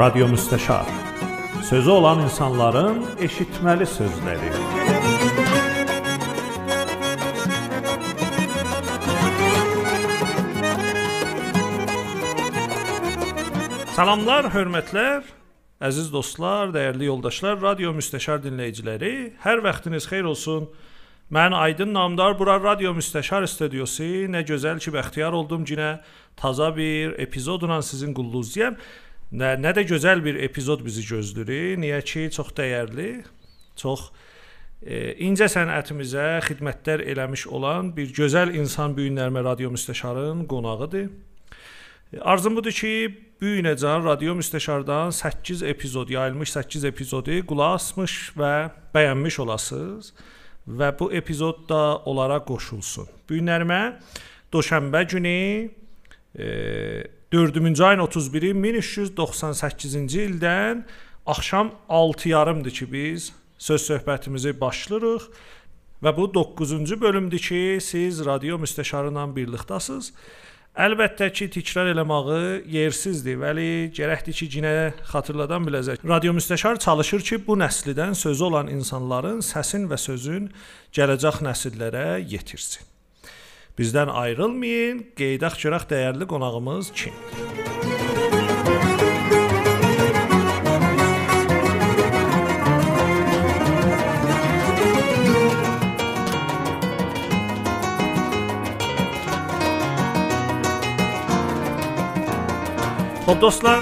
Radyo 0.00 0.26
Müstəşar. 0.28 0.86
Sözü 1.68 1.90
olan 1.90 2.22
insanların 2.24 3.02
eşitməli 3.20 3.84
sözləri. 3.84 4.48
Salamlar, 13.92 14.48
hörmətlər. 14.54 15.20
Əziz 15.84 16.08
dostlar, 16.14 16.72
dəyərli 16.72 17.10
yoldaşlar, 17.10 17.60
Radio 17.60 17.92
Müstəşar 17.92 18.40
dinləyiciləri, 18.46 19.12
hər 19.44 19.60
vaxtınız 19.68 20.08
xeyir 20.08 20.30
olsun. 20.32 20.70
Mən 21.28 21.52
Aydın 21.52 21.92
Namdar, 21.92 22.38
bura 22.38 22.56
Radio 22.62 22.94
Müstəşar 22.96 23.44
studiosu. 23.52 24.08
Nə 24.32 24.46
gözəl 24.48 24.80
ki, 24.80 24.96
bəxtiyar 24.96 25.36
oldum 25.36 25.68
yenə 25.68 25.98
taza 26.40 26.72
bir 26.76 27.18
epizodla 27.20 27.82
sizin 27.82 28.16
qulluğuzdayam. 28.16 28.80
Nə, 29.30 29.54
nə 29.62 29.70
də 29.76 29.84
gözəl 29.86 30.24
bir 30.24 30.40
epizod 30.42 30.82
bizi 30.82 31.04
gözləyir. 31.06 31.78
Niyə 31.78 32.00
ki, 32.02 32.26
çox 32.34 32.50
dəyərli, 32.56 33.10
çox 33.78 34.08
e, 34.82 35.14
incə 35.22 35.46
sənətimizə 35.52 36.40
xidmətlər 36.48 37.04
eləmiş 37.12 37.46
olan 37.46 37.92
bir 37.94 38.10
gözəl 38.16 38.50
insan 38.58 38.96
bu 38.96 39.06
günlərmə 39.06 39.44
Radio 39.46 39.70
Müstəşarın 39.70 40.48
qonağıdır. 40.50 41.12
Arzum 42.26 42.58
budur 42.58 42.74
ki, 42.74 42.90
bu 43.38 43.52
günəcən 43.60 44.02
Radio 44.02 44.34
Müstəşardan 44.34 45.14
8 45.14 45.62
epizod 45.62 46.10
yayılmış 46.10 46.52
8 46.52 46.84
epizodu 46.90 47.38
qulaq 47.46 47.78
asmış 47.78 48.16
və 48.34 48.54
bəyənmiş 48.94 49.38
olasınız 49.46 50.10
və 50.66 50.90
bu 50.98 51.12
epizod 51.14 51.68
da 51.70 52.02
onlara 52.02 52.42
qoşulsun. 52.42 53.06
Bu 53.28 53.38
günlərimə 53.38 54.00
Doşənbə 54.50 55.06
günü 55.06 55.70
e, 56.34 56.46
4-cü 57.32 57.84
ayın 57.84 58.00
31-i 58.00 58.50
1398-ci 58.58 60.24
ildən 60.26 60.82
axşam 61.26 61.70
6:30-dır 61.88 62.70
ki, 62.70 62.92
biz 62.92 63.32
söz 63.58 63.84
söhbətimizi 63.90 64.60
başlayırıq 64.60 65.28
və 66.02 66.16
bu 66.16 66.26
9-cu 66.34 67.00
bölümdür 67.00 67.38
ki, 67.38 67.78
siz 67.80 68.24
Radio 68.26 68.58
Müstəşarı 68.58 69.14
ilə 69.14 69.28
birlikdəsiniz. 69.36 70.10
Əlbəttə 70.74 71.30
ki, 71.30 71.50
təkrar 71.54 71.92
eləməyi 71.94 72.66
yersizdir, 72.74 73.38
vəli 73.38 73.70
gərəkdir 73.94 74.34
ki, 74.34 74.50
yenə 74.58 74.74
xatırladan 75.14 75.70
biləcək. 75.70 76.02
Radio 76.06 76.34
müstəşar 76.34 76.82
çalışır 76.82 77.26
ki, 77.30 77.42
bu 77.46 77.58
nəsildən 77.62 78.18
sözü 78.18 78.48
olan 78.50 78.74
insanların 78.74 79.38
səsin 79.38 79.86
və 79.90 79.98
sözün 79.98 80.50
gələcək 80.94 81.44
nəsillərə 81.46 82.06
yetirsin. 82.26 82.89
Bizdən 83.80 84.10
ayrılmayın, 84.12 84.98
qeydaq 85.16 85.54
görək 85.56 85.86
dəyərli 85.88 86.26
qonağımız 86.28 86.90
kimdir. 86.92 87.46
Xoş 103.24 103.40
dostlar, 103.40 103.80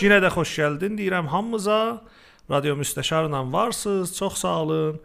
yenə 0.00 0.22
də 0.24 0.32
xoş 0.32 0.54
gəldin 0.62 0.96
deyirəm 0.96 1.28
hamımıza. 1.28 2.00
Radio 2.48 2.80
Müstəşarla 2.80 3.44
varsınız. 3.52 4.16
Çox 4.16 4.40
sağ 4.40 4.56
olun. 4.62 5.00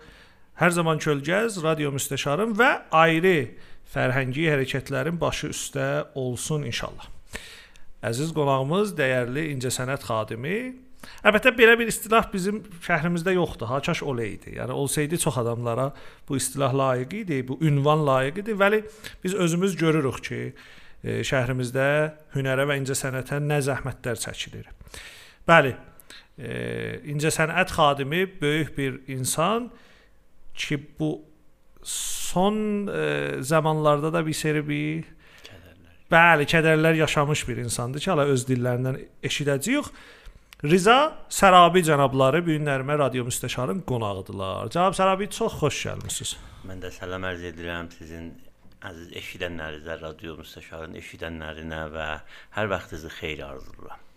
Hər 0.55 0.69
zaman 0.69 1.03
kölgəz 1.03 1.59
Radio 1.63 1.91
Müstəşarın 1.91 2.55
və 2.55 2.71
ayrı 2.91 3.49
fərhəngi 3.93 4.47
hərəkətlərin 4.51 5.19
başı 5.21 5.51
üstə 5.53 5.89
olsun 6.19 6.65
inşallah. 6.69 7.09
Əziz 8.03 8.33
qonağımız, 8.35 8.95
dəyərli 8.97 9.45
incəsənət 9.53 10.03
xadimi. 10.07 10.57
Əlbəttə 11.23 11.53
belə 11.55 11.75
bir 11.79 11.87
istilah 11.91 12.27
bizim 12.31 12.61
şəhrimizdə 12.83 13.35
yoxdur. 13.35 13.69
Haçaş 13.71 14.03
olaydı. 14.03 14.55
Yəni 14.57 14.75
olsaydı 14.75 15.17
çox 15.23 15.37
adamlara 15.39 15.91
bu 16.27 16.37
istilah 16.37 16.73
layiq 16.75 17.13
idi, 17.23 17.41
bu 17.47 17.57
ünvan 17.61 18.05
layiq 18.07 18.41
idi. 18.43 18.55
Vəli 18.59 18.83
biz 19.23 19.35
özümüz 19.35 19.75
görürük 19.79 20.23
ki, 20.23 20.41
e, 21.03 21.19
şəhrimizdə 21.27 21.87
hünərə 22.35 22.67
və 22.69 22.79
incəsənətə 22.81 23.39
nə 23.43 23.59
zəhmətlər 23.67 24.19
çəkilir. 24.23 24.69
Bəli, 25.47 25.75
e, 26.39 26.53
incəsənət 27.15 27.75
xadimi 27.75 28.25
böyük 28.41 28.77
bir 28.77 28.99
insan 29.11 29.69
ki, 30.55 30.79
bu 30.99 31.17
son 31.83 32.87
e, 32.87 33.43
zamanlarda 33.43 34.13
da 34.13 34.25
bir 34.25 34.33
seri 34.33 34.63
bir 34.67 35.03
Kədərlər. 35.43 35.95
Bəli, 36.11 36.47
kədərlər 36.49 36.99
yaşamış 37.03 37.47
bir 37.47 37.63
insandır 37.63 38.03
ki, 38.03 38.11
hələ 38.11 38.27
öz 38.33 38.45
dillərindən 38.49 38.99
eşidəcəyik. 39.29 39.89
Riza 40.63 40.97
Sərabi 41.27 41.81
cənabları 41.83 42.39
bu 42.45 42.53
günlərimə 42.55 42.95
radio 43.01 43.25
müstəşarın 43.27 43.81
qonağıdılar. 43.87 44.71
Cənab 44.71 44.95
Sərabi 44.95 45.27
çox 45.27 45.57
xoş 45.59 45.81
gəlmisiniz. 45.89 46.37
Mən 46.69 46.79
də 46.79 46.91
salam 46.95 47.25
ərz 47.27 47.43
edirəm 47.49 47.89
sizin 47.91 48.29
əziz 48.87 49.11
eşidənlərinizə, 49.19 49.97
radio 49.99 50.37
müstəşarın 50.39 50.95
eşidənlərinə 51.01 51.81
və 51.91 52.07
hər 52.55 52.71
vaxtınızı 52.71 53.11
xeyir 53.17 53.43
arzulayıram. 53.49 54.07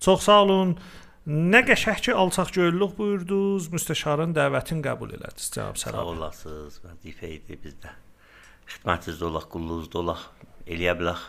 Çox 0.00 0.22
sağ 0.28 0.42
olun. 0.42 0.76
Nə 1.24 1.62
qəşəng 1.64 2.02
ki, 2.04 2.12
alçaq 2.12 2.50
göylülük 2.52 2.98
buyurdunuz, 2.98 3.70
müstəşarın 3.72 4.34
dəvətini 4.36 4.82
qəbul 4.84 5.14
elədiniz, 5.16 5.46
cənab 5.54 5.78
Sağ 5.80 5.88
Sərabi. 5.88 6.10
olasınız, 6.12 6.74
vəzifə 6.84 7.30
idi 7.32 7.56
bizdə. 7.62 7.92
Xidmətinizdə 8.68 9.24
olaq, 9.30 9.46
qulluğunuzda 9.54 9.98
olaq, 10.02 10.26
eləyə 10.68 10.92
bilək. 11.00 11.22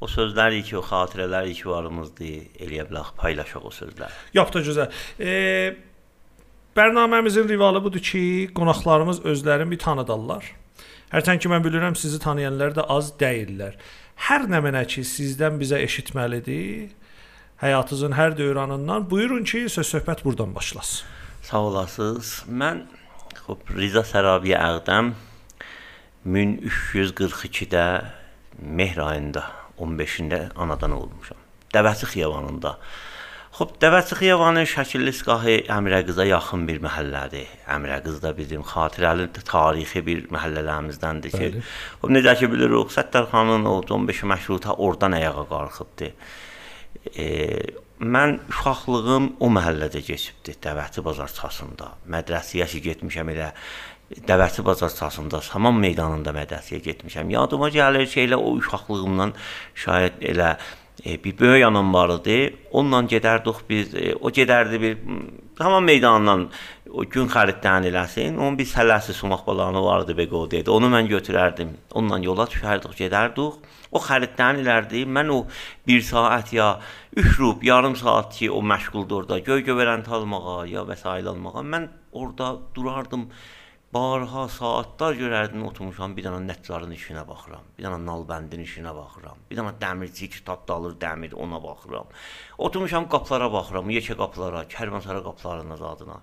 O 0.00 0.08
sözləri 0.08 0.62
ki, 0.64 0.78
o 0.80 0.82
xatirələri 0.88 1.52
ki 1.60 1.68
varımızdır, 1.68 2.32
eləyə 2.64 2.88
bilək, 2.88 3.12
paylaşaq 3.20 3.68
o 3.68 3.74
sözləri. 3.82 4.16
Yox 4.32 4.56
da 4.56 4.64
gözəl. 4.64 4.98
E, 5.20 5.76
bərnaməmizin 6.80 7.48
rivalı 7.52 7.84
budur 7.84 8.00
ki, 8.00 8.24
qonaqlarımız 8.56 9.26
özlərini 9.28 9.76
bir 9.76 9.84
tanıdarlar. 9.84 10.54
Hərçənd 11.12 11.44
ki 11.44 11.52
mən 11.52 11.68
bilirəm 11.68 12.00
sizi 12.00 12.16
tanıyanlar 12.18 12.72
da 12.80 12.88
az 12.88 13.12
deyillər. 13.20 13.76
Hər 14.24 14.48
nə 14.48 14.64
mənə 14.64 14.86
ki 14.88 15.04
sizdən 15.04 15.60
bizə 15.60 15.84
eşitməlidir 15.84 16.96
həyatınızın 17.62 18.16
hər 18.18 18.36
dövranından. 18.38 19.08
Buyurun 19.10 19.44
ki, 19.44 19.68
söz 19.68 19.88
söhbət 19.94 20.24
burdan 20.24 20.54
başlasın. 20.54 21.06
Sağ 21.42 21.60
olasınız. 21.70 22.44
Mən 22.50 22.84
xop 23.44 23.70
Riza 23.76 24.00
Sərabi 24.00 24.56
Ağdam 24.58 25.14
1342-də 26.26 28.04
Mehr 28.58 28.96
ayında 28.96 29.44
15-də 29.78 30.54
anadan 30.56 30.92
olmuşam. 30.92 31.38
Dəvəçi 31.74 32.06
xiyabanında. 32.12 32.78
Xop, 33.54 33.74
Dəvəçi 33.82 34.16
xiyabanı 34.18 34.62
Şəkilli 34.66 35.12
iskahı 35.14 35.56
Əmirəqıza 35.70 36.24
yaxın 36.26 36.64
bir 36.68 36.80
məhəllədir. 36.82 37.50
Əmirəqız 37.70 38.22
da 38.22 38.32
bizim 38.38 38.64
xatirəli 38.66 39.28
tarixi 39.36 40.02
bir 40.06 40.24
məhəllələrimizdəndir 40.34 41.34
ki, 41.34 41.50
xop 42.00 42.10
necə 42.14 42.34
ki 42.40 42.50
bilirik, 42.50 42.90
Səttarxanın 42.94 43.68
o 43.70 43.76
15 43.98 44.24
məşruta 44.32 44.74
oradan 44.74 45.12
ayağa 45.20 45.46
qalxıbdı. 45.52 46.10
E, 47.16 47.26
mən 48.00 48.38
uşaqlığım 48.50 49.34
o 49.40 49.50
məhəllədə 49.54 50.02
keçibdi, 50.04 50.56
Dəvəti 50.62 51.04
bazarçasında. 51.04 51.90
Mədrəsəyə 52.10 52.66
getmişəm 52.88 53.30
elə 53.34 53.50
Dəvəti 54.28 54.64
bazarçasında, 54.66 55.40
Saman 55.42 55.78
meydanında 55.80 56.34
mədrəsəyə 56.36 56.82
getmişəm. 56.84 57.30
Yadıma 57.32 57.70
gəlir 57.74 58.08
elə 58.26 58.36
o 58.36 58.54
uşaqlığımdan 58.58 59.32
şayad 59.74 60.20
elə 60.22 60.56
e, 61.06 61.24
bir 61.24 61.38
böyük 61.38 61.64
anam 61.64 61.94
var 61.94 62.18
idi. 62.18 62.56
Onunla 62.72 63.02
gedərdik 63.10 63.64
biz. 63.68 63.94
E, 63.94 64.14
o 64.14 64.30
gedərdi 64.30 64.80
bir 64.80 64.94
m, 64.94 65.20
Saman 65.58 65.82
meydanından 65.84 66.48
o 66.90 67.04
gün 67.10 67.28
xəritdən 67.30 67.88
eləsin. 67.90 68.36
Onun 68.36 68.58
bir 68.58 68.66
sələsi 68.66 69.12
sumaq 69.12 69.46
balanı 69.46 69.82
vardı 69.84 70.16
Bego 70.16 70.50
dedi. 70.50 70.70
Onu 70.70 70.90
mən 70.92 71.08
götürərdim. 71.10 71.72
Onunla 71.92 72.18
yola 72.18 72.46
düşərdik, 72.50 72.94
gedərdik. 72.98 73.64
O 73.94 74.02
xəritdən 74.02 74.62
ilərdi. 74.64 75.04
Mən 75.06 75.30
o 75.30 75.40
1 75.86 76.06
saat 76.10 76.52
ya 76.52 76.68
3 77.16 77.38
rub, 77.38 77.62
yarım 77.62 77.96
saat 77.96 78.34
ki 78.34 78.50
o 78.50 78.62
məşğuldur 78.62 79.22
orada. 79.22 79.38
Göy 79.38 79.62
gövərən 79.68 80.06
almağa 80.18 80.64
ya 80.66 80.82
vəsait 80.88 81.28
almağa. 81.30 81.62
Mən 81.74 81.90
orada 82.12 82.56
durardım. 82.74 83.28
Barha 83.94 84.48
saatlar 84.50 85.14
görərdim 85.14 85.62
oturmuşam 85.68 86.16
bir 86.16 86.24
dənə 86.26 86.40
nətcarın 86.48 86.90
işinə 86.96 87.20
baxıram. 87.28 87.68
Bir 87.76 87.84
dənə 87.86 88.00
nalbəndin 88.02 88.64
işinə 88.64 88.90
baxıram. 88.96 89.44
Bir 89.46 89.60
dənə 89.60 89.70
dəmirçi 89.78 90.26
kitab 90.32 90.64
da 90.66 90.74
alır 90.80 90.96
dəmir 91.04 91.36
ona 91.44 91.60
baxıram. 91.62 92.10
Oturmuşam 92.58 93.06
qapılara 93.12 93.52
baxıram, 93.52 93.92
yekə 93.94 94.16
qapılara, 94.18 94.64
kərvansara 94.74 95.22
qapılarının 95.28 95.78
zadına. 95.78 96.16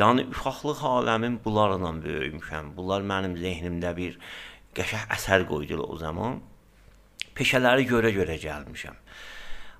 Yəni 0.00 0.30
uşaqlıq 0.32 0.80
aləmim 0.94 1.36
bunlarla 1.44 1.92
böyümüşəm. 2.06 2.72
Bunlar 2.78 3.04
mənim 3.12 3.36
zehnimdə 3.44 3.92
bir 4.00 4.16
qəşəng 4.80 5.12
əsər 5.18 5.44
qoydular 5.52 5.92
o 5.92 6.00
zaman. 6.00 6.40
Peşələri 7.40 7.86
görə-görə 7.88 8.36
gəlmişəm. 8.42 8.96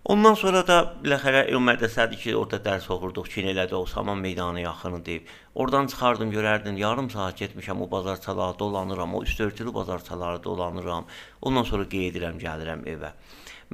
Ondan 0.08 0.36
sonra 0.40 0.62
da 0.64 0.76
biləxərə 1.04 1.42
el 1.52 1.60
mədrəsədir 1.60 2.16
ki, 2.22 2.30
orada 2.32 2.56
dərs 2.64 2.86
oxurduq, 2.88 3.26
kin 3.34 3.50
elədi 3.50 3.76
o 3.76 3.82
Saman 3.86 4.16
meydanı 4.18 4.62
yaxını 4.62 5.02
deyib. 5.04 5.26
Oradan 5.54 5.90
çıxardım, 5.92 6.30
görərdim, 6.32 6.78
yarım 6.80 7.10
saat 7.12 7.36
getmişəm 7.42 7.82
o 7.84 7.90
bazarçalarda 7.90 8.58
dolanıram, 8.58 9.14
o 9.14 9.22
üstörtülü 9.22 9.74
bazarçalarda 9.74 10.44
dolanıram. 10.44 11.04
Ondan 11.42 11.68
sonra 11.68 11.84
qeyd 11.84 12.14
edirəm, 12.14 12.40
gəlirəm 12.40 12.86
evə. 12.94 13.12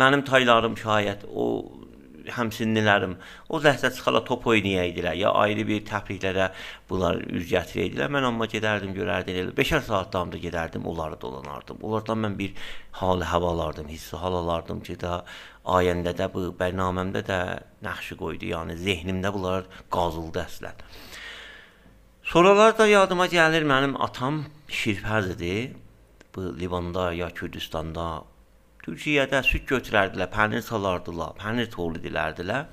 Mənim 0.03 0.27
taylarım 0.27 0.75
şayət 0.83 1.23
o 1.31 1.47
həmsinlilərim 2.35 3.17
o 3.49 3.61
ləhzə 3.63 3.91
çıxala 3.95 4.23
top 4.25 4.47
oynayaydılar, 4.53 5.17
ya 5.19 5.33
ayrı 5.43 5.67
bir 5.69 5.85
təfriqlərə 5.89 6.51
bunlar 6.91 7.21
üz 7.27 7.47
gətirəydilər. 7.51 8.11
Mən 8.13 8.29
amma 8.31 8.49
gedərdim, 8.51 8.95
görərdim 8.97 9.41
elə 9.43 9.57
5 9.57 9.75
saat 9.89 10.13
damda 10.13 10.41
gedərdim, 10.43 10.87
onları 10.87 11.21
dolanardım. 11.21 11.83
Onlardan 11.83 12.23
mən 12.25 12.39
bir 12.39 12.69
hal 13.01 13.23
hava 13.23 13.53
alardım, 13.55 13.89
hissi 13.89 14.17
hal 14.17 14.39
alardım 14.43 14.83
ki, 14.87 14.99
da 15.01 15.23
ayəndə 15.65 16.15
də 16.19 16.31
bu 16.33 16.49
bərnaməmdə 16.59 17.25
də 17.27 17.41
nəqşi 17.87 18.19
qoydu. 18.21 18.53
Yəni 18.55 18.79
zehnimdə 18.83 19.33
bunlar 19.35 19.67
qazıldı 19.91 20.45
əslən. 20.45 20.87
Sonralar 22.27 22.73
da 22.79 22.87
yadıma 22.91 23.29
gəlir 23.31 23.63
mənim 23.63 23.95
atam 24.03 24.47
Şirpəz 24.69 25.37
idi. 25.37 25.77
Bu 26.35 26.43
Livanda 26.59 27.13
ya 27.13 27.31
Kürdistanda 27.31 28.25
Türkiyədə 28.87 29.41
süd 29.43 29.65
götürərdilər, 29.67 30.29
pənir 30.31 30.63
salardılar, 30.63 31.33
pənir 31.41 31.67
tolu 31.73 31.99
dilərdilər. 31.99 32.69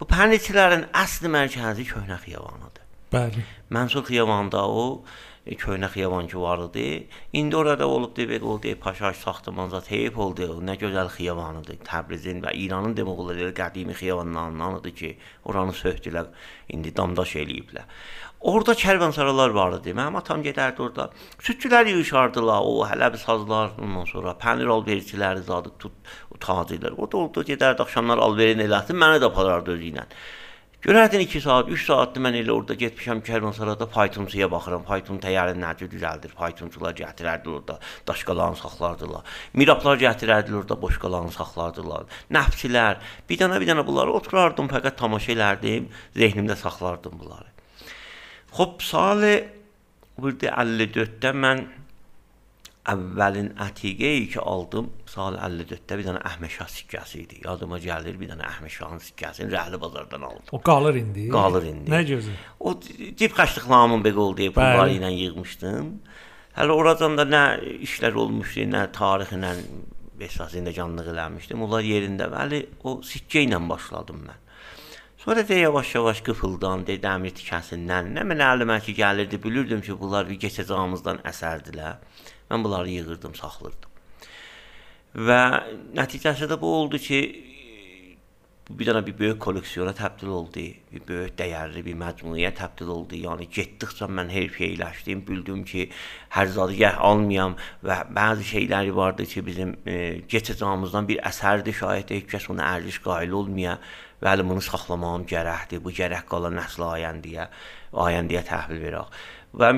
Bu 0.00 0.08
pənirçilərin 0.10 0.88
əsl 1.04 1.28
mərkəzi 1.30 1.84
Köhnə 1.86 2.16
Xiyavanıdır. 2.24 2.88
Bəli. 3.12 3.44
Mənsur 3.70 4.02
Xiyavanında 4.08 4.64
o 4.66 4.82
e, 5.46 5.54
Köhnə 5.54 5.86
Xiyavan 5.92 6.26
ki 6.32 6.40
var 6.42 6.64
idi. 6.64 7.06
İndi 7.38 7.56
orada 7.56 7.86
olub 7.86 8.16
demək 8.16 8.42
oldu, 8.42 8.74
Paşaş 8.80 9.22
saxtamanzat 9.22 9.90
heyf 9.94 10.18
oldu. 10.18 10.48
Nə 10.66 10.74
gözəl 10.82 11.12
xiyavanıdır. 11.14 11.78
Təbrizin 11.86 12.42
və 12.42 12.56
İranın 12.64 12.98
demək 12.98 13.22
olar 13.22 13.38
elə 13.38 13.54
qədimi 13.62 13.94
xiyavanlarındandır 14.02 14.96
ki, 14.98 15.12
oranı 15.44 15.78
söhdülər, 15.78 16.34
indi 16.74 16.90
damdaş 16.96 17.36
eləyiblər. 17.44 17.86
Orada 18.42 18.74
kərvansaralar 18.74 19.52
var 19.54 19.76
idi. 19.76 19.92
Mənim 19.94 20.16
atam 20.18 20.40
gedərdi 20.42 20.82
orada. 20.82 21.04
Südçülər 21.46 21.86
yığışardılar. 21.92 22.66
O 22.66 22.82
hələbi 22.90 23.20
sazlar, 23.22 23.70
ondan 23.78 24.08
sonra 24.10 24.34
pənir 24.40 24.70
alverçiləri 24.74 25.44
zadı 25.46 25.70
tut 25.78 26.14
tacirlər. 26.42 26.96
O 26.98 27.06
da 27.06 27.20
orada 27.20 27.44
gedərdi 27.46 27.84
axşamlar 27.84 28.18
alverin 28.18 28.64
eləsin, 28.64 28.98
məni 28.98 29.20
də 29.22 29.28
aparardı 29.30 29.76
özü 29.76 29.92
ilə. 29.92 30.08
Görərdin 30.82 31.22
2 31.22 31.40
saat, 31.44 31.68
3 31.70 31.84
saatdır 31.86 32.24
mən 32.24 32.40
elə 32.40 32.50
orada 32.50 32.74
getmişəm 32.74 33.20
kərvansarada 33.22 33.86
faytonçuya 33.94 34.48
baxıram. 34.50 34.82
Fayton 34.90 35.22
təyyarəni 35.22 35.62
necə 35.62 35.86
düzəldir? 35.92 36.34
Faytonçular 36.40 36.98
gətirərdi 36.98 37.54
orada, 37.54 37.78
daşqalanı 38.10 38.58
saxlardılar. 38.64 39.22
Mirablar 39.54 40.02
gətirərdi 40.02 40.58
orada, 40.64 40.80
boşqalanı 40.82 41.30
saxlardılar. 41.38 42.10
Nəfçilər, 42.34 42.98
bir 43.30 43.42
dənə 43.44 43.62
bir 43.62 43.70
dənə 43.70 43.86
bunları 43.86 44.18
oturardım, 44.18 44.74
fəqət 44.74 44.98
tamaşa 45.06 45.36
elərdim, 45.38 45.90
zehnimdə 46.18 46.58
saxlardım 46.66 47.20
bunları. 47.22 47.51
Xob, 48.52 48.82
sal 48.84 49.22
54-də 50.20 51.30
mən 51.32 51.62
əvvəlin 52.92 53.52
ətiqəyi 53.62 54.26
ki 54.34 54.40
aldım, 54.42 54.90
sal 55.08 55.38
54-də 55.38 55.96
bir 55.96 56.04
dənə 56.08 56.20
Əhməşah 56.32 56.68
sikkəsi 56.68 57.22
idi. 57.22 57.38
Yadıma 57.46 57.78
gəlir, 57.80 58.18
bir 58.20 58.32
dənə 58.32 58.44
Əhməşahın 58.50 59.00
sikkəsini 59.06 59.54
Rəhli 59.54 59.80
bazardan 59.80 60.26
aldım. 60.28 60.50
O 60.52 60.60
qalır 60.60 60.98
indi. 61.00 61.28
Qalır 61.32 61.68
indi. 61.70 61.88
Nə 61.94 62.02
gözəl. 62.10 62.36
O 62.60 62.74
cib 62.82 63.38
xərcliqlamın 63.38 64.04
belə 64.04 64.20
oldu, 64.26 64.50
pulları 64.58 64.98
ilə 64.98 65.14
yığmışdım. 65.14 65.88
Hələ 66.58 66.76
oradan 66.76 67.16
da 67.16 67.24
nə 67.24 67.42
işlər 67.88 68.18
olmuşdu, 68.20 68.68
nə 68.74 68.84
tarixlə 68.92 69.54
əsasında 70.28 70.74
canlıq 70.76 71.08
eləmişdim. 71.14 71.64
Onlar 71.64 71.86
yerində, 71.86 72.28
bəli, 72.30 72.66
o 72.84 72.98
sikkə 73.06 73.46
ilə 73.46 73.62
başladım 73.70 74.26
mən. 74.28 74.41
Sonra 75.24 75.48
da 75.48 75.54
yavaş-yavaş 75.54 76.20
qıfıldandı, 76.26 76.96
dəmir 76.98 77.30
tikəsindən. 77.38 78.08
Nə 78.16 78.24
mənə 78.26 78.48
əlimə 78.56 78.80
ki 78.82 78.96
gəlirdi, 78.98 79.38
bilirdim 79.44 79.78
ki, 79.86 79.94
bunlar 80.00 80.26
bir 80.26 80.40
keçəcəyimizdən 80.42 81.22
əsərdilər. 81.30 82.00
Mən 82.50 82.64
bunları 82.64 82.90
yığırdım, 82.90 83.36
saxlırdım. 83.38 83.92
Və 85.28 85.38
nəticəsi 85.94 86.50
də 86.50 86.58
bu 86.58 86.74
oldu 86.80 86.98
ki, 87.06 87.20
bir 88.72 88.90
dənə 88.90 89.04
bir 89.06 89.18
böyük 89.22 89.40
kolleksiyona 89.46 89.94
təbdil 89.94 90.34
oldu, 90.40 90.66
bir 90.90 91.06
böyük 91.06 91.38
dəyərli 91.38 91.86
bir 91.86 92.02
məcmuəyə 92.02 92.50
təbdil 92.58 92.90
oldu. 92.90 93.22
Yəni 93.22 93.46
getdikcə 93.46 94.10
mən 94.10 94.34
hərfiyələşdim, 94.34 95.22
bildim 95.28 95.62
ki, 95.62 95.90
hər 96.34 96.50
zadı 96.58 96.80
gəh 96.82 96.98
almayam 96.98 97.54
və 97.86 98.02
bəzi 98.10 98.50
şeyləri 98.56 98.98
vardı 98.98 99.30
ki, 99.30 99.46
bizim 99.46 99.76
e, 99.86 99.98
keçəcəyimizdən 100.26 101.12
bir 101.14 101.22
əsərdir, 101.30 101.78
şayət 101.78 102.16
heç 102.18 102.32
kəs 102.34 102.50
ona 102.50 102.74
ərziş 102.74 103.04
qail 103.06 103.38
olmaya 103.38 103.78
Bəli, 104.22 104.44
bunu 104.46 104.62
saxlamağım 104.62 105.24
gərəkdir. 105.30 105.80
Bu 105.82 105.92
gərək 105.94 106.28
qala 106.30 106.50
nəsl 106.54 106.84
ayəndiyə, 106.92 107.46
ayəndiyə 108.04 108.42
təhvil 108.46 108.82
verək. 108.84 109.22
Və 109.58 109.70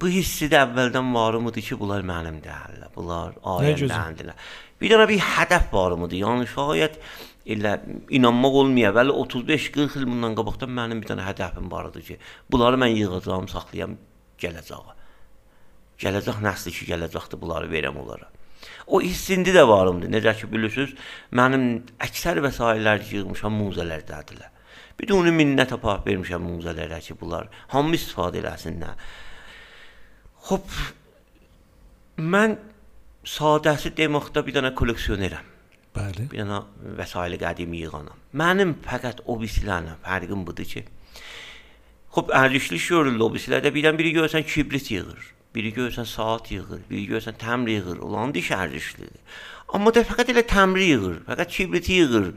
bu 0.00 0.08
hissi 0.10 0.48
də 0.50 0.62
əvvəldən 0.64 1.12
varım 1.14 1.50
idi 1.52 1.62
ki, 1.66 1.76
bunlar 1.78 2.02
mənim 2.06 2.40
deyirlər. 2.42 2.88
Bunlar 2.96 3.36
ayəndəndirlər. 3.56 4.48
Bir 4.80 4.94
dənə 4.94 5.06
bir 5.10 5.20
hədəf 5.22 5.68
varım 5.74 6.06
idi. 6.08 6.22
Yəni 6.24 6.48
şayət 6.50 6.98
elə 7.54 7.76
inanmaq 8.16 8.58
olmaya, 8.64 8.90
bəli 8.96 9.14
35-40 9.14 10.00
il 10.00 10.08
bundan 10.08 10.34
qabaqdan 10.38 10.72
mənim 10.74 11.02
bir 11.02 11.12
dənə 11.12 11.28
hədəfim 11.28 11.70
var 11.70 11.92
idi 11.92 12.02
ki, 12.08 12.18
bunları 12.50 12.80
mən 12.82 12.96
yığacağam, 12.96 13.48
saxlayam 13.52 13.98
gələcəyə. 14.42 14.96
Gələcək 16.02 16.42
nəsli 16.42 16.74
ki, 16.74 16.88
gələcəkdir, 16.94 17.42
bunları 17.42 17.70
verəm 17.70 18.00
onlara. 18.02 18.30
O 18.86 19.00
hissindi 19.00 19.52
də 19.54 19.66
varımdır. 19.68 20.10
Necə 20.12 20.34
ki 20.38 20.48
bilirsiniz, 20.52 20.94
mənim 21.38 21.66
əksər 22.02 22.40
vəsaitlər 22.44 23.04
yığmışam 23.10 23.54
də 25.08 25.16
onu 25.16 25.32
minnət 25.34 25.74
apaq 25.76 26.02
vermişəm 26.06 26.42
muzələrə 26.46 27.00
ki, 27.02 27.16
bunlar 27.20 27.48
hamı 27.72 27.96
istifadə 27.96 28.42
eləsinlər. 28.42 28.98
Hop 30.50 30.68
mən 32.18 32.58
sadəsi 33.24 33.94
deməkdə 33.98 34.44
bir 34.46 34.58
dənə 34.58 34.74
kolleksionerəm. 34.78 35.48
Bəli. 35.96 36.26
Bir 36.32 36.42
dənə 36.42 36.62
vəsait 36.98 37.38
qədimi 37.40 37.84
yığanam. 37.84 38.18
Mənim 38.36 38.76
fəqət 38.84 39.24
o 39.26 39.38
bisilərlə 39.40 39.98
fərqim 40.04 40.44
budur 40.48 40.68
ki, 40.68 40.84
Xop 42.12 42.28
ərzişli 42.36 42.76
görürlər 42.76 43.24
o 43.24 43.32
bisilərdə 43.32 43.70
birdən 43.72 43.96
biri 43.96 44.10
görsən 44.12 44.44
kibrit 44.44 44.90
yığır. 44.92 45.20
Biri 45.54 45.72
görsən 45.76 46.06
saat 46.08 46.50
yığır, 46.52 46.86
biri 46.90 47.06
görsən 47.10 47.36
təmr 47.40 47.70
yığır. 47.70 47.98
Olan 48.06 48.34
diş 48.34 48.50
ərzişlidir. 48.56 49.20
Amma 49.72 49.92
da 49.94 50.04
fəqət 50.08 50.32
elə 50.32 50.44
təmri 50.48 50.88
yığır, 50.92 51.22
fəqət 51.28 51.56
kibriti 51.56 51.98
yığır. 52.00 52.30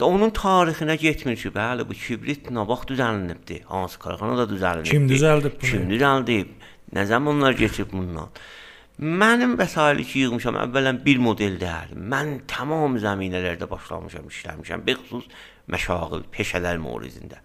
Da 0.00 0.06
onun 0.06 0.30
tarixinə 0.30 0.94
getmir 0.96 1.36
ki, 1.36 1.50
bəli 1.54 1.84
bu 1.88 1.96
kibrit 1.98 2.48
nə 2.54 2.64
vaxt 2.68 2.92
düzəlinibdi? 2.92 3.62
Hansı 3.72 3.98
karxanada 3.98 4.46
düzəlinibdi? 4.52 4.94
Kim 4.94 5.08
düzəldib 5.10 5.58
bunu? 5.58 5.70
Kim 5.70 5.88
düzəldib? 5.90 6.52
Nə 6.94 7.04
zamanlar 7.10 7.56
keçib 7.58 7.92
bundan? 7.92 8.30
Mənim 8.98 9.56
vəsaiti 9.58 10.06
ki 10.10 10.24
yığmışam, 10.24 10.56
əvvələn 10.64 11.02
bir 11.04 11.20
model 11.22 11.58
deyil. 11.60 11.92
Mən 12.14 12.32
tamam 12.50 12.96
zəminələrdə 13.02 13.68
başlamışam, 13.70 14.30
işləmişəm, 14.32 14.86
bexüsus 14.86 15.28
məşağil, 15.70 16.24
peşələr 16.34 16.80
morizində. 16.82 17.42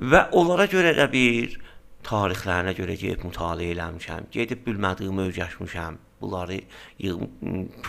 Və 0.00 0.26
onlara 0.36 0.66
görə 0.68 0.92
də 0.96 1.06
bir 1.12 1.58
tarixlərinə 2.06 2.74
görə 2.76 2.96
gedib 3.00 3.26
mütaliə 3.28 3.74
eləmişəm, 3.74 4.30
gedib 4.34 4.62
bilmədiyimi 4.66 5.26
öyrəşmişəm. 5.30 5.98
Bunları 6.20 6.58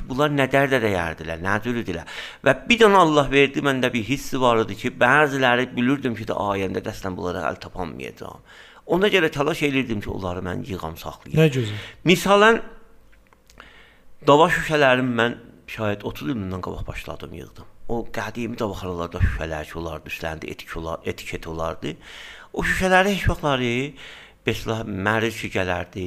bunlar 0.08 0.32
nə 0.32 0.46
dərdə 0.52 0.80
dəyərdilər, 0.84 1.42
nə 1.44 1.58
cürdülər. 1.66 2.20
Və 2.48 2.54
bir 2.68 2.80
dənə 2.80 3.02
Allah 3.04 3.28
verdi, 3.32 3.64
məndə 3.66 3.92
bir 3.92 4.06
hissi 4.08 4.40
var 4.40 4.62
idi 4.64 4.78
ki, 4.86 4.94
bəziləri 5.00 5.68
bilirdim 5.76 6.16
ki, 6.16 6.30
də 6.30 6.38
ayəndə 6.40 6.84
dəstən 6.86 7.18
bunlara 7.18 7.44
əl 7.50 7.60
tapamayacağam. 7.66 8.40
Ona 8.96 9.12
görə 9.12 9.30
təlaş 9.36 9.66
edirdim 9.68 10.00
ki, 10.04 10.10
onları 10.16 10.44
mən 10.48 10.64
yığam, 10.68 10.96
saxlayım. 11.00 11.38
Nə 11.40 11.50
gözəl. 11.58 11.84
Misalən 12.08 12.62
dava 14.28 14.48
şüşələrim 14.56 15.12
mən 15.20 15.38
şayət 15.72 16.08
30 16.08 16.34
ildən 16.34 16.64
qabaq 16.64 16.88
başladım, 16.88 17.36
yığdım. 17.42 17.68
O 17.92 18.02
qədimi 18.16 18.56
davaxanalarda 18.60 19.20
şüşələr 19.24 19.72
olardı, 19.80 20.12
üstlərində 20.12 20.48
etik 20.52 20.76
olar, 20.80 21.04
etiket 21.04 21.48
olardı. 21.52 21.98
O 22.54 22.64
şüşələri 22.68 23.16
heç 23.16 23.30
vaxtları 23.30 23.72
Beslah 24.42 24.80
məriz 24.82 25.36
ki 25.38 25.52
gələrdi, 25.54 26.04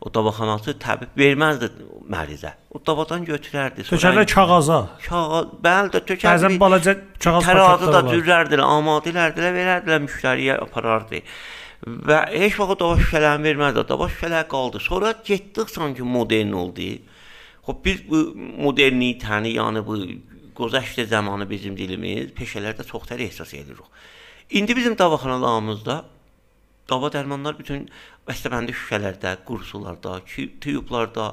o 0.00 0.08
davaxanası 0.08 0.72
təbib 0.80 1.10
verməzdi 1.20 1.68
mərizə. 2.08 2.54
O 2.72 2.80
davadan 2.80 3.26
götürərdi. 3.28 3.84
Tökərlər 3.84 4.24
kağaza. 4.30 4.78
Kağız, 5.04 5.50
bəli 5.66 5.92
də 5.92 6.00
tökərdi. 6.08 6.30
Bəzən 6.30 6.56
balaca 6.62 6.94
kağaz 7.20 7.44
tərazı 7.44 7.92
da 7.92 8.00
düzərdilər, 8.06 8.64
amadə 8.64 9.12
edərdilər, 9.12 9.52
verərdilər 9.58 10.00
müştəriyə 10.06 10.56
aparardı. 10.64 11.20
Və 12.08 12.22
heç 12.32 12.56
vaxt 12.62 12.80
dava 12.80 12.96
şüşələrini 13.02 13.50
verməzdi. 13.50 13.84
Dava 13.92 14.08
şüşələr 14.14 14.48
qaldı. 14.48 14.80
Sonra 14.80 15.12
getdik 15.28 15.68
sanki 15.68 16.08
modern 16.16 16.56
oldu. 16.64 16.88
Xop 17.68 17.84
biz 17.84 18.00
bu 18.08 18.24
modernitəni, 18.64 19.58
yəni 19.60 19.84
bu 19.84 20.00
gözəştə 20.56 21.04
zamanı 21.12 21.44
bizim 21.52 21.76
dilimiz 21.76 22.32
peşələrdə 22.32 22.88
çox 22.88 23.10
tər 23.12 23.20
ehsas 23.28 23.52
edirik. 23.60 23.84
İndi 24.54 24.76
bizim 24.76 24.98
davaxanalarımızda 24.98 25.94
dava 26.90 27.08
dərmanlar 27.10 27.56
bütün 27.58 27.88
bəstəbəndi 28.28 28.70
şüşələrdə, 28.78 29.32
qursularda, 29.48 30.20
tüyublarda 30.62 31.24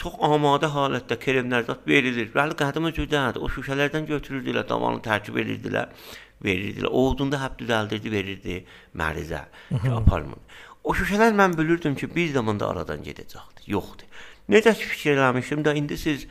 çox 0.00 0.16
amadə 0.26 0.72
halətdə 0.74 1.14
kremlər 1.22 1.68
zət 1.68 1.86
verilir. 1.86 2.32
Bəli, 2.34 2.56
qədim 2.58 2.90
cürdədir. 2.96 3.38
O 3.38 3.52
şüşələrdən 3.54 4.10
götürürdülər, 4.10 4.66
davanı 4.66 4.98
tərkib 5.06 5.38
edirdilər, 5.44 5.94
verirdilər. 6.42 6.90
Oğudunda 6.90 7.38
həb 7.44 7.54
düzəldirdi, 7.62 8.12
verirdi 8.16 8.58
mərizə, 8.98 9.44
ki, 9.70 9.94
aparmın. 10.00 10.42
O 10.82 10.98
şüşələr 10.98 11.38
mən 11.38 11.54
bilirdim 11.60 11.94
ki, 11.94 12.10
bir 12.18 12.34
zamanda 12.34 12.66
aradan 12.72 13.06
gedəcəkdir. 13.06 13.70
Yoxdur. 13.76 14.26
Necə 14.50 14.74
ki 14.74 14.90
fikir 14.96 15.14
eləmişdim 15.14 15.62
də 15.62 15.78
indi 15.78 16.02
siz 16.02 16.26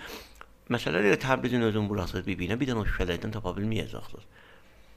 məsələ 0.68 1.00
elə 1.00 1.16
Təbrizin 1.16 1.64
özün 1.72 1.88
burası 1.88 2.28
bir-birinə 2.28 2.60
bir 2.60 2.74
dənə 2.74 2.84
o 2.84 2.90
şüşələrdən 2.92 3.40
tapa 3.40 3.56
bilməyəcəksiniz. 3.56 4.34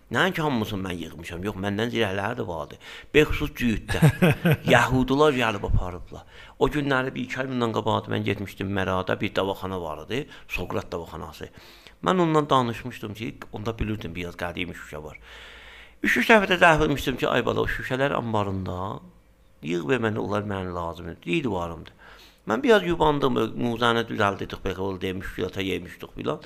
Nəinki 0.08 0.40
hamısını 0.40 0.86
mən 0.86 0.96
yığmışam. 1.02 1.42
Yox, 1.44 1.56
məndən 1.60 1.90
zirəhləri 1.92 2.38
də 2.38 2.46
vardı. 2.48 2.78
Bexsus 3.14 3.50
cüyüddə. 3.58 4.00
Yahudular 4.74 5.34
gəlib 5.36 5.66
aparıblar. 5.68 6.24
O 6.58 6.68
günləri 6.68 7.12
bir 7.14 7.26
iki 7.26 7.40
ay 7.42 7.50
bundan 7.50 7.74
qabaq 7.76 8.08
mən 8.12 8.24
getmişdim 8.24 8.72
Mərada 8.78 9.18
bir 9.20 9.34
davaxana 9.36 9.80
var 9.82 10.06
idi, 10.06 10.22
Sokrat 10.48 10.88
davaxanası. 10.92 11.50
Mən 12.04 12.22
ondan 12.24 12.48
danışmışdım 12.50 13.14
ki, 13.14 13.34
onda 13.52 13.78
bilirdim 13.78 14.14
biraz 14.14 14.40
qədim 14.40 14.72
şüşə 14.72 15.02
var. 15.04 15.20
Üç-üç 16.02 16.30
dəfə 16.30 16.48
də 16.54 16.58
zəhv 16.62 16.86
etmişdim 16.86 17.20
ki, 17.20 17.28
ay 17.28 17.44
bala 17.44 17.66
o 17.66 17.68
şüşələr 17.68 18.16
anbarında 18.16 18.78
yığ 19.66 19.84
və 19.92 20.00
mənə 20.06 20.24
onlar 20.24 20.48
mənə 20.48 20.72
lazımdır. 20.72 21.20
Deyildi 21.26 21.52
varımdı. 21.52 21.90
Mən 22.48 22.62
biraz 22.62 22.86
yubandım, 22.86 23.34
muzanı 23.60 24.06
düzəldirdik, 24.08 24.62
belə 24.64 24.80
ol 24.80 25.00
demiş, 25.00 25.26
filata 25.36 25.60
yemişdik 25.60 26.14
filan. 26.14 26.40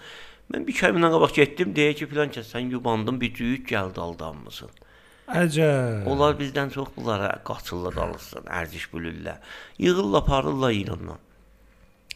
Mən 0.52 0.66
bir 0.68 0.94
bundan 0.94 1.12
qabaq 1.14 1.32
getdim, 1.34 1.72
deyə 1.72 1.94
ki, 1.96 2.06
filan 2.10 2.32
kəs 2.32 2.50
sən 2.52 2.68
yubandın, 2.74 3.20
bir 3.20 3.32
cüyük 3.34 3.68
gəldi 3.70 4.00
aldanmısın. 4.00 4.70
Əcəb. 5.32 6.08
Onlar 6.12 6.34
bizdən 6.36 6.72
çox 6.74 6.90
bunlara 6.96 7.30
qaçırlar 7.48 7.96
alırsın, 8.04 8.48
ərziş 8.60 8.90
bülürlər. 8.92 9.38
Yığırlar, 9.78 10.20
aparırlar 10.20 10.72
İrandan. 10.76 11.22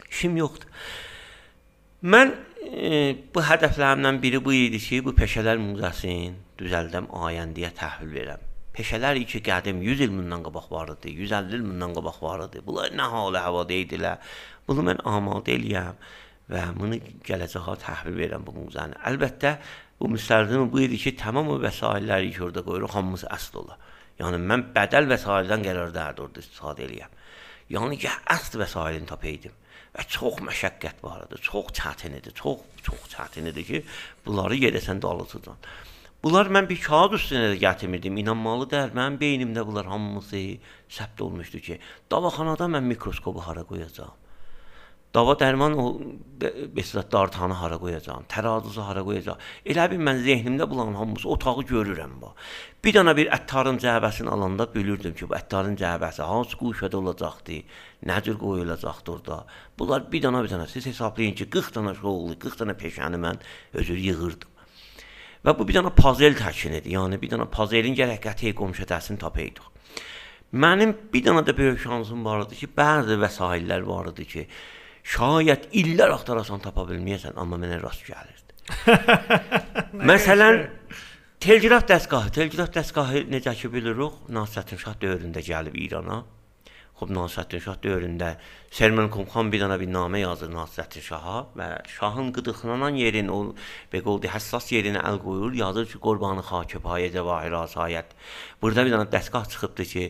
İşim 0.09 0.37
yoxdur. 0.37 0.67
Mən 2.03 2.35
e, 2.61 3.15
bu 3.33 3.41
hədəflərimdən 3.41 4.21
biri 4.21 4.43
bu 4.45 4.53
idi 4.53 4.83
ki, 4.85 5.01
bu 5.07 5.15
peşələr 5.17 5.57
muzəsini 5.63 6.35
düzəldəm, 6.61 7.09
ayəndəyə 7.09 7.73
təhvil 7.79 8.13
verəm. 8.19 8.45
Peşələr 8.77 9.17
ki, 9.25 9.41
qədim 9.49 9.81
100 9.81 10.05
il 10.05 10.13
bundan 10.13 10.45
qabaq 10.45 10.69
var 10.75 10.93
idi, 10.93 11.15
150 11.25 11.57
il 11.57 11.65
bundan 11.71 11.97
qabaq 11.97 12.21
var 12.21 12.45
idi. 12.45 12.61
Bunlar 12.67 12.93
nə 12.93 13.09
halı 13.15 13.41
havada 13.41 13.73
idilər. 13.73 14.21
Bunu 14.69 14.85
mən 14.91 15.01
amadə 15.09 15.57
eləyəm 15.57 15.97
və 16.51 16.63
bunu 16.77 16.99
gələcəyə 17.27 17.75
təhvil 17.83 18.17
verəm 18.21 18.45
bu 18.47 18.55
muzəni. 18.55 18.97
Əlbəttə 19.09 19.53
bu 19.99 20.09
müstəlzim 20.13 20.69
bu 20.71 20.81
idi 20.85 20.99
ki, 21.01 21.15
tamam 21.19 21.51
o 21.51 21.59
vəsaitləri 21.61 22.33
ki, 22.35 22.43
orada 22.47 22.63
qoyuruq, 22.67 22.93
hamısı 22.95 23.29
əsl 23.33 23.61
ola. 23.63 23.77
Yəni 24.21 24.41
mən 24.49 24.67
bədəl 24.75 25.09
vəsaitdən 25.11 25.65
qərarda 25.65 26.09
orada 26.15 26.43
istifadə 26.43 26.85
eləyəm. 26.87 27.17
Yəni 27.73 27.99
ki, 28.01 28.13
əsl 28.35 28.61
vəsaitini 28.63 29.09
tapaydım. 29.09 29.57
Və 29.97 30.05
çox 30.13 30.39
məşəqqət 30.45 31.03
var 31.03 31.25
idi, 31.25 31.39
çox 31.41 31.73
çətin 31.77 32.17
idi, 32.19 32.31
çox 32.37 32.63
çox 32.85 33.07
çətin 33.15 33.49
idi 33.51 33.63
ki, 33.65 33.83
bunları 34.25 34.59
gedəsən 34.67 35.01
dalıcıdan. 35.01 35.57
Bunlar 36.23 36.49
mən 36.53 36.65
bir 36.69 36.79
kağız 36.81 37.13
üstünə 37.17 37.49
də 37.53 37.57
gətirmirdim. 37.61 38.15
İnanmalı 38.21 38.69
deyil. 38.71 38.93
Mənim 38.97 39.17
beynimdə 39.21 39.65
bunlar 39.67 39.85
hamısı 39.85 40.41
səbt 40.89 41.21
olmuşdu 41.21 41.61
ki, 41.67 41.79
davaxanada 42.11 42.65
mən 42.73 42.87
mikroskopu 42.89 43.43
hara 43.45 43.63
qoyacağam? 43.69 44.26
Dava 45.15 45.33
dərman 45.39 45.73
o 45.79 45.85
mesela 46.75 47.03
dartanı 47.11 47.53
hara 47.53 47.77
qoyacağam, 47.79 48.25
tərazisi 48.29 48.83
hara 48.83 49.01
qoyacağam. 49.07 49.39
Elə 49.65 49.85
bil 49.91 50.01
mən 50.03 50.19
zehnimdə 50.25 50.67
bulan 50.69 50.93
hamısı 50.99 51.29
otağı 51.29 51.63
görürəm 51.71 52.17
bax. 52.21 52.35
Bir 52.83 52.93
dana 52.93 53.15
bir 53.17 53.31
əttarın 53.37 53.79
cəbəsini 53.81 54.29
alanda 54.29 54.67
bilirdim 54.73 55.15
ki, 55.15 55.29
bu 55.29 55.35
əttarın 55.39 55.79
cəbəsi 55.79 56.21
hansı 56.27 56.59
quşada 56.59 56.99
olacaqdı, 56.99 57.61
nə 58.05 58.19
cür 58.23 58.37
qoyulacaqdı 58.43 59.11
orada. 59.11 59.39
Bunlar 59.79 60.11
bir 60.11 60.21
dana 60.23 60.43
bir 60.43 60.49
dana 60.49 60.67
siz 60.67 60.85
hesablayın 60.85 61.33
ki, 61.33 61.49
40 61.49 61.75
dana 61.75 61.95
şoğlu, 61.95 62.39
40 62.39 62.59
dana 62.59 62.77
peşəni 62.83 63.17
mən 63.23 63.41
özür 63.73 63.97
yığırdım. 63.97 64.53
Və 65.45 65.57
bu 65.57 65.67
bir 65.67 65.79
dənə 65.79 65.95
pazel 65.95 66.35
təkinidir. 66.35 66.91
Yəni 66.93 67.21
bir 67.21 67.31
dənə 67.31 67.47
pazelin 67.49 67.95
gərək 67.95 68.21
qəti 68.27 68.53
qomşədəsini 68.57 69.17
tapaydıq. 69.23 69.73
Mənim 70.53 70.93
bir 71.13 71.23
dənə 71.25 71.43
də 71.47 71.55
böyük 71.57 71.79
şansım 71.79 72.25
var 72.25 72.45
idi 72.45 72.61
ki, 72.61 72.69
bəzi 72.77 73.17
vəsaitlər 73.19 73.83
var 73.87 74.11
idi 74.13 74.25
ki, 74.27 74.47
şayət 75.07 75.69
illər 75.77 76.13
axtarasan 76.17 76.63
tapa 76.63 76.85
bilməyəsən, 76.89 77.37
amma 77.39 77.59
mənə 77.61 77.79
rast 77.83 78.03
gəlirdi. 78.07 78.55
Məsələn, 80.11 80.65
telgraf 81.43 81.87
dəstgahı, 81.87 82.33
telgraf 82.35 82.73
dəstgahı 82.75 83.23
necə 83.31 83.53
ki 83.57 83.71
bilirik, 83.71 84.17
Nasrəddin 84.33 84.81
Şah 84.81 84.97
dövründə 85.03 85.43
gəlib 85.47 85.77
İrana. 85.87 86.23
Xub 86.99 87.13
Nasrəddin 87.13 87.63
Şah 87.63 87.79
dövründə 87.83 88.33
Sermen 88.77 89.07
Kumxan 89.09 89.47
bir 89.49 89.63
dənə 89.63 89.79
bir 89.81 89.87
namə 89.89 90.19
yazır 90.21 90.51
Nasrəddin 90.53 91.01
Şaha 91.01 91.39
və 91.57 91.67
şahın 91.89 92.27
qıdıqlanan 92.35 92.99
yerin 93.01 93.31
o 93.33 93.39
beqoldi 93.89 94.29
həssas 94.29 94.69
yerinə 94.69 95.01
əl 95.01 95.17
qoyur, 95.23 95.55
yazır 95.57 95.87
ki, 95.89 95.97
qurbanı 96.03 96.43
xakib 96.45 96.85
hayə 96.85 97.07
cəvahir 97.15 97.55
asayət. 97.57 98.13
Burada 98.61 98.85
bir 98.85 98.93
dənə 98.93 99.09
dəstgah 99.15 99.49
çıxıbdı 99.49 99.87
ki, 99.93 100.05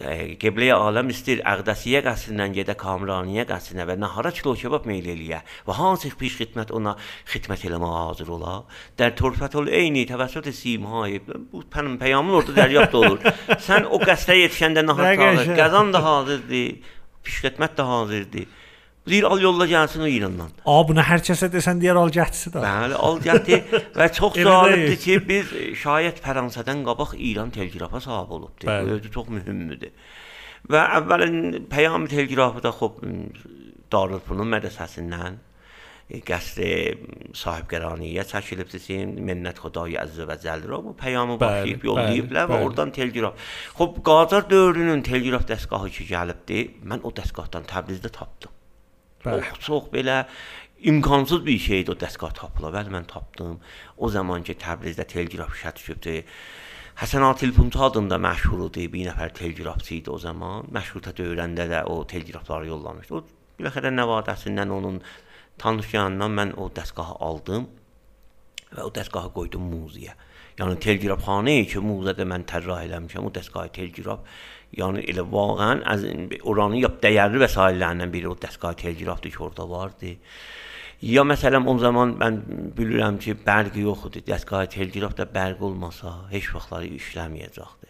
e, 0.00 0.16
Qibləyə 0.42 0.80
aləm 0.88 1.14
istir 1.14 1.44
Əqdəsiyə 1.52 2.02
qəsrindən 2.08 2.58
gedə 2.58 2.74
Kamraniyə 2.82 3.46
qəsrinə 3.46 3.86
və 3.86 4.00
nahara 4.02 4.34
kilo 4.34 4.58
kebab 4.58 4.90
meyl 4.90 5.06
eləyə 5.14 5.44
və 5.70 5.78
hansı 5.78 6.10
piş 6.10 6.42
xidmət 6.42 6.74
ona 6.74 6.98
xidmət 7.30 7.68
eləməyə 7.70 8.06
hazır 8.10 8.36
ola. 8.40 8.60
Dər 8.98 9.14
torfətül 9.22 9.70
eyni 9.70 10.08
təvəssüt 10.10 10.50
simhayı 10.50 11.22
bu 11.28 11.62
peyamın 11.70 12.42
orada 12.42 12.58
dəryaft 12.58 13.02
olur. 13.04 13.22
Sən 13.68 13.86
o 13.86 14.02
qəsrə 14.02 14.42
yetişəndə 14.48 14.82
nahar 14.82 15.14
çalır, 15.14 15.58
qəzan 15.62 15.94
da 15.94 16.08
hazırdır, 16.10 16.98
pişxidmət 17.26 17.76
də 17.78 17.86
hazırdır. 17.88 18.46
Deyir 19.08 19.24
al 19.24 19.40
yolla 19.40 19.66
gəlsin 19.66 20.04
o 20.04 20.06
İrandan. 20.06 20.50
A 20.68 20.74
bunu 20.88 21.02
hər 21.02 21.22
kəsə 21.24 21.48
desən 21.50 21.80
deyər 21.82 21.98
al 21.98 22.12
gətirsin 22.14 22.52
də. 22.54 22.62
Bəli, 22.62 22.96
al 23.08 23.20
gətir 23.24 23.78
və 23.96 24.08
çox 24.16 24.36
zalibdir 24.48 24.98
ki, 25.00 25.16
biz 25.28 25.54
şayət 25.82 26.20
Fransədən 26.24 26.84
qabaq 26.86 27.16
İran 27.16 27.50
teleqrafa 27.54 28.00
sahib 28.04 28.34
olubdu. 28.36 28.66
Bu 28.68 28.96
özü 28.96 29.12
çox 29.16 29.30
mühümdür. 29.32 29.88
Və 30.70 30.82
əvvəlin 31.00 31.64
peyam 31.72 32.06
teleqrafı 32.12 32.62
da 32.66 32.74
xop 32.76 33.00
Darülfünun 33.90 34.52
mədrəsəsindən 34.52 35.40
qəsri 36.26 36.70
sahibqəraniyə 37.38 38.24
çəkilibdir. 38.30 38.86
Minnət 39.22 39.60
Xudayı 39.62 40.00
əzzə 40.02 40.26
və 40.28 40.36
cəllə 40.42 40.80
bu 40.84 40.94
peyamı 40.98 41.36
başlayıb 41.40 41.84
yollayıblar 41.86 42.48
və 42.50 42.62
oradan 42.66 42.90
teleqraf. 42.94 43.50
Xop 43.78 44.00
Qacar 44.06 44.48
dövrünün 44.50 45.04
teleqraf 45.06 45.46
dəstgahı 45.50 45.92
ki 45.96 46.08
gəlibdi. 46.10 46.64
Mən 46.82 47.04
o 47.06 47.12
dəstgahdan 47.14 47.68
Təbrizdə 47.70 48.10
tapdım. 48.16 48.56
Bəli. 49.24 49.44
Çox, 49.46 49.60
çox 49.66 49.86
belə 49.94 50.24
imkansız 50.90 51.46
bir 51.46 51.58
şeydir 51.58 51.94
o 51.94 51.98
dəstgah 52.00 52.34
tapıla. 52.34 52.72
Bəli 52.74 52.96
mən 52.96 53.06
tapdım. 53.06 53.60
O 53.98 54.10
zaman 54.10 54.42
ki 54.42 54.58
Təbrizdə 54.58 55.06
teleqraf 55.06 55.54
işə 55.54 55.76
düşübdü. 55.76 56.20
Həsən 57.00 57.22
Atilpunçu 57.24 57.80
adında 57.86 58.18
məşhur 58.20 58.66
idi. 58.66 58.90
Bir 58.92 59.06
nəfər 59.12 59.30
teleqrafçı 59.38 59.94
idi 60.02 60.10
o 60.10 60.18
zaman. 60.18 60.66
Məşruta 60.74 61.14
dövrəndə 61.16 61.70
də 61.70 61.84
o 61.88 62.02
teleqrafları 62.04 62.66
yollamışdı. 62.74 63.14
O 63.14 63.22
biləxərə 63.60 63.92
nəvadəsindən 63.94 64.72
onun 64.74 64.98
tanış 65.60 65.94
yanından 65.94 66.36
mən 66.38 66.56
o 66.56 66.70
dəstgahı 66.76 67.18
aldım 67.26 67.68
və 68.72 68.86
o 68.86 68.90
dəstgahı 68.94 69.32
qoydum 69.36 69.66
muzeyə. 69.72 70.16
Yəni 70.60 70.76
teleqrafxana 70.84 71.56
ki, 71.70 71.80
muzədə 71.84 72.26
mən 72.28 72.44
tərrah 72.48 72.82
eləmişəm, 72.84 73.28
o 73.28 73.32
dəstgahı 73.32 73.70
teleqraf. 73.76 74.24
Yəni 74.76 75.04
elə 75.10 75.24
vaqəən 75.34 75.82
az 75.92 76.04
oranın 76.42 76.82
yap 76.82 76.98
dəyərli 77.04 77.40
vəsaitlərindən 77.44 78.12
biri 78.12 78.28
o 78.28 78.36
dəstgahı 78.44 78.76
teleqrafdır 78.82 79.32
ki, 79.36 79.40
orada 79.46 79.68
vardı. 79.70 80.12
Ya 81.00 81.24
məsələn 81.24 81.64
o 81.64 81.78
zaman 81.80 82.12
mən 82.20 82.40
bilirəm 82.76 83.18
ki, 83.24 83.38
bərq 83.46 83.80
yox 83.86 84.06
idi. 84.10 84.24
Dəstgahı 84.28 84.68
teleqraf 84.76 85.16
da 85.16 85.28
bərq 85.38 85.64
olmasa 85.70 86.14
heç 86.34 86.52
vaxtları 86.54 86.92
işləməyəcəkdi. 87.00 87.88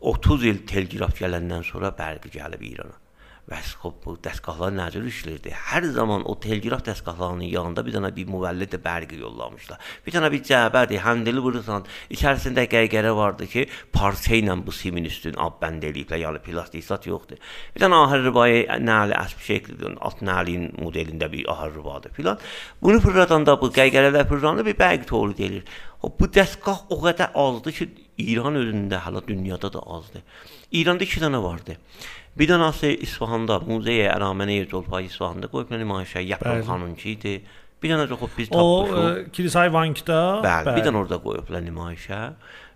30 0.00 0.46
il 0.50 0.62
teleqraf 0.70 1.14
gələndən 1.20 1.62
sonra 1.70 1.94
bərq 1.94 2.30
gəlib 2.34 2.62
İrana. 2.72 3.05
Və 3.46 3.60
xop 3.62 4.00
bu 4.02 4.16
dəstgahlar 4.18 4.72
necə 4.74 4.98
işləyirdi? 5.06 5.52
Hər 5.70 5.84
zaman 5.94 6.24
o 6.26 6.32
teleqraf 6.42 6.80
dəstgahlarının 6.88 7.46
yanında 7.46 7.84
bir 7.86 7.94
dənə 7.94 8.08
bir 8.16 8.26
müvəllid 8.34 8.72
bərqi 8.82 9.20
yollamışlar. 9.20 9.78
Bir 10.02 10.16
dənə 10.16 10.30
bir 10.34 10.42
cəbədir, 10.48 10.98
həndili 11.04 11.44
vurursan, 11.44 11.86
içərisində 12.10 12.64
qəygərə 12.72 13.12
vardı 13.14 13.46
ki, 13.52 13.68
parça 13.94 14.34
ilə 14.34 14.56
bu 14.66 14.74
simin 14.74 15.06
üstün 15.06 15.38
ab 15.38 15.60
bənd 15.62 15.86
eləyiblər, 15.86 16.24
yəni 16.24 16.42
plastikisat 16.42 17.06
yoxdur. 17.06 17.38
Bir 17.76 17.86
dənə 17.86 18.02
ahır 18.08 18.26
rıbayı 18.26 18.66
nəli 18.82 19.14
əsb 19.20 19.46
şəklidir, 19.46 19.94
alt 20.02 20.26
nəlin 20.26 20.72
modelində 20.82 21.30
bir 21.30 21.46
ahır 21.54 21.78
rıbadır 21.78 22.18
filan. 22.18 22.42
Bunu 22.82 22.98
fırladanda 23.06 23.60
bu 23.62 23.70
qəygərələr 23.78 24.26
fırlanır, 24.26 24.66
bir 24.66 24.80
bərq 24.82 25.06
tolid 25.06 25.46
edir. 25.46 25.78
O 26.02 26.10
bu 26.10 26.26
dəstgah 26.34 26.88
o 26.90 26.98
qədər 27.06 27.30
azdır 27.46 27.78
ki, 27.78 27.90
İran 28.26 28.56
özündə, 28.58 28.98
hələ 29.04 29.20
dünyada 29.26 29.68
da 29.72 29.80
azdır. 29.92 30.22
İranda 30.72 31.04
2 31.04 31.20
dənə 31.20 31.42
vardı. 31.42 31.76
Bir 32.36 32.50
dənəsi 32.50 32.90
İsfahanda, 33.06 33.62
Muzeyə 33.64 34.10
Əraməniyə 34.12 34.66
Zolfay 34.68 35.08
İsfahanda 35.08 35.48
qoyublar 35.52 35.80
nümayişə, 35.80 36.20
Yapon 36.20 36.60
xanımki 36.68 37.14
idi. 37.14 37.34
Bir 37.82 37.92
dənə 37.92 38.04
də 38.10 38.18
biz 38.36 38.50
tapmışıq. 38.52 38.92
O 38.96 39.32
Kilisay 39.32 39.72
Vankda. 39.72 40.20
Bəli, 40.44 40.68
bəli, 40.68 40.76
bir 40.76 40.86
dənə 40.86 41.00
orada 41.00 41.18
qoyublar 41.24 41.64
nümayişə. 41.64 42.20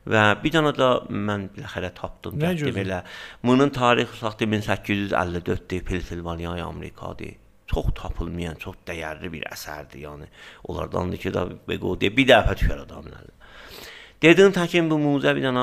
Və 0.09 0.23
bir 0.41 0.55
dənə 0.55 0.73
də 0.79 0.89
mən 1.13 1.47
biləxərə 1.57 1.93
tapdım, 1.99 2.39
getdim 2.41 2.81
elə. 2.81 3.03
Bunun 3.45 3.73
tarixi 3.77 4.17
saxtı 4.23 4.49
1854-dür, 4.49 5.85
Pensilvaniya, 5.85 6.57
Amerikadır. 6.65 7.37
Çox 7.71 7.93
tapılmayan, 7.95 8.57
çox 8.59 8.81
dəyərli 8.89 9.29
bir 9.31 9.45
əsərdir, 9.53 10.01
yəni. 10.07 10.31
Onlardandır 10.73 11.21
ki, 11.23 11.35
da 11.37 11.45
Beqodiyə 11.69 12.17
bir 12.17 12.27
dəfə 12.33 12.57
düşər 12.63 12.81
adamlar. 12.87 13.29
Dedim 14.21 14.53
təkin 14.53 14.91
bu 14.91 14.99
muzə 15.01 15.33
bir 15.33 15.47
dənə 15.47 15.63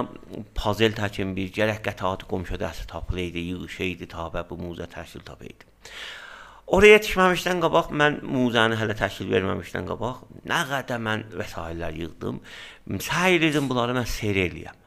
pazel 0.57 0.95
təkin 0.97 1.35
bir 1.37 1.51
gərək 1.53 1.83
qətaat 1.85 2.23
qomşu 2.29 2.57
dəsti 2.57 2.87
tapılaydı, 2.89 3.43
yığışıydı 3.51 4.07
tabə 4.09 4.41
bu 4.49 4.57
muzə 4.57 4.87
təşkil 4.89 5.21
tapaydı. 5.27 5.67
Oraya 6.73 6.95
yetişməmişdən 6.97 7.61
qabaq 7.61 7.93
mən 8.01 8.17
muzəni 8.25 8.79
hələ 8.81 8.97
təşkil 8.97 9.29
verməmişdən 9.35 9.85
qabaq 9.91 10.25
nə 10.49 10.63
qədər 10.71 11.05
mən 11.05 11.27
vəsaitlər 11.37 12.01
yığdım. 12.01 12.41
Səy 13.11 13.37
edirdim 13.37 13.69
bunları 13.69 13.93
mən 13.99 14.09
seyr 14.17 14.41
eləyəm. 14.47 14.83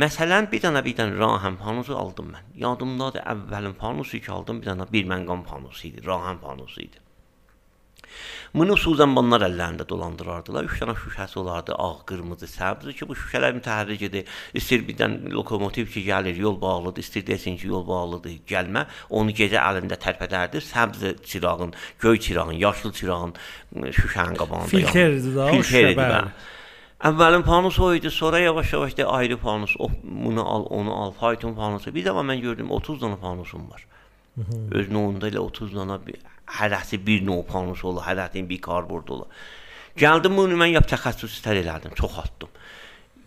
Məsələn, 0.00 0.48
bir 0.48 0.64
dənə 0.64 0.80
bir 0.88 0.96
dənə 0.96 1.20
rahəm 1.20 1.60
panosu 1.60 2.00
aldım 2.00 2.32
mən. 2.32 2.52
Yadımdadır, 2.64 3.28
əvvəlin 3.34 3.76
panosu 3.84 4.24
ki 4.24 4.32
aldım, 4.32 4.64
bir 4.64 4.72
dənə 4.72 4.88
bir 4.88 5.12
məngam 5.12 5.44
panosu 5.44 5.90
idi, 5.90 6.00
rahəm 6.08 6.40
panosu 6.40 6.86
idi. 6.88 7.03
Bunu 8.54 8.76
suzanbanlar 8.78 9.42
əllərində 9.48 9.86
dolandırardılar. 9.88 10.68
3 10.70 10.82
dənə 10.82 10.94
şüşəsi 10.98 11.38
olardı, 11.42 11.74
ağ, 11.74 12.04
qırmızı, 12.06 12.46
səbz 12.52 12.92
ki, 12.94 13.08
bu 13.08 13.16
şüşələr 13.18 13.56
mütəhərrik 13.58 14.04
idi. 14.08 14.24
İstir 14.54 14.84
birdən 14.86 15.32
lokomotiv 15.34 15.88
ki, 15.90 16.04
gəlir, 16.06 16.38
yol 16.38 16.60
bağlıdır, 16.60 17.02
istir 17.02 17.26
desin 17.26 17.58
ki, 17.58 17.66
yol 17.72 17.86
bağlıdır, 17.88 18.36
gəlmə. 18.46 18.86
Onu 19.10 19.34
gecə 19.34 19.58
əlində 19.58 19.98
tərpədərdi. 19.98 20.62
Səbz 20.62 21.06
çırağın, 21.26 21.74
göy 22.00 22.20
çırağın, 22.20 22.60
yaşıl 22.62 22.92
çırağın 22.92 23.34
şüşənin 23.74 24.38
qabağında. 24.38 24.70
Filtrdir 24.74 25.34
da, 25.34 25.48
şüşə 25.58 25.88
bəli. 25.98 26.20
Əvvəlin 27.04 27.42
panos 27.44 27.76
o 27.82 27.90
idi, 27.92 28.10
sonra 28.10 28.38
yavaş-yavaş 28.38 28.96
da 28.98 29.08
ayrı 29.12 29.36
panos, 29.36 29.74
o 29.78 29.90
bunu 30.02 30.46
al, 30.48 30.66
onu 30.70 30.94
al, 30.94 31.10
fayton 31.18 31.52
panosu. 31.58 31.90
Bir 31.94 32.06
dəfə 32.06 32.22
mən 32.24 32.40
gördüm 32.40 32.70
30 32.70 33.02
dənə 33.02 33.18
panosum 33.20 33.66
var. 33.68 33.82
Öz 34.78 34.88
növündə 34.88 35.28
elə 35.28 35.42
30 35.42 35.74
dənə 35.74 35.98
bir 36.06 36.22
hərəsi 36.58 37.00
bir 37.06 37.24
növ 37.26 37.44
panos 37.48 37.84
olur, 37.84 38.04
hərəsinin 38.06 38.48
bir 38.48 38.60
karbord 38.64 39.08
olur. 39.14 39.44
Gəldim 39.98 40.36
bunu 40.36 40.58
mən 40.58 40.74
yap 40.74 40.90
təxəssüslər 40.90 41.62
elədim, 41.62 41.94
çox 41.98 42.18
atdım. 42.24 42.50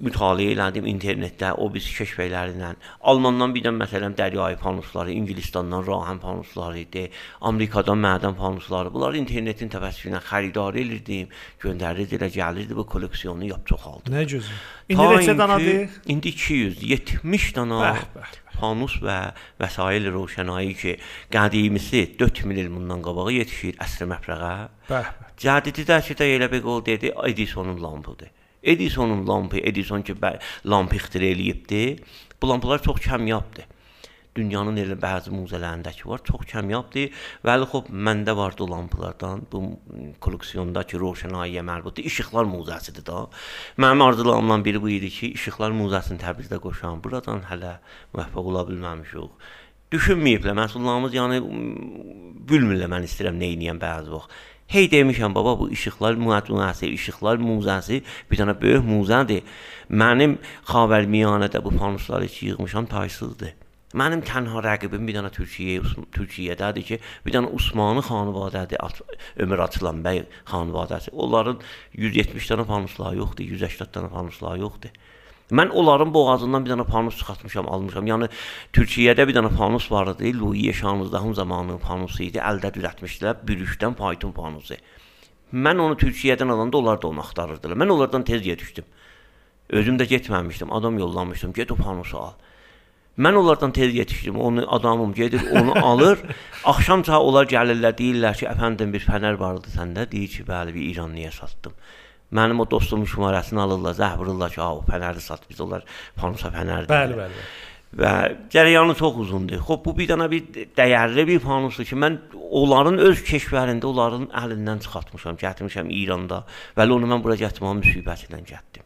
Mütaliə 0.03 0.51
elədim 0.53 0.85
internetdə, 0.91 1.55
o 1.57 1.71
biz 1.73 1.87
keşfləri 1.95 2.51
ilə. 2.51 2.73
Almandan 3.09 3.55
bir 3.55 3.63
də 3.65 3.71
məsələn 3.73 4.13
dəryayı 4.19 4.59
panosları, 4.61 5.15
İngilistandan 5.15 5.81
rahən 5.87 6.19
panosları 6.21 6.83
idi, 6.83 7.07
Amerikadan 7.41 7.97
mədən 8.03 8.37
panosları. 8.37 8.93
Bunları 8.93 9.17
internetin 9.23 9.71
təvəssüsü 9.73 10.11
ilə 10.11 10.21
xəridar 10.27 10.77
edirdim, 10.77 11.33
göndərirdi, 11.63 12.19
elə 12.19 12.29
gəlirdi 12.35 12.77
bu 12.77 12.85
kolleksiyonu 12.85 13.49
yap 13.49 13.65
çox 13.65 13.87
aldım. 13.89 14.13
Nə 14.13 14.27
gözəl. 14.35 14.65
İndi 14.93 15.07
neçə 15.15 15.37
danadır? 15.39 16.01
İndi 16.13 16.35
270 16.35 17.55
dana. 17.55 17.81
Bəh, 17.87 18.05
bəh 18.19 18.37
fanus 18.59 18.97
və 19.03 19.17
vəsail 19.61 20.09
roşənayi 20.13 20.73
ki, 20.81 20.95
qədimisi 21.33 22.03
4000 22.19 22.63
il 22.63 22.71
bundan 22.73 23.03
qabağa 23.05 23.31
yetişir 23.37 23.79
əsr 23.85 24.09
məfrəğə. 24.13 24.55
Bəh. 24.89 25.13
Cədidi 25.37 25.87
də 25.87 26.01
ki, 26.05 26.17
də 26.19 26.27
elə 26.35 26.51
bir 26.51 26.65
qol 26.65 26.83
dedi, 26.85 27.13
Edisonun 27.29 27.81
lampıdır. 27.83 28.33
Edisonun 28.63 29.27
lampı, 29.27 29.57
Edison 29.57 30.01
ki, 30.01 30.15
lamp 30.65 30.93
ixtira 30.93 31.25
eləyibdi. 31.25 31.83
Bu 32.41 32.49
lampalar 32.49 32.81
çox 32.83 33.01
kəmyabdır 33.05 33.76
dünyanın 34.37 34.77
elə 34.81 34.95
bəzi 35.01 35.33
muzələrindəki 35.33 36.07
var, 36.07 36.21
çox 36.27 36.45
kəmyabdır. 36.51 37.11
Vəli 37.47 37.67
xop 37.71 37.91
məndə 37.91 38.35
vardı 38.37 38.63
o 38.63 38.69
lampalardan. 38.71 39.45
Bu 39.51 39.63
kolleksiyondakı 40.23 41.01
roşənayiyə 41.01 41.65
mərbutdur. 41.67 42.07
İşıqlar 42.07 42.47
muzəsidir 42.53 43.05
da. 43.05 43.27
Mənim 43.77 44.03
arzularımdan 44.07 44.65
biri 44.65 44.81
bu 44.81 44.89
idi 44.89 45.09
ki, 45.19 45.31
İşıqlar 45.39 45.75
muzəsini 45.75 46.21
Təbrizdə 46.23 46.61
qoşam. 46.63 47.01
Buradan 47.03 47.43
hələ 47.49 47.77
müvəffəq 48.13 48.51
ola 48.53 48.67
bilməmişik. 48.69 49.49
Düşünməyiblər. 49.91 50.55
Məsullarımız 50.61 51.13
yəni 51.15 51.41
bilmirlər 52.47 52.89
mən 52.91 53.07
istəyirəm 53.07 53.41
nə 53.41 53.51
edəyəm 53.55 53.81
bəzi 53.81 54.15
vaxt. 54.15 54.45
Hey 54.67 54.89
demişəm 54.91 55.31
baba 55.35 55.53
bu 55.59 55.69
işıqlar 55.71 56.17
müəccəsi, 56.19 56.89
işıqlar 56.97 57.39
muzəsi 57.39 58.01
bir 58.27 58.39
dənə 58.41 58.55
böyük 58.59 58.83
muzədir. 58.83 59.45
Mənim 59.87 60.33
Xavərmiyanədə 60.67 61.63
bu 61.63 61.71
panosları 61.77 62.27
yığmışam 62.41 62.85
taysızdır. 62.91 63.55
Mənim 63.95 64.19
tənha 64.27 64.59
rəqibim 64.59 65.05
bir 65.07 65.15
dənə 65.15 65.29
Türkiyə 65.31 65.79
Türkiyədədir 66.11 66.83
ki, 66.83 66.95
bir 67.23 67.31
dənə 67.31 67.47
Osmanlı 67.55 68.01
xanvadədir, 68.03 69.03
Ömür 69.39 69.61
Açılan 69.63 70.01
bəy 70.03 70.25
xanvadəsi. 70.49 71.13
Onların 71.15 71.61
170 71.95 72.49
dənə 72.51 72.65
fanusları 72.67 73.21
yoxdur, 73.21 73.47
180 73.55 73.93
dənə 73.95 74.09
fanusları 74.11 74.59
yoxdur. 74.59 74.91
Mən 75.55 75.71
onların 75.71 76.11
boğazından 76.11 76.65
bir 76.65 76.73
dənə 76.73 76.85
fanus 76.89 77.15
çıxartmışam, 77.21 77.69
almışam. 77.71 78.09
Yəni 78.11 78.27
Türkiyədə 78.75 79.23
bir 79.29 79.37
dənə 79.37 79.53
fanus 79.55 79.87
var 79.91 80.11
idi, 80.11 80.33
Louis 80.35 80.75
Şanlızdahın 80.75 81.37
zamanının 81.39 81.79
fanusu 81.79 82.25
idi. 82.25 82.41
Əldə 82.43 82.73
düzəltmişdilər, 82.75 83.39
bürüşdən 83.47 83.95
payton 83.95 84.35
fanusu. 84.35 84.75
Mən 85.53 85.79
onu 85.79 85.95
Türkiyədən 85.95 86.51
alanda 86.51 86.77
onlar 86.83 86.99
da 87.01 87.07
onu 87.07 87.23
axtarırdılar. 87.23 87.79
Mən 87.79 87.95
onlardan 87.95 88.27
tez 88.27 88.43
yetişdim. 88.45 88.83
Özüm 89.69 89.95
də 89.95 90.09
getməmişdim, 90.11 90.73
adam 90.75 90.99
yollamışdım, 90.99 91.53
get 91.53 91.71
o 91.71 91.75
fanusu 91.75 92.19
al. 92.19 92.35
Mən 93.17 93.35
onlardan 93.35 93.71
tez 93.71 93.95
yetişdim. 93.95 94.39
Onu 94.39 94.65
adamım 94.75 95.13
gedir, 95.13 95.41
onu 95.51 95.85
alır. 95.85 96.19
Axşam 96.63 97.01
çağı 97.03 97.19
onlar 97.19 97.47
gəlirlər, 97.49 97.95
deyirlər 97.97 98.35
ki, 98.37 98.45
əfəndim 98.45 98.91
bir 98.93 99.05
fənər 99.05 99.39
vardı 99.41 99.71
səndə. 99.73 100.05
Deyir 100.11 100.29
ki, 100.29 100.43
bəli, 100.45 100.73
bir 100.75 100.83
İranlıya 100.91 101.31
satdım. 101.31 101.73
Mənim 102.37 102.61
o 102.61 102.67
dostumun 102.71 103.09
şumarəsini 103.09 103.59
alırlar, 103.63 103.95
zəh 103.97 104.17
vururlar 104.19 104.53
ki, 104.53 104.61
o 104.61 104.83
fənəri 104.89 105.23
sat, 105.23 105.47
biz 105.49 105.61
onlar 105.65 105.87
panusa 106.15 106.51
fənərdir. 106.53 106.91
Bəli, 106.93 107.17
bəli. 107.17 107.41
Və 107.97 108.11
cərəyanı 108.53 108.93
çox 108.99 109.17
uzundur. 109.23 109.63
Xoş 109.65 109.81
bu 109.85 109.95
bir 109.97 110.11
dənə 110.11 110.29
bir 110.29 110.67
dəyərli 110.77 111.25
bir 111.31 111.41
fanusdur 111.41 111.89
ki, 111.89 111.97
mən 111.97 112.19
onların 112.61 112.99
öz 113.07 113.23
keşfərində 113.31 113.89
onların 113.89 114.29
əlindən 114.43 114.83
çıxartmışam, 114.85 115.39
gətirmişəm 115.41 115.89
İranda. 116.03 116.43
Bəli, 116.77 116.97
onu 116.99 117.09
mən 117.15 117.25
bura 117.25 117.39
gətirməyə 117.39 117.79
müsibətindən 117.81 118.45
gətirdim. 118.51 118.85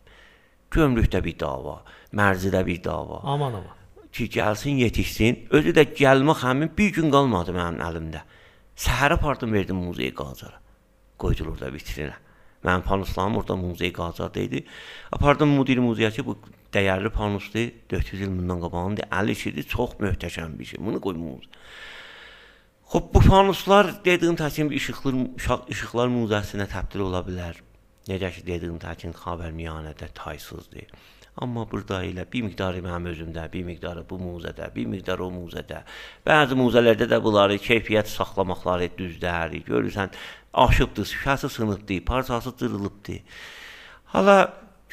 Gömrükdə 0.71 1.19
bir 1.25 1.39
dava, 1.41 1.81
mərzidə 2.15 2.63
bir 2.63 2.83
dava. 2.85 3.19
Aman 3.27 3.59
aman 3.59 3.80
ki, 4.12 4.28
gəlsin, 4.38 4.82
yetişsin. 4.86 5.47
Özü 5.50 5.74
də 5.78 5.86
gəlmək 5.97 6.43
həmin 6.45 6.71
bir 6.78 6.91
gün 6.97 7.12
qalmadı 7.12 7.56
mənim 7.56 7.82
əlimdə. 7.86 8.24
Səhərə 8.76 9.19
apardım, 9.19 9.54
verdim 9.54 9.80
muzey 9.80 10.13
Qacara. 10.15 10.60
Qoydular 11.21 11.60
da 11.60 11.69
vitrinə. 11.74 12.17
Mənim 12.65 12.84
panuslarım 12.86 13.38
orada 13.38 13.56
muzey 13.56 13.93
Qacarda 13.93 14.39
idi. 14.39 14.65
Apardım 15.12 15.56
müdir 15.58 15.82
muzeyə 15.82 16.12
ki, 16.13 16.26
bu 16.26 16.38
dəyərli 16.74 17.10
panusdur. 17.10 17.71
400 17.89 18.21
il 18.21 18.28
bundan 18.38 18.62
qabağındır. 18.62 19.10
50 19.12 19.36
kişidir. 19.36 19.63
Çox 19.63 19.97
möhtəşəm 20.04 20.60
bir 20.60 20.65
şey. 20.65 20.80
Bunu 20.86 21.02
qoy 21.02 21.15
muzey. 21.15 21.50
Xoş 22.91 23.04
bu 23.13 23.19
fanuslar 23.19 24.06
dediyim 24.06 24.36
təkin 24.36 24.69
işıqlar 24.76 25.15
işıqlar 25.71 26.10
muzeysinə 26.12 26.67
təbdil 26.67 27.06
ola 27.08 27.21
bilər. 27.24 27.62
Necə 28.10 28.32
ki 28.36 28.41
dediyim 28.45 28.80
təkin 28.84 29.13
xəbərmiyanədə 29.15 30.10
taysızdır. 30.17 30.89
Amma 31.41 31.63
burada 31.71 32.04
elə 32.06 32.27
bir 32.30 32.43
miqdarı 32.45 32.84
mənim 32.86 33.08
özümdə, 33.12 33.47
bir 33.54 33.63
miqdarı 33.65 34.04
bu 34.10 34.19
muzədə, 34.21 34.67
bir 34.75 34.86
miqdarı 34.91 35.25
o 35.25 35.32
muzədə. 35.34 35.80
Bəzi 36.27 36.58
muzələrdə 36.60 37.08
də 37.10 37.17
bunları 37.23 37.58
keyfiyyət 37.63 38.12
saxlamaqları 38.13 38.91
düzdür. 38.99 39.56
Görürsən, 39.65 40.13
aşıbdır, 40.54 41.10
şüşəsi 41.13 41.49
sınıbdır, 41.49 42.04
parçası 42.06 42.54
cırılıbdır. 42.60 43.41
Hala 44.13 44.38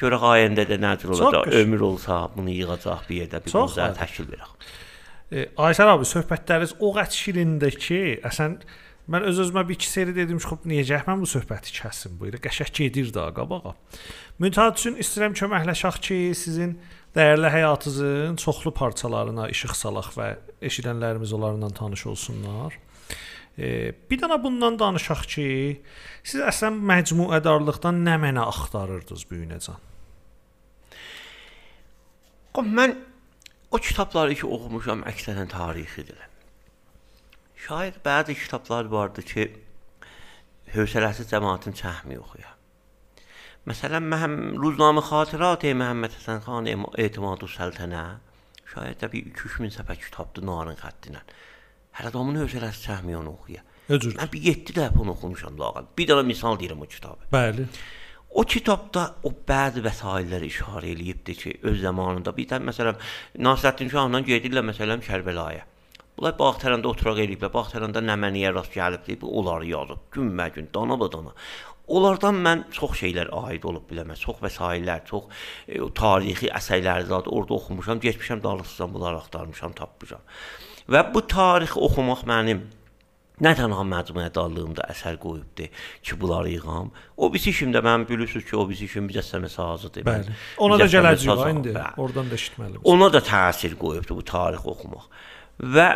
görə 0.01 0.19
ayəndə 0.33 0.65
də 0.71 0.79
nədir 0.81 1.13
olacaq? 1.13 1.53
Ömür 1.61 1.85
olsa 1.91 2.21
bunu 2.35 2.49
yığacaq 2.55 3.05
bir 3.09 3.23
yerdə 3.23 3.43
bir 3.45 3.57
muzə 3.59 3.91
təşkil 4.01 4.29
verək. 4.33 4.69
E, 5.29 5.45
Ayşər 5.53 5.93
abi, 5.93 6.07
söhbətləriniz 6.09 6.79
o 6.79 6.93
qədər 6.95 7.13
şirindir 7.13 7.77
ki, 7.77 7.99
əsən 8.25 8.57
Mən 9.09 9.25
öz-özümə 9.25 9.63
bir 9.65 9.73
iki 9.73 9.87
seri 9.89 10.13
dedim, 10.13 10.37
xop 10.43 10.67
niyə 10.69 10.99
mən 11.07 11.23
bu 11.23 11.27
söhbəti 11.29 11.73
kəsim 11.73 12.19
bu 12.19 12.27
ilə 12.29 12.37
qəşəng 12.43 12.69
gedir 12.77 13.09
də 13.15 13.23
qabağa. 13.33 13.73
Müntəha 14.37 14.75
üçün 14.75 14.99
istəyirəm 15.01 15.33
köməkləşək 15.39 15.97
ki, 16.05 16.19
sizin 16.37 16.75
dəyərli 17.17 17.49
həyatınızın 17.55 18.37
çoxlu 18.43 18.73
parçalarına 18.77 19.49
işıq 19.49 19.73
salaq 19.79 20.13
və 20.13 20.29
eşidənlərimiz 20.69 21.33
onlarla 21.33 21.71
tanış 21.81 22.05
olsunlar. 22.13 22.77
E, 23.57 23.91
bir 24.11 24.21
dənə 24.21 24.37
bundan 24.43 24.77
danışaq 24.77 25.25
ki, 25.33 25.49
siz 26.21 26.45
əslən 26.53 26.77
məcmuədarlıqdan 26.93 28.05
nə 28.05 28.19
mənə 28.21 28.45
axtarırdınız 28.53 29.25
bu 29.25 29.41
günəcən? 29.41 29.85
Mən 32.59 32.97
o 33.71 33.77
kitabları 33.81 34.35
ki 34.37 34.45
oxumuşam 34.45 35.01
əksərən 35.09 35.49
tarixidir. 35.49 36.28
Şayət 37.59 37.99
bəzi 38.05 38.37
kitablar 38.39 38.87
vardı 38.91 39.23
ki, 39.25 39.43
hövsələsi 40.73 41.25
cəmaətin 41.27 41.75
çəhmi 41.75 42.15
oxuya. 42.21 42.53
Məsələn, 43.67 44.05
mənim 44.09 44.35
Ruznamə 44.61 45.03
Xatirət 45.03 45.65
Məhəmməd 45.77 46.15
Həsən 46.15 46.39
xan 46.45 46.69
Etimadu 47.03 47.49
Səltənə 47.51 48.03
şayət 48.69 49.03
də 49.03 49.09
bir 49.11 49.31
2-3000 49.33 49.75
səfər 49.75 49.99
kitabdır 50.05 50.45
narın 50.47 50.79
xəttinə. 50.79 51.23
Hər 51.99 52.09
adamın 52.13 52.39
hövsələsi 52.43 52.85
çəhmi 52.87 53.17
onu 53.19 53.33
oxuya. 53.35 53.65
Özür. 53.89 54.15
Mən 54.21 54.31
bir 54.31 54.45
7 54.47 54.75
dəfə 54.77 55.01
onu 55.03 55.15
oxumuşam 55.17 55.57
lağal. 55.59 55.89
Bir 55.97 56.07
dənə 56.09 56.23
misal 56.25 56.59
deyirəm 56.61 56.85
o 56.85 56.87
kitabı. 56.87 57.27
Bəli. 57.33 57.65
O 58.39 58.43
kitabda 58.45 59.03
o 59.25 59.33
bəzi 59.51 59.81
vəsailləri 59.83 60.47
işarə 60.53 60.93
eləyibdi 60.93 61.35
ki, 61.41 61.53
öz 61.65 61.81
zamanında 61.81 62.35
bir 62.37 62.47
də 62.51 62.61
məsələn 62.61 63.01
Nasrəddin 63.41 63.89
Şahla 63.91 64.21
gedirlər 64.27 64.67
məsələn 64.69 65.01
Kərbəlaya. 65.03 65.65
Bunlar 66.19 66.33
Bağtərəndə 66.35 66.89
oturaq 66.89 67.21
eləyiblər. 67.23 67.51
Bağtərəndə 67.53 68.01
Nəməniyə 68.03 68.49
rast 68.51 68.73
gəlibdi. 68.75 69.15
Bu 69.21 69.29
onları 69.39 69.69
yazıb 69.69 70.01
günmə-gün, 70.11 70.65
dana-badana. 70.75 71.31
Onlardan 71.87 72.41
mən 72.43 72.65
çox 72.75 72.97
şeylər 72.99 73.31
aid 73.47 73.63
olub 73.63 73.85
biləmə. 73.87 74.17
Çox 74.19 74.41
vəsaitlər, 74.43 75.05
çox 75.07 75.29
e, 75.63 75.79
tarixi 75.95 76.51
əsərləri 76.59 77.07
zad 77.07 77.29
orada 77.31 77.55
oxumuşam, 77.55 78.01
getmişəm 78.03 78.43
dalısızam 78.43 78.91
bunları 78.97 79.21
axtarmışam, 79.23 79.71
tapmışam. 79.79 80.27
Və 80.91 81.05
bu 81.13 81.23
tarix 81.23 81.79
oxumaq 81.79 82.27
mənim 82.27 82.67
Nə 83.39 83.53
tənha 83.55 83.85
məcmuə 83.87 84.25
dallığımda 84.35 84.83
əsər 84.91 85.15
qoyubdu 85.23 85.69
ki, 86.03 86.15
bunları 86.19 86.49
yığam. 86.57 86.89
O 87.15 87.29
birisi 87.31 87.53
işimdə 87.53 87.79
mən 87.85 88.03
bilirsiniz 88.09 88.43
ki, 88.43 88.57
o 88.59 88.65
birisi 88.67 88.89
işim 88.89 89.07
mücəssəmə 89.07 89.47
sazıdır. 89.53 90.03
Bəli. 90.03 90.33
Ona 90.65 90.79
da 90.81 90.87
gələcəyik 90.91 91.45
indi. 91.53 91.75
Oradan 92.03 92.27
da 92.27 92.35
eşitməliyik. 92.35 92.81
Ona 92.83 93.07
da 93.13 93.21
təsir 93.23 93.77
qoyubdu 93.79 94.17
bu 94.19 94.25
tarix 94.27 94.67
oxumaq. 94.67 95.07
Və 95.59 95.89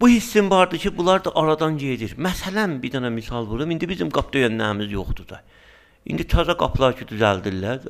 bu 0.00 0.08
hissim 0.08 0.50
vardı 0.50 0.78
ki, 0.78 0.96
bunlar 0.98 1.24
da 1.24 1.30
aradan 1.34 1.78
gedir. 1.78 2.16
Məsələn, 2.18 2.80
bir 2.82 2.90
dənə 2.96 3.10
misal 3.14 3.46
vurum. 3.46 3.70
İndi 3.70 3.88
bizim 3.88 4.10
qap 4.10 4.32
döyənlərimiz 4.34 4.90
yoxdur 4.90 5.28
da. 5.28 5.42
İndi 6.10 6.24
təzə 6.26 6.56
qapılar 6.58 6.96
ki 6.98 7.06
düzəldillər. 7.06 7.84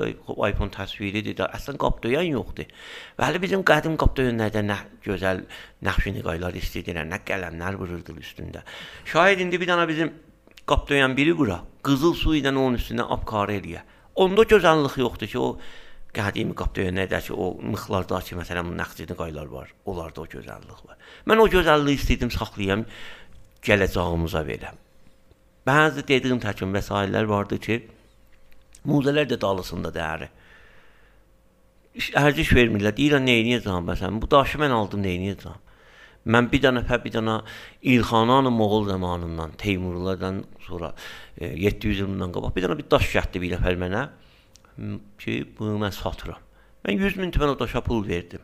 iPhone 0.51 0.69
təsviridir 0.75 1.39
də. 1.39 1.49
Əslən 1.57 1.79
qap 1.81 2.03
döyən 2.05 2.29
yoxdur. 2.35 2.69
Bəli 3.17 3.41
bizim 3.41 3.63
qədim 3.65 3.97
qap 3.97 4.13
döyənlərdə 4.19 4.61
nə 4.67 4.77
gözəl 5.07 5.41
nəqş 5.89 6.11
niqaylar 6.19 6.59
istədilər, 6.61 7.09
nə 7.09 7.23
qələmlər 7.25 7.81
vururdu 7.81 8.13
üstündə. 8.21 8.61
Şayad 9.09 9.41
indi 9.41 9.61
bir 9.61 9.73
dənə 9.73 9.89
bizim 9.89 10.13
qap 10.69 10.85
döyən 10.91 11.17
biri 11.17 11.33
qura, 11.37 11.63
qızıl 11.83 12.13
su 12.15 12.37
ilə 12.37 12.53
onun 12.53 12.77
üstünə 12.77 13.09
apkar 13.17 13.49
eləyə. 13.57 13.81
Onda 14.21 14.45
gözəllik 14.45 14.99
yoxdur 15.01 15.33
ki, 15.33 15.39
o 15.39 15.57
qədim 16.17 16.53
qap 16.57 16.75
döyənlərdəki 16.77 17.33
o 17.33 17.53
mıxlardakı 17.73 18.37
məsələn 18.37 18.75
nəqş 18.77 19.07
niqaylar 19.11 19.49
var. 19.49 19.73
Onlarda 19.89 20.25
o 20.25 20.29
gözəllik 20.29 20.85
var. 20.89 21.01
Mən 21.29 21.41
o 21.41 21.49
gözəlliyi 21.53 22.01
istədim 22.01 22.33
saxlayam, 22.35 22.85
gələcəyimizə 23.65 24.45
verəm. 24.49 24.79
Bəzi 25.67 26.05
dediyim 26.07 26.41
təkin 26.43 26.73
vəsaitlər 26.75 27.29
vardı 27.31 27.59
ki, 27.63 27.81
Muzələr 28.83 29.29
də 29.31 29.39
dalısında 29.41 29.93
dəyəri. 29.95 30.27
Ərciş 32.19 32.49
vermirlər. 32.57 32.97
Deyirəm 32.97 33.23
nə 33.29 33.37
edəcəm 33.45 33.85
məsələn. 33.87 34.19
Bu 34.19 34.29
daşı 34.31 34.59
mən 34.59 34.75
aldım 34.75 35.05
nə 35.05 35.13
edəcəm? 35.21 35.61
Mən 36.35 36.49
bir 36.51 36.63
dənə 36.63 36.83
fə 36.87 36.99
bir 37.03 37.15
dənə 37.15 37.37
İlxananı 37.93 38.51
Moğol 38.51 38.85
zamanından, 38.89 39.55
Teymurlardan 39.59 40.45
sonra 40.67 40.93
e, 41.39 41.49
700 41.65 42.03
ildən 42.05 42.35
qabaq 42.35 42.55
bir 42.57 42.67
dənə 42.67 42.77
bir 42.79 42.87
daş 42.91 43.09
gətirdi 43.15 43.43
bir 43.43 43.55
nəfər 43.57 43.79
mənə 43.81 44.03
ki, 45.19 45.37
bunu 45.59 45.79
mən 45.83 45.95
satıram. 45.97 46.41
Mən 46.87 46.99
100 46.99 47.21
min 47.21 47.35
tümən 47.35 47.55
o 47.55 47.59
daşa 47.59 47.81
pul 47.85 48.03
verdim. 48.09 48.41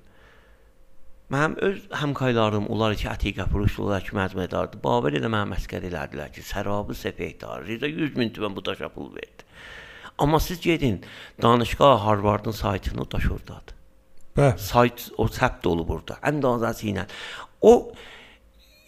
Mənim 1.33 1.59
öz 1.61 1.81
həmkaylarım, 2.01 2.69
onlar 2.73 2.95
ki, 2.97 3.09
Atiqə 3.11 3.49
Furuşlular 3.53 4.05
ki, 4.05 4.15
məcmuədardı. 4.17 4.81
Babər 4.85 5.19
elə 5.19 5.29
mənə 5.29 5.53
məskər 5.55 5.85
elədilər 5.91 6.33
ki, 6.33 6.45
sərabı 6.47 6.97
səfehdar, 6.97 7.69
100 7.69 8.17
min 8.17 8.33
tümən 8.33 8.57
bu 8.57 8.65
daşa 8.65 8.89
pul 8.95 9.11
verdi. 9.15 9.49
Amma 10.19 10.41
siz 10.41 10.61
gedin 10.61 11.05
danışqa 11.43 12.05
Harvardın 12.05 12.51
saytını 12.51 13.11
daş 13.11 13.31
ordadır. 13.31 13.75
Bəli. 14.37 14.59
Sayt 14.59 15.11
o 15.19 15.27
çəp 15.27 15.67
olub 15.67 15.89
burada. 15.89 16.19
Əndazəsi 16.23 16.91
ilə. 16.93 17.05
O 17.63 17.93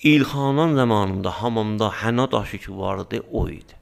İlxanan 0.02 0.74
zamanında 0.74 1.30
hamamda 1.30 1.90
həna 2.02 2.32
daşı 2.32 2.58
ki 2.58 2.78
vardı 2.78 3.22
o 3.32 3.48
idi. 3.48 3.74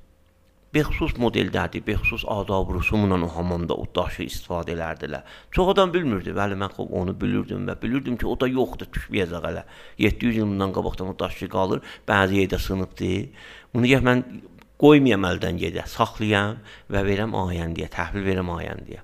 Bexsus 0.75 1.15
modeldədir, 1.17 1.81
bexsus 1.87 2.25
adab 2.29 2.69
rüsumla 2.75 3.17
o 3.25 3.29
hamamda 3.33 3.73
o 3.73 3.87
daşı 3.97 4.27
istifadə 4.29 4.75
edərdilər. 4.75 5.25
Çox 5.51 5.71
adam 5.73 5.95
bilmirdi, 5.95 6.35
bəli 6.37 6.59
mən 6.61 6.75
xop 6.77 6.93
onu 6.93 7.15
bilirdim 7.21 7.65
və 7.71 7.77
bilirdim 7.83 8.19
ki, 8.21 8.27
o 8.29 8.35
da 8.37 8.51
yoxdur, 8.53 8.91
düşməyəcək 8.93 9.47
hələ. 9.49 9.63
700 10.05 10.43
ildən 10.45 10.75
qabaqdan 10.77 11.15
o 11.15 11.19
daşı 11.19 11.49
qalır, 11.49 11.81
bəzi 12.09 12.43
yerdə 12.43 12.61
sınıbdı. 12.61 13.13
Bunu 13.73 13.89
gəh 13.95 14.05
mən 14.05 14.25
qoymayam 14.83 15.25
əldən 15.31 15.61
gedə, 15.63 15.87
saxlayam 15.89 16.59
və 16.93 17.05
verəm 17.07 17.33
ayəndiyə, 17.47 17.89
təhvil 17.95 18.27
verəm 18.29 18.51
ayəndiyə. 18.59 19.01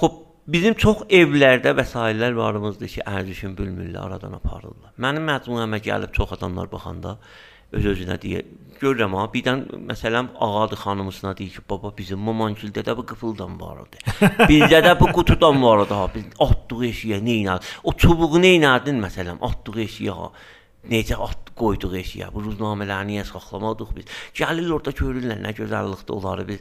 Xoş, 0.00 0.16
bizim 0.56 0.78
çox 0.80 1.04
evlərdə 1.20 1.74
vəsaitlər 1.76 2.32
varımızdır 2.38 2.94
ki, 2.94 3.04
ərzişin 3.12 3.52
bülmürlər, 3.58 4.00
aradan 4.08 4.38
aparırlar. 4.40 4.96
Mənim 5.04 5.28
məcmuəmə 5.28 5.82
gəlib 5.84 6.16
çox 6.16 6.32
adamlar 6.38 6.72
baxanda 6.72 7.18
öz-özünə 7.72 8.16
deyə 8.22 8.42
görürəm 8.80 9.16
ha, 9.16 9.24
birdən 9.32 9.64
məsələn 9.88 10.28
ağadır 10.40 10.80
xanımısına 10.84 11.36
deyir 11.36 11.54
ki, 11.56 11.62
baba 11.70 11.92
bizim 11.98 12.20
mamankildə 12.28 12.84
də 12.86 12.96
bu 12.96 13.06
qıfıldan 13.08 13.56
vardı. 13.60 14.02
Bizdə 14.50 14.82
də 14.84 14.92
bu 15.00 15.08
qutudan 15.16 15.62
vardı 15.62 15.94
ha. 15.94 16.10
Biz 16.14 16.26
atdıq 16.46 16.84
eşiyə 16.90 17.22
nə 17.24 17.38
ilə? 17.42 17.56
O 17.84 17.92
çubuğu 17.92 18.42
nə 18.42 18.52
elədin 18.58 19.00
məsələn? 19.02 19.40
Atdıq 19.50 19.80
eşiyə 19.86 20.18
ha 20.18 20.30
necə 20.90 21.18
at 21.22 21.50
qoyduq 21.58 21.96
eşiyə. 22.02 22.28
Bu 22.34 22.44
ruznamələrini 22.44 23.16
niyə 23.16 23.24
saxlamadıq 23.30 23.96
biz? 23.96 24.12
Gəlir 24.38 24.70
orada 24.76 24.92
görürlər 25.00 25.40
nə 25.42 25.54
gözəllikdə 25.56 26.14
onları 26.14 26.46
biz 26.48 26.60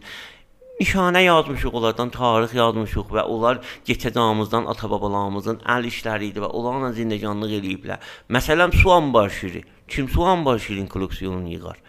nişanə 0.79 1.21
yazmışıq 1.23 1.75
onlardan, 1.77 2.09
tarix 2.15 2.55
yazmışıq 2.55 3.13
və 3.17 3.27
onlar 3.31 3.61
keçəcəyimizdən 3.87 4.67
ata-babalarımızın 4.73 5.61
əl 5.75 5.87
işləri 5.91 6.31
idi 6.31 6.43
və 6.43 6.49
onlarla 6.51 6.91
zindəganlıq 6.97 7.55
eləyiblər. 7.59 8.11
Məsələn, 8.35 8.75
Suan 8.81 9.13
Başiri. 9.13 9.63
Kim 9.87 10.09
Suan 10.09 10.45
Başirin 10.45 10.87
kolleksiyonunu 10.87 11.49
yığar? 11.53 11.79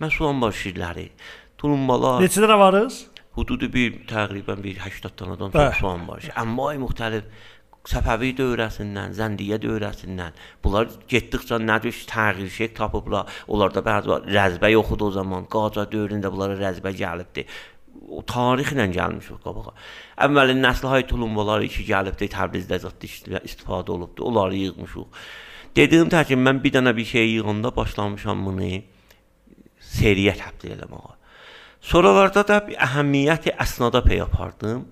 Mən 0.00 0.12
Suan 0.14 0.40
Başirləri, 0.40 1.10
tulumbalar. 1.60 2.20
Neçə 2.24 2.42
dənə 2.44 2.56
varız? 2.58 3.02
Hududu 3.36 3.68
bir 3.72 4.00
təqribən 4.10 4.62
bir 4.64 4.80
80 4.80 5.16
danadan 5.18 5.50
çox 5.56 5.80
Suan 5.82 6.06
Başiri. 6.08 6.32
Amma 6.40 6.72
müxtəlif 6.80 7.28
Səfəvi 7.88 8.34
dövrəsindən, 8.36 9.14
Zəndiyə 9.16 9.56
dövrəsindən 9.62 10.34
bunlar 10.64 10.90
getdikcə 11.08 11.56
nədir 11.64 11.96
təğyir 12.10 12.50
şey 12.52 12.68
tapıblar. 12.76 13.28
Onlarda 13.48 13.80
bəzi 13.84 14.18
rəzbə 14.36 14.68
yox 14.74 14.92
idi 14.96 15.06
o 15.06 15.10
zaman. 15.14 15.46
Qacar 15.54 15.88
dövründə 15.92 16.32
bunlara 16.32 16.58
rəzbə 16.60 16.92
gəlibdi. 16.98 17.46
O 18.10 18.20
tarixlə 18.34 18.84
gəlmişik 18.92 19.40
qabağa. 19.44 19.72
Əvvəlin 20.26 20.60
nəsl-hay 20.64 21.06
tulumbaları 21.08 21.70
ki 21.72 21.86
gəlibdi 21.88 22.28
Təbrizdə 22.36 22.82
zət 22.84 23.08
istifadə 23.08 23.96
olubdu. 23.96 24.28
Onları 24.28 24.60
yığmışıq. 24.60 25.24
Dediyim 25.76 26.10
təki 26.10 26.38
mən 26.38 26.62
bir 26.64 26.74
dənə 26.74 26.94
bir 26.96 27.06
şey 27.06 27.34
yığanda 27.36 27.70
başlamışam 27.76 28.44
bunu 28.46 28.70
seriyə 29.96 30.34
təbdil 30.38 30.76
eləməyə. 30.76 31.16
Sonralarda 31.80 32.42
da 32.48 32.56
bir 32.66 32.80
əhəmiyyəti 32.86 33.54
əsnada 33.64 34.02
pey 34.04 34.20
apardım 34.20 34.82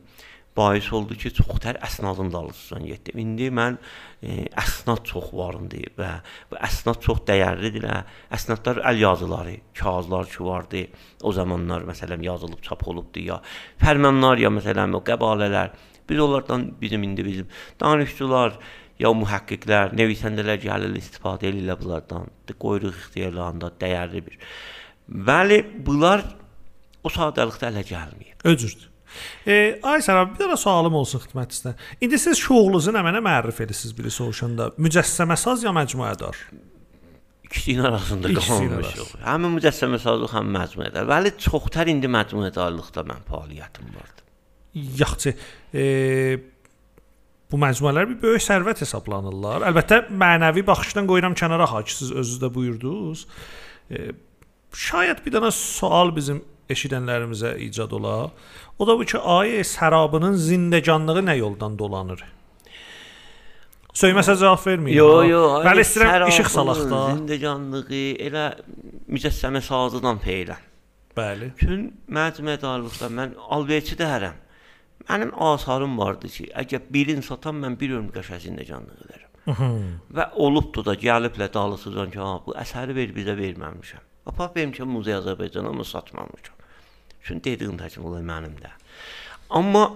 bais 0.58 0.88
oldu 0.94 1.16
ki, 1.18 1.30
çoxtər 1.38 1.78
əsnadın 1.86 2.32
dalısından 2.32 2.86
getdim. 2.88 3.20
İndi 3.22 3.48
mən 3.54 3.76
e, 4.22 4.48
əsnad 4.58 5.04
çox 5.06 5.30
varındı 5.36 5.84
və 5.98 6.10
bu 6.50 6.58
əsnad 6.68 7.00
çox 7.04 7.22
dəyərlidir. 7.28 7.86
Əsnadlar 8.34 8.82
əl 8.90 9.02
yazıları, 9.04 9.54
kağızlar 9.78 10.30
ki 10.32 10.42
vardı. 10.48 10.82
O 11.22 11.32
zamanlar 11.36 11.86
məsələn 11.88 12.24
yazılıb 12.26 12.62
çap 12.66 12.86
olubdu 12.88 13.22
ya. 13.28 13.40
Fərmanlar 13.82 14.42
ya 14.42 14.50
məsələn 14.54 14.96
o 14.98 15.02
qəbalələr. 15.06 15.74
Biz 16.08 16.20
onlardan 16.24 16.70
bizim 16.80 17.02
indi 17.04 17.24
bizim 17.24 17.48
danışçılar 17.80 18.58
ya 18.98 19.12
mühəqqiqlər, 19.14 19.94
nevisəndələr 19.98 20.60
gəlir 20.62 20.98
istifadə 20.98 21.48
edirlər 21.52 21.78
bunlardan. 21.80 22.28
Qoyuruq 22.50 22.96
ixtiyarlarında 22.96 23.72
dəyərli 23.80 24.24
bir. 24.26 24.38
Bəli, 25.08 25.62
bunlar 25.86 26.24
o 27.04 27.12
sadəlikdə 27.12 27.70
ələ 27.70 27.84
gəlməyib. 27.88 28.46
Öcürdür. 28.48 28.88
E, 29.48 29.78
ay 29.88 30.02
Sərab, 30.04 30.34
bir 30.34 30.44
dənə 30.44 30.56
sualım 30.60 30.98
olsun 30.98 31.22
xidmətinizdə. 31.22 31.74
İndi 32.04 32.18
siz 32.20 32.40
şoğlunuzu 32.42 32.92
nə 32.94 33.02
mənə 33.06 33.22
mərif 33.24 33.62
edirsiniz 33.64 33.94
biri 33.96 34.12
soruşanda. 34.12 34.72
Mücəssəməsaz 34.80 35.64
ya 35.64 35.72
məcmuədar? 35.76 36.42
İkisinin 37.48 37.88
arasında 37.88 38.34
qalmışıq. 38.36 39.14
Həm 39.24 39.48
mücəssəməsazlıq, 39.54 40.34
həm 40.36 40.52
məcmuədar. 40.58 41.08
Bəli, 41.08 41.32
çoxtər 41.40 41.88
indi 41.94 42.10
məcmuədarlıqda 42.12 43.06
mən 43.08 43.24
fəaliyyətim 43.30 43.88
vardı. 43.96 44.26
Yaxşı. 45.00 45.34
E, 45.72 45.84
bu 47.52 47.60
məcmuələr 47.60 48.08
bir 48.10 48.20
böyük 48.22 48.44
sərvət 48.44 48.82
hesablanırlar. 48.84 49.64
Əlbəttə 49.70 50.02
mənəvi 50.10 50.64
baxışdan 50.68 51.08
qoyuram 51.08 51.36
kənara 51.38 51.68
ha 51.70 51.82
ki, 51.84 51.94
siz 52.00 52.12
özünüz 52.12 52.40
də 52.42 52.52
buyurdunuz. 52.54 53.24
E, 53.90 54.10
şayət 54.76 55.24
bir 55.24 55.38
dənə 55.38 55.52
sual 55.54 56.12
bizim 56.16 56.42
eşidənlərimizə 56.68 57.54
icad 57.64 57.94
ola. 57.96 58.16
O 58.78 58.88
da 58.88 58.96
bu 58.98 59.06
ki, 59.08 59.16
ayə 59.18 59.64
sərabının 59.64 60.36
zindəganlığı 60.36 61.24
nə 61.30 61.38
yoldan 61.40 61.78
dolanır? 61.80 62.24
Söyməsə 63.98 64.36
cavab 64.38 64.60
verməyin. 64.62 64.94
Yo, 64.94 65.08
yo. 65.26 65.44
Bəli, 65.64 65.82
istəyirəm 65.82 66.30
işıq 66.30 66.50
salaq 66.52 66.84
da. 66.90 67.00
Zindəganlığı 67.16 68.02
elə 68.28 68.44
mücəssəmə 69.10 69.62
sazıdan 69.64 70.20
feylə. 70.22 70.58
Bəli. 71.18 71.48
Çün 71.58 71.88
məcmuədarlıqda 72.14 73.08
mən 73.16 73.32
alverçi 73.56 73.96
dərəm. 73.98 74.36
Mənim 75.08 75.32
asarım 75.40 75.96
vardı 75.98 76.28
ki, 76.28 76.50
əgər 76.62 76.84
birini 76.92 77.24
satan 77.24 77.62
mən 77.62 77.78
bir 77.80 77.94
ömür 77.98 78.12
qəşə 78.18 78.40
zindəganlıq 78.44 79.04
edərəm. 79.06 79.28
Və 80.16 80.26
olubdu 80.44 80.84
da 80.84 80.94
gəliblə 81.00 81.48
dalısıcan 81.54 82.12
ki, 82.12 82.20
ha, 82.20 82.34
bu 82.44 82.52
əsəri 82.60 82.96
ver 82.96 83.14
bizə 83.16 83.36
verməmişəm. 83.38 84.04
Apar 84.28 84.52
verim 84.56 84.74
ki, 84.76 84.84
Muzeyə 84.84 85.22
Azərbaycana 85.22 85.72
amma 85.72 85.86
satmamışam. 85.88 86.60
Çünki 87.24 87.54
dediyim 87.54 87.78
təkim 87.80 88.04
olay 88.04 88.22
mənim 88.22 88.58
də. 88.60 88.74
Amma 89.56 89.86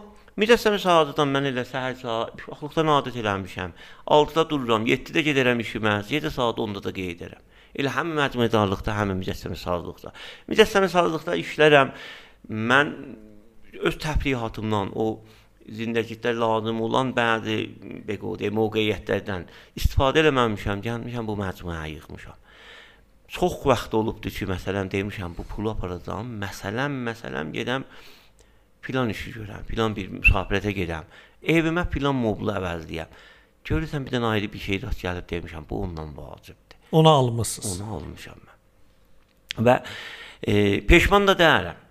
Mücəssəmə 0.40 0.78
saatından 0.80 1.28
mən 1.28 1.50
elə 1.50 1.62
səhər 1.68 1.98
saat 2.00 2.38
uşaqlıqdan 2.40 2.88
adət 2.94 3.18
eləmişəm. 3.20 3.74
6-da 4.16 4.44
dururam, 4.48 4.86
7-də 4.88 5.24
gedərəm 5.26 5.60
işimə, 5.60 5.98
7 6.08 6.30
saat 6.32 6.60
10-da 6.62 6.80
da 6.86 6.92
qeyd 6.96 7.18
edirəm. 7.18 7.42
Elə 7.76 7.92
həm 7.92 8.14
məcmuədarlıqda, 8.16 8.94
həm 8.96 9.12
mücəssəmə 9.18 9.58
sazlıqda. 9.60 10.14
Mücəssəmə 10.48 10.88
sazlıqda 10.92 11.36
işlərəm. 11.42 11.92
Mən 12.48 12.94
öz 13.80 13.96
təfrihatımdan 14.02 14.92
o 14.94 15.22
zindəlikdə 15.68 16.34
lazım 16.36 16.80
olan 16.82 17.12
bəzi 17.16 17.58
beqodə 18.08 18.50
mövqeyyətlərdən 18.54 19.46
istifadə 19.78 20.24
eləməmişəm, 20.24 20.82
gəlmişəm 20.84 21.28
bu 21.28 21.36
məcmuəyə 21.38 21.90
yığmışam. 21.96 22.38
Çox 23.32 23.62
vaxt 23.64 23.94
olubdu 23.96 24.30
ki, 24.30 24.46
məsələn 24.50 24.90
demişəm 24.92 25.36
bu 25.38 25.46
pulu 25.48 25.72
aparacağam, 25.72 26.34
məsələn, 26.42 26.98
məsələn 27.08 27.52
gedəm 27.54 27.86
filan 28.82 29.08
işi 29.08 29.32
görəm, 29.38 29.62
filan 29.68 29.94
bir 29.96 30.10
müsafirətə 30.18 30.74
gedəm. 30.76 31.06
Evimə 31.42 31.86
filan 31.90 32.18
moblu 32.18 32.52
əvəzləyəm. 32.58 33.20
Görürsən 33.64 34.04
bir 34.04 34.16
dənə 34.16 34.34
ayrı 34.34 34.50
bir 34.52 34.62
şey 34.66 34.82
rast 34.82 35.04
gəlib 35.04 35.28
demişəm, 35.30 35.68
bu 35.70 35.82
ondan 35.86 36.10
vacibdir. 36.16 36.78
Onu 36.92 37.08
almısınız. 37.08 37.80
Onu 37.80 37.94
almışam 37.96 38.42
mən. 38.42 38.58
Və 39.64 39.78
e, 40.42 40.52
peşman 40.86 41.26
da 41.30 41.38
deyirəm. 41.38 41.81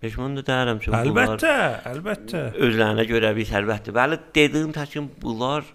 Peşman 0.00 0.36
da 0.38 0.42
deyirəm 0.48 0.78
çünki 0.80 0.96
əlbəttə, 0.96 1.54
əlbəttə. 1.90 2.42
Özlərinə 2.66 3.04
görə 3.08 3.34
bir 3.36 3.48
sərvətdir. 3.48 3.92
Bəli, 3.92 4.16
dediyim 4.36 4.70
təkin 4.72 5.10
bunlar 5.20 5.66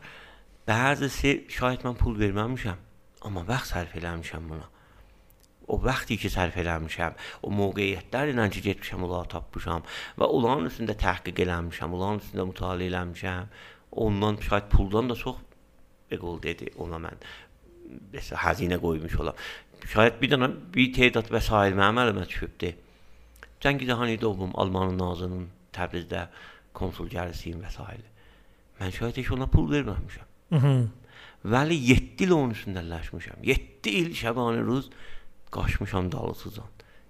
bəzisi 0.66 1.34
şahid 1.54 1.84
mən 1.86 1.98
pul 2.00 2.16
verməmişəm, 2.18 2.80
amma 3.30 3.44
vaxt 3.46 3.76
sərf 3.76 3.94
eləmişəm 4.00 4.48
buna. 4.50 4.66
O 5.70 5.78
vaxtı 5.82 6.18
ki 6.22 6.32
sərf 6.34 6.58
eləmişəm, 6.62 7.20
o 7.46 7.52
mövqeyyətlərlə 7.54 8.48
ki 8.54 8.64
getmişəm, 8.66 9.06
onları 9.06 9.30
tapmışam 9.36 9.86
və 10.18 10.30
onların 10.38 10.72
üstündə 10.72 10.96
təhqiq 11.06 11.42
eləmişəm, 11.46 11.94
onların 11.98 12.22
üstündə 12.24 12.46
mütaliə 12.50 12.90
eləmişəm. 12.92 13.52
Ondan 14.06 14.40
şahid 14.42 14.72
puldan 14.74 15.10
da 15.10 15.16
çox 15.16 15.38
eqol 16.18 16.42
dedi 16.42 16.72
ona 16.82 16.98
mən 17.06 17.22
xəzinə 18.18 18.82
qoymuş 18.82 19.20
olam. 19.22 19.38
Şayət 19.94 20.18
bir 20.22 20.34
dənə 20.34 20.50
bir 20.74 20.92
tədad 20.98 21.30
vəsail 21.34 21.78
mənim 21.78 22.02
əlimə 22.06 22.26
düşübdür. 22.30 22.74
Cəngiz 23.64 23.90
Hanidovum 23.90 24.52
Almanın 24.60 25.00
nazının 25.00 25.48
Təbrizdə 25.76 26.28
konsulgərisiyim 26.76 27.64
və 27.64 27.72
s. 27.72 27.82
Mən 28.80 28.92
şayət 28.92 29.22
heç 29.22 29.32
ona 29.32 29.48
pul 29.48 29.70
verməmişəm. 29.72 30.32
Mhm. 30.58 30.88
Vəli 31.46 31.78
7 31.92 32.24
il 32.26 32.32
onun 32.32 32.56
üstündələşmişəm. 32.56 33.44
7 33.44 33.90
il 33.90 34.12
şəbanı 34.18 34.66
ruz 34.66 34.90
qaçmışam 35.52 36.12
dalısızam. 36.12 36.68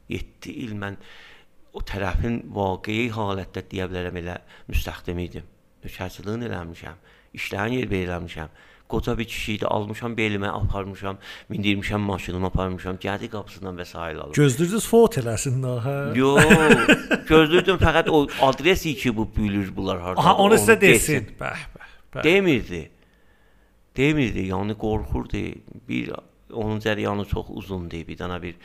7 0.09 0.51
il 0.51 0.75
mən 0.77 0.97
o 1.73 1.81
tərəfin 1.81 2.41
vaqei 2.55 3.09
halətdə 3.11 3.65
deyə 3.71 3.87
bilərəm 3.89 4.19
elə 4.21 4.37
müstəxdim 4.69 5.19
idim. 5.23 5.47
Nökərçiliyin 5.85 6.45
eləmişəm, 6.49 7.01
işlərin 7.39 7.79
yer 7.79 7.89
verilmişəm. 7.91 8.53
Qoca 8.89 9.17
bir 9.17 9.25
kişi 9.25 9.53
idi, 9.53 9.65
almışam 9.65 10.13
belimə, 10.13 10.51
aparmışam, 10.53 11.17
mindirmişəm 11.49 12.03
maşınıma, 12.05 12.51
aparmışam, 12.53 12.99
gəldi 13.01 13.31
qapısından 13.33 13.79
və 13.81 13.85
s. 13.85 13.97
alıb. 13.97 14.35
Gözləyirdiniz 14.37 14.85
fot 14.85 15.17
eləsin 15.17 15.57
də, 15.63 15.71
hə? 15.85 15.95
Yox, 16.19 16.43
gözləyirdim 17.31 17.79
fəqət 17.81 18.11
o 18.13 18.19
adresi 18.45 18.93
ki, 18.99 19.15
bu 19.17 19.25
bilir 19.37 19.71
bunlar 19.75 20.03
harda. 20.03 20.21
Aha, 20.21 20.35
onu 20.43 20.59
sizə 20.61 20.77
desin. 20.81 21.31
Bəh, 21.39 21.65
bəh, 21.73 21.89
bəh. 22.13 22.27
Demirdi. 22.27 22.83
Demirdi, 23.97 24.45
yəni 24.51 24.77
qorxurdu. 24.85 25.43
Bir 25.89 26.13
onun 26.53 26.79
cəryanı 26.85 27.25
çox 27.33 27.49
uzundur, 27.49 28.05
bir 28.07 28.21
dənə 28.21 28.41
bir 28.41 28.55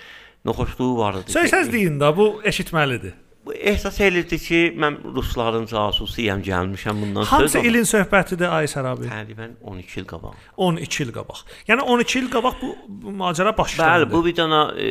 noxoşluğu 0.44 0.92
var 0.98 1.22
idi. 1.22 1.32
Söz 1.32 1.72
deyin 1.72 1.96
də, 2.02 2.12
bu 2.16 2.28
eşitməlidir. 2.44 3.16
Bu 3.46 3.54
ehsas 3.54 4.00
elirdi 4.04 4.36
ki, 4.38 4.58
mən 4.76 4.98
rusların 5.16 5.64
casusuyam, 5.66 6.42
gəlmişəm 6.44 7.00
bundan 7.02 7.24
Hansı 7.24 7.48
söz 7.54 7.64
ilin 7.64 7.86
söhbətidir 7.88 8.52
Aysər 8.52 8.84
abi? 8.90 9.08
Təqribən 9.08 9.54
12 9.64 10.00
il 10.00 10.06
qabaq. 10.10 10.34
12 10.56 11.00
il 11.06 11.12
qabaq. 11.16 11.40
Yəni 11.70 11.86
12 11.94 12.18
il 12.20 12.28
qabaq 12.34 12.60
bu, 12.60 12.74
bu 12.88 13.14
macəra 13.22 13.56
başlandı. 13.56 13.90
Bəli, 13.90 14.10
bu 14.12 14.22
bir 14.26 14.36
dənə 14.42 14.60
e, 14.76 14.90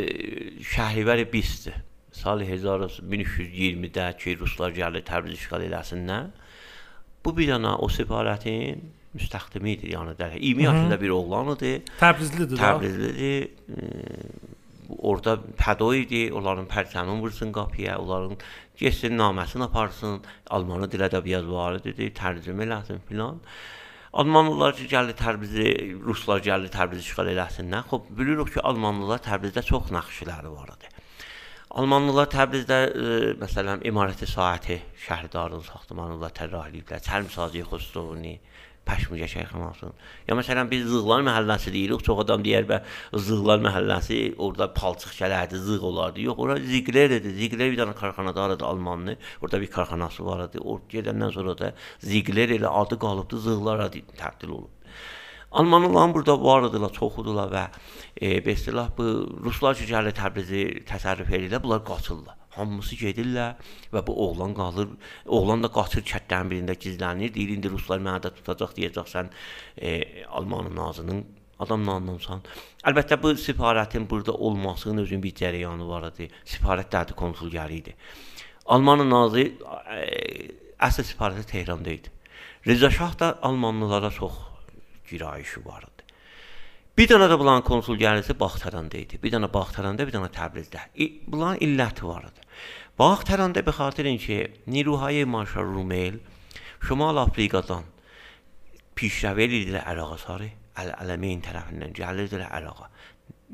Şəhrivar 0.66 1.22
Bisdir. 1.34 1.78
Sal 2.12 2.42
1320-də 2.42 4.10
ki, 4.18 4.38
ruslar 4.42 4.74
gəldi 4.76 5.06
Təbriz 5.06 5.38
işğal 5.38 5.68
eləsinlər. 5.70 6.32
Bu 7.26 7.36
bir 7.38 7.54
dənə 7.54 7.78
o 7.78 7.88
səfarətin 7.94 8.82
müstəxdimi 9.18 9.76
idi, 9.78 9.94
yəni 9.94 10.18
də 10.18 10.34
20 10.40 10.64
yaşında 10.64 11.02
bir 11.02 11.14
oğlan 11.16 11.54
idi. 11.56 11.76
Təbrizlidir. 12.02 12.58
Təbrizlidir. 12.58 13.50
Orada 14.98 15.36
pədo 15.60 15.92
idi, 15.94 16.28
onların 16.34 16.66
pərçəmin 16.70 17.22
vursun 17.22 17.52
qapıya, 17.54 17.98
onların 18.02 18.38
getsin 18.80 19.18
naməsini 19.20 19.68
aparsın, 19.68 20.24
almanı 20.50 20.90
dil 20.92 21.06
ədəbiyyat 21.10 21.50
var 21.50 21.78
idi, 21.84 22.10
tərcümə 22.18 22.66
eləsin 22.66 23.04
filan. 23.10 23.38
Almanlılar 24.14 24.74
ki, 24.74 24.88
gəldi 24.90 25.14
Təbrizi, 25.20 25.68
ruslar 26.02 26.42
gəldi 26.42 26.72
Təbrizi 26.74 27.06
işğal 27.06 27.30
eləsinlər. 27.36 27.86
Xoş, 27.92 28.08
bilirik 28.18 28.56
ki, 28.56 28.64
Almanlılar 28.66 29.22
Təbrizdə 29.22 29.62
çox 29.68 29.92
naxşiləri 29.94 30.50
var 30.50 30.72
idi. 30.74 30.90
Almanlılar 31.78 32.32
Təbrizdə 32.34 32.80
e, 32.90 33.18
məsələn 33.38 33.84
imarəti 33.86 34.26
saati 34.26 34.80
şəhərdarın 35.06 35.62
saxtamanlılar 35.68 36.34
tərəhliyiblər, 36.40 37.04
çərm 37.06 37.30
sazı 37.30 37.62
xüsusunu 37.70 38.34
Pəşmücə 38.88 39.28
şeyxanasının. 39.30 39.94
Ya 40.28 40.38
məsələn 40.40 40.70
biz 40.72 40.88
Zığlar 40.90 41.22
məhəlləsi 41.28 41.74
deyirik, 41.76 42.04
çox 42.06 42.24
adam 42.24 42.42
deyər 42.46 42.66
və 42.70 42.80
Zığlar 43.28 43.62
məhəlləsi 43.66 44.20
orada 44.38 44.70
palçıq 44.74 45.14
gələrdi, 45.20 45.60
zığ 45.68 45.78
olardı. 45.92 46.24
Yox, 46.26 46.40
ora 46.46 46.58
Ziqler 46.72 47.14
idi. 47.20 47.36
Ziqler 47.42 47.70
bir 47.74 47.78
dənə 47.84 47.94
karxanadar 48.00 48.56
idi 48.56 48.66
Almanlı. 48.66 49.18
Orada 49.44 49.62
bir 49.62 49.72
karxanası 49.76 50.26
var 50.26 50.48
idi. 50.48 50.64
O 50.64 50.80
gedəndən 50.90 51.36
sonra 51.38 51.58
da 51.58 51.74
Ziqler 52.00 52.56
elə 52.58 52.74
adı 52.82 53.00
qalıbdı, 53.06 53.44
Zığlara 53.46 53.92
təbdil 53.94 54.58
olub. 54.58 54.74
Almanlıların 55.52 56.14
burada 56.14 56.36
var 56.44 56.68
idilər, 56.68 56.92
çox 56.94 57.22
idilər 57.24 57.50
və 57.54 57.64
e, 58.22 58.36
bəstilah 58.46 58.92
bu 58.98 59.06
ruslar 59.46 59.78
ki 59.78 59.88
gəlir 59.90 60.14
Təbrizi 60.18 60.66
təsərrüf 60.90 61.32
edirlər, 61.34 61.64
bunlar 61.64 61.82
qaçırlar. 61.88 62.39
Hamısı 62.60 63.00
gedirlər 63.00 63.58
və 63.94 64.06
bu 64.08 64.16
oğlan 64.28 64.54
qalır. 64.58 64.94
Oğlan 65.26 65.64
da 65.64 65.72
qaçır 65.74 66.06
kətlərin 66.12 66.52
birində 66.54 66.76
gizlənir. 66.86 67.34
Deyir 67.34 67.56
indi 67.56 67.72
ruslar 67.72 68.04
məni 68.04 68.26
də 68.26 68.34
tutacaq 68.38 68.76
deyəcəksən 68.78 69.32
e, 69.78 69.94
Almanın 70.28 70.76
nazının 70.76 71.24
adamla 71.60 71.98
anlamsan. 72.00 72.44
Əlbəttə 72.88 73.20
bu 73.22 73.34
səfarətin 73.40 74.08
burada 74.10 74.34
olmasının 74.34 75.04
özünün 75.04 75.24
bir 75.24 75.36
cərəyanı 75.42 75.88
var 75.90 76.10
idi. 76.12 76.30
Səfarət 76.48 76.92
dədi 76.96 77.18
konsulgəri 77.20 77.80
idi. 77.82 77.96
Almanın 78.76 79.10
nazı 79.12 79.48
e, 79.50 80.04
əsl 80.80 81.08
səfarəti 81.14 81.48
Tehranda 81.50 81.96
idi. 81.96 82.12
Rza 82.68 82.90
Şah 82.92 83.20
da 83.20 83.40
Almanlılara 83.42 84.12
çox 84.12 84.34
girayişi 85.10 85.66
var 85.66 85.84
idi. 85.84 86.06
Bir 86.98 87.08
dənə 87.08 87.30
də 87.32 87.38
bulan 87.40 87.62
konsulgərisi 87.64 88.36
Baxtaranda 88.40 89.00
idi. 89.00 89.20
Bir 89.24 89.32
dənə 89.32 89.48
Baxtaranda, 89.54 90.04
bir 90.04 90.16
dənə 90.16 90.30
Təbrizdə. 90.36 90.82
Bunların 91.28 91.62
illəti 91.64 92.08
var 92.08 92.28
idi. 92.28 92.39
Baxtaranda 92.99 93.63
به 93.63 93.73
خاطر 93.73 94.03
اینکه 94.03 94.51
نیروهای 94.67 95.25
مارشال 95.25 95.65
رومل 95.65 96.19
شمال 96.89 97.19
آفریقاdan 97.19 97.85
پیشروی 98.99 99.49
edirdilər 99.49 99.87
Əraqa 99.91 100.19
sarı, 100.23 100.51
Əl-Ələmeyn 100.81 101.43
tərəfindən 101.45 101.95
gəlirdilər 101.97 102.51
Əraqa. 102.59 102.91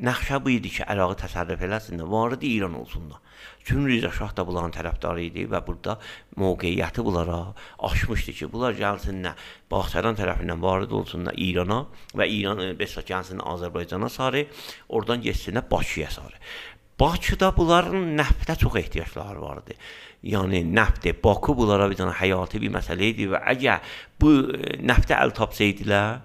Nəxşə 0.01 0.39
bu 0.41 0.53
idi 0.55 0.71
ki, 0.73 0.85
Ərağı 0.89 1.17
təsərrüf 1.21 1.61
eləsinlər, 1.67 2.09
varid 2.09 2.45
İran 2.47 2.77
olsunlar. 2.79 3.19
Çünki 3.67 3.99
Rza 3.99 4.11
Şah 4.17 4.35
da 4.37 4.45
bunların 4.49 4.73
tərəfdarı 4.77 5.25
idi 5.27 5.45
və 5.51 5.61
burada 5.67 5.97
mövqeyiyyəti 6.41 7.05
bunlara 7.05 7.39
aşmışdı 7.89 8.37
ki, 8.39 8.49
bunlar 8.53 8.77
gəlsinlər, 8.79 9.41
Baxçaran 9.73 10.17
tərəfindən 10.21 10.63
varid 10.63 10.95
olsunlar 10.97 11.37
İrana 11.37 11.83
və 12.17 12.29
İran 12.37 12.63
bəs 12.81 12.97
gəlsinlər 13.11 13.49
Azərbaycana 13.55 14.09
sarı, 14.13 14.47
oradan 14.89 15.25
getsinlər 15.25 15.69
Bakıya 15.73 16.11
sarı. 16.17 16.39
Bakıda 17.00 17.52
bunların 17.58 18.14
nəftə 18.16 18.56
çox 18.60 18.76
ehtiyacları 18.80 19.42
vardı. 19.42 19.76
Yəni 20.24 20.62
nəftə, 20.72 21.12
Bakı 21.24 21.56
bunlara 21.58 21.90
bir 21.92 22.00
dənə 22.00 22.14
həyati 22.22 22.62
bir 22.64 22.72
məsələ 22.78 23.10
idi 23.12 23.28
və 23.34 23.42
əgər 23.52 23.98
bu 24.22 24.32
nəftə 24.80 25.18
əl 25.20 25.36
tapsaydilər, 25.36 26.22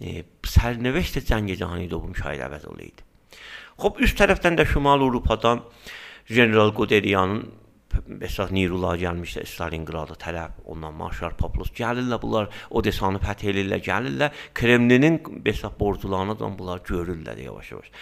e, 0.00 0.22
sərnəveşt 0.46 1.18
Cəngiz 1.26 1.64
Hanidovun 1.66 2.14
şair 2.14 2.46
əvəz 2.46 2.68
olaydı. 2.70 3.02
Xop 3.82 3.98
üst 4.06 4.18
tərəfdən 4.20 4.60
də 4.60 4.68
Şimal 4.70 5.02
Avropadan 5.02 5.64
General 6.30 6.70
Quderiyanın 6.74 7.42
Əsas 8.24 8.52
Nirular 8.54 8.98
gəlmişlər 9.00 9.46
Stalingrada 9.48 10.16
tərəf, 10.20 10.56
ondan 10.70 10.94
Marşal 10.98 11.34
Poplos 11.38 11.70
gəlirlər 11.76 12.20
bunlar 12.22 12.48
Odesanı 12.70 13.20
fəth 13.22 13.44
eləyirlər, 13.50 13.82
gəlirlər 13.86 14.40
Kremlinin 14.54 15.20
hesab 15.46 15.78
borcularını 15.80 16.36
da 16.40 16.50
bunlar 16.58 16.82
görürlər 16.88 17.40
yavaş-yavaş. 17.44 17.92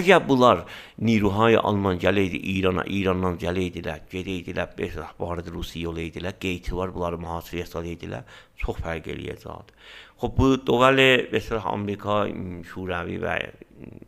Əgər 0.00 0.26
bunlar 0.28 0.64
Niruhay 0.98 1.58
Alman 1.58 1.98
gələydi 2.02 2.40
İrana, 2.56 2.84
İrandan 2.86 3.40
gələydilər, 3.42 4.06
gedəydilər, 4.12 4.76
hesab 4.78 5.18
vardı 5.20 5.52
Rusiya 5.54 5.90
olaydilər, 5.90 6.38
qeyti 6.40 6.76
var, 6.76 6.94
bunları 6.94 7.20
mühasirəyə 7.20 7.66
salaydilər, 7.70 8.38
çox 8.60 8.80
fərq 8.84 9.12
eləyəcəkdi. 9.14 9.76
خب 10.20 10.36
bu 10.36 10.46
dövəl 10.68 11.32
mesela 11.32 11.60
Amerika, 11.72 12.26
Şuravi 12.68 13.16
və 13.22 13.36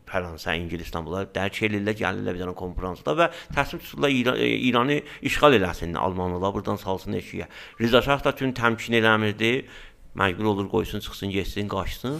Fransa, 0.05 0.53
İngilistan 0.53 1.05
bunlar 1.05 1.29
dərk 1.33 1.61
elirlər, 1.67 1.95
gəlirlər 1.97 2.35
bir 2.35 2.43
dənə 2.43 2.55
konfransda 2.57 3.15
və 3.17 3.29
təslim 3.55 3.81
tuturlar 3.81 4.13
İran, 4.13 4.39
İranı 4.39 4.97
işğal 5.29 5.57
eləsin 5.59 5.97
Almanlılar, 5.97 6.53
buradan 6.53 6.77
salsın 6.81 7.17
eşiyə. 7.19 7.47
Rza 7.81 8.01
Şah 8.01 8.23
da 8.23 8.35
tüm 8.35 8.53
təmkin 8.53 8.99
eləmirdi. 9.01 9.53
Məcbur 10.15 10.45
olur 10.53 10.67
qoysun, 10.69 11.01
çıxsın, 11.01 11.31
getsin, 11.33 11.69
qaçsın 11.69 12.19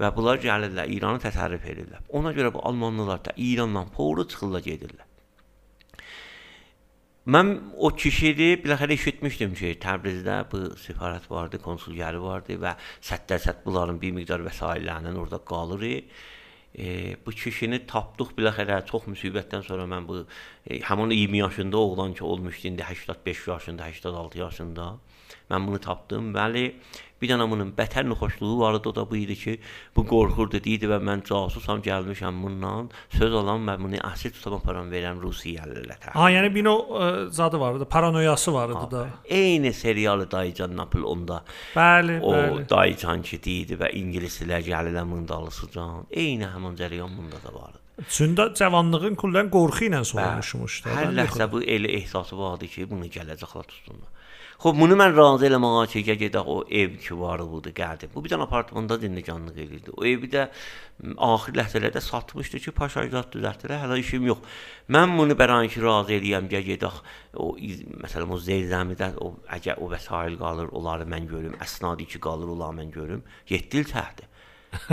və 0.00 0.08
bunlar 0.16 0.38
gəlirlər, 0.40 0.88
İranı 0.96 1.20
təsərrüf 1.20 1.66
edirlər. 1.68 2.06
Ona 2.08 2.32
görə 2.32 2.54
bu 2.54 2.62
Almanlılar 2.68 3.24
da 3.24 3.34
İrandan 3.36 3.90
fəvri 3.96 4.24
çıxırlar 4.30 4.64
gedirlər. 4.64 5.10
Mən 7.24 7.54
o 7.80 7.88
kişini 7.88 8.50
biləxərə 8.60 8.96
eşitmişdim 8.98 9.54
ki, 9.56 9.68
Təbrizdə 9.80 10.42
bu 10.50 10.58
səfarət 10.76 11.30
vardı, 11.30 11.60
konsulgəri 11.64 12.20
vardı 12.20 12.58
və 12.60 12.74
sətdə-sətt 13.00 13.62
bunların 13.64 14.00
bir 14.00 14.12
miqdar 14.12 14.44
vəsaitlərinin 14.44 15.16
orada 15.20 15.40
qalır. 15.52 15.86
E, 16.78 17.16
bu 17.26 17.30
kişini 17.30 17.84
tapdıq 17.86 18.32
biləxərə 18.38 18.80
çox 18.88 19.06
müsibətdən 19.06 19.62
sonra 19.62 19.86
mən 19.90 20.08
bu 20.08 20.24
e, 20.66 20.80
həmin 20.82 21.10
20 21.14 21.38
yaşında 21.38 21.78
oğlan 21.78 22.14
ki 22.14 22.24
olmuşdu 22.24 22.68
indi 22.68 22.84
85 22.88 23.46
yaşında, 23.48 23.84
86 23.84 24.38
yaşında. 24.38 24.88
Mən 25.50 25.66
bunu 25.66 25.78
tapdım. 25.80 26.32
Bəli, 26.34 26.64
Bir 27.22 27.30
dənə 27.30 27.46
bunun 27.48 27.70
bətər 27.76 28.04
nüxoşluğu 28.10 28.56
var 28.60 28.78
idi, 28.78 28.88
o 28.90 28.94
da 28.94 29.04
bu 29.10 29.16
idi 29.16 29.36
ki, 29.38 29.52
bu 29.96 30.02
qorxurdu, 30.10 30.58
deyirdi 30.64 30.88
və 30.90 30.98
mən 31.08 31.22
casusam, 31.28 31.78
gəlmişəm 31.84 32.40
bundan, 32.42 32.90
söz 33.14 33.36
alan 33.40 33.62
mən 33.68 33.84
bunu 33.84 34.00
əsir 34.10 34.34
tutam 34.34 34.58
aparam 34.58 34.90
verəm 34.92 35.22
Rusiyalılara. 35.22 36.12
Ha, 36.16 36.26
yəni 36.34 36.50
bir 36.54 36.68
o 36.72 36.74
ə, 36.98 37.06
zadı 37.30 37.60
var 37.60 37.78
idi, 37.78 37.86
paranoyası 37.90 38.54
var 38.54 38.74
idi 38.74 38.90
da. 38.90 39.06
Eyni 39.24 39.72
serialı 39.72 40.30
Dayıcan 40.30 40.76
Napoleonda. 40.76 41.42
Bəli, 41.76 42.18
o 42.20 42.34
bəli. 42.34 42.66
O 42.66 42.68
Dayıcan 42.74 43.22
ki 43.22 43.40
deyirdi 43.44 43.78
və 43.80 43.92
ingilislər 44.00 44.66
gəlirlər 44.66 45.06
mındalısıcan. 45.14 46.10
Eyni 46.10 46.50
həmin 46.50 46.76
cərəyan 46.82 47.16
bunda 47.16 47.40
da 47.46 47.54
var 47.54 47.70
idi. 47.70 47.80
Çünki 48.10 48.48
cavanlığın 48.58 49.14
kullan 49.14 49.48
qorxu 49.54 49.86
ilə 49.86 50.02
soruşmuşdu. 50.04 50.90
Hər 50.90 51.12
ləhzə 51.14 51.46
bu 51.52 51.62
elə 51.62 51.92
ehsası 52.00 52.34
vardı 52.38 52.66
ki, 52.66 52.88
bunu 52.90 53.06
gələcəklər 53.06 53.68
tutsunlar. 53.70 54.10
Xub 54.62 54.78
bunu 54.78 54.96
mən 54.96 55.12
razı 55.16 55.48
eləməyə 55.48 55.86
ki, 55.90 56.02
gedək 56.20 56.48
o 56.48 56.56
ev 56.70 56.96
ki 57.02 57.16
var 57.18 57.42
budur, 57.48 57.74
gəldim. 57.74 58.12
Bu 58.14 58.22
bir 58.24 58.32
dənə 58.32 58.46
apartmanda 58.46 58.96
dinləganlıq 59.02 59.58
elirdi. 59.64 59.94
O 59.96 60.04
evi 60.06 60.30
də 60.30 60.46
axir 61.26 61.56
ləhzələrdə 61.58 62.02
satmışdı 62.04 62.60
ki, 62.66 62.74
paşajat 62.78 63.32
düzəltdirə, 63.34 63.80
hələ 63.82 63.98
işim 64.00 64.28
yox. 64.30 64.44
Mən 64.94 65.16
bunu 65.18 65.36
bəran 65.38 65.66
ki, 65.72 65.82
razı 65.82 66.14
eləyəm, 66.18 66.46
gəl 66.52 66.68
gedək 66.70 67.00
o 67.42 67.50
məsələn 68.04 68.30
o 68.30 68.38
zeyzəmidə 68.46 69.10
o 69.18 69.32
əgər 69.58 69.82
o 69.82 69.90
vəsail 69.90 70.38
qalır, 70.38 70.70
onları 70.78 71.08
mən 71.10 71.26
görüm, 71.30 71.58
əsnadi 71.64 72.06
ki 72.14 72.22
qalır, 72.22 72.54
onları 72.54 72.78
mən 72.78 72.94
görüm. 72.94 73.26
7 73.50 73.82
il 73.82 73.90
çəkdi. 73.90 74.30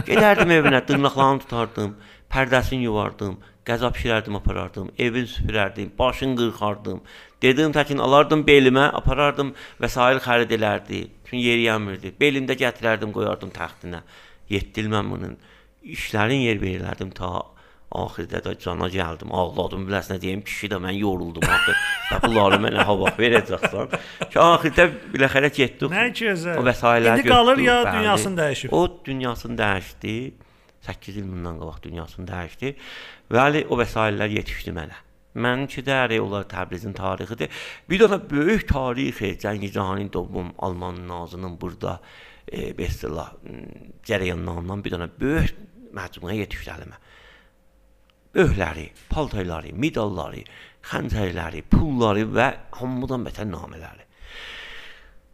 Gedərdim 0.10 0.52
evinə, 0.58 0.82
dırnaqlarını 0.88 1.46
tutardım, 1.46 1.96
pərdəsini 2.34 2.86
yuvardım, 2.86 3.40
qəzab 3.68 3.94
bişirərdim, 3.96 4.36
aparardım, 4.40 4.90
evin 4.98 5.28
süpürərdim, 5.30 5.92
başını 6.00 6.36
qırxardım. 6.40 7.02
Dedim 7.42 7.74
təkin 7.76 8.02
alardım 8.02 8.44
belimə, 8.48 8.88
aparardım, 8.98 9.54
vəsail 9.82 10.22
xərid 10.26 10.52
elərdi. 10.58 11.06
Çünki 11.30 11.44
yeri 11.46 11.68
yanmırdı. 11.70 12.14
Belimdə 12.22 12.58
gətirərdim, 12.58 13.14
qoyardım 13.16 13.54
təxtinə. 13.56 14.04
7 14.50 14.84
il 14.84 14.92
mən 14.92 15.10
bunun 15.14 15.38
işlərin 15.82 16.46
yer 16.48 16.62
verirdim 16.62 17.14
ta 17.18 17.32
axirdə 17.92 18.40
də 18.46 18.54
cana 18.64 18.88
gəldim, 18.92 19.32
ağladım. 19.36 19.84
Biləsən 19.90 20.22
deyim, 20.24 20.44
kişi 20.48 20.70
də 20.72 20.80
mən 20.84 20.96
yoruldum 20.96 21.44
axı. 21.44 21.74
Və 22.12 22.20
bunları 22.26 22.60
mənə 22.64 22.86
hava 22.88 23.12
verəcəksən. 23.18 23.98
Ki 24.32 24.40
axirdə 24.44 24.88
biləxərə 25.16 25.52
getdik. 25.58 25.90
Nə 25.92 26.08
gözəl. 26.16 26.62
O 26.62 26.68
vəsaitlər 26.68 27.20
İndi 27.20 27.34
qalır 27.34 27.66
ya 27.66 27.82
dünyasını 27.90 28.40
dəyişib. 28.42 28.76
O 28.76 28.88
dünyasını 29.06 29.60
dəyişdi. 29.60 30.16
8 30.82 31.18
il 31.18 31.28
bundan 31.28 31.60
qabaq 31.60 31.84
dünyasını 31.84 32.28
dəyişdi. 32.28 32.76
Bəli, 33.32 33.64
o 33.72 33.78
vəsaitlər 33.80 34.34
yetişdi 34.36 34.74
mənə. 34.76 34.98
Mənimki 35.40 35.86
də 35.88 35.94
əri 36.06 36.18
olar 36.20 36.44
Təbrizin 36.52 36.92
tarixidir. 36.96 37.48
Bir 37.88 38.02
dənə 38.02 38.18
böyük 38.28 38.66
tarixi 38.68 39.38
Cəngi 39.40 39.70
Cahani 39.72 40.10
Dovum 40.12 40.52
Alman 40.60 41.00
nazının 41.08 41.56
burada 41.62 42.02
e, 42.48 42.74
bestela 42.78 43.30
cərəyanlarından 44.08 44.84
bir 44.84 44.96
dənə 44.98 45.08
böyük 45.22 45.56
məcmuə 45.96 46.36
yetişdi 46.42 46.74
əlimə. 46.76 47.00
Böyükləri, 48.36 48.86
paltayları, 49.12 49.72
medalları, 49.76 50.44
xəncərləri, 50.92 51.64
pulları 51.72 52.28
və 52.36 52.52
hamıdan 52.80 53.24
bətər 53.28 53.48
namələri. 53.48 54.08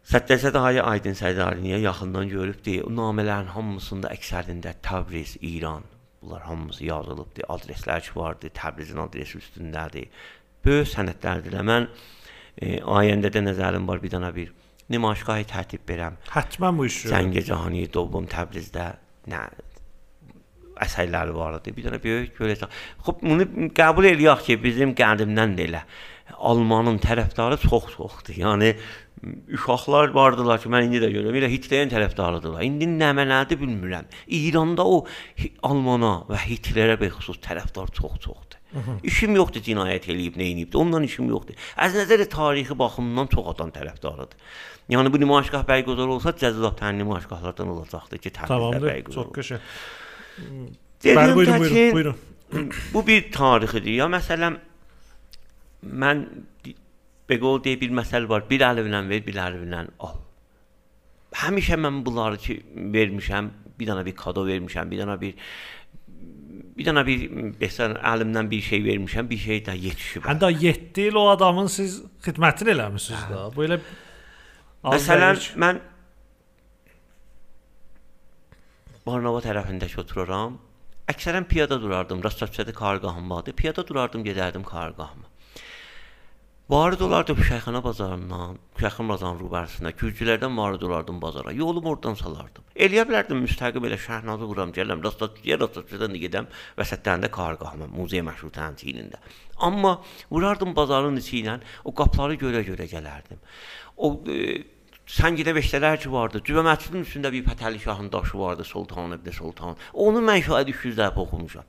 Səddəsə 0.08 0.54
daha 0.54 0.70
Aydın 0.94 1.18
Səydariyə 1.18 1.82
yaxından 1.82 2.30
görübdü. 2.30 2.80
O 2.88 2.94
namələrin 2.94 3.50
hamısında 3.58 4.14
əksərində 4.14 4.78
Təbriz, 4.86 5.36
İran, 5.42 5.84
bunlar 6.28 6.42
hamısı 6.42 6.86
yazılıbdı. 6.86 7.42
Adreslər 7.42 8.02
ki 8.02 8.16
vardı, 8.16 8.48
Təbrizin 8.54 9.00
adresi 9.00 9.38
üstündədir. 9.40 10.10
Böyük 10.66 10.90
sənədlərdir. 10.92 11.56
Mən 11.64 11.88
e, 12.62 12.80
ayəndə 12.82 13.32
də 13.32 13.44
nəzərim 13.46 13.88
var 13.88 14.02
bir 14.04 14.12
dənə 14.12 14.34
bir 14.36 14.52
nümayişgahı 14.92 15.48
tərtib 15.48 15.88
verəm. 15.88 16.20
Həttəmən 16.34 16.78
bu 16.78 16.86
iş. 16.90 17.06
Cəngə 17.12 17.44
Cahani 17.48 17.88
Dobum 17.94 18.28
Təbrizdə 18.28 18.90
nə 19.32 19.46
əsərləri 20.84 21.34
var 21.36 21.62
idi. 21.62 21.76
Bir 21.78 21.88
dənə 21.88 22.02
böyük 22.04 22.36
görəcək. 22.42 22.78
Xub 23.08 23.24
bunu 23.24 23.72
qəbul 23.78 24.12
eləyək 24.12 24.46
ki, 24.50 24.60
bizim 24.64 24.96
qədimdən 24.98 25.56
də 25.58 25.68
elə 25.70 25.84
Almanın 26.36 27.00
tərəfdarı 27.02 27.58
çox-çoxdur. 27.64 28.36
Yəni 28.38 28.74
uşaqlar 29.56 30.12
vardılar 30.14 30.60
ki, 30.62 30.70
mən 30.70 30.90
indi 30.90 31.00
də 31.02 31.10
görürəm, 31.14 31.40
elə 31.40 31.50
Hitlerin 31.50 31.90
tərəfdarıdırlar. 31.90 32.62
İndi 32.68 32.90
nə 32.92 33.14
mənadır 33.18 33.58
bilmirəm. 33.64 34.06
İranda 34.28 34.86
o 34.86 35.06
Almana 35.66 36.20
və 36.30 36.44
Hitlerə 36.46 37.00
bəxüsus 37.02 37.42
tərəfdar 37.42 37.90
çox-çoxdur. 37.98 38.60
İşim 39.08 39.34
yoxdur 39.40 39.64
cinayət 39.64 40.10
eləyib, 40.12 40.36
nə 40.38 40.52
edib. 40.52 40.76
Ondan 40.78 41.06
işim 41.08 41.30
yoxdur. 41.32 41.56
Az 41.80 41.96
nəzər 41.98 42.26
tarixi 42.30 42.76
baxımından 42.78 43.32
çox 43.32 43.48
adam 43.56 43.72
tərəfdarıdır. 43.74 44.38
Yəni 44.92 45.12
bu 45.14 45.22
nümayişgah 45.24 45.64
bəyqozar 45.68 46.12
olsa, 46.14 46.36
cəzalət 46.38 46.78
tən 46.84 47.00
nümayişgahlardan 47.02 47.72
olacaqdı 47.74 48.20
ki, 48.22 48.34
Təbrizdə 48.38 48.84
bəyqozar. 48.84 49.16
Çox 49.18 49.32
qəşəng. 49.40 49.62
Buyurun, 51.04 51.60
buyurun, 51.60 51.94
buyurun. 51.96 52.72
Bu 52.94 53.08
bir 53.08 53.32
tarixidir. 53.32 53.98
Ya 54.04 54.12
məsələn 54.12 54.60
mən 55.84 56.28
Begol 57.28 57.60
deyə 57.60 57.76
bir 57.82 57.92
məsəl 57.92 58.24
var. 58.32 58.46
Bir 58.48 58.62
əlivlə 58.64 59.02
ver, 59.10 59.24
bir 59.26 59.40
əlivlə 59.44 59.82
al. 60.00 60.14
Həmişə 61.36 61.76
mən 61.84 62.00
bunları 62.06 62.40
ki 62.40 62.56
vermişəm, 62.96 63.50
bir 63.80 63.90
dənə 63.90 64.06
bir 64.08 64.16
kado 64.16 64.46
vermişəm, 64.48 64.88
bir 64.92 65.02
dənə 65.04 65.18
bir 65.20 65.34
bir 66.78 66.88
dənə 66.88 67.04
bir 67.04 67.26
məsələn 67.60 68.00
əlimdən 68.14 68.50
bir 68.52 68.62
şey 68.70 68.84
vermişəm, 68.86 69.30
bir 69.30 69.42
şey 69.44 69.60
də 69.68 69.76
yetişib. 69.76 70.24
Hətta 70.30 70.50
7 70.54 71.08
il 71.10 71.20
o 71.20 71.28
adamın 71.34 71.68
siz 71.74 72.00
xidmətini 72.24 72.74
eləmisiniz 72.78 73.28
də. 73.34 73.44
Bu 73.56 73.68
elə 73.68 73.82
Məsələn, 74.88 75.42
mən 75.60 75.82
Barnava 79.08 79.40
tərəfindəki 79.44 80.00
otururam. 80.04 80.58
Əksərən 81.12 81.48
piyada 81.48 81.78
durardım. 81.82 82.24
Rastasiyada 82.24 82.74
kargahım 82.76 83.30
vardı. 83.32 83.54
Piyada 83.56 83.88
durardım, 83.88 84.24
gedərdim 84.24 84.64
kargahıma. 84.68 85.28
Varid 86.70 87.00
olardım 87.00 87.38
Şəyxana 87.48 87.80
bazarından, 87.84 88.58
Şəyxan 88.76 89.08
bazarının 89.08 89.40
rübərisində, 89.40 89.94
Gürcülərdən 90.02 90.58
varid 90.60 90.82
olardım 90.84 91.22
bazara. 91.22 91.54
Yolumu 91.56 91.94
oradan 91.94 92.18
salardım. 92.20 92.66
Eləyə 92.76 93.06
bilərdim 93.08 93.40
müstəqil 93.46 93.80
belə 93.86 93.96
Şəhnadı 94.04 94.50
vuram, 94.50 94.74
gələm, 94.76 95.00
Rastasiyaya, 95.06 95.62
Rastasiyadan 95.62 96.12
da 96.12 96.20
gedəm, 96.26 96.52
vəsətlərində 96.76 97.32
kargahıma, 97.32 97.88
muzey 97.88 98.20
məşhur 98.20 98.52
çiyinində. 98.52 99.22
Amma 99.58 100.02
vurardım 100.30 100.76
bazarın 100.76 101.16
içi 101.24 101.38
ilə, 101.46 101.62
o 101.86 101.96
qapıları 101.96 102.36
görə-görə 102.44 102.92
gələrdim. 102.92 103.40
O 103.96 104.18
e, 104.28 104.66
Səngidə 105.08 105.54
veştələr 105.56 106.02
ki 106.04 106.12
vardı. 106.12 106.44
Cübə 106.44 106.68
məscidin 106.68 107.06
üstündə 107.08 107.32
bir 107.32 107.46
Fətəli 107.48 107.80
şahın 107.80 108.12
daşı 108.12 108.40
vardı, 108.40 108.64
Sultan 108.68 109.16
ibn 109.16 109.32
Sultan. 109.32 109.78
Onu 109.94 110.20
mən 110.20 110.44
şahid 110.44 110.76
200 110.76 110.98
dəfə 111.00 111.24
oxumuşam. 111.24 111.64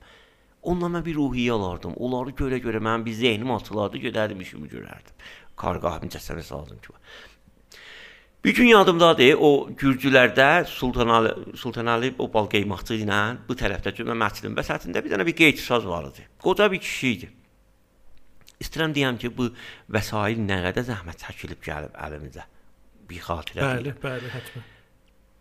Ondan 0.61 0.97
mən 0.97 1.05
bir 1.05 1.15
ruhiyyə 1.15 1.55
alardım. 1.55 1.95
Onları 1.95 2.35
görə-görə 2.35 2.81
mənim 2.83 3.05
bir 3.05 3.15
zehnim 3.15 3.51
açılardı, 3.55 4.01
gedərdim 4.09 4.41
işimi 4.43 4.67
görərdim. 4.71 5.27
Qarqah 5.59 6.01
mücəssəməsi 6.03 6.53
aldım 6.53 6.79
ki. 6.83 6.95
Bir 8.43 8.55
gün 8.55 8.69
yadımdadır, 8.71 9.33
o 9.39 9.69
Gürcülərdə 9.69 10.65
Sultan 10.67 11.09
Ali, 11.09 11.31
Sultan 11.57 11.85
Ali 11.91 12.13
o 12.19 12.29
bal 12.33 12.47
qeymaqçı 12.51 13.01
ilə 13.03 13.19
bu 13.47 13.55
tərəfdə 13.59 13.91
cümlə 13.97 14.15
məscidin 14.15 14.55
vəsətində 14.55 15.03
bir 15.03 15.11
dənə 15.11 15.25
bir 15.27 15.35
qeyd 15.35 15.59
saz 15.59 15.87
var 15.87 16.07
idi. 16.07 16.23
Qoca 16.39 16.69
bir 16.71 16.79
kişi 16.79 17.11
idi. 17.17 17.29
İstəyirəm 18.63 18.95
deyəm 18.95 19.19
ki, 19.19 19.31
bu 19.35 19.49
vəsail 19.91 20.39
nə 20.43 20.61
qədər 20.69 20.87
zəhmət 20.87 21.25
çəkilib 21.25 21.63
gəlib 21.67 21.99
əlimizə 22.07 22.47
bir 23.11 23.23
xatirə. 23.27 23.63
Bəli, 23.63 23.95
bəli, 24.03 24.31
həttəm. 24.35 24.67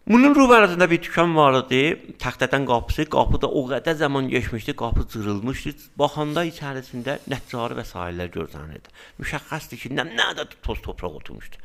Bunun 0.09 0.33
rübərəsində 0.33 0.87
bir 0.89 1.03
dükan 1.05 1.35
var 1.37 1.59
idi. 1.59 2.15
Taxtadan 2.23 2.65
qapısı, 2.71 3.05
qapı 3.13 3.43
da 3.43 3.49
o 3.61 3.67
qədər 3.69 3.99
zaman 4.01 4.31
keçmişdi, 4.33 4.73
qapı 4.81 5.03
cırılmışdı. 5.13 5.75
Baxanda 6.01 6.47
içərisində 6.49 7.19
nəccari 7.29 7.77
və 7.77 7.85
sahillər 7.85 8.31
görsənirdi. 8.33 8.95
Müşəxxəsdir 9.21 9.83
ki, 9.83 9.91
nə 9.99 10.31
də 10.39 10.47
toz 10.65 10.81
torpaq 10.87 11.19
oturmuşdu. 11.21 11.61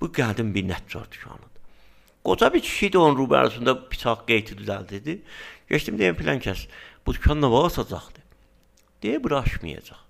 Bu 0.00 0.10
qədim 0.18 0.52
bir 0.52 0.68
nəccar 0.68 1.08
dükanıdır. 1.14 1.54
Qoca 2.28 2.52
bir 2.52 2.60
kişi 2.66 2.90
də 2.92 3.00
onun 3.00 3.16
rübərəsində 3.22 3.74
bıçaq 3.88 4.26
qeyti 4.28 4.58
düzəldirdi. 4.60 5.16
Keçdim 5.72 5.96
deyim 5.98 6.20
filan 6.20 6.44
kəs, 6.44 6.66
bu 7.06 7.16
dükan 7.16 7.40
nə 7.40 7.48
vaxt 7.54 7.80
açacaqdı? 7.86 8.20
Deyə 9.02 9.22
buraşmayacaq. 9.24 10.04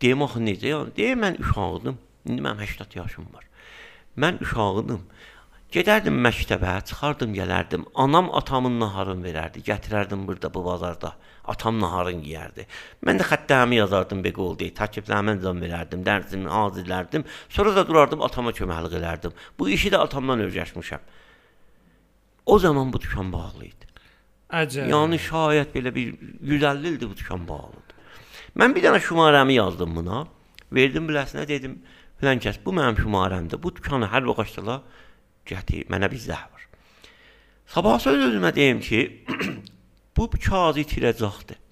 Deyim 0.00 0.22
axı 0.22 0.46
necə? 0.46 0.70
Yəni 0.76 0.94
deyim 0.94 1.26
mən 1.26 1.42
uşağıdım. 1.42 1.98
İndi 2.30 2.46
mənim 2.46 2.62
80 2.62 3.00
yaşım 3.00 3.26
var. 3.34 3.50
Mən 4.16 4.38
uşağıdım. 4.46 5.02
Gedərdim 5.76 6.16
məktəbə, 6.24 6.78
çıxardım, 6.88 7.34
gələrdim. 7.36 7.82
Anam 8.00 8.30
atamın 8.38 8.78
naharını 8.80 9.26
verərdi. 9.26 9.60
Gətirərdim 9.66 10.22
burada 10.24 10.48
bu 10.54 10.62
bazarda. 10.64 11.10
Atam 11.44 11.76
naharını 11.82 12.24
yeyərdi. 12.24 12.64
Mən 13.04 13.20
də 13.20 13.26
xəttəmi 13.28 13.76
yazardım 13.82 14.22
Beqol 14.24 14.56
deyə. 14.56 14.72
Təkliflərimi 14.78 15.34
nizam 15.36 15.60
verərdim, 15.60 16.00
dərsimi 16.06 16.48
hazırlardım. 16.48 17.26
Sonra 17.52 17.76
da 17.76 17.84
durardım 17.88 18.24
atama 18.24 18.56
köməklik 18.56 18.96
edərdim. 19.02 19.36
Bu 19.58 19.68
işi 19.76 19.92
də 19.92 20.00
atamdan 20.00 20.46
öyrəşmişəm. 20.46 21.04
O 22.46 22.58
zaman 22.58 22.92
bu 22.92 23.00
dükan 23.04 23.32
bağlı 23.32 23.68
idi. 23.68 23.92
Əcəb. 24.48 24.88
Yəni 24.96 25.20
şayət 25.28 25.76
belə 25.76 25.92
bir 25.94 26.16
150 26.40 26.88
ildir 26.94 27.10
bu 27.10 27.20
dükan 27.20 27.44
bağlıdır. 27.48 27.96
Mən 28.56 28.72
bir 28.72 28.88
dənə 28.88 29.04
şumarəmi 29.04 29.60
yazdım 29.60 29.96
buna. 30.00 30.24
Verdim 30.72 31.04
biləsinə 31.10 31.44
dedim, 31.48 31.82
filan 32.20 32.40
kəs 32.40 32.62
bu 32.64 32.72
mənim 32.72 32.96
şumarəmdir. 32.96 33.60
Bu 33.62 33.74
dükanı 33.76 34.08
hər 34.14 34.24
vaxt 34.30 34.46
açdılar, 34.46 34.80
gətir, 35.48 35.86
mənə 35.92 36.10
bir 36.12 36.22
zəhv. 36.22 36.64
Sabah 37.74 37.98
söz 38.02 38.28
özümə 38.30 38.54
deyim 38.54 38.80
ki, 38.80 39.04
bu 40.16 40.28
kağızı 40.30 40.84
itirəcəkdir. 40.84 41.62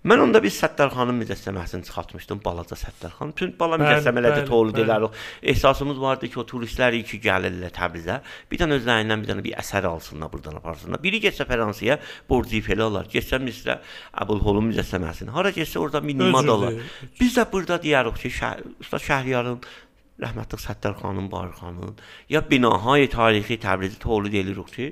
Mən 0.00 0.22
onda 0.24 0.40
bir 0.40 0.48
Səttarxanın 0.48 1.18
mücəssəməsini 1.20 1.84
çıxartmışdım, 1.84 2.38
balaca 2.40 2.76
Səttarxan. 2.78 3.34
Bütün 3.34 3.50
bala 3.58 3.76
mücəssəmələrdə 3.82 4.38
bəli, 4.38 4.48
tolu 4.48 4.72
bəli. 4.72 4.78
deyirlər. 4.78 5.04
o 5.04 5.10
Ehsasımız 5.52 6.00
vardı 6.00 6.30
ki, 6.32 6.38
o 6.40 6.44
turistlər 6.48 6.96
iki 6.96 7.20
gəlirlər 7.20 7.74
Təbrizə, 7.76 8.16
bir 8.48 8.62
dənə 8.62 8.78
özlərindən 8.80 9.20
bir 9.20 9.32
dənə 9.34 9.44
bir 9.44 9.58
əsər 9.60 9.84
alsınlar, 9.90 10.32
burdan 10.32 10.56
aparsınlar. 10.56 11.02
Biri 11.04 11.20
getsə 11.20 11.44
Fransaya, 11.44 11.98
borcu 12.32 12.56
ifəli 12.62 12.86
alar. 12.86 13.12
Getsə 13.12 13.42
Misrə, 13.44 13.76
Əbulholun 14.24 14.70
mücəssəməsini. 14.70 15.36
Hara 15.36 15.52
getsə 15.52 15.76
orada 15.84 16.00
minimad 16.00 16.48
alar. 16.48 16.80
Biz 17.20 17.36
də 17.36 17.44
burada 17.52 17.76
deyərik 17.84 18.16
ki, 18.24 18.32
şəh, 18.40 18.64
Usta 18.80 19.04
Şəhriyarın 19.04 19.60
rəhmətli 20.22 20.58
Səttarxanın, 20.66 21.30
Barxanın 21.32 21.96
ya 22.28 22.42
binahay 22.50 23.08
tarixi 23.10 23.58
Təbrizi 23.60 23.98
tolu 23.98 24.32
deyirik 24.32 24.74
ki, 24.74 24.88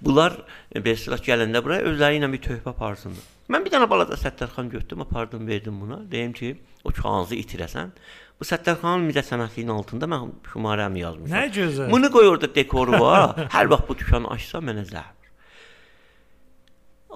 Bunlar 0.00 0.36
e, 0.74 0.82
Besrat 0.84 1.24
gələndə 1.26 1.62
bura 1.64 1.80
özləri 1.88 2.20
ilə 2.20 2.30
bir 2.32 2.42
töhfə 2.44 2.72
aparsınlar. 2.72 3.24
Mən 3.52 3.64
bir 3.64 3.74
dənə 3.74 3.88
balaca 3.90 4.18
Səttarxan 4.18 4.70
götürdüm, 4.70 5.04
apardım, 5.06 5.46
verdim 5.46 5.80
buna. 5.80 6.00
Deyim 6.10 6.32
ki, 6.32 6.56
o 6.84 6.92
kağızı 6.94 7.38
itirəsən. 7.38 7.92
Bu 8.40 8.46
Səttarxanın 8.46 9.06
mücəssəməsinin 9.10 9.72
altında 9.72 10.08
mən 10.12 10.32
şumarəmi 10.52 11.02
yazmışam. 11.02 11.36
Nə 11.36 11.44
gözəl. 11.54 11.92
Bunu 11.92 12.10
qoy 12.12 12.28
orada 12.28 12.50
dekoru 12.54 13.00
var. 13.00 13.36
Hər 13.56 13.70
vaxt 13.72 13.88
bu 13.88 13.98
dükanı 14.02 14.32
açsa 14.34 14.60
mənə 14.64 14.84
zəhmət. 14.90 15.30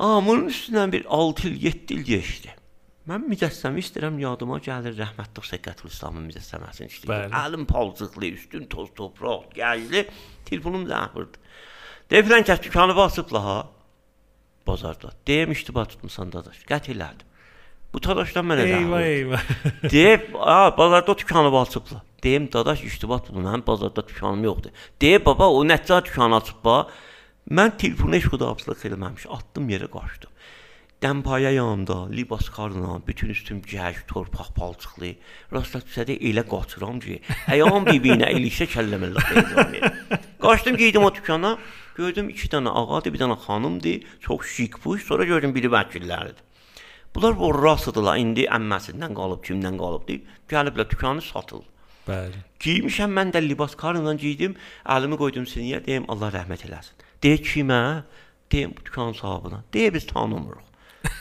Aa, 0.00 0.20
bunun 0.24 0.48
üstündən 0.48 0.94
bir 0.94 1.04
6 1.12 1.48
il, 1.48 1.58
7 1.66 1.94
il 1.94 2.04
keçdi. 2.08 2.54
Mən 3.10 3.24
mücəssəmi 3.26 3.82
istəyirəm, 3.82 4.20
yadıma 4.22 4.60
gəlir 4.62 4.94
rəhmətli 4.94 5.42
Səkkətül 5.48 5.90
İslamın 5.90 6.28
mücəssəməsini 6.28 6.92
işləyir. 6.92 7.10
Bəli. 7.10 7.34
Əlim 7.40 7.64
palçıqlı, 7.66 8.28
üstün 8.36 8.68
toz 8.70 8.92
torpaq, 8.94 9.48
gəzli, 9.56 10.04
telefonum 10.46 10.84
zəhmırdı. 10.86 11.42
Deyirəm 12.12 12.46
ki, 12.46 12.56
dükanı 12.68 12.94
basıbla 12.96 13.42
ha 13.44 13.56
bazarda. 14.66 15.10
Deyim 15.26 15.56
iştiba 15.56 15.84
tutmusan 15.90 16.30
dadaş. 16.32 16.62
Qət 16.70 16.92
elədim. 16.94 17.26
Bu 17.90 18.02
dadaşdan 18.02 18.46
mənə 18.46 18.68
Eyvah, 18.78 19.02
eyvah. 19.02 19.50
Deyib, 19.96 20.30
a, 20.38 20.78
bazarda 20.78 21.18
dükanı 21.18 21.60
açıblar. 21.60 22.02
Deyim, 22.22 22.52
dadaş 22.52 22.84
iştibat 22.84 23.34
bunu, 23.34 23.46
mənim 23.48 23.66
bazarda 23.66 24.08
dükanım 24.08 24.44
yoxdur. 24.44 24.70
Deyib, 25.00 25.26
baba, 25.26 25.50
o 25.50 25.64
nətcə 25.66 26.04
dükanı 26.04 26.36
açıb 26.36 26.62
ba. 26.64 26.84
Mən 27.50 27.74
telefonu 27.76 28.14
heç 28.14 28.30
xudafizlik 28.30 28.84
eləməmiş, 28.86 29.26
atdım 29.34 29.66
yerə 29.74 29.90
qaçdım. 29.90 30.29
Dəmpaya 31.00 31.50
yanımda, 31.50 32.10
libas 32.12 32.50
qarla, 32.52 33.00
bütün 33.06 33.28
üstüm 33.32 33.62
gəş, 33.64 34.02
torpaq 34.08 34.50
palçıqlı. 34.52 35.14
Rastla 35.52 35.80
düşədə 35.80 36.18
elə 36.28 36.44
qaçıram 36.44 37.00
ki, 37.00 37.16
ayağım 37.54 37.86
bir-birinə 37.88 38.28
ilişə 38.36 38.66
kəlləməllə 38.68 39.22
qeydim. 39.30 40.20
Qaçdım 40.44 40.76
geydim 40.76 41.06
o 41.08 41.14
dükana, 41.14 41.54
gördüm 41.96 42.28
iki 42.28 42.52
dənə 42.52 42.76
ağadır, 42.82 43.14
bir 43.14 43.24
dənə 43.24 43.38
xanımdır, 43.46 44.04
çox 44.28 44.46
şik 44.52 44.76
puş, 44.82 45.08
sonra 45.08 45.24
gördüm 45.24 45.54
biri 45.56 45.72
vəkilləridir. 45.72 46.44
Bunlar 47.14 47.40
o 47.48 47.48
rasıdılar, 47.62 48.20
indi 48.20 48.44
əmməsindən 48.44 49.16
qalıb, 49.16 49.40
kimdən 49.48 49.80
qalıb 49.80 50.04
deyib, 50.08 50.28
gəliblər 50.52 50.90
dükanı 50.90 51.24
satıl. 51.24 51.64
Bəli. 52.08 52.44
Giymişəm 52.60 53.16
mən 53.16 53.32
də 53.32 53.40
libas 53.48 53.72
karla 53.72 54.12
giydim, 54.20 54.52
əlimi 54.84 55.16
qoydum 55.16 55.48
sinəyə, 55.48 55.80
deyim 55.86 56.12
Allah 56.12 56.36
rəhmət 56.36 56.68
eləsin. 56.68 57.06
Deyir 57.24 57.40
kimə? 57.40 57.84
Deyim 58.52 58.76
dükan 58.84 59.16
sahibinə. 59.16 59.64
Deyir 59.72 59.94
biz 59.94 60.06
tanımırıq. 60.06 60.69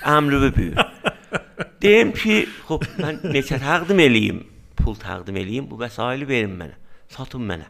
Əmri 0.05 0.39
böyük. 0.55 0.79
deyim 1.81 2.13
ki, 2.15 2.45
xop 2.67 2.85
mən 2.99 3.19
neçə 3.33 3.59
təqdim 3.61 3.99
eləyim? 4.03 4.45
Pul 4.79 4.95
təqdim 4.99 5.37
eləyim, 5.39 5.67
bu 5.69 5.79
vəsaili 5.79 6.27
verin 6.27 6.55
mənə. 6.59 6.77
Satın 7.11 7.45
mənə. 7.49 7.67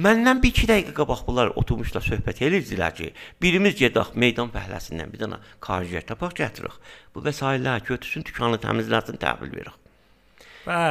Məndən 0.00 0.38
bir 0.42 0.52
2 0.54 0.68
dəqiqə 0.70 0.92
qabaq 0.94 1.24
bunlar 1.26 1.50
oturmuşlar 1.58 2.04
söhbət 2.06 2.44
edirdilər 2.46 2.94
ki, 2.94 3.08
birimiz 3.42 3.74
gedək 3.80 4.12
meydan 4.14 4.52
fəhləsindən 4.54 5.10
bir 5.10 5.24
dənə 5.24 5.40
karjer 5.64 6.06
tapaq 6.06 6.36
gətiririk. 6.38 6.76
Bu 7.14 7.24
vəsaitlər 7.24 7.82
götürsün, 7.88 8.24
dükanı 8.28 8.60
təmizləsin, 8.62 9.18
təhvil 9.20 9.50
veririk. 9.50 9.76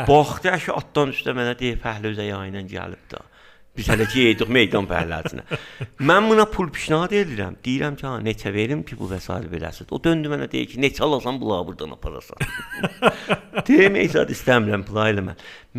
Baxdı 0.09 0.51
ki, 0.65 0.73
atdan 0.75 1.13
üstə 1.15 1.33
mənə 1.37 1.55
deyir 1.59 1.79
fəhlə 1.79 2.11
özə 2.11 2.27
yayla 2.27 2.65
gəlib 2.67 3.05
də. 3.13 3.23
Biz 3.79 3.87
hələ 3.87 4.05
ki 4.11 4.23
yeydik 4.25 4.49
meydan 4.51 4.87
fəhləsinə. 4.89 5.45
Mən 6.03 6.25
buna 6.27 6.43
pul 6.51 6.67
pişnahad 6.75 7.13
edirəm. 7.15 7.53
Deyirəm 7.63 7.95
ki, 7.95 8.03
ha, 8.09 8.17
neçə 8.19 8.51
verim 8.51 8.81
ki, 8.83 8.97
bu 8.99 9.07
vəsait 9.07 9.45
verəsiz. 9.47 9.87
O 9.95 9.99
döndü 10.03 10.27
mənə 10.33 10.49
deyir 10.51 10.67
ki, 10.67 10.81
neçə 10.83 11.05
alasan 11.07 11.39
bula 11.39 11.61
burdan 11.63 11.95
aparasan. 11.95 12.43
Deyim, 13.69 13.95
zət 14.11 14.35
istəmirəm 14.35 14.83
pul 14.89 14.99
eləmə. 15.05 15.37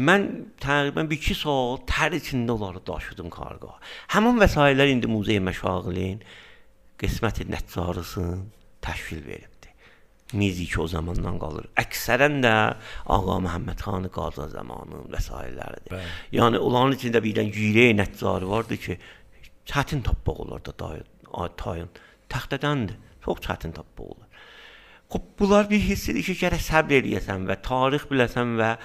Mən 0.08 0.26
təqribən 0.64 1.12
2 1.12 1.38
saat 1.42 1.84
tər 1.92 2.16
içində 2.16 2.56
onları 2.56 2.80
daşıdım 2.88 3.28
qarqa. 3.36 3.76
Həmin 4.16 4.40
vəsaitlər 4.40 4.96
indi 4.96 5.12
muzey 5.12 5.42
məşağilin 5.44 6.24
qisməti 7.04 7.50
nəticərısın 7.52 8.46
təşkil 8.80 9.26
veribdi. 10.32 10.38
Mizik 10.38 10.78
o 10.78 10.86
zamandan 10.86 11.38
qalır. 11.38 11.66
Əksərən 11.76 12.40
də 12.44 12.54
Ağa 13.06 13.38
Məhəmməd 13.46 13.82
xan 13.82 14.08
Qaza 14.12 14.48
zamanının 14.48 15.10
vəsaitləridir. 15.12 15.90
Bəli. 15.90 16.10
Yəni 16.32 16.58
onların 16.58 16.96
içində 16.96 17.20
birdən 17.22 17.50
girə 17.52 17.90
nəticəri 17.98 18.48
vardı 18.48 18.76
ki, 18.76 18.98
çətin 19.66 20.02
tapmaq 20.02 20.40
olar 20.46 20.64
da 20.64 20.72
tayın 21.56 21.90
təxtədəndir. 22.30 22.96
Çox 23.24 23.38
çətin 23.46 23.72
tapmaq 23.72 24.06
olar. 24.06 24.26
Xub 25.10 25.22
bunlar 25.38 25.68
bir 25.70 25.80
hissidir 25.80 26.22
ki, 26.22 26.36
gərək 26.44 26.62
səbr 26.62 27.00
eləyəsən 27.00 27.46
və 27.48 27.56
tarix 27.62 28.06
biləsən 28.10 28.54
və 28.60 28.76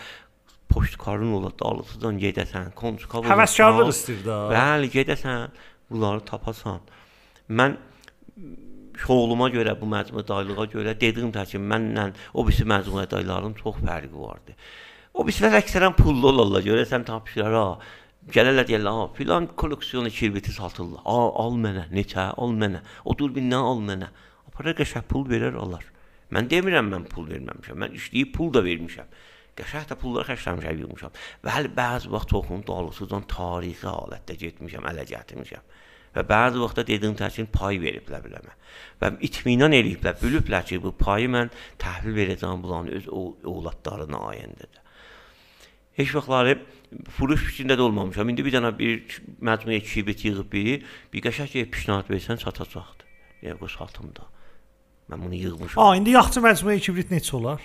poçtkarın 0.74 1.36
ola 1.38 1.52
dalısıdan 1.54 2.18
gedəsən, 2.20 2.72
konçkal 2.76 3.24
Həvəskarlıq 3.30 3.92
istəyir 3.94 4.24
də. 4.26 4.38
Bəli, 4.50 4.90
gedəsən, 4.96 5.54
bunları 5.92 6.26
tapasan. 6.26 6.82
Mən 7.50 7.78
şoğluma 9.02 9.50
görə, 9.54 9.76
bu 9.80 9.90
məcmua 9.92 10.24
dayılığa 10.28 10.66
görə 10.74 10.96
dedim 11.02 11.32
də 11.36 11.46
ki, 11.52 11.60
mənlə 11.60 12.10
o 12.34 12.46
birisi 12.48 12.66
məcmua 12.68 13.06
dayıların 13.12 13.56
çox 13.62 13.78
fərqi 13.84 14.14
vardı. 14.16 14.56
O 15.14 15.24
birisilər 15.24 15.60
əksərən 15.62 15.96
pullu 15.96 16.32
olurlar, 16.32 16.64
görəsən 16.66 17.06
tapışırlar, 17.08 17.56
ha. 17.56 18.02
Gələrlər 18.36 18.66
deyirlər, 18.68 18.96
ha, 18.98 19.10
filan 19.16 19.48
kolleksiyonu 19.62 20.10
kirbiti 20.10 20.52
satırlar. 20.52 21.04
A, 21.06 21.20
al 21.44 21.60
mənə, 21.62 21.86
neçə, 21.94 22.32
al 22.42 22.56
mənə. 22.58 22.82
O 23.06 23.14
durbindən 23.18 23.68
al 23.70 23.84
mənə. 23.86 24.10
Apara 24.50 24.74
qəşəng 24.78 25.06
pul 25.12 25.28
verər 25.30 25.60
alar. 25.62 25.86
Mən 26.34 26.50
demirəm 26.50 26.90
mən 26.90 27.06
pul 27.12 27.30
verməmişəm. 27.30 27.80
Mən 27.84 27.96
işləyib 28.00 28.34
pul 28.34 28.52
da 28.56 28.64
vermişəm. 28.66 29.14
Qəşəng 29.56 29.86
də 29.92 29.96
pulları 30.02 30.34
xərcləmişəm, 30.34 30.80
yığmışam. 30.82 31.20
Bəli, 31.46 31.70
bəzi 31.78 32.10
vaxt 32.12 32.34
toxunun 32.34 32.66
dalısıdan 32.68 33.28
tarixi 33.32 33.88
halətdə 33.88 34.36
getmişəm, 34.42 34.90
ələ 34.90 35.06
gətirmişəm. 35.14 35.70
Və 36.16 36.24
bəzi 36.28 36.62
vaxtda 36.62 36.86
dediyim 36.88 37.16
təkin 37.20 37.50
pay 37.52 37.80
veriblər 37.82 38.24
biləmə. 38.24 38.56
Və 39.02 39.12
itminan 39.28 39.76
eləyiblər, 39.76 40.16
biliblər 40.22 40.66
ki, 40.68 40.80
bu 40.84 40.94
payı 40.96 41.28
mən 41.32 41.52
təhvil 41.82 42.16
verəcəm 42.16 42.64
bulanın 42.64 42.96
öz 42.96 43.10
övladlarına 43.12 44.22
ayəndədir. 44.32 44.82
Heç 46.00 46.14
vaxtları 46.16 46.58
furuş 47.18 47.44
fikrində 47.50 47.76
də 47.80 47.84
olmamışam. 47.84 48.30
İndi 48.32 48.46
bir 48.48 48.56
dənə 48.56 48.72
bir 48.78 49.20
məcmuə 49.44 49.82
kibrit 49.84 50.24
yığıb 50.28 50.52
biri, 50.52 50.78
bir 51.14 51.24
qəşəng 51.28 51.56
ev 51.62 51.70
pişnahad 51.72 52.12
versən 52.12 52.40
çatacaqdı. 52.44 53.08
Yəni 53.44 53.60
bu 53.60 53.70
satımda. 53.72 54.28
Mən 55.12 55.24
bunu 55.24 55.40
yığmışam. 55.40 55.84
A, 55.84 55.96
indi 56.00 56.16
yaxçı 56.16 56.44
məcmuə 56.44 56.80
kibrit 56.84 57.12
neçə 57.14 57.36
olar? 57.40 57.64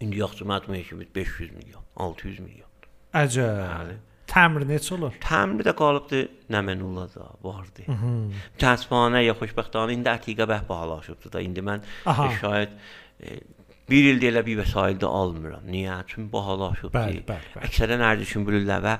İndi 0.00 0.22
yaxşı 0.22 0.46
məcmuə 0.48 0.82
kibrit 0.88 1.14
500 1.14 1.52
milyon, 1.58 1.82
600 1.96 2.38
milyon. 2.46 2.70
Əcəb. 3.20 3.58
Bəli. 3.66 3.98
Təmri 4.30 4.66
necə 4.68 4.94
olur? 4.94 5.14
Təmri 5.22 5.66
də 5.66 5.74
qalıbdı 5.78 6.20
Nəmənulla 6.54 7.06
da 7.14 7.26
vardı. 7.42 7.86
Mhm. 7.86 8.42
Təəssüfənə 8.62 9.24
ya 9.24 9.34
xoşbəxtənə 9.38 9.96
indi 9.96 10.12
Ətiqə 10.12 10.46
bəh 10.50 10.66
bağlaşıbdı 10.68 11.32
da. 11.32 11.42
İndi 11.42 11.64
mən 11.66 11.82
Aha. 12.06 12.28
E, 12.28 12.36
şayad 12.38 12.76
e, 13.20 13.40
bir 13.90 14.06
ildə 14.12 14.30
elə 14.30 14.44
bir 14.46 14.60
vəsaitdə 14.62 15.10
almıram. 15.20 15.66
Niyə? 15.66 15.98
Çünki 16.10 16.30
bahalaşıbdı. 16.32 17.02
Əksərən 17.66 18.06
ərdüşün 18.12 18.46
bilirlər 18.46 18.84
və 18.86 18.94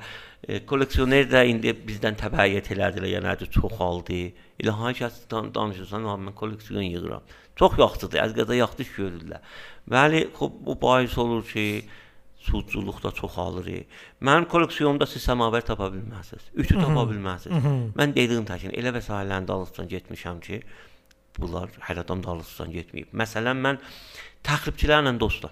e, 0.49 0.65
koleksiyoner 0.67 1.31
də 1.31 1.45
indi 1.53 1.77
bizdən 1.87 2.19
təbəiyyət 2.19 2.73
elədilər, 2.75 3.13
yəni 3.15 3.31
ərdə 3.35 3.51
çoxaldı. 3.55 4.21
Elə 4.61 4.75
hansı 4.83 5.05
kəsdən 5.05 5.55
danışırsan, 5.55 6.11
mən 6.27 6.35
koleksiyon 6.43 6.91
yığıram. 6.91 7.35
Çox 7.61 7.79
yaxşıdır, 7.79 8.25
əzqədə 8.27 8.59
yaxşı 8.59 8.91
görürlər. 8.97 9.47
Bəli, 9.91 10.27
xop 10.35 10.59
bu 10.67 10.75
bahis 10.83 11.17
olur 11.19 11.45
ki, 11.45 11.53
şey, 11.53 11.83
da 12.53 13.11
çoxalır. 13.13 13.69
Mənim 14.21 14.47
kolleksiyonumda 14.49 15.07
siz 15.07 15.23
səmavər 15.29 15.65
tapa 15.65 15.91
bilməzsiniz. 15.95 16.51
Ütü 16.55 16.75
tapa 16.81 17.07
bilməzsiniz. 17.11 17.69
Mən 17.97 18.15
dediyim 18.17 18.47
təkin 18.49 18.75
elə 18.75 18.93
vəsaitlərində 18.99 19.53
alışdan 19.53 19.89
getmişəm 19.89 20.41
ki, 20.41 20.63
bunlar 21.39 21.71
hər 21.89 22.03
adam 22.05 22.23
da 22.23 22.31
alışdan 22.35 22.73
getməyib. 22.75 23.15
Məsələn 23.15 23.63
mən 23.67 23.81
təxribçilərlə 24.47 25.17
dostam. 25.19 25.51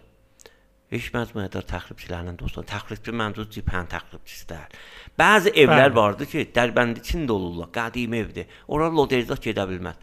Heç 0.88 1.10
məcmuədə 1.12 1.60
təxribçilərlə 1.68 2.32
dostam. 2.40 2.64
Təxribçi 2.64 3.12
məncə 3.12 3.44
cibhən 3.52 3.90
təxribçisidir. 3.92 4.78
Bəzi 5.18 5.52
evlər 5.52 5.90
Bəli. 5.90 5.96
vardı 6.00 6.26
ki, 6.30 6.46
Dərbənd 6.54 7.02
içində 7.02 7.34
olurlar. 7.34 7.68
Qədim 7.74 8.14
evdir. 8.16 8.46
Ora 8.68 8.88
loderzat 8.88 9.44
gedə 9.44 9.66
bilməz. 9.68 10.00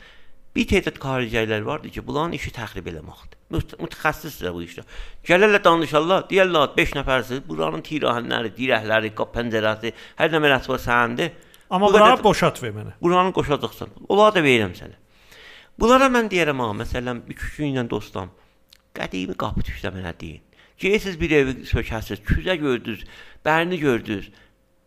Bir 0.56 0.68
tədad 0.70 1.00
xaricilər 1.02 1.66
vardı 1.66 1.90
ki, 1.90 2.06
bunların 2.06 2.38
işi 2.38 2.54
təxrib 2.54 2.86
eləməkdir. 2.92 3.35
Müt- 3.54 3.76
Mütəxəssisdir 3.78 4.54
bu 4.56 4.64
işdə. 4.66 4.82
Gələrlər 5.28 5.62
danışarlar, 5.64 6.24
deyirlər 6.32 6.72
5 6.78 6.94
nəfərsiz, 6.98 7.44
buranın 7.48 7.84
tirahənləri, 7.86 8.50
dirəkləri, 8.58 9.12
pəncərəsi, 9.14 9.92
hər 10.18 10.32
nə 10.34 10.40
mərəsi 10.42 10.72
var 10.72 10.82
sənindir. 10.82 11.30
Amma 11.70 11.88
Bu 11.88 11.94
bura 11.94 12.08
qədər- 12.16 12.24
boşalt 12.24 12.62
ver 12.64 12.72
mənə. 12.74 12.94
Buranı 13.02 13.34
qoşacaqsan. 13.34 13.90
Onları 14.10 14.36
da 14.36 14.42
verirəm 14.48 14.74
sənə. 14.78 14.98
Bunlara 15.78 16.08
mən 16.10 16.30
deyirəm 16.32 16.60
ha, 16.64 16.72
məsələn, 16.82 17.22
bir 17.28 17.36
kişi 17.36 17.70
ilə 17.70 17.86
dostam. 17.90 18.32
Qədimi 18.96 19.36
qapı 19.38 19.62
düşdə 19.68 19.92
mənə 19.94 20.14
deyin. 20.20 20.42
Geysiz 20.80 21.20
bir 21.20 21.32
evi 21.32 21.54
sökəsiz, 21.70 22.22
küzə 22.26 22.56
gördünüz, 22.60 23.04
bərini 23.46 23.78
gördünüz, 23.80 24.30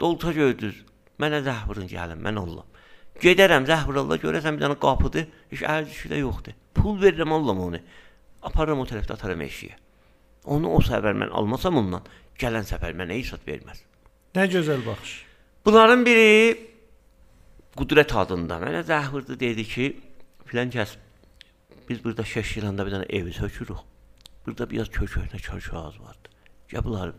dolça 0.00 0.32
gördünüz. 0.32 0.82
Mənə 1.20 1.40
zəhvırın 1.46 1.88
gəlin, 1.90 2.20
mən 2.22 2.36
ollam. 2.38 2.66
Gedərəm 3.22 3.64
zəhvıralla 3.66 4.18
görəsən 4.22 4.58
bir 4.58 4.66
dənə 4.66 4.76
qapıdır, 4.78 5.26
heç 5.50 5.62
ərzişi 5.62 6.10
də 6.12 6.18
yoxdur. 6.20 6.54
Pul 6.74 7.00
verirəm 7.02 7.32
allam 7.34 7.60
onu. 7.60 7.80
Aparıram 8.42 8.82
o 8.82 8.86
tərəfdə 8.86 9.16
ataram 9.16 9.42
eşiyə. 9.42 9.76
Onu 10.48 10.70
o 10.76 10.80
səfər 10.84 11.16
mən 11.18 11.32
almasam 11.34 11.80
ondan, 11.80 12.06
gələn 12.38 12.66
səfər 12.68 12.94
mənə 12.96 13.18
zat 13.26 13.44
verməz. 13.46 13.82
Nə 14.36 14.46
gözəl 14.52 14.84
baxış. 14.86 15.14
Bunların 15.66 16.04
biri 16.06 16.28
Qudrət 17.78 18.10
adında 18.18 18.56
mənə 18.58 18.80
zəh 18.86 19.10
vurdu 19.12 19.36
dedi 19.38 19.62
ki, 19.62 19.84
filan 20.50 20.70
kəs 20.74 20.96
biz 21.88 22.00
burada 22.04 22.24
Şəşiranda 22.26 22.86
bir 22.86 22.96
dənə 22.96 23.06
evi 23.14 23.34
sökürük. 23.36 23.84
Burada 24.46 24.66
biraz 24.70 24.90
kököhnə 24.90 25.38
kərkaz 25.38 25.98
vardı. 26.02 26.32
Gəl 26.72 26.84
bunları 26.84 27.14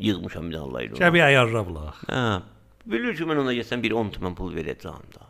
yığmışam 0.00 0.48
bir 0.48 0.56
dənə 0.56 0.62
Allah 0.64 0.86
ilə. 0.86 1.00
Gəl 1.02 1.12
bir 1.16 1.24
ayarlablar. 1.26 2.00
Hə. 2.08 2.22
Bilir 2.88 3.18
ki, 3.18 3.26
mən 3.28 3.42
ona 3.42 3.52
gəlsəm 3.58 3.84
bir 3.84 3.96
10 4.00 4.14
tümən 4.16 4.38
pul 4.38 4.54
verəcəm 4.56 5.10
da. 5.16 5.28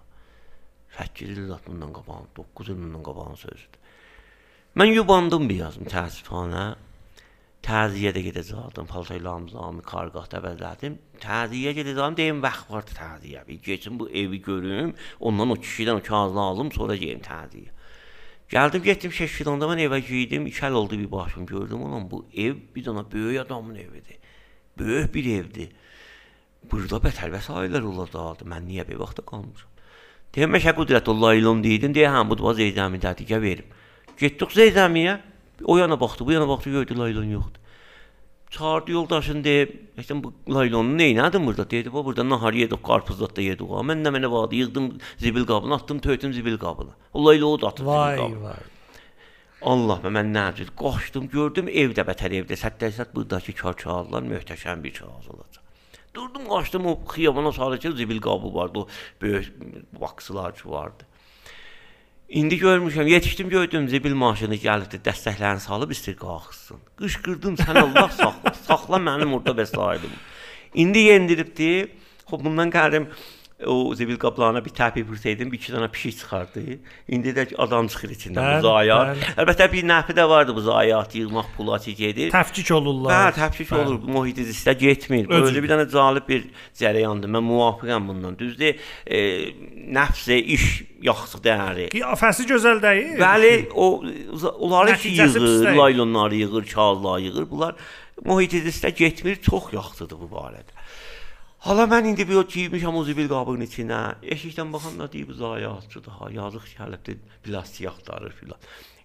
8 0.99 1.34
il 1.34 1.51
bundan 1.66 1.91
qabaq, 1.97 2.28
9 2.36 2.70
il 2.70 2.78
bundan 2.78 3.03
qabaq 3.09 3.34
sözdür. 3.43 3.78
Mən 4.76 4.92
yubandım 4.92 5.48
bir 5.48 5.62
yazım 5.64 5.88
təəssüfənə. 5.88 6.66
Təziyə 7.64 8.12
də 8.14 8.20
gedəcəkdim, 8.28 8.86
paltoylarımı 8.88 9.82
qarqaqda 9.88 10.42
bəzədim. 10.44 10.98
Təziyə 11.22 11.72
gedəcəm, 11.76 12.14
deyim 12.16 12.42
vaxt 12.44 12.70
var 12.70 12.84
təziyə. 12.86 13.46
Bir 13.48 13.58
keçim 13.64 13.98
bu 13.98 14.08
evi 14.10 14.42
görüm, 14.42 14.94
ondan 15.20 15.50
o 15.50 15.56
kişidən 15.56 15.98
o 15.98 16.02
kağızını 16.02 16.40
alım, 16.40 16.72
sonra 16.72 16.96
gedim 16.96 17.24
təziyə. 17.24 17.72
Gəldim, 18.48 18.84
getdim 18.84 19.12
Şəşilanda 19.12 19.66
mən 19.68 19.82
evə 19.88 19.98
girdim, 20.00 20.46
2 20.46 20.66
il 20.66 20.76
oldu 20.80 20.98
bir 20.98 21.10
başım 21.12 21.46
gördüm, 21.46 21.82
ulan 21.82 22.10
bu 22.10 22.24
ev 22.34 22.54
bir 22.76 22.84
dənə 22.84 23.04
böyük 23.12 23.40
adamın 23.46 23.74
evidir. 23.74 24.16
Böyük 24.78 25.14
bir 25.14 25.26
evdir. 25.40 25.68
Burada 26.70 27.02
bətər 27.04 27.34
vəsaitlər 27.34 27.82
olacaqdı. 27.82 28.48
Mən 28.48 28.64
niyə 28.70 28.88
bir 28.88 29.00
vaxta 29.02 29.24
qalmışam? 29.26 29.68
Deyəm, 30.34 30.54
məşə 30.56 30.72
qudrətullah 30.78 31.34
ilon 31.36 31.60
dedim, 31.64 31.92
deyə 31.92 32.14
həm 32.14 32.30
bu 32.30 32.38
da 32.40 32.54
Zeydəmi 32.56 33.02
dədiyə 33.02 33.42
verim. 33.42 33.78
Getdik 34.18 34.50
Zeydəmiyə, 34.50 35.18
o 35.64 35.76
yana 35.78 36.00
baxdı, 36.00 36.26
bu 36.26 36.32
yana 36.32 36.48
baxdı, 36.48 36.70
gördü 36.70 36.98
laylon 36.98 37.24
yoxdur. 37.24 37.60
Çağırdı 38.50 38.90
yoldaşın 38.90 39.44
deyib, 39.44 39.70
"Əkdən 39.98 40.22
bu 40.24 40.32
laylonu 40.54 40.96
nə 40.96 41.26
etdin 41.26 41.46
burada?" 41.46 41.70
Dedi, 41.70 41.92
"Bu 41.92 42.04
burada 42.04 42.28
nahar 42.28 42.52
yedik, 42.52 42.82
qarpız 42.82 43.20
da 43.20 43.42
yedik." 43.42 43.70
ha." 43.70 43.80
Mən 43.90 44.02
də 44.04 44.08
mənə 44.14 44.30
vardı, 44.30 44.54
yığdım 44.54 44.98
zibil 45.18 45.44
qabına, 45.46 45.74
atdım 45.74 45.98
töytüm 45.98 46.32
zibil 46.32 46.58
qabına. 46.58 46.90
O 47.14 47.26
laylonu 47.26 47.60
da 47.60 47.66
atdım 47.66 47.86
zibil 47.86 47.96
Vay 47.96 48.16
qabına. 48.16 48.42
vay. 48.42 48.56
Allah 49.62 50.00
mən 50.04 50.28
nəcid 50.38 50.70
qaçdım, 50.82 51.28
gördüm 51.28 51.68
evdə 51.68 52.02
bətər 52.10 52.30
evdə. 52.38 52.54
Səttəsət 52.64 53.14
burdakı 53.14 53.52
kağızlar 53.52 54.22
möhtəşəm 54.22 54.82
bir 54.84 54.92
kağız 54.94 55.28
olacaq. 55.28 55.62
Durdum, 56.14 56.48
qaçdım 56.48 56.86
o 56.86 56.98
xiyabana 57.14 57.52
sarı 57.52 57.78
ki, 57.78 57.92
zibil 57.92 58.20
qabı 58.20 58.54
vardı, 58.54 58.78
o 58.78 58.88
böyük 59.22 59.52
vaksılar 60.00 60.54
ki 60.54 60.70
vardı. 60.70 61.04
İndi 62.29 62.59
görmüşəm, 62.59 63.09
yetişdim 63.09 63.49
gördüm 63.49 63.87
zibil 63.89 64.12
maşını 64.12 64.59
gəlibdi, 64.61 64.99
dəstəklərini 65.01 65.62
salıb 65.64 65.95
istir 65.95 66.12
qalxsın. 66.20 66.76
Qışqırdım, 67.01 67.55
sən 67.57 67.79
Allah 67.81 68.11
saxla, 68.12 68.53
saxla 68.66 68.99
mənim 69.01 69.33
orada 69.33 69.55
vəsaitim. 69.57 70.12
İndi 70.74 71.07
yendiribdi. 71.09 71.70
Xoş 72.29 72.45
bundan 72.45 72.68
gəldim 72.68 73.07
o 73.66 73.94
zibil 73.94 74.16
qaplarına 74.16 74.64
bir 74.64 74.70
təpi 74.70 75.02
vursaydım, 75.06 75.50
bir 75.52 75.59
iki 75.59 75.72
dənə 75.72 75.88
pişik 75.90 76.18
çıxardı. 76.18 76.62
İndi 77.09 77.32
də 77.34 77.46
adam 77.59 77.88
çıxır 77.90 78.12
içindən 78.14 78.38
Bəli, 78.38 78.59
bu 78.59 78.66
zayiat. 78.68 79.09
bəli. 79.09 79.32
Əlbəttə 79.42 79.66
bir 79.72 79.88
nəfi 79.88 80.14
də 80.14 80.28
vardı 80.28 80.54
bu 80.54 80.61
zayiat 80.61 81.14
yığmaq 81.14 81.48
pulu 81.56 81.78
gedir. 81.98 82.30
Təfkik 82.30 82.70
olurlar. 82.74 83.32
Hə, 83.32 83.34
təfkik 83.40 83.72
olur. 83.74 83.98
Mühit 84.06 84.38
istə 84.38 84.72
getmir. 84.78 85.26
Özü. 85.26 85.50
Özü 85.50 85.62
bir 85.64 85.74
dənə 85.74 85.88
cəlib 85.90 86.28
bir 86.28 86.46
cərəyandır. 86.78 87.34
Mən 87.34 87.46
muvafiqəm 87.50 88.09
bundan. 88.09 88.38
Düzdür? 88.38 88.78
E, 89.06 89.18
nəfsə 89.98 90.38
iş 90.38 90.68
yaxşı 91.02 91.42
dəyəri. 91.42 91.90
Qiyafəsi 91.96 92.46
gözəl 92.54 92.82
deyil. 92.82 93.14
Bəli, 93.18 93.52
o 93.74 94.04
onları 94.59 94.96
ki 95.02 95.16
yığır, 95.18 95.74
laylonları 95.76 96.44
yığır, 96.46 96.64
kağızlar 96.74 97.18
yığır. 97.26 97.50
Bunlar 97.50 97.74
mühit 98.22 98.54
istə 98.54 98.94
getmir. 98.94 99.42
Çox 99.42 99.72
yaxşıdır 99.72 100.20
bu 100.22 100.30
barədə. 100.36 100.78
Hala 101.59 101.88
mən 101.90 102.12
indi 102.12 102.22
bir 102.28 102.38
o 102.38 102.42
giymişəm 102.46 102.94
o 102.94 103.00
zibil 103.04 103.26
qabının 103.32 103.66
içinə. 103.66 104.00
Eşikdən 104.34 104.72
baxanda 104.72 105.09
deyib 105.12 105.32
zayiatçıdır 105.34 106.12
ha, 106.18 106.28
yazıq 106.30 106.66
gəlibdi 106.76 107.16
plastik 107.42 107.88
axtarır 107.90 108.32
filan. 108.32 108.59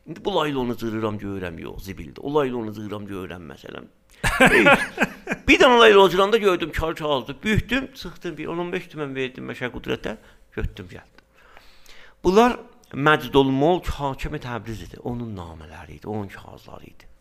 İndi 0.05 0.25
bu 0.25 0.35
laylonu 0.35 0.77
cırıram 0.77 1.17
görürəm 1.17 1.61
yox, 1.61 1.83
zibildir. 1.83 2.21
O 2.21 2.35
laylonu 2.35 2.73
cırıram 2.73 3.07
görürəm 3.07 3.47
məsələn. 3.53 3.87
Bir 5.47 5.59
dənə 5.59 5.79
laylon 5.79 6.09
cıranda 6.09 6.37
gördüm 6.37 6.71
kar 6.71 6.95
kağızdı. 6.95 7.35
Büyütdüm, 7.43 7.89
çıxdım 7.93 8.37
bir 8.37 8.47
10-15 8.47 8.89
tümən 8.91 9.15
verdim 9.15 9.49
məşə 9.49 9.71
qudrətə, 9.73 10.17
götdüm 10.51 10.87
gəldim. 10.91 11.25
Bunlar 12.23 12.59
Məcdul 12.93 13.49
Mulk 13.49 13.89
hakimi 13.97 14.37
Təbriz 14.37 14.85
idi. 14.85 14.99
Onun 15.03 15.33
namələri 15.37 15.97
idi, 15.97 16.07
onun 16.07 16.27
kağızları 16.27 16.85
idi. 16.85 17.12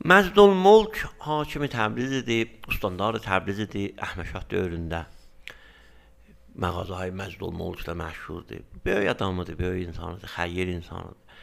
Məzdul 0.00 0.54
Mulk 0.56 0.96
hakimi 1.20 1.66
Təbriz 1.68 2.14
idi, 2.22 2.38
Ustandar 2.72 3.18
Təbriz 3.20 3.58
idi 3.60 3.82
Əhməd 4.00 4.30
Şah 4.30 4.46
dövründə. 4.48 5.00
Məğazayı 6.56 7.12
Məzdul 7.12 7.52
Mulk 7.52 7.82
da 7.84 7.92
məşhurdur. 7.92 8.62
Böyük 8.86 9.10
adamıdır, 9.10 9.58
böyük 9.58 9.88
insanıdır, 9.88 10.32
xeyir 10.36 10.72
insanıdır. 10.72 11.36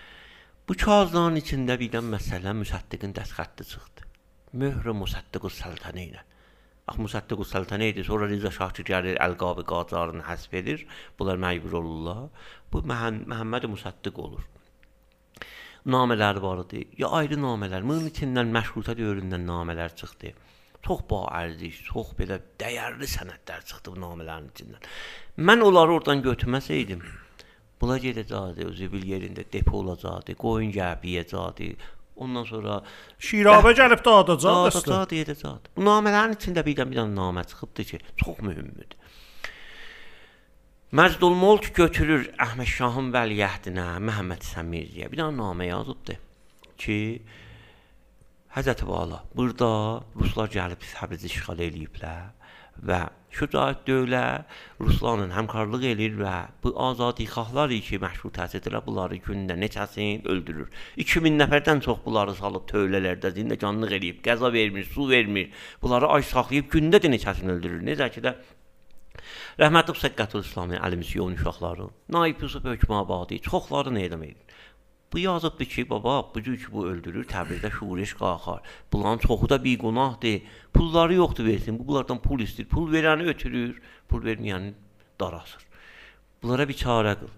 Bu 0.70 0.74
kağızların 0.74 1.38
içində 1.44 1.78
birdən 1.78 2.10
məsələn 2.16 2.58
Müsəddiqin 2.64 3.14
dəstxətti 3.20 3.70
çıxdı. 3.76 4.10
Möhrü 4.58 4.98
Müsəddiqus 5.04 5.62
Səltənə 5.62 6.10
ilə. 6.10 6.26
Bax 6.90 6.98
Müsəddiqus 7.06 7.54
Səltənə 7.54 7.94
idi, 7.94 8.10
sonra 8.10 8.26
Riza 8.26 8.50
Şah 8.58 8.74
ki 8.74 8.90
gəlir 8.90 9.22
Əlqabı 9.22 9.70
Qacarını 9.70 10.26
həsb 10.34 10.58
edir. 10.64 10.88
Bunlar 11.20 11.38
məcbur 11.46 11.78
olurlar. 11.84 12.30
Bu 12.74 12.82
Məhəm 12.82 13.28
Məhəmməd 13.30 13.70
Müsəddiq 13.78 14.18
olur 14.18 14.50
namələr 15.88 16.42
var 16.44 16.64
idi. 16.66 16.84
Ya 17.00 17.10
ayrı 17.20 17.40
namələr. 17.42 17.86
Bunun 17.88 18.10
içindən 18.12 18.52
məşrutə 18.56 18.98
dövründən 19.00 19.48
namələr 19.48 19.96
çıxdı. 20.00 20.34
Çox 20.86 21.04
baərziş, 21.10 21.80
çox 21.90 22.14
belə 22.20 22.38
dəyərli 22.62 23.08
sənədlər 23.12 23.64
çıxdı 23.70 23.96
bu 23.96 24.02
namələrin 24.04 24.52
içindən. 24.54 24.90
Mən 25.50 25.64
onları 25.66 25.98
oradan 25.98 26.22
götürməsəydim, 26.24 27.02
bula 27.82 27.98
gedəcəkdi, 28.04 28.68
özü 28.72 28.90
bil 28.94 29.08
yerində 29.10 29.46
depo 29.54 29.82
olacaqdı, 29.82 30.38
qoyun 30.40 30.72
gəlib 30.76 31.08
yeyəcəkdi. 31.12 31.72
Ondan 32.18 32.48
sonra 32.50 32.80
Şirabə 33.22 33.74
gəlib 33.78 34.02
dağıdacaq 34.06 34.62
dəstə. 34.68 34.86
Dağıtacaqdı, 34.86 35.20
yeyəcəkdi. 35.22 35.74
Bu 35.76 35.86
namələrin 35.86 36.38
içində 36.38 36.64
birdən 36.66 36.94
bir 36.94 37.02
dənə 37.02 37.14
namə 37.20 37.44
çıxıbdı 37.52 37.88
ki, 37.92 38.00
çox 38.24 38.40
mühümdür. 38.46 38.96
Məzdul 40.88 41.34
Mulk 41.36 41.74
götürür 41.76 42.30
Əhməd 42.40 42.70
Şahın 42.72 43.10
vəliəhdinə, 43.12 43.98
Məhəmməd 44.08 44.46
Səmirziyə 44.48 45.10
bir 45.12 45.20
dənə 45.20 45.36
namə 45.36 45.66
yazıbdı 45.68 46.14
ki, 46.80 46.96
Həzrət 48.56 48.86
Vala, 48.88 49.20
burada 49.36 49.68
ruslar 50.16 50.48
gəlib 50.54 50.86
Təbrizi 50.88 51.28
işğal 51.28 51.60
eləyiblər 51.66 52.30
və 52.88 53.02
Şücaət 53.36 53.82
dövlə 53.84 54.22
Ruslarla 54.80 55.28
həmkarlıq 55.36 55.84
eləyir 55.90 56.16
və 56.22 56.36
bu 56.64 56.72
azadixahlar 56.88 57.74
ki, 57.84 58.00
məşrutəsidirlər, 58.00 58.86
bunları 58.86 59.20
gündə 59.28 59.58
neçəsini 59.60 60.24
öldürür. 60.24 60.72
2000 61.04 61.36
nəfərdən 61.44 61.84
çox 61.84 62.00
bunları 62.06 62.38
salıb 62.40 62.64
tövlələrdə 62.72 63.34
zindəcanlıq 63.36 63.98
eləyib, 64.00 64.24
qəza 64.24 64.54
vermir, 64.56 64.88
su 64.96 65.10
vermir. 65.10 65.52
Bunları 65.84 66.14
ay 66.16 66.24
saxlayıb 66.32 66.72
gündə 66.72 67.04
də 67.04 67.12
neçəsini 67.12 67.58
öldürür. 67.58 67.84
Necə 67.92 68.08
ki 68.16 68.24
də 68.24 68.38
Rəhmətli 69.58 69.96
Səqqətul 69.98 70.44
İslami 70.46 70.78
Əli 70.86 71.00
Misyon 71.00 71.32
uşaqları, 71.34 71.88
Naib 72.14 72.42
Yusuf 72.42 72.64
Hökmabadi 72.64 73.40
çoxlarını 73.42 74.02
edam 74.02 74.24
edir. 74.24 74.44
Bu 75.14 75.20
yazıbdı 75.20 75.66
ki, 75.66 75.90
baba, 75.90 76.34
bu 76.36 76.44
cür 76.44 76.58
ki 76.58 76.68
bu 76.72 76.86
öldürür, 76.88 77.26
Təbrizdə 77.26 77.72
şuriş 77.80 78.14
qalxar. 78.20 78.60
Bunların 78.94 79.18
çoxu 79.18 79.50
da 79.50 79.64
bir 79.64 79.80
günahdır. 79.80 80.42
Pulları 80.74 81.14
yoxdur 81.14 81.46
versin. 81.46 81.80
Bu 81.80 81.88
bunlardan 81.88 82.22
pul 82.22 82.40
istəyir. 82.40 82.68
Pul 82.70 82.94
verəni 82.94 83.26
ötürür, 83.34 83.82
pul 84.10 84.22
verməyəni 84.30 84.74
darasır. 85.20 85.66
Bunlara 86.44 86.70
bir 86.70 86.78
çarə 86.84 87.16
qıl. 87.20 87.34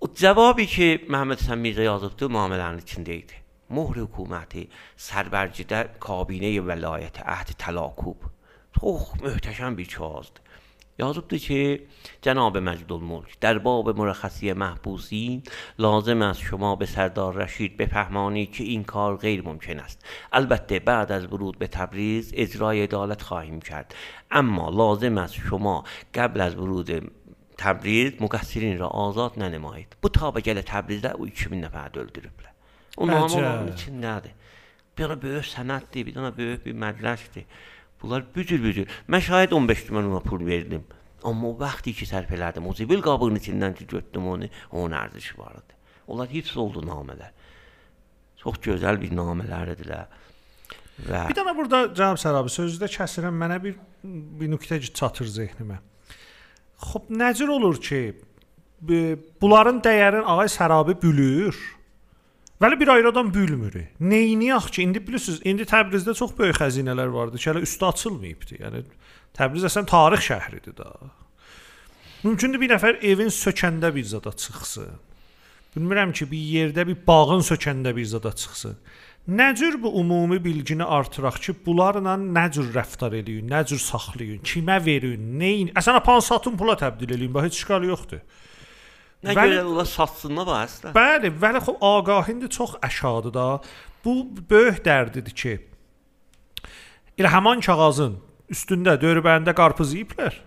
O 0.00 0.14
cavabı 0.14 0.64
ki, 0.64 0.88
Məhəmməd 1.12 1.44
Həsən 1.44 1.60
Mirzə 1.60 1.90
yazıbdı, 1.90 2.32
müamilənin 2.38 2.80
içində 2.86 3.20
idi. 3.20 3.44
Mohr 3.68 4.00
hökuməti 4.00 4.64
sərvərcidə 4.96 5.84
kabinə 6.00 6.56
vəlayəti 6.72 7.28
əhd 7.36 7.58
təlakub. 7.60 8.30
Çox 8.80 9.18
möhtəşəm 9.20 9.76
bir 9.76 9.96
kağızdır. 9.98 10.47
Yazıbdır 10.98 11.38
ki 11.38 11.86
جناب 12.22 12.54
مجدالملک 12.68 13.30
در 13.40 13.58
باب 13.58 13.86
مرخصی 14.00 14.52
محبوسین 14.52 15.42
لازم 15.78 16.22
است 16.22 16.40
شما 16.40 16.76
به 16.76 16.86
سردار 16.86 17.34
رشید 17.34 17.76
بفهمانید 17.76 18.52
که 18.52 18.64
این 18.64 18.84
کار 18.84 19.16
غیر 19.16 19.40
ممکن 19.48 19.78
است 19.78 19.98
البته 20.32 20.78
بعد 20.78 21.12
از 21.12 21.24
ورود 21.32 21.58
به 21.58 21.66
تبریز 21.66 22.32
اجرای 22.34 22.82
عدالت 22.82 23.22
خواهیم 23.22 23.60
کرد 23.60 23.94
اما 24.30 24.70
لازم 24.70 25.18
است 25.18 25.34
شما 25.34 25.84
قبل 26.14 26.40
از 26.40 26.54
ورود 26.56 26.90
Təbriz 27.58 28.20
müqəssirin 28.22 28.76
را 28.78 28.88
azad 29.04 29.34
nənəmayid. 29.42 29.96
Bu 30.02 30.08
taba 30.14 30.38
gələ 30.46 30.62
Təbrizdə 30.62 31.10
o 31.18 31.26
2000 31.26 31.64
nəfər 31.64 31.96
öldürüblər. 32.04 32.52
O 33.02 33.08
namanın 33.10 33.72
içindədir. 33.72 34.36
Bir 34.94 35.04
dənə 35.04 35.16
böyük 35.24 35.48
sənətdir, 35.50 36.06
bir 36.06 36.14
dənə 36.18 36.30
böyük 36.36 36.62
bir 36.66 36.76
mədrəsdir. 36.84 37.48
Bunlar 38.02 38.24
bücür-bücür. 38.34 38.86
Mən 39.10 39.24
şahid 39.26 39.52
15 39.56 39.84
tümən 39.88 40.10
ona 40.10 40.20
pul 40.22 40.44
verdim. 40.46 40.84
Amma 41.24 41.48
o 41.48 41.56
vaxtı 41.58 41.92
ki 41.98 42.06
sərf 42.06 42.30
elədim, 42.36 42.66
o 42.70 42.74
zibil 42.74 43.02
qabığının 43.02 43.40
içindən 43.40 43.74
ki 43.74 43.86
götürdüm 43.86 44.28
onu, 44.30 44.48
onun 44.70 44.94
ərzishi 45.00 45.38
var 45.38 45.56
idi. 45.58 45.74
Onlar 46.06 46.30
hifz 46.30 46.56
oldu 46.56 46.84
namələr. 46.86 47.32
Çox 48.38 48.60
gözəl 48.62 49.00
bir 49.02 49.10
namələrdir. 49.18 49.90
Və 51.08 51.24
bir 51.30 51.34
dənə 51.34 51.54
burada 51.58 51.82
cənab 51.90 52.20
Sərabi 52.22 52.54
sözünüzdə 52.54 52.88
kəsirəm, 52.94 53.34
mənə 53.34 53.58
bir 53.62 53.76
bir 54.38 54.50
nöqtə 54.54 54.78
çatır 54.86 55.26
zehnimə. 55.34 55.80
Xoş, 56.78 57.10
necə 57.10 57.48
olur 57.50 57.80
ki, 57.82 58.00
bunların 59.42 59.82
dəyərin 59.82 60.26
ağay 60.26 60.50
Sərabi 60.54 60.94
bülür. 61.02 61.58
Vəli 62.62 62.80
bir 62.80 62.88
ayradan 62.90 63.28
bölmür. 63.34 63.74
Neyniyək 64.00 64.70
ki, 64.70 64.82
indi 64.82 65.02
bilirsiniz, 65.06 65.38
indi 65.46 65.62
Təbrizdə 65.62 66.14
çox 66.18 66.32
böyük 66.38 66.58
xəzinələr 66.58 67.12
vardı 67.14 67.38
ki, 67.38 67.50
hələ 67.52 67.62
üstü 67.62 67.86
açılmayıbdı. 67.86 68.58
Yəni 68.64 68.82
Təbriz 69.38 69.66
əsən 69.68 69.86
tarix 69.86 70.24
şəhridir 70.26 70.74
da. 70.80 70.88
Mümkündür 72.24 72.58
bir 72.58 72.72
nəfər 72.74 72.98
evin 73.06 73.30
sökəndə 73.30 73.92
bir 73.94 74.04
zada 74.04 74.32
çıxsın. 74.32 74.88
Bilmirəm 75.76 76.10
ki, 76.12 76.26
bir 76.32 76.48
yerdə 76.54 76.86
bir 76.88 76.98
bağın 77.06 77.46
sökəndə 77.46 77.94
bir 77.96 78.10
zada 78.10 78.32
çıxsın. 78.34 78.74
Nə 79.28 79.54
cür 79.54 79.78
bu 79.82 79.92
ümumi 80.00 80.40
bilgini 80.44 80.84
artıraq 80.84 81.38
ki, 81.44 81.54
bunlarla 81.66 82.16
nə 82.18 82.48
cür 82.50 82.72
rəftar 82.74 83.14
eləyin, 83.20 83.46
nə 83.52 83.62
cür 83.70 83.78
saxlayın, 83.78 84.42
kimə 84.42 84.80
verin, 84.82 85.30
nəyin? 85.38 85.70
Əsən 85.78 86.00
apan 86.00 86.24
satın 86.24 86.58
pula 86.58 86.74
təbdil 86.80 87.14
eləyin, 87.14 87.34
bax 87.34 87.52
heç 87.52 87.62
işgal 87.62 87.86
yoxdur. 87.86 88.24
Nə 89.26 89.34
vəli, 89.34 89.56
görə 89.56 89.66
onlar 89.66 89.88
satsınlar 89.90 90.50
əslində. 90.60 90.92
Bəli, 90.94 91.30
vəli 91.42 91.62
xo 91.64 91.74
ağahindi 91.82 92.50
çox 92.54 92.76
əşadır 92.86 93.34
da. 93.34 93.46
Bu 94.04 94.14
böyük 94.50 94.84
dərdidir 94.86 95.34
ki, 95.34 95.54
elə 97.18 97.32
həmin 97.34 97.64
kağızın 97.66 98.14
üstündə 98.54 98.94
dörbərində 99.02 99.56
qarpız 99.58 99.96
yeyiblər. 99.96 100.38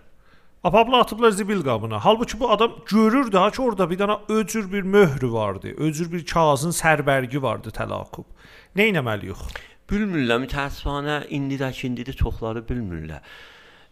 Apabla 0.64 1.02
atıblar 1.02 1.34
zibil 1.36 1.60
qabına. 1.66 1.98
Halbuki 2.04 2.40
bu 2.40 2.50
adam 2.50 2.72
görür 2.88 3.32
daha 3.32 3.50
ki 3.50 3.62
orada 3.62 3.90
bir 3.90 3.98
dənə 3.98 4.18
öcür 4.28 4.72
bir 4.72 4.82
möhrü 4.82 5.32
vardı. 5.32 5.74
Öcür 5.76 6.12
bir 6.12 6.24
kağızın 6.26 6.72
sərbərgi 6.72 7.42
vardı 7.42 7.74
təlaqub. 7.76 8.24
Nə 8.78 8.88
etməliyik? 8.92 9.42
Bilmirlər, 9.90 10.38
mütəəssifanə 10.46 11.24
indidəki 11.28 11.90
indidə 11.90 12.14
çoxları 12.16 12.62
bilmirlər 12.68 13.20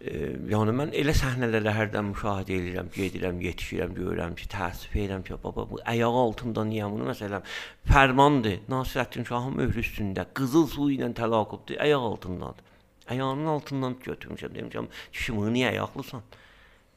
yəni 0.01 0.73
mən 0.73 0.95
elə 0.97 1.13
səhnələrə 1.13 1.75
hərdən 1.77 2.07
müşahidə 2.15 2.55
edirəm, 2.57 2.89
gedirəm, 2.95 3.41
yetişirəm, 3.45 3.93
görürəm 3.99 4.37
ki, 4.39 4.47
təəssüf 4.49 4.95
edirəm 4.97 5.27
ki, 5.27 5.37
baba 5.45 5.67
bu 5.69 5.81
ayaq 5.85 6.17
altında 6.23 6.65
niyə 6.65 6.89
bunu 6.89 7.11
məsələn 7.11 7.45
fərmandır. 7.91 8.63
Nasirəddin 8.73 9.29
Şahın 9.29 9.59
möhrü 9.61 9.85
üstündə 9.85 10.25
qızıl 10.35 10.67
su 10.73 10.89
ilə 10.97 11.13
təlaqubdur, 11.21 11.77
ayaq 11.85 12.07
altındadır. 12.13 12.65
Ayağının 13.11 13.47
altından 13.47 13.97
götürmüşəm, 14.05 14.55
demişəm, 14.57 14.89
kişi 15.13 15.37
bunu 15.37 15.53
niyə 15.53 15.69
ayaqlısan? 15.75 16.23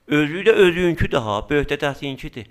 Özü 0.07 0.43
də 0.47 0.51
özünkü 0.65 1.11
daha, 1.11 1.39
böyükdə 1.49 1.79
dəsinkidir. 1.83 2.47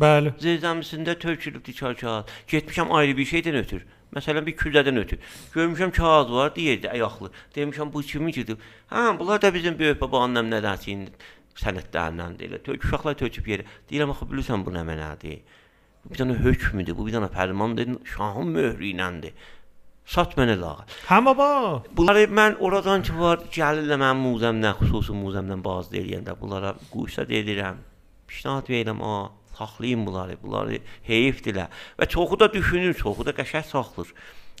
Bəli. 0.00 0.32
Zirzəmisində 0.42 1.14
tökülübdü 1.18 1.72
çarçat. 1.72 2.30
Getmişəm 2.48 2.90
ayrı 2.90 3.16
bir 3.16 3.26
şeydən 3.30 3.58
ötür. 3.62 3.86
Məsələn 4.14 4.46
bir 4.46 4.54
küllədən 4.58 5.00
ötür. 5.00 5.18
Görmüşəm 5.54 5.92
kağız 5.92 6.32
var, 6.32 6.54
deyirdi 6.56 6.90
ayaqlı. 6.90 7.30
Demişəm 7.56 7.92
bu 7.92 8.02
kiminkidir? 8.02 8.58
Hə, 8.90 9.18
bunlar 9.18 9.42
da 9.42 9.50
bizim 9.54 9.78
böyük 9.78 10.00
babanın 10.00 10.38
nəmnədəsinin 10.38 11.08
sənədlərindəndir. 11.58 12.48
Elə 12.48 12.62
tök 12.62 12.86
uşaqlar 12.86 13.18
töküb 13.18 13.50
yerə. 13.50 13.66
Deyirəm 13.90 14.14
axı 14.14 14.30
bilirsən 14.30 14.64
bu 14.66 14.74
nə 14.74 14.84
mənadır? 14.86 15.42
Bu 16.04 16.12
bir 16.12 16.20
dənə 16.20 16.38
hökmüdür, 16.44 16.96
bu 16.98 17.06
bir 17.08 17.16
dənə 17.16 17.30
fərmandır, 17.32 17.94
şahın 18.14 18.50
möhrü 18.54 18.90
iləndir. 18.92 19.32
Sat 20.04 20.34
mənə 20.36 20.58
lağa. 20.60 20.84
Hə 21.08 21.20
baba. 21.24 21.48
Bunları 21.96 22.26
mən 22.28 22.58
oradan 22.60 23.02
ki 23.06 23.14
var, 23.16 23.40
gəlirlər 23.56 24.00
mənim 24.02 24.20
muzəmdən, 24.28 24.76
xüsusi 24.82 25.16
muzəmdən 25.16 25.64
bazı 25.64 25.94
deyəndə 25.96 26.36
bunlara 26.40 26.74
quşda 26.92 27.24
deyirəm. 27.30 27.80
Pişnahad 28.28 28.68
verirəm, 28.68 29.00
a, 29.00 29.30
saxlayın 29.58 30.06
bunları, 30.06 30.38
bunları 30.42 30.80
heyfdirlər. 31.08 31.68
Və 31.98 32.08
çoxu 32.14 32.40
da 32.40 32.52
düşünür, 32.52 32.94
çoxu 32.98 33.26
da 33.26 33.36
qəşəng 33.36 33.68
saxlayır. 33.70 34.14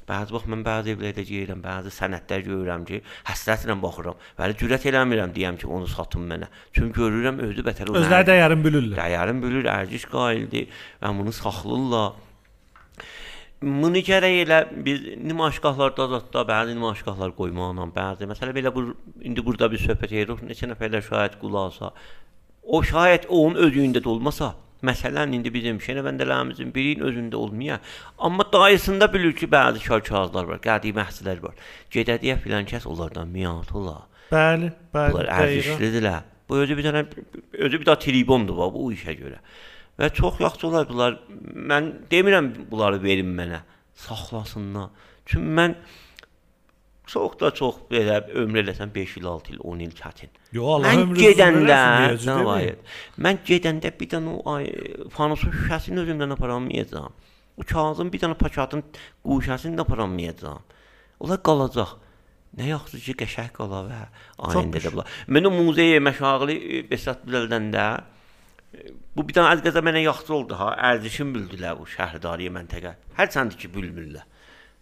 Bəzi 0.04 0.34
vaxt 0.36 0.50
mən 0.52 0.60
bəzi 0.66 0.92
evlərdə 0.92 1.22
gedirəm, 1.24 1.62
bəzi 1.64 1.88
sənədlər 1.96 2.42
görürəm 2.44 2.82
ki, 2.84 3.00
həsrətlə 3.24 3.76
baxıram. 3.80 4.18
Bəli, 4.36 4.56
cürət 4.60 4.84
eləmirəm 4.90 5.32
deyəm 5.32 5.56
ki, 5.62 5.64
onu 5.64 5.88
satın 5.88 6.26
mənə. 6.28 6.50
Çünki 6.76 6.98
görürəm 6.98 7.40
özü 7.46 7.64
bətər 7.64 7.88
olur. 7.88 8.02
Özləri 8.02 8.28
dəyərin 8.28 8.64
bilirlər. 8.66 8.98
Dəyərin 9.00 9.40
bilir, 9.40 9.68
ərciş 9.72 10.04
qaildir 10.12 10.68
və 11.00 11.12
bunu 11.20 11.32
saxlayırlar. 11.32 12.20
Bunu 13.64 14.02
gərək 14.04 14.34
elə 14.42 14.58
biz 14.84 15.06
nümayişgahlarda 15.24 16.10
zətdə 16.12 16.42
bəzi 16.50 16.74
nümayişgahlar 16.76 17.32
qoymaqla, 17.38 17.86
bəzi 17.96 18.28
məsələ 18.28 18.52
belə 18.52 18.74
bu 18.74 18.90
indi 19.24 19.44
burada 19.46 19.70
bir 19.72 19.80
söhbət 19.80 20.12
edirik, 20.12 20.42
neçə 20.44 20.68
nəfərlər 20.68 21.06
şahid 21.06 21.38
qulasa, 21.40 21.94
o 22.60 22.82
şayət 22.84 23.24
onun 23.32 23.56
özündə 23.64 24.04
də 24.04 24.10
olmasa, 24.12 24.52
Məsələn, 24.84 25.32
indi 25.36 25.52
bizim 25.54 25.78
şənəvəndələrimizin 25.82 26.72
birinin 26.74 27.06
özündə 27.08 27.38
olmaya, 27.40 27.80
amma 28.18 28.44
dayısında 28.52 29.08
bilir 29.12 29.32
ki, 29.38 29.48
bəzi 29.52 29.82
şarkazlar 29.84 30.48
var, 30.50 30.60
qədim 30.64 30.98
məhsillər 30.98 31.42
var. 31.42 31.54
Gedədiyə 31.94 32.36
filan 32.42 32.68
kəs 32.68 32.86
onlardan 32.90 33.30
miat 33.32 33.72
ola. 33.74 34.02
Bəli, 34.32 34.72
bəli. 34.94 35.12
Bunlar 35.14 35.30
ərzişlidirlər. 35.38 36.30
Bu 36.48 36.60
özü 36.60 36.76
bir 36.76 36.88
dənə 36.88 37.04
özü 37.66 37.80
bir 37.80 37.86
də 37.88 37.96
tribondur 38.04 38.58
bu, 38.60 38.70
bu 38.74 38.90
işə 38.92 39.16
görə. 39.16 39.40
Və 40.00 40.10
çox 40.12 40.40
yaxşı 40.42 40.66
olar 40.68 40.88
bunlar. 40.88 41.18
Mən 41.54 41.90
demirəm 42.10 42.50
bunları 42.70 43.00
verin 43.02 43.30
mənə, 43.38 43.62
saxlasınlar. 44.06 44.90
Çünki 45.24 45.54
mən 45.60 45.76
çox 47.06 47.38
da 47.40 47.50
çox 47.54 47.82
belə 47.90 48.20
ömrə 48.40 48.62
eləsən 48.64 48.92
5 48.94 49.16
il, 49.20 49.26
6 49.28 49.52
il, 49.52 49.58
10 49.60 49.82
il 49.84 49.92
çətin. 49.98 50.30
Yo, 50.56 50.68
Allah 50.76 50.94
mən 50.94 51.12
gedəndə, 51.18 51.80
nə 52.24 52.36
var? 52.46 52.68
Mən 53.26 53.42
gedəndə 53.46 53.92
bir 53.98 54.10
dənə 54.14 54.38
o 54.40 54.56
fanusun 55.14 55.52
şüşəsini 55.52 56.04
özümdən 56.04 56.36
aparamayacağam. 56.36 57.12
O 57.58 57.66
kağızın 57.72 58.12
bir 58.12 58.24
dənə 58.24 58.38
paketin 58.40 58.82
quşəsini 59.24 59.78
də 59.78 59.84
aparamayacağam. 59.84 60.64
Onlar 61.20 61.42
qalacaq. 61.44 62.00
Nə 62.54 62.68
yaxşı 62.70 63.00
ki, 63.02 63.14
qəşəng 63.24 63.52
qala 63.54 63.82
və 63.88 64.00
ayində 64.48 64.80
də 64.82 64.92
bunlar. 64.94 65.14
Mən 65.26 65.48
o 65.48 65.50
muzeyə 65.54 65.98
məşağili 66.02 66.84
Besat 66.90 67.24
Biləldəndə 67.26 67.86
bu 69.16 69.24
bir 69.26 69.36
dənə 69.36 69.50
az 69.54 69.62
qəza 69.64 69.82
mənə 69.84 70.02
yaxşı 70.04 70.34
oldu 70.34 70.58
ha. 70.58 70.72
Ərzişim 70.90 71.32
bildilər 71.34 71.76
bu 71.78 71.86
şəhrdariyə 71.90 72.52
məntəqə. 72.54 72.94
Hər 73.18 73.30
çəndi 73.34 73.58
ki, 73.58 73.70
bilmirlər. 73.74 74.26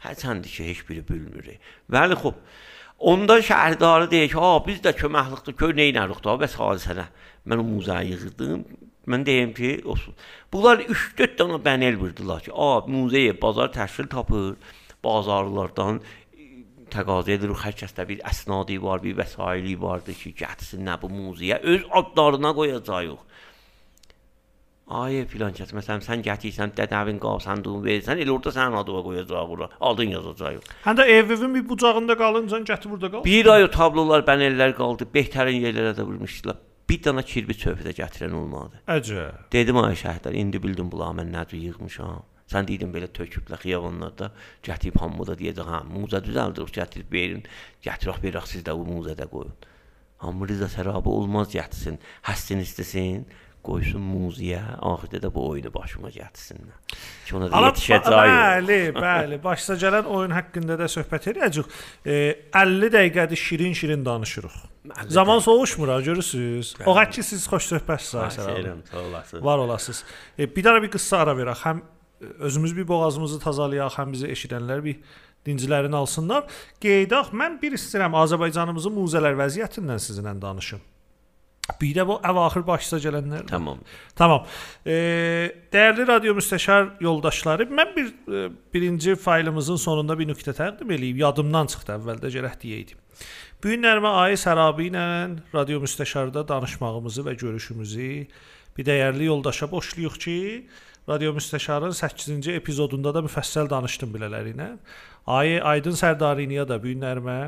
Hərçəndi 0.03 0.51
ki, 0.51 0.69
heç 0.71 0.85
biri 0.89 1.03
bilmirik. 1.09 1.61
Bəli, 1.91 2.19
xub. 2.23 2.39
Onda 3.03 3.39
şəhərdarı 3.43 4.11
deyir 4.11 4.29
ki, 4.29 4.39
"Ha, 4.39 4.53
biz 4.67 4.81
də 4.81 4.93
köməklikdə 4.99 5.57
gör 5.61 5.75
nə 5.75 5.89
edirik 5.91 6.23
da 6.25 6.37
və 6.43 6.49
sənə." 6.87 7.07
Mən 7.47 7.59
o 7.59 7.63
muzeyi 7.63 8.13
yığdım. 8.13 8.65
Mən 9.07 9.27
deyim 9.27 9.53
ki, 9.55 9.83
olsun. 9.85 10.15
Bunlar 10.53 10.79
3-4 10.79 11.37
dənə 11.39 11.59
bənel 11.63 11.97
vurdular 11.99 12.41
ki, 12.41 12.53
"A, 12.55 12.71
muzeyə 12.87 13.41
bazar 13.43 13.69
təşkil 13.69 14.09
tapır, 14.09 14.57
bazarlardan 15.05 16.01
təqaza 16.91 17.31
edirik, 17.37 17.59
hər 17.67 17.75
kəsdə 17.83 18.09
bir 18.09 18.19
əsnadi 18.19 18.81
var, 18.83 19.03
bir 19.03 19.17
vəsaili 19.17 19.75
vardı 19.81 20.15
ki, 20.15 20.35
gətirsin 20.43 20.87
nə 20.87 21.01
bu 21.03 21.09
muzeyə 21.09 21.59
öz 21.63 21.83
adlarına 21.91 22.53
qoyacağıq." 22.59 23.19
Ay 24.91 25.23
filan 25.31 25.55
kəs, 25.55 25.71
məsələn, 25.77 26.03
sən 26.05 26.25
gətirsən 26.27 26.73
dədəvin 26.77 27.21
qalsandığını 27.23 27.85
verirsən, 27.87 28.19
elə 28.25 28.35
orada 28.35 28.51
sənin 28.53 28.77
adına 28.81 29.03
qoyacaq 29.07 29.53
ora. 29.55 29.69
Adın 29.81 30.11
yazacaq. 30.17 30.67
Həm 30.85 30.99
də 30.99 31.07
evin 31.19 31.55
bir 31.55 31.69
bucağında 31.69 32.17
qalınca 32.19 32.59
gətir 32.73 32.91
burada 32.91 33.11
qal. 33.13 33.25
Bir 33.25 33.47
ay 33.55 33.65
o 33.65 33.71
tablolar, 33.71 34.27
bənəllər 34.27 34.75
qaldı. 34.77 35.07
Behtərin 35.15 35.63
yerlərə 35.63 35.95
də 35.97 36.05
vurmuşdular. 36.09 36.59
Bir 36.91 37.01
dənə 37.07 37.25
kirbi 37.25 37.55
çöpü 37.57 37.87
də 37.87 37.95
gətirən 38.03 38.35
olmadı. 38.37 38.83
Əcə. 38.91 39.31
Dedim 39.55 39.79
ay 39.81 39.97
şəhidlər, 39.97 40.37
indi 40.43 40.61
bildim 40.63 40.91
bunlar 40.93 41.15
mən 41.23 41.31
nə 41.33 41.47
yığmışam. 41.57 42.27
Sən 42.53 42.67
deydin 42.69 42.91
belə 42.93 43.07
töküblər 43.17 43.63
xiyabanlarda, 43.63 44.29
gətirib 44.67 44.99
hamıda 45.01 45.39
deyəcək, 45.41 45.69
hə, 45.73 45.79
muza 45.89 46.21
düzəldir, 46.21 46.69
gətirib 46.75 47.15
verin, 47.15 47.47
gətirək 47.87 48.19
verək 48.27 48.51
siz 48.51 48.67
də 48.67 48.75
bu 48.77 48.85
muzada 48.91 49.25
qoyun. 49.31 49.55
Amma 50.23 50.47
Riza 50.47 50.69
sərabı 50.71 51.09
olmaz 51.09 51.55
gətirsin, 51.55 51.97
həssin 52.29 52.61
istəsin, 52.63 53.25
qoysun 53.63 54.03
muziyə, 54.03 54.61
axirdə 54.83 55.21
də 55.23 55.31
bu 55.35 55.45
oyunu 55.53 55.71
başıma 55.75 56.11
gətirsinlər. 56.15 56.99
Ki 57.27 57.37
ona 57.39 57.49
da 57.51 57.63
yetişəcək. 57.69 58.17
Bəli, 58.17 58.81
bəli. 58.97 59.39
Başsa 59.45 59.77
gələn 59.81 60.11
oyun 60.11 60.35
haqqında 60.35 60.79
da 60.81 60.91
söhbət 60.91 61.31
edəcəyik. 61.33 61.81
E, 62.05 62.19
50 62.59 62.93
dəqiqədir 62.97 63.43
şirin-şirin 63.47 64.05
danışırıq. 64.07 64.61
Zaman 65.09 65.39
soğuşmur 65.39 65.89
ha, 65.95 66.01
görürsüz. 66.03 66.75
O 66.87 66.97
qədər 66.97 67.11
ki 67.15 67.23
siz 67.23 67.47
xoş 67.47 67.71
söhbətsiz 67.77 68.39
Seyrəm, 68.39 68.83
sağ 68.91 69.03
olasınız. 69.07 69.45
Var 69.45 69.59
olasınız. 69.67 70.05
E, 70.39 70.49
bir 70.57 70.67
dənə 70.67 70.83
bir 70.83 70.91
qıssa 70.97 71.23
ara 71.23 71.37
verək. 71.39 71.63
Həm 71.67 71.83
özümüz 72.39 72.77
bir 72.77 72.89
boğazımızı 72.89 73.39
tazalayaq, 73.43 73.99
həm 73.99 74.15
bizi 74.15 74.31
eşidənlər 74.35 74.83
bir 74.85 74.99
dincilərini 75.47 75.97
alsınlar. 75.99 76.47
Qeydaq, 76.83 77.31
mən 77.35 77.61
bir 77.63 77.79
istəyirəm 77.79 78.15
Azərbaycanımızın 78.25 78.99
muzələr 78.99 79.39
vəziyyətindən 79.39 80.03
sizinlə 80.03 80.35
danışım. 80.43 80.83
Bir 81.81 81.93
də 81.95 82.03
bu 82.07 82.17
əvaxir 82.27 82.65
başsa 82.67 82.99
gələnlər. 82.99 83.45
Tamam. 83.47 83.79
Tamam. 84.19 84.47
E, 84.83 84.97
dəyərli 85.71 86.07
radio 86.09 86.35
müstəşar 86.35 86.89
yoldaşları, 87.05 87.69
mən 87.71 87.93
bir 87.95 88.09
e, 88.11 88.49
birinci 88.75 89.15
faylımızın 89.15 89.79
sonunda 89.79 90.17
bir 90.19 90.27
nöqtə 90.33 90.57
təqdim 90.59 90.91
eləyim. 90.91 91.21
Yadımdan 91.23 91.71
çıxdı 91.71 91.95
əvvəldə 92.01 92.33
gərək 92.35 92.57
deyəydim. 92.65 92.99
Bu 93.63 93.71
gün 93.71 93.87
Nərmə 93.87 94.11
Ayı 94.25 94.41
Sərabi 94.43 94.89
ilə 94.91 95.05
radio 95.55 95.79
müstəşarda 95.85 96.43
danışmağımızı 96.49 97.29
və 97.29 97.37
görüşümüzü 97.45 98.09
bir 98.77 98.89
dəyərli 98.89 99.31
yoldaşa 99.31 99.71
boşluyuq 99.71 100.19
ki, 100.19 100.39
radio 101.09 101.31
müstəşarın 101.37 101.95
8-ci 101.95 102.57
epizodunda 102.59 103.15
da 103.15 103.23
müfəssəl 103.23 103.71
danışdım 103.71 104.11
belələri 104.17 104.57
ilə. 104.57 104.69
Ayı 105.31 105.63
Aydın 105.63 105.95
Sərdariniyə 105.95 106.67
də 106.67 106.83
bu 106.83 106.91
gün 106.91 107.07
Nərmə 107.07 107.39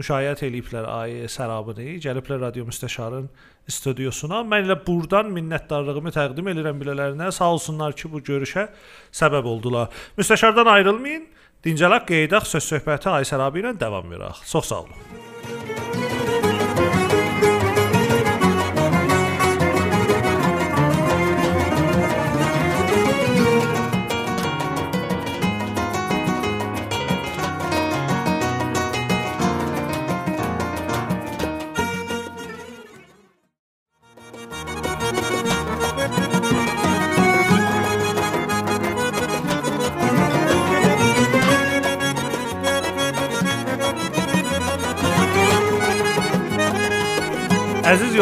müşayiət 0.00 0.46
eləyiblər 0.48 0.88
Ayı 0.88 1.28
Sərabını, 1.28 1.98
gəliblər 2.04 2.40
radio 2.46 2.64
müstəşarın 2.68 3.28
studiosuna. 3.72 4.42
Mən 4.48 4.68
elə 4.68 4.78
burdan 4.86 5.32
minnətdarlığımı 5.34 6.12
təqdim 6.14 6.52
edirəm 6.54 6.80
bilələrinə. 6.82 7.30
Sağ 7.32 7.50
olsunlar 7.56 7.96
ki, 7.98 8.10
bu 8.12 8.22
görüşə 8.24 8.68
səbəb 9.12 9.48
oldular. 9.48 9.90
Müstəşardan 10.18 10.70
ayrılmayın. 10.76 11.26
Dincəlaq 11.64 12.06
qeydaq 12.06 12.46
söz 12.46 12.70
söhbəti 12.72 13.10
Ayı 13.10 13.26
Sərabi 13.26 13.64
ilə 13.64 13.74
davam 13.80 14.06
verək. 14.12 14.46
Çox 14.46 14.72
sağ 14.72 14.84
olun. 14.84 16.17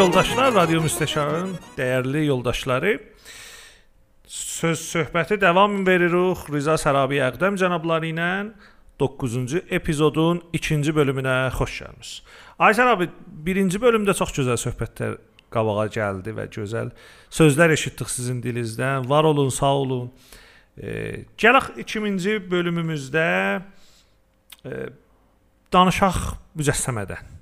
Yoldaşlar, 0.07 0.53
radio 0.55 0.79
müstəşarın 0.85 1.49
dəyərli 1.75 2.21
yoldaşları, 2.29 2.93
söz 4.31 4.79
söhbəti 4.93 5.35
davam 5.41 5.81
veririk 5.83 6.45
Riza 6.53 6.77
Sərabi 6.79 7.19
Əqdəm 7.25 7.57
cənabları 7.59 8.07
ilə 8.13 8.29
9-cu 9.03 9.65
epizodun 9.79 10.39
2-ci 10.55 10.95
bölümünə 10.95 11.35
xoş 11.57 11.81
gəlmisiniz. 11.81 12.23
Ayşər 12.55 12.93
abi, 12.93 13.09
1-ci 13.49 13.83
bölümdə 13.83 14.15
çox 14.15 14.31
gözəl 14.39 14.55
söhbətlər 14.63 15.19
qabağa 15.51 15.89
gəldi 15.99 16.37
və 16.39 16.47
gözəl 16.55 16.95
sözlər 17.27 17.75
eşitdik 17.75 18.07
sizin 18.07 18.39
dilinizdən. 18.45 19.09
Var 19.11 19.27
olun, 19.27 19.51
sağ 19.51 19.73
olun. 19.83 20.11
E, 20.79 21.25
gələk 21.35 21.73
2-ci 21.83 22.39
bölümümüzdə 22.47 23.31
e, 24.63 24.85
danışaq 25.75 26.37
mücəssəmədən. 26.55 27.36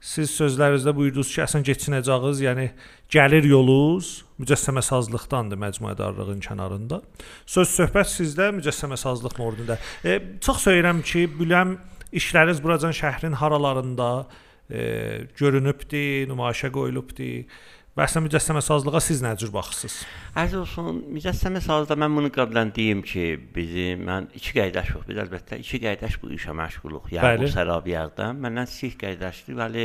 Siz 0.00 0.30
sözlərinizdə 0.32 0.94
buyurdunuz 0.96 1.28
ki, 1.28 1.42
əsən 1.44 1.64
keçinəcəyiniz, 1.66 2.38
yəni 2.46 2.66
gəlir 3.12 3.44
yolunuz 3.50 4.22
mücəssəmə 4.40 4.80
sazlıqdandır 4.86 5.60
məcmuədarlığın 5.60 6.40
kənarında. 6.46 7.02
Söz 7.44 7.74
söhbət 7.74 8.08
sizdə 8.08 8.48
mücəssəmə 8.56 8.96
sazlıq 9.00 9.36
mövzusunda. 9.36 9.76
E, 10.04 10.16
çox 10.40 10.64
söyürəm 10.64 11.02
ki, 11.04 11.26
biləm 11.36 11.76
işləriniz 12.16 12.62
buracan 12.64 12.96
şəhrin 12.96 13.36
haralarında 13.42 14.08
e, 14.70 14.80
görünübdü, 15.36 16.24
nümayişə 16.32 16.72
qoyulubdu. 16.72 17.30
Və 18.00 18.06
əslində 18.08 18.30
mücəssəmə 18.30 18.60
sazlığa 18.64 19.00
siz 19.04 19.18
nə 19.20 19.34
cür 19.36 19.50
baxırsınız? 19.52 19.94
Ərz 20.40 20.54
olsun, 20.56 21.02
mücəssəmə 21.12 21.60
sazda 21.60 21.98
mən 22.00 22.14
bunu 22.16 22.30
qəbulən 22.32 22.70
deyim 22.72 23.02
ki, 23.04 23.26
bizi 23.52 23.90
mən 24.00 24.30
iki 24.38 24.54
qaydaşıq, 24.56 25.02
biz 25.04 25.20
əlbəttə 25.26 25.58
iki 25.60 25.82
qaydaş 25.82 26.16
bu 26.22 26.32
işə 26.32 26.56
məşğuluq. 26.56 27.12
Yəni 27.18 27.44
bu 27.44 27.52
Sərabiyərdən 27.52 28.40
məndən 28.40 28.72
sih 28.72 28.96
qaydaşdır, 29.04 29.58
bəli 29.60 29.84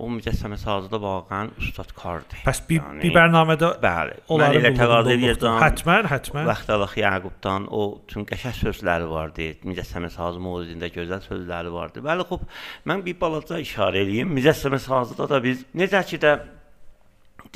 o 0.00 0.08
mücəssəmə 0.14 0.56
sazda 0.62 0.96
vaqəən 1.04 1.52
ustad 1.60 1.92
kardır. 2.00 2.40
Pəs 2.48 2.62
bir, 2.70 2.80
yəni, 2.80 3.04
bir 3.04 3.14
bərnamədə 3.18 3.72
bəli, 3.84 4.18
mən 4.32 4.58
elə 4.62 4.72
təqaüd 4.80 5.12
edirəm. 5.18 5.60
Hətmən, 5.60 6.08
hətmən. 6.14 6.48
Vaxtalıq 6.48 6.98
Yaqubdan 7.02 7.68
o 7.68 7.86
tüm 8.08 8.24
qəşəng 8.32 8.56
sözləri 8.62 9.12
vardı. 9.12 9.52
Mücəssəmə 9.68 10.08
sazı 10.16 10.40
mövzusunda 10.40 10.92
gözəl 10.96 11.24
sözləri 11.28 11.72
vardı. 11.72 12.04
Bəli, 12.04 12.28
xop, 12.32 12.48
mən 12.88 13.04
bir 13.04 13.20
balaca 13.20 13.60
işarə 13.60 14.04
eləyim. 14.04 14.36
Mücəssəmə 14.36 14.80
sazda 14.84 15.28
da 15.32 15.44
biz 15.44 15.64
necə 15.76 16.04
ki 16.12 16.20
də 16.24 16.38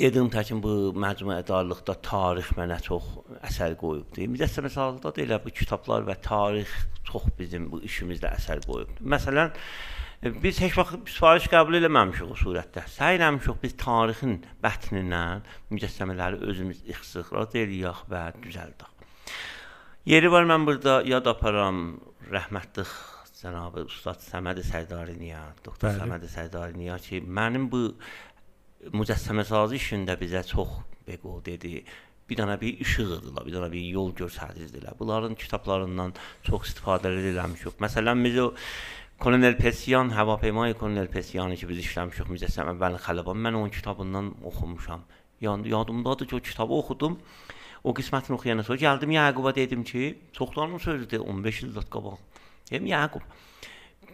Dedim 0.01 0.31
təkin 0.33 0.57
bu 0.63 0.71
məcmuədarlıqda 0.97 1.93
tarix 2.01 2.47
mənə 2.57 2.79
çox 2.81 3.05
əsər 3.45 3.75
qoyubdu. 3.77 4.23
Mücəssəmə 4.33 4.71
sahəsində 4.73 5.11
də 5.13 5.21
elə 5.27 5.37
bu 5.43 5.51
kitablar 5.53 6.07
və 6.07 6.15
tarix 6.25 6.71
çox 7.05 7.27
bizim 7.37 7.67
bu 7.69 7.83
işimizdə 7.85 8.31
əsər 8.33 8.63
qoyubdu. 8.65 9.05
Məsələn, 9.13 9.53
biz 10.41 10.63
heç 10.63 10.79
vaxt 10.79 11.13
sifariş 11.13 11.45
qəbul 11.53 11.77
eləməmişik 11.83 12.33
o 12.33 12.39
surətdə. 12.39 12.87
Səy 12.95 13.19
eləmişik 13.19 13.61
biz 13.61 13.77
tarixin 13.83 14.39
bətnindən 14.65 15.45
mücəssəmələri 15.69 16.41
özümüz 16.49 16.81
ixtisas 16.95 17.29
eləyək 17.61 18.01
və 18.09 18.25
düzəldək. 18.41 19.07
Yeri 20.09 20.33
var 20.33 20.49
mən 20.49 20.65
burada 20.65 21.03
yad 21.05 21.29
aparam 21.29 21.99
rəhmətli 22.33 22.89
cənab 23.41 23.77
ustad 23.85 24.21
Səməd 24.21 24.59
Sərdariniya, 24.65 25.41
doktor 25.65 25.93
Səməd 25.97 26.27
Sərdariniya 26.29 26.97
ki, 27.01 27.21
mənim 27.25 27.69
bu 27.69 27.87
mücəssəməsazı 28.89 29.77
işində 29.77 30.15
bizə 30.19 30.41
çox 30.47 30.79
beqo 31.07 31.39
dedi. 31.45 31.83
Bir 32.29 32.39
dənə 32.39 32.55
bir 32.61 32.79
işıq 32.85 33.09
idilər, 33.17 33.45
bir 33.45 33.55
dənə 33.57 33.69
bir 33.73 33.85
yol 33.91 34.13
göstərirdilər. 34.15 34.95
Bunların 34.99 35.35
kitablarından 35.35 36.13
çox 36.47 36.69
istifadə 36.69 37.11
edilmişik. 37.11 37.77
Məsələn, 37.83 38.23
biz 38.23 38.37
o 38.39 38.53
Kolonel 39.21 39.57
Pesyan, 39.57 40.09
Həvapeyma 40.15 40.71
Kolonel 40.79 41.07
Pesyanı 41.11 41.57
ki 41.59 41.67
biz 41.69 41.83
işləmişik 41.83 42.31
mücəssəmə 42.31 42.77
bəli 42.81 43.01
Xələban. 43.03 43.37
Mən 43.37 43.59
onun 43.59 43.69
kitabından 43.69 44.31
oxumuşam. 44.49 45.03
Yəni 45.41 45.67
yadımdadır 45.73 46.27
ki, 46.27 46.35
o 46.35 46.39
kitabı 46.39 46.73
oxudum. 46.73 47.19
O 47.83 47.93
qismətini 47.97 48.37
oxuyandan 48.37 48.63
sonra 48.63 48.79
gəldim 48.79 49.11
Yaquba 49.11 49.55
dedim 49.55 49.83
ki, 49.83 50.19
çoxlarının 50.33 50.77
sözüdür 50.77 51.19
15 51.19 51.63
il 51.63 51.75
qabaq. 51.93 52.17
Dedim 52.71 52.85
Yaqub, 52.85 53.21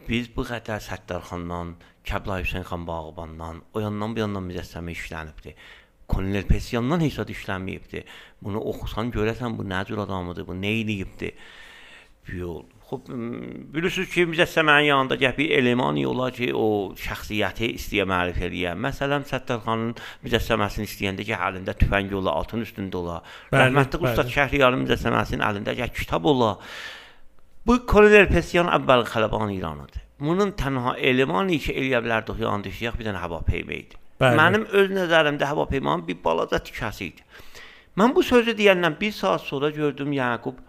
biz 0.07 0.29
bu 0.35 0.45
qədər 0.47 0.81
Səttarxandan, 0.83 1.75
Kəbla 2.07 2.39
Hüseyn 2.41 2.63
xan 2.67 2.87
Bağbandan, 2.87 3.61
o 3.73 3.83
yandan 3.83 4.15
bu 4.15 4.23
yandan 4.23 4.47
mücəssəmə 4.47 4.95
işlənibdi. 4.95 5.53
Kolonel 6.07 6.47
Pesyandan 6.47 7.03
heç 7.03 7.19
zad 7.19 7.31
işlənməyibdi. 7.33 8.03
Bunu 8.43 8.61
oxusan 8.71 9.11
görəsən 9.11 9.57
bu 9.57 9.67
nə 9.67 9.83
cür 9.89 10.05
adamıdır, 10.05 10.47
bu 10.47 10.55
nə 10.55 10.71
eləyibdi. 10.81 11.33
Yol. 12.37 12.63
Xub 12.87 13.09
bilirsiniz 13.75 14.07
ki, 14.13 14.23
mücəssəmənin 14.31 14.87
yanında 14.87 15.17
gəl 15.19 15.33
bir 15.35 15.51
eleman 15.57 15.99
yola 15.99 16.29
ki, 16.31 16.53
o 16.55 16.93
şəxsiyyəti 16.95 17.73
istəyə 17.75 18.05
mərif 18.07 18.39
eləyə. 18.47 18.77
Məsələn, 18.79 19.27
Səttarxanın 19.27 19.91
mücəssəməsini 20.23 20.87
istəyəndə 20.87 21.27
ki, 21.27 21.35
əlində 21.35 21.75
tüfəng 21.81 22.13
ola, 22.21 22.37
atın 22.39 22.63
üstündə 22.63 23.01
ola. 23.01 23.17
Rəhmətli 23.51 23.99
Ustad 24.07 24.31
Şəhriyarın 24.31 24.85
mücəssəməsinin 24.85 25.43
əlində 25.49 25.75
gəl 25.75 25.91
kitab 25.99 26.31
ola. 26.31 26.53
Bu 27.67 27.81
Kolonel 27.85 28.29
Pesyan 28.31 28.69
əvvəl 28.71 29.01
Xələban 29.11 29.49
İranıdır. 29.51 30.03
Bunun 30.23 30.53
tənha 30.55 30.93
elemanı 31.03 31.57
ki, 31.59 31.73
eləyə 31.75 31.99
bilərdik 32.05 32.39
yandı 32.39 32.71
işləyək 32.71 32.95
bir 32.95 33.07
dənə 33.09 33.19
hava 33.19 33.41
peyma 33.43 33.73
idi. 33.75 33.97
Bəli. 34.21 34.37
Mənim 34.39 34.63
öz 34.79 34.93
nəzərimdə 34.95 35.49
hava 35.49 35.65
peymanın 35.67 36.05
bir 36.07 36.15
balaca 36.23 36.61
tikəsi 36.63 37.09
idi. 37.09 37.25
Mən 37.99 38.13
bu 38.15 38.23
sözü 38.23 38.53
deyəndən 38.55 38.95
bir 39.01 39.11
saat 39.11 39.43
sonra 39.43 39.69
gördüm 39.75 40.13
Yaqub 40.15 40.61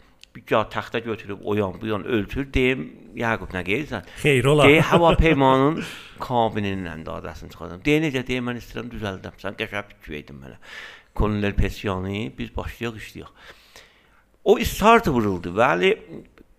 gah 0.49 0.65
taxta 0.71 0.99
götürüb 0.99 1.39
o 1.45 1.55
yan 1.55 1.81
bu 1.81 1.87
yan 1.87 2.05
ölçür. 2.05 2.49
Deyim 2.55 2.83
Yaqub 3.15 3.55
nə 3.55 3.63
gəlirsən? 3.69 4.09
Xeyr 4.23 4.49
ola. 4.51 4.67
Deyə 4.67 4.81
hava 4.91 5.13
peymanın 5.23 5.79
kabinindən 6.25 7.05
də 7.07 7.15
adresini 7.21 7.55
çıxardım. 7.55 7.85
Deyə 7.87 8.01
necə 8.09 8.25
deyə 8.27 8.43
mən 8.43 8.59
istəyirəm 8.59 8.91
düzəldim. 8.97 9.39
Sən 9.45 9.55
qəşəng 9.61 9.95
fikir 9.95 10.19
edin 10.19 10.43
mənə. 10.43 10.59
Kolonel 11.15 11.55
Pesyanı 11.55 12.33
biz 12.39 12.51
başlayaq 12.57 12.99
işləyək. 13.05 13.55
o 14.45 14.59
start 14.65 15.09
vuruldu. 15.09 15.55
Bəli 15.55 15.91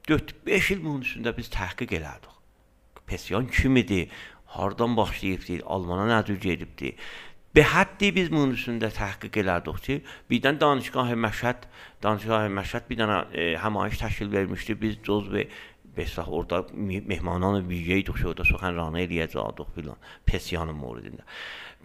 4-5 0.09 0.73
il 0.73 0.83
bunun 0.83 1.05
üstündə 1.05 1.35
biz 1.37 1.49
təhqiq 1.53 1.93
elədik. 1.99 2.35
Pesyan 3.05 3.47
kimidir? 3.47 4.09
Hardan 4.49 4.97
başlayıbdı? 4.97 5.59
Almana 5.65 6.07
nə 6.09 6.25
cür 6.25 6.39
gedibdi? 6.41 6.95
Be 7.55 7.61
həddi 7.65 8.09
biz 8.15 8.31
bunun 8.33 8.55
üstündə 8.57 8.89
təhqiq 8.93 9.37
elədik 9.43 9.81
ki, 9.85 9.97
birdən 10.31 10.59
danışgah 10.61 11.13
Məşhəd, 11.25 11.67
danışgah 12.03 12.47
Məşhəd 12.57 12.89
bir 12.89 13.01
dənə 13.01 13.19
e, 13.33 13.45
həmayiş 13.61 14.01
təşkil 14.01 14.31
vermişdi. 14.33 14.77
Biz 14.81 14.97
cüz 15.05 15.29
və 15.33 15.45
Bəsəx 15.97 16.29
orada 16.29 16.63
mehmanlarla 16.73 17.61
birgə 17.65 17.99
idik 18.01 18.17
ki, 18.17 18.27
orada 18.29 18.45
suxənranə 18.49 19.03
eləyəcəkdik 19.05 19.73
filan 19.75 19.97
Pesyanın 20.25 20.77
moridində. 20.77 21.25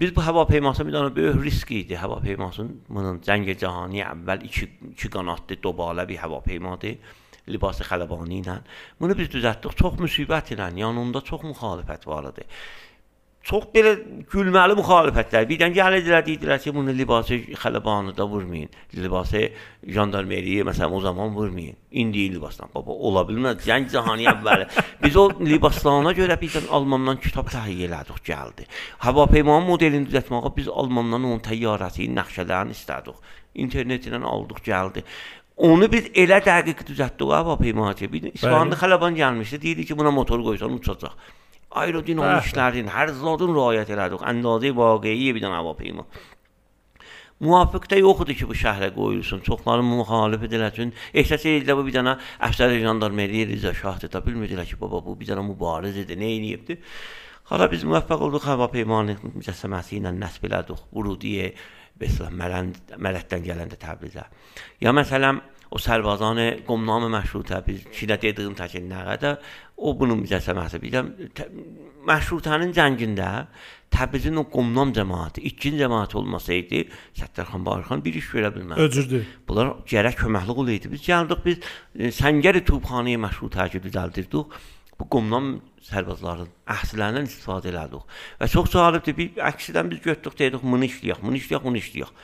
Biz 0.00 0.14
bu 0.16 0.24
hava 0.26 0.46
peyması 0.46 0.86
bir 0.86 0.96
dənə 0.96 1.12
böyük 1.16 1.44
risk 1.44 1.72
idi. 1.72 1.96
Hava 1.96 2.20
peymasının 2.24 3.20
cəng 3.24 3.48
cahani 3.60 4.04
əvvəl 4.04 4.48
2 4.48 4.70
2 4.94 5.12
qanadlı 5.16 5.60
dobalə 5.64 6.08
bir 6.08 6.20
hava 6.24 6.40
peymadır 6.42 6.96
libası 7.48 7.84
xələbani 7.84 8.40
ilə. 8.42 8.58
Bunu 9.00 9.16
biz 9.18 9.30
düzəltdik. 9.34 9.76
Çox 9.80 10.00
müsibət 10.00 10.54
ilə, 10.56 10.70
yanında 10.78 11.20
çox 11.24 11.44
müxalifət 11.50 12.08
var 12.08 12.32
idi 12.32 12.48
çox 13.44 13.66
belə 13.74 13.92
gülməli 14.32 14.76
müxalifətlər. 14.78 15.44
Birdən 15.48 15.74
gəldilər, 15.76 16.24
dedilər 16.24 16.60
ki, 16.62 16.72
bunu 16.74 16.94
libası 16.96 17.36
xələbanıda 17.60 18.24
vurmayın. 18.30 18.70
Libası 18.96 19.42
jandarmeriyə 19.96 20.64
məsələn 20.64 20.96
o 20.96 21.00
zaman 21.04 21.34
vurmayın. 21.36 21.76
İndi 21.92 22.30
libasdan. 22.34 22.72
Baba, 22.74 22.96
ola 23.08 23.26
bilməz. 23.28 23.60
Cəng 23.66 23.90
cahani 23.92 24.28
əvvəli. 24.32 24.68
Biz 25.04 25.20
o 25.20 25.26
libaslarına 25.44 26.14
görə 26.16 26.38
birdən 26.40 26.70
Almandan 26.72 27.20
kitab 27.20 27.52
təhiyyə 27.52 27.90
elədik, 27.90 28.24
gəldi. 28.30 28.68
Hava 29.04 29.28
peymanın 29.28 29.68
modelini 29.68 30.08
düzəltməyə 30.08 30.56
biz 30.56 30.72
Almandan 30.72 31.28
onun 31.28 31.44
təyyarəsinin 31.44 32.16
nəqşələrini 32.22 32.78
istədik. 32.78 33.20
İnternetindən 33.54 34.24
aldıq, 34.26 34.64
gəldi. 34.64 35.04
Onu 35.56 35.86
biz 35.86 36.08
elə 36.18 36.40
dəqiq 36.42 36.82
düzəltdilər 36.88 37.44
bu 37.46 37.56
peymaçebi. 37.62 38.30
İsfahanlı 38.34 38.74
Xələban 38.80 39.14
gəlmişdi. 39.14 39.60
Deyirdi 39.62 39.84
ki, 39.86 39.98
buna 39.98 40.10
motor 40.10 40.42
qoysan 40.42 40.72
uçacaq. 40.74 41.14
Aerodinamik 41.70 42.48
işlərin 42.48 42.90
hər 42.90 43.12
zadın 43.20 43.54
riayət 43.54 43.92
elədik. 43.94 44.24
Əndazə 44.30 44.72
vaqiəyi 44.74 45.34
bir 45.34 45.44
dənə 45.44 45.60
havapeymə. 45.60 46.06
Muvafiq 47.44 47.86
də 47.90 48.00
yox 48.00 48.24
idi 48.24 48.36
ki, 48.40 48.48
bu 48.50 48.56
şəhərə 48.58 48.90
qoyulsun. 48.94 49.42
Çoxları 49.46 49.82
müxalif 49.86 50.42
edilər 50.48 50.74
üçün 50.74 50.90
ehsas 51.14 51.46
edilər 51.46 51.78
bu 51.78 51.86
bir 51.86 51.98
dənə 52.00 52.16
əfsər 52.48 52.74
jandarmeriya 52.82 53.46
Rıza 53.52 53.74
Şahdı 53.78 54.10
da 54.10 54.22
bilmirdilər 54.26 54.66
ki, 54.66 54.78
baba 54.80 55.02
bu 55.06 55.14
bir 55.18 55.30
dənə 55.30 55.42
mübariz 55.46 55.98
idi, 56.02 56.18
nə 56.18 56.30
eləyibdi. 56.34 56.78
Hala 57.50 57.70
biz 57.70 57.82
müvəffəq 57.86 58.22
olduq 58.26 58.46
hava 58.48 58.70
peymanı 58.72 59.18
mücəssəməsi 59.22 59.98
ilə 60.00 60.14
nəsb 60.18 60.46
elədik. 60.48 60.86
Vurudiyə 60.94 61.50
Beslah 62.00 62.30
Mələtdən 62.34 63.44
gələndə 63.44 63.78
Təbrizə. 63.80 64.24
Ya 64.82 64.92
məsələn 64.96 65.40
o 65.74 65.78
Sərbazan 65.82 66.40
qomnamə 66.66 67.08
məşrutə 67.12 67.60
biz 67.66 67.86
Şilə 67.94 68.18
dediyim 68.22 68.54
təkin 68.58 68.86
nə 68.90 69.04
qədər 69.08 69.38
o 69.76 69.94
bunun 69.98 70.20
mücəssəməsi. 70.22 70.80
Bilirəm 70.82 71.08
məşrutənin 72.06 72.74
cəngində 72.76 73.30
Təbrizin 73.94 74.38
o 74.42 74.44
qomnam 74.50 74.90
cəmaəti, 74.94 75.44
ikinci 75.50 75.84
cəmaət 75.84 76.16
olmasaydı, 76.18 76.80
Səttarxan 77.14 77.62
Barxan 77.66 78.02
bir 78.02 78.18
iş 78.18 78.30
görə 78.34 78.50
bilməzdi. 78.54 78.86
Öcürdü. 78.88 79.20
Bunlar 79.48 79.74
gərək 79.90 80.18
köməkli 80.24 80.56
olaydı. 80.64 80.90
Biz 80.94 81.04
gəldik 81.08 81.44
biz 81.46 82.16
Səngəri 82.18 82.64
Tubxanəyə 82.66 83.22
məşrutə 83.22 83.68
düzəldirdik. 83.78 84.58
Bu 85.00 85.08
qomdan 85.10 85.56
sərbazların 85.88 86.50
əhslərindən 86.70 87.26
istifadə 87.28 87.72
elədik. 87.72 88.04
Və 88.40 88.50
çox 88.52 88.70
cəlibdir. 88.74 89.16
Bir 89.18 89.42
əksidən 89.50 89.90
biz 89.90 90.04
götürdük, 90.04 90.38
dedik, 90.38 90.62
bunu 90.62 90.86
işləyək, 90.88 91.22
bunu 91.22 91.40
işləyək, 91.40 91.64
bunu 91.64 91.82
işləyək. 91.82 92.14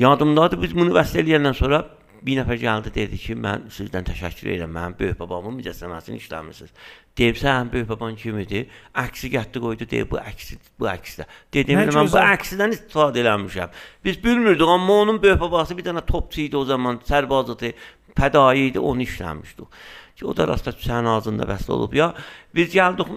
Yadımdadır 0.00 0.62
biz 0.62 0.76
bunu 0.76 0.94
vəsl 0.94 1.22
eləyəndən 1.24 1.56
sonra 1.56 1.80
bir 2.22 2.36
nəfər 2.40 2.58
gəldi 2.60 2.92
dedi 2.94 3.18
ki, 3.20 3.36
mən 3.40 3.68
sizdən 3.72 4.04
təşəkkür 4.08 4.52
edirəm. 4.54 4.72
Mənim 4.74 4.96
böyük 4.98 5.18
babamın 5.20 5.56
mücəssəməsini 5.60 6.20
işləmisiniz. 6.20 6.72
Deyib 7.18 7.38
sən 7.40 7.70
böyük 7.72 7.88
baban 7.88 8.16
kimidir? 8.20 8.66
Əksi 9.02 9.30
gətdi 9.32 9.62
qoydu, 9.64 9.88
deyib 9.90 10.10
bu 10.12 10.20
əksi, 10.20 10.58
bu 10.80 10.88
əksdə. 10.92 11.26
Dedim 11.56 11.80
mən 11.80 12.12
bu 12.12 12.20
əksidən 12.20 12.76
istifadə 12.76 13.24
eləmişəm. 13.24 13.72
Biz 14.04 14.20
bilmirdik, 14.24 14.68
amma 14.68 15.00
onun 15.06 15.22
böyük 15.22 15.40
babası 15.40 15.76
bir 15.78 15.88
dənə 15.88 16.04
topçu 16.06 16.44
idi 16.44 16.60
o 16.60 16.64
zaman, 16.68 17.00
sərbaz 17.08 17.54
idi, 17.56 17.72
pədai 18.16 18.68
idi, 18.68 18.80
onu 18.80 19.06
işləmişdi 19.06 19.68
ki, 20.20 20.28
o 20.28 20.36
da 20.36 20.46
rastda 20.50 20.74
sənin 20.76 21.10
ağzında 21.16 21.48
vəsl 21.48 21.74
olub. 21.78 21.96
Ya 21.96 22.12
biz 22.54 22.70
gəldik 22.76 23.10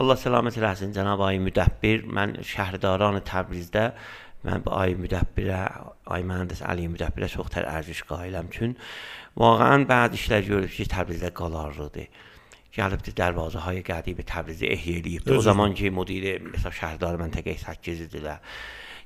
Allah 0.00 0.16
səlamət 0.16 0.56
eləsin 0.56 0.94
cənab 0.96 1.20
ay 1.26 1.38
müdəbbir, 1.44 2.06
mən 2.08 2.38
şəhridaran 2.48 3.20
Təbrizdə 3.28 3.90
mən 4.46 4.64
bu 4.64 4.72
ay 4.74 4.96
müdəbbirə, 4.98 5.60
ay 6.10 6.24
mühəndis 6.26 6.64
Əli 6.66 6.88
müdəbbirə 6.94 7.28
çox 7.30 7.52
tərəzüş 7.52 8.02
qailəm 8.08 8.48
üçün 8.50 8.72
vaqəən 9.38 9.84
bəzi 9.90 10.18
işlər 10.18 10.46
görüb 10.48 10.72
ki, 10.72 10.88
Təbrizdə 10.96 11.30
qalarlıdır. 11.36 12.08
Gəlibdi 12.72 13.12
dərvazəyə 13.12 13.82
qədimi 13.84 14.24
Təbrizi 14.24 14.70
ehya 14.72 15.00
eləyib. 15.02 15.28
O 15.36 15.42
zaman 15.44 15.74
ki, 15.76 15.90
müdiri 15.92 16.38
məsəl 16.46 16.72
şəhərdar 16.72 17.20
məntəqə 17.20 17.58
8 17.60 18.06
idilər. 18.06 18.40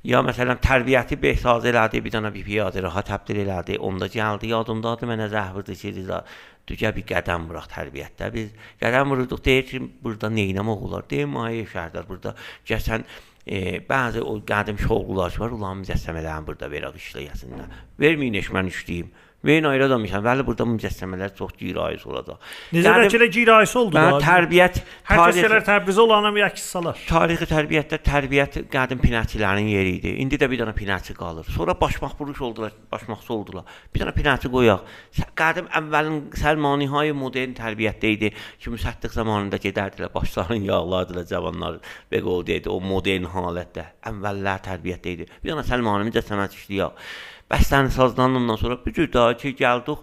Ya 0.07 0.21
məsələn 0.23 0.61
tərbiyəti 0.63 1.17
behsaz 1.19 1.65
elədi, 1.67 1.99
bir 2.05 2.13
dənə 2.15 2.31
bir 2.31 2.45
piyadə 2.47 2.83
rahat 2.85 3.09
təbdil 3.11 3.41
elədi. 3.43 3.81
Onda 3.83 4.07
gəldi 4.13 4.53
yadımdadır 4.53 5.11
mənə 5.11 5.27
zəhvir 5.33 5.67
keçirdi. 5.67 6.21
Düzə 6.67 6.91
bir 6.97 7.07
qədəm 7.07 7.47
vuraq 7.51 7.69
tərbiyyətdə. 7.71 8.31
Biz 8.35 8.51
qədəm 8.83 9.13
vuruduq, 9.15 9.43
deyir 9.45 9.67
ki, 9.69 9.81
burada 10.03 10.31
neynəmək 10.35 10.85
olar? 10.89 11.07
Deyir, 11.11 11.29
mayə 11.31 11.67
şəhərdar 11.71 12.09
burada 12.09 12.35
gəsən 12.67 13.07
e, 13.47 13.79
bəzi 13.87 14.23
o 14.23 14.35
qədim 14.51 14.81
şoğullar 14.83 15.37
var, 15.39 15.55
onların 15.55 15.85
mücəssəmələrini 15.85 16.49
burada 16.49 16.71
verək 16.73 16.99
işləyəsinlər. 17.03 17.79
Verməyin 18.03 18.41
eş 18.43 18.51
mən 18.57 18.73
işləyim. 18.73 19.13
Verin 19.47 19.65
ayrı 19.71 19.87
adammışam. 19.87 20.25
Bəli, 20.25 20.45
burada 20.47 20.67
mücəssəmələr 20.67 21.35
çox 21.39 21.53
girayət 21.61 22.07
olacaq. 22.09 22.41
Necə 22.75 22.95
bəlkə 22.97 23.29
girayət 23.37 23.75
oldu 23.79 23.95
da. 23.95 24.19
Tərbiyyət 24.23 24.81
hər 25.07 25.21
kəslər 25.23 25.65
Təbrizə 25.67 26.03
olanı 26.03 26.33
bir 26.35 26.47
əks 26.49 26.65
salar. 26.75 26.99
Tarixi 27.09 27.47
tərbiyyətdə 27.51 28.01
tərbiyyət 28.07 28.59
qədim 28.73 29.03
pinəçilərin 29.03 29.71
yeri 29.71 29.97
idi. 30.01 30.15
İndi 30.25 30.41
də 30.41 30.49
bir 30.51 30.63
dənə 30.65 30.75
pinəçi 30.77 31.15
qalır. 31.17 31.47
Sonra 31.55 31.77
başmaq 31.81 32.17
buruş 32.19 32.41
oldular, 32.49 32.75
başmaqçı 32.93 33.33
oldular. 33.35 33.79
Bir 33.95 34.03
dənə 34.03 34.15
pinəçi 34.17 34.51
qoyaq. 34.51 34.97
Qədim 35.39 35.71
əvvəlin 35.81 36.19
Səlmanihay 36.41 37.13
modern 37.17 37.55
tərbiyyətdə 37.57 38.13
idi 38.17 38.33
ki, 38.35 38.73
müsəddiq 38.73 39.15
zamanında 39.15 39.61
gedərdilər, 39.63 40.11
başlarını 40.15 40.73
yağlardılar 40.73 41.31
cavanlar 41.31 41.79
və 42.13 42.23
qol 42.25 42.45
deyildi 42.49 42.73
o 42.73 42.81
modern 42.83 43.31
halətdə. 43.37 43.87
Əvvəllər 44.11 44.67
tərbiyyətdə 44.67 45.17
idi. 45.17 45.31
Bir 45.43 45.55
dənə 45.55 45.67
Səlmani 45.71 46.11
mücəssəməsi 46.11 46.63
işləyək. 46.63 47.09
Bəstəni 47.51 47.93
sazdan 47.95 48.35
ondan 48.35 48.57
sonra 48.57 48.79
bu 48.87 48.93
cür 48.93 49.13
daha 49.13 49.37
ki 49.39 49.55
gəldik 49.55 49.99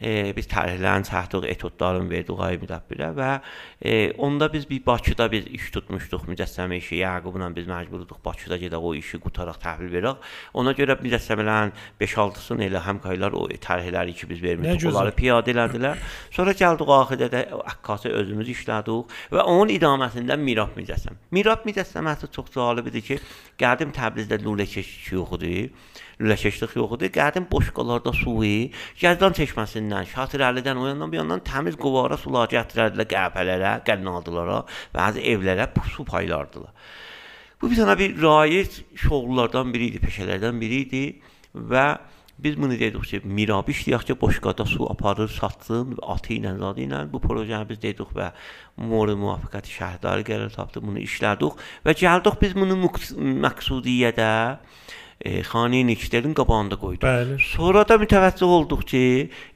e, 0.00 0.32
biz 0.36 0.46
tərihlərin 0.50 1.04
çəkdik, 1.06 1.44
etodların 1.52 2.08
verdik 2.10 2.40
ay 2.42 2.58
müdəbbirə 2.58 3.10
və 3.14 3.28
e, 3.82 3.92
onda 4.18 4.48
biz 4.52 4.68
bir 4.70 4.84
Bakıda 4.86 5.28
biz 5.30 5.46
iş 5.46 5.68
tutmuşduq 5.74 6.26
mücəssəmə 6.30 6.78
işi. 6.78 7.00
Yaqubla 7.02 7.50
biz 7.54 7.68
məcburduq 7.70 8.18
Bakıda 8.24 8.58
gedək 8.58 8.86
o 8.90 8.94
işi 8.98 9.20
qutaraq 9.22 9.60
təhvil 9.62 9.92
verək. 9.94 10.26
Ona 10.58 10.74
görə 10.78 10.98
mücəssəmələrin 11.02 11.74
5-6-sını 12.00 12.66
elə 12.66 12.82
həmkaylar 12.86 13.36
o 13.38 13.46
tərihləri 13.48 14.14
ki 14.18 14.30
biz 14.30 14.42
vermişdik, 14.42 14.88
onları 14.90 15.14
piyadə 15.18 15.54
elədilər. 15.54 16.02
Sonra 16.34 16.54
gəldik 16.62 16.94
axirdə 16.98 17.30
də 17.34 17.44
əkkası 17.74 18.14
özümüz 18.22 18.50
işlədik 18.54 19.14
və 19.34 19.46
onun 19.46 19.74
idaməsində 19.74 20.38
Mirab 20.40 20.74
mücəssəm. 20.78 21.18
Mirab 21.30 21.66
mücəssəməsi 21.68 22.30
çox 22.34 22.50
cəlb 22.54 22.90
idi 22.90 23.04
ki, 23.10 23.22
qədim 23.60 23.94
Təbrizdə 23.94 24.40
lülə 24.42 24.66
keşişi 24.66 25.18
lüləkeşlik 26.20 26.76
yox 26.76 26.96
idi. 26.98 27.10
Qədim 27.14 27.46
boşqalarda 27.50 28.12
suyu, 28.16 28.70
Gəzdan 29.00 29.36
çeşməsindən, 29.38 30.08
Şatırəlidən, 30.12 30.80
o 30.80 30.88
yandan 30.90 31.12
bu 31.12 31.20
yandan 31.20 31.44
təmiz 31.46 31.78
qovara 31.80 32.18
sular 32.20 32.50
gətirərdilər 32.52 33.08
qəpələrə, 33.14 33.72
qənnadılara, 33.86 34.62
bəzi 34.94 35.24
evlərə 35.32 35.70
su 35.94 36.04
paylardılar. 36.08 36.74
Bu 37.60 37.70
bir 37.70 37.80
dənə 37.80 37.98
bir 37.98 38.14
raic 38.22 38.82
şoğullardan 39.06 39.72
biri 39.74 39.92
idi, 39.92 40.04
peşələrdən 40.04 40.60
biri 40.62 40.84
idi 40.86 41.04
və 41.54 41.88
Biz 42.38 42.56
bunu 42.62 42.78
dedik 42.78 43.02
ki, 43.02 43.18
mirabı 43.24 43.72
işləyək 43.74 44.04
ki, 44.06 44.14
boşqada 44.20 44.62
su 44.64 44.86
aparır, 44.86 45.26
satsın 45.28 45.96
atı 46.02 46.36
ilə, 46.36 46.52
zadı 46.58 46.84
ilə. 46.84 47.00
Bu 47.10 47.18
projeyi 47.18 47.66
biz 47.66 47.80
dedik 47.82 48.12
və 48.14 48.28
mor 48.78 49.10
müvafiqəti 49.10 49.74
şəhərdarı 49.74 50.22
qərar 50.28 50.54
tapdı, 50.54 50.82
bunu 50.84 51.02
işlədik 51.02 51.58
və 51.82 51.96
gəldik 51.98 52.38
biz 52.42 52.54
bunu 52.54 52.78
məqsudiyyədə 53.42 54.30
e, 55.20 55.42
xanəyə 55.42 55.86
Nikdelin 55.88 56.34
qabağında 56.38 56.78
qoydu. 56.78 57.02
Bəli. 57.04 57.38
Sonra 57.42 57.84
da 57.88 57.98
mütəvəccüh 58.00 58.54
olduq 58.58 58.84
ki, 58.92 59.02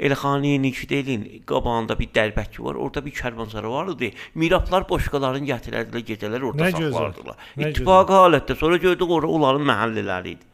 elə 0.02 0.18
xanəyə 0.18 0.60
Nikdelin 0.62 1.26
qabağında 1.48 1.98
bir 1.98 2.10
dərbəki 2.14 2.64
var, 2.66 2.78
orada 2.82 3.04
bir 3.04 3.16
kərvansara 3.18 3.70
var 3.70 3.92
idi. 3.94 4.12
Mirablar 4.34 4.88
boşqaların 4.88 5.46
gətirərdilər, 5.50 6.06
gecələr 6.12 6.48
orada 6.50 6.70
saxlardılar. 6.70 7.50
İttifaqı 7.58 8.18
halətdə. 8.24 8.58
Sonra 8.58 8.80
gördük 8.82 9.18
ora 9.18 9.30
onların 9.30 9.68
məhəllələri 9.72 10.36
idi. 10.36 10.51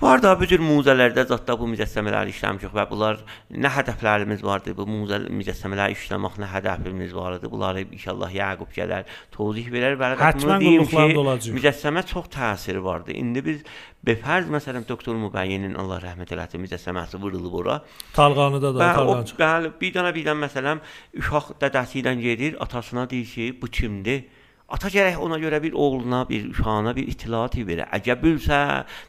Var 0.00 0.22
da 0.22 0.30
bu 0.40 0.46
cür 0.48 0.62
muzələrdə 0.64 1.26
zətdə 1.28 1.54
bu 1.60 1.66
mücəssəmələri 1.68 2.32
işləmişik 2.32 2.72
və 2.72 2.86
bunlar 2.88 3.18
nə 3.52 3.68
hədəflərimiz 3.74 4.40
vardı? 4.40 4.72
Bu 4.78 4.86
muzə 4.88 5.18
mücəssəmələri 5.28 5.92
işləmək 5.92 6.38
nə 6.40 6.48
hədəfimiz 6.54 7.12
var 7.12 7.36
idi? 7.36 7.50
Bunları 7.52 7.82
inşallah 7.84 8.32
Yaqub 8.32 8.72
gələr, 8.72 9.04
tozih 9.36 9.68
verər 9.68 9.98
və 10.00 10.14
Həttəmən 10.22 10.64
qulluqlarında 10.64 11.20
olacaq. 11.20 11.52
Mücəssəmə 11.58 12.06
çox 12.08 12.32
təsiri 12.32 12.80
vardı. 12.80 13.12
İndi 13.12 13.44
biz 13.44 13.60
befərz 14.08 14.48
məsələn 14.56 14.88
doktor 14.88 15.20
Mübəyyinin 15.20 15.76
Allah 15.76 16.00
rəhmət 16.06 16.32
eləsin 16.32 16.64
mücəssəməsi 16.64 17.20
vurulub 17.20 17.60
ora. 17.60 17.82
Talğanıda 18.16 18.74
da, 18.78 18.92
Talğanca. 18.96 19.36
Bəli, 19.44 19.76
bir 19.84 19.96
dənə 19.98 20.16
bir 20.16 20.30
dənə 20.30 20.46
məsələn 20.48 20.80
uşaq 21.20 21.58
dədəsi 21.60 22.00
ilə 22.00 22.16
gedir, 22.24 22.56
atasına 22.64 23.04
deyir 23.10 23.28
ki, 23.36 23.52
bu 23.60 23.68
kimdir? 23.68 24.24
Ata 24.70 24.86
gərək 24.86 25.16
ona 25.18 25.34
görə 25.42 25.58
bir 25.64 25.72
oğluna, 25.74 26.20
bir 26.28 26.44
uşağına 26.52 26.92
bir 26.94 27.08
itilat 27.10 27.56
verə. 27.66 27.88
Əgər 27.96 28.20
bilsə, 28.20 28.58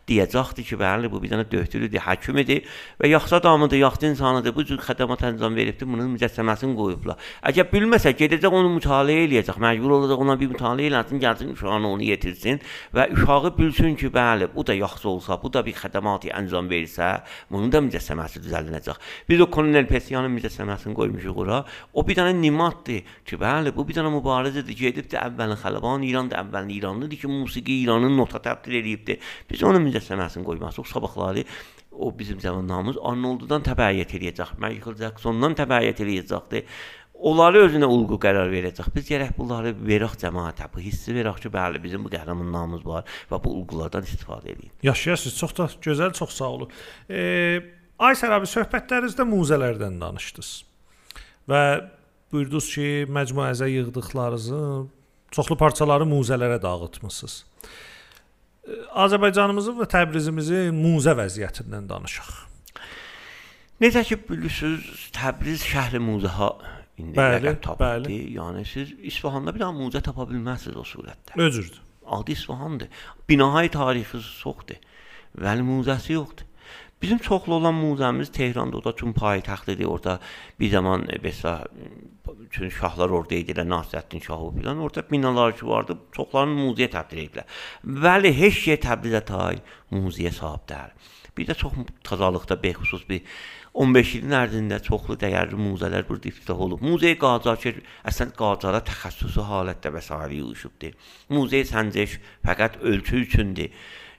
deyəcəkdi 0.10 0.64
ki, 0.66 0.78
bəli, 0.82 1.10
bu 1.14 1.20
bir 1.22 1.30
dənə 1.30 1.44
döktürüdür, 1.52 2.02
həkim 2.02 2.40
idi 2.42 2.56
və 2.98 3.12
yaxşı 3.12 3.36
adamıdır, 3.38 3.78
yaxşı 3.78 4.08
insanıdır, 4.10 4.56
bu 4.56 4.66
cür 4.66 4.82
xədəmat 4.82 5.22
əncam 5.28 5.54
veribdi, 5.54 5.86
bunun 5.86 6.10
mücəssəməsini 6.16 6.74
qoyublar. 6.80 7.20
Əgər 7.46 7.70
bilməsə, 7.70 8.16
gedəcək 8.18 8.56
onu 8.58 8.72
mütaliə 8.80 9.28
eləyəcək, 9.28 9.60
məcbur 9.62 9.94
olacaq 10.00 10.24
ona 10.26 10.38
bir 10.42 10.50
mütaliə 10.56 10.90
eləsin, 10.90 11.22
gəlsin 11.22 11.54
uşağını 11.54 11.94
onu 11.94 12.10
yetirsin 12.10 12.58
və 12.98 13.12
uşağı 13.14 13.54
bilsin 13.60 13.94
ki, 14.02 14.10
bəli, 14.18 14.50
bu 14.56 14.66
da 14.66 14.74
yaxşı 14.80 15.10
olsa, 15.14 15.38
bu 15.44 15.54
da 15.54 15.62
bir 15.62 15.78
xədəmatı 15.78 16.34
əncam 16.42 16.74
versə, 16.74 17.12
bunun 17.54 17.70
da 17.70 17.84
mücəssəməsi 17.86 18.42
düzəldiləcək. 18.48 18.98
Biz 19.30 19.46
o 19.46 19.50
Kolonel 19.54 19.86
Pesyanın 19.86 20.34
mücəssəməsini 20.40 20.98
qoymuşuq 20.98 21.46
ora. 21.46 21.62
O 21.94 22.02
bir 22.08 22.18
dənə 22.18 22.34
nimatdır 22.42 23.06
ki, 23.30 23.38
bəli, 23.38 23.76
bu 23.78 23.86
bir 23.86 24.02
dənə 24.02 24.10
mübarizədir, 24.18 24.78
gedibdi 24.88 25.22
əvvəl 25.22 25.51
əvvəlin 25.52 25.60
xəlqan 25.62 26.06
İran 26.08 26.30
da 26.32 26.40
əvvəlin 26.42 26.72
İranlıdır 26.78 27.18
ki, 27.18 27.28
musiqi 27.28 27.84
İranın 27.84 28.18
nota 28.18 28.40
təbdil 28.40 28.80
edibdi. 28.80 29.20
Biz 29.50 29.64
onun 29.64 29.84
mücəssəməsini 29.88 30.44
qoymasıq, 30.46 30.88
sabahları 30.88 31.44
o 31.92 32.12
bizim 32.18 32.40
zamanlarımız 32.40 32.98
Arnolddan 33.04 33.64
təbəyyət 33.64 34.16
eləyəcək, 34.18 34.58
Michael 34.60 34.98
Jacksondan 34.98 35.56
təbəyyət 35.56 36.02
eləyəcəkdi. 36.06 36.64
Onları 37.22 37.68
özünə 37.68 37.86
uyğun 37.86 38.18
qərar 38.18 38.50
verəcək. 38.50 38.88
Biz 38.96 39.10
gərək 39.12 39.36
bunları 39.38 39.76
verək 39.78 40.16
cəmaətə, 40.24 40.72
bu 40.74 40.82
hissi 40.82 41.14
verək 41.14 41.44
ki, 41.44 41.52
bəli, 41.54 41.82
bizim 41.84 42.02
bu 42.02 42.10
qəhrəmanlarımız 42.10 42.86
var 42.86 43.06
və 43.30 43.38
bu 43.44 43.54
uyğulardan 43.60 44.08
istifadə 44.08 44.56
edin. 44.56 44.72
Yaşayasınız. 44.82 45.38
Çox 45.38 45.54
da 45.58 45.70
gözəl, 45.86 46.16
çox 46.18 46.34
sağ 46.40 46.50
olun. 46.50 46.74
E, 47.10 47.62
Aysər 48.02 48.34
abi 48.34 48.50
söhbətlərinizdə 48.50 49.28
muzələrdən 49.30 50.00
danışdınız. 50.02 50.50
Və 51.52 51.62
buyurdunuz 52.34 52.72
ki, 52.74 52.88
məcmuəzə 53.12 53.68
yığdıqlarınızı 53.70 54.64
çoxlu 55.32 55.58
parçaları 55.58 56.08
muzələrə 56.08 56.60
dağıtmısınız. 56.62 57.38
Azərbaycanımızın 59.04 59.80
və 59.80 59.88
Təbrizimizin 59.90 60.76
muzə 60.76 61.16
vəziyyətindən 61.18 61.88
danışaq. 61.90 62.30
Necə 63.82 64.04
ki 64.06 64.20
bilirsiniz, 64.28 65.08
Təbriz 65.16 65.64
şəhri 65.66 66.02
muzəha 66.04 66.52
indi 67.02 67.18
bəli, 67.18 67.56
bəli. 67.80 68.20
Yəni 68.36 68.62
siz 68.70 68.92
İsfahanda 69.10 69.56
bir 69.56 69.64
dənə 69.64 69.74
muzə 69.80 70.04
tapa 70.06 70.28
bilməzsiniz 70.30 70.78
o 70.78 70.86
surətdə. 70.86 71.40
Özürdür. 71.42 71.82
Adi 72.06 72.32
İsfahandır. 72.38 72.90
Binahı 73.30 73.70
tarixi 73.74 74.22
çoxdur. 74.44 74.78
Vəli 75.42 75.66
muzəsi 75.66 76.14
yoxdur. 76.14 76.46
Bizim 77.02 77.18
çoxlu 77.18 77.54
olan 77.54 77.74
muzəmiz 77.74 78.32
Tehranda, 78.32 78.78
o 78.78 78.84
da 78.84 78.96
tüm 78.96 79.14
paytaxtıdır. 79.14 79.86
Orada 79.86 80.20
bir 80.60 80.70
zaman 80.70 81.08
mesela 81.24 81.68
bütün 82.40 82.70
şahlar 82.70 83.10
orada 83.10 83.36
idilər, 83.36 83.68
Nasirəddin 83.68 84.24
şahı 84.24 84.52
filan. 84.58 84.80
Orada 84.80 85.04
binalar 85.12 85.58
ki 85.58 85.68
vardı, 85.68 85.98
çoxlarını 86.12 86.60
muzeyə 86.60 86.90
təbdil 86.94 87.24
ediblər. 87.24 87.48
Bəli, 88.06 88.34
heç 88.38 88.60
şey 88.66 88.78
Təbrizə 88.86 89.24
tay 89.26 89.64
muzeyə 89.92 90.32
sahib 90.32 90.68
deyil. 90.70 91.10
Bir 91.38 91.48
də 91.48 91.56
çox 91.56 91.74
tazalıqda 92.04 92.64
bexüsus 92.64 93.10
bir 93.10 93.22
15 93.74 94.16
ilin 94.18 94.34
ərzində 94.36 94.82
çoxlu 94.84 95.16
dəyərli 95.16 95.56
muzələr 95.56 96.04
burada 96.08 96.28
iftitah 96.28 96.60
olub. 96.60 96.82
Muzey 96.84 97.16
Qacar 97.20 97.58
əslən 98.12 98.34
Qacara 98.36 98.82
təxəssüsü 98.90 99.46
halətdə 99.48 99.94
vəsait 99.96 100.36
yığışıbdı. 100.36 100.92
Muzey 101.32 101.64
Səncəş 101.70 102.18
fəqət 102.44 102.82
ölçü 102.84 103.24
üçündür. 103.26 103.72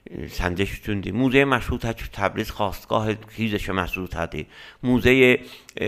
Səncəş 0.03 0.71
üçündür. 0.81 1.13
Muzey 1.15 1.45
Məşrutə 1.47 1.93
ki, 1.95 2.09
Təbriz 2.11 2.49
xastgah 2.51 3.05
Xizəşə 3.37 3.71
Məşrutədir. 3.77 4.49
Muzey 4.83 5.37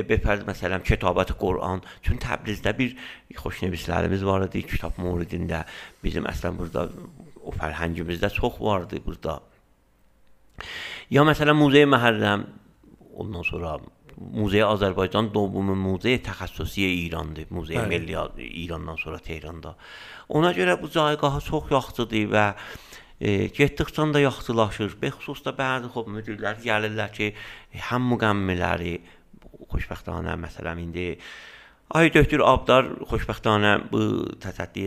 befərz 0.07 0.45
məsələn 0.47 0.85
Kitabət 0.87 1.33
Quran. 1.41 1.83
Çünki 2.05 2.23
Təbrizdə 2.23 2.71
bir 2.77 2.95
xoşnəvislərimiz 3.35 4.23
var 4.23 4.47
idi 4.47 4.63
kitab 4.69 4.95
mövridində. 5.03 5.65
Bizim 6.03 6.29
əslən 6.31 6.55
burada 6.61 6.87
o 7.43 7.51
fərhəngimizdə 7.51 8.31
çox 8.37 8.61
vardı 8.63 9.01
burada. 9.03 9.41
Ya 11.11 11.27
məsələn 11.27 11.59
Muzey 11.59 11.83
Məhərrəm 11.83 12.47
ondan 13.19 13.43
sonra 13.43 13.75
Muzey 14.15 14.63
Azərbaycan 14.63 15.27
Doğumun 15.33 15.75
Muzey 15.75 16.21
təxəssüsi 16.23 16.87
İrandır. 17.03 17.51
Muzey 17.51 17.83
Milli 17.91 18.15
İrandan 18.63 18.95
sonra 18.95 19.19
Tehranda. 19.19 19.75
Ona 20.29 20.53
görə 20.55 20.81
bu 20.81 20.87
caygahı 20.89 21.41
çox 21.43 21.71
yaxşıdır 21.71 22.29
və 22.31 22.45
e, 23.19 23.47
getdikcə 23.55 24.07
də 24.15 24.25
yaxşılaşır. 24.25 24.97
Bəxüsusda 25.01 25.55
bəzi 25.57 25.91
xob 25.93 26.11
müdirlər 26.13 26.61
gəlirlər 26.63 27.11
ki, 27.15 27.33
e, 27.73 27.83
həm 27.89 28.09
müqəmmiləri 28.13 28.95
xoşbəxtanə 29.71 30.37
məsələn 30.39 30.81
indi 30.85 31.09
Ay 31.93 32.09
Döktür 32.09 32.41
Abdar 32.41 32.87
xoşbəxtanə 33.11 33.75
bu 33.91 33.99
təsəddi 34.41 34.85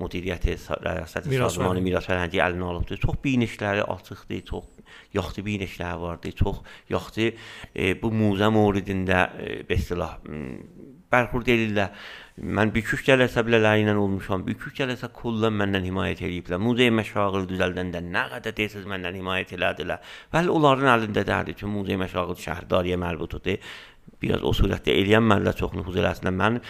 müdiriyyəti 0.00 0.54
rəyasət 0.80 1.26
Sazmanı 1.28 1.82
Miras 1.84 2.08
Fərhəngi 2.08 2.40
əlinə 2.40 2.70
alıbdı. 2.70 2.96
Çox 3.02 3.18
binişləri 3.20 3.84
açıqdı, 3.84 4.38
çox 4.48 4.64
yaxşı 5.12 5.44
binişləri 5.44 6.00
vardı, 6.00 6.32
çox 6.32 6.62
yaxşı 6.88 7.26
e, 7.74 7.92
bu 8.00 8.08
muzə 8.08 8.48
müridində 8.54 9.26
e, 9.36 9.58
belə 9.68 10.08
bərxurd 11.12 11.52
edirlər. 11.52 11.92
Mən 12.38 12.70
bükük 12.70 13.00
cələsə 13.02 13.42
bilələri 13.42 13.82
ilə 13.82 13.94
olmuşam. 13.98 14.44
Bükük 14.46 14.76
cələsə 14.78 15.08
kullan 15.14 15.56
məndən 15.58 15.88
himayət 15.88 16.20
eləyiblər. 16.22 16.60
Muzey 16.62 16.92
məşağıl 16.94 17.48
düzəldəndə 17.50 18.02
nə 18.04 18.22
qədər 18.34 18.54
deyirsiz 18.60 18.84
məndən 18.86 19.16
himayət 19.18 19.56
elədilər. 19.56 20.04
Bəli, 20.34 20.52
onların 20.54 20.92
əlində 20.92 21.24
dərdi 21.26 21.56
ki, 21.58 21.66
muzey 21.66 21.98
məşağıl 21.98 22.36
şəhərdariyə 22.44 22.98
mərbutudur. 23.02 23.58
Biraz 24.22 24.44
o 24.46 24.52
surətdə 24.54 24.94
eləyən 25.00 25.26
mənlə 25.26 25.56
çox 25.58 25.74
nüfuz 25.78 25.98
eləsinlər. 25.98 26.36
Mən 26.38 26.60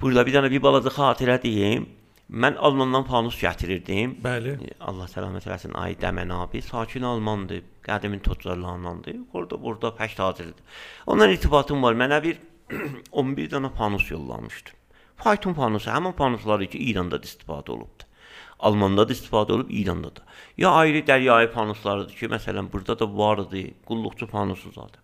burada 0.00 0.24
bir 0.28 0.38
dənə 0.38 0.52
bir 0.54 0.64
balaca 0.64 0.94
xatirə 0.96 1.36
deyim. 1.44 1.84
Mən 2.26 2.56
Almandan 2.56 3.04
fanus 3.06 3.36
gətirirdim. 3.38 4.16
Bəli. 4.24 4.56
Allah 4.80 5.12
səlamət 5.12 5.46
eləsin. 5.50 5.76
Ay 5.78 5.94
Dəmən 6.00 6.32
abi, 6.34 6.62
sakin 6.64 7.04
Almandır. 7.06 7.62
Qədimin 7.86 8.24
toccarlarındandır. 8.24 9.20
Orada 9.32 9.60
burada 9.62 9.92
pəş 10.00 10.16
tacirdir. 10.18 10.80
Ondan 11.06 11.30
irtibatım 11.36 11.84
var. 11.84 11.94
Mənə 11.94 12.22
bir 12.24 12.40
11 13.12 13.52
dənə 13.52 13.70
fanus 13.76 14.10
yollamışdı. 14.10 14.74
Fayton 15.16 15.54
panusu 15.54 15.90
həmin 15.90 16.12
panusları 16.12 16.66
ki, 16.72 16.78
İranda 16.90 17.22
da 17.22 17.26
istifadə 17.26 17.72
olubdu. 17.72 18.04
Almanda 18.58 19.08
da 19.08 19.12
istifadə 19.12 19.52
olub, 19.56 19.70
İranda 19.70 20.12
da. 20.16 20.22
Ya 20.56 20.70
ayrı 20.70 21.02
dəryayı 21.08 21.50
panuslarıdır 21.52 22.14
ki, 22.20 22.28
məsələn, 22.32 22.70
burada 22.72 22.98
da 22.98 23.08
vardı, 23.18 23.64
qulluqçu 23.88 24.28
panusu 24.28 24.72
zadı. 24.72 25.02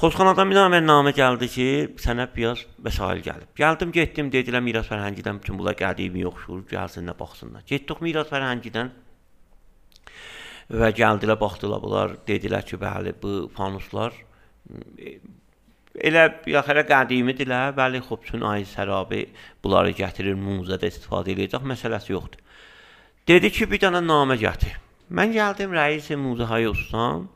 Pozxanadan 0.00 0.48
bir 0.48 0.56
dənə 0.56 0.78
namə 0.80 1.12
gəldi 1.12 1.46
ki, 1.52 1.64
sənə 2.00 2.24
biraz 2.32 2.62
vəsait 2.80 3.20
gəlib. 3.24 3.50
Gəldim, 3.56 3.90
getdim, 3.92 4.30
dedilər 4.32 4.64
miras 4.64 4.88
fərhəngidən 4.88 5.42
bütün 5.42 5.58
bunlar 5.60 5.76
qədimi 5.76 6.22
yoxşur, 6.22 6.62
gəlsinlər, 6.70 7.18
baxsınlar. 7.18 7.66
Getdik 7.68 8.00
miras 8.00 8.30
fərhəngidən 8.32 8.94
və 10.80 10.88
gəldilər, 10.96 11.36
baxdılar 11.42 11.84
bunlar, 11.84 12.16
dedilər 12.28 12.64
ki, 12.64 12.80
bəli, 12.80 13.12
bu 13.20 13.34
panuslar 13.52 14.16
Elə 15.98 16.22
yaxəra 16.46 16.84
qədimidirlər, 16.86 17.72
bəli, 17.74 17.98
xub 18.06 18.22
üçün 18.22 18.44
ay 18.46 18.62
sərabi 18.68 19.24
bunları 19.62 19.90
gətirir, 19.98 20.36
muzədə 20.38 20.86
istifadə 20.86 21.32
edəcək, 21.34 21.66
məsələsi 21.66 22.12
yoxdur. 22.12 22.38
Dedi 23.26 23.50
ki, 23.50 23.66
bir 23.70 23.82
dənə 23.82 23.98
namə 24.04 24.36
gətir. 24.38 24.76
Mən 25.10 25.34
gəldim 25.34 25.74
rəis 25.74 26.06
muzəhayı 26.14 26.70
ustam. 26.70 27.26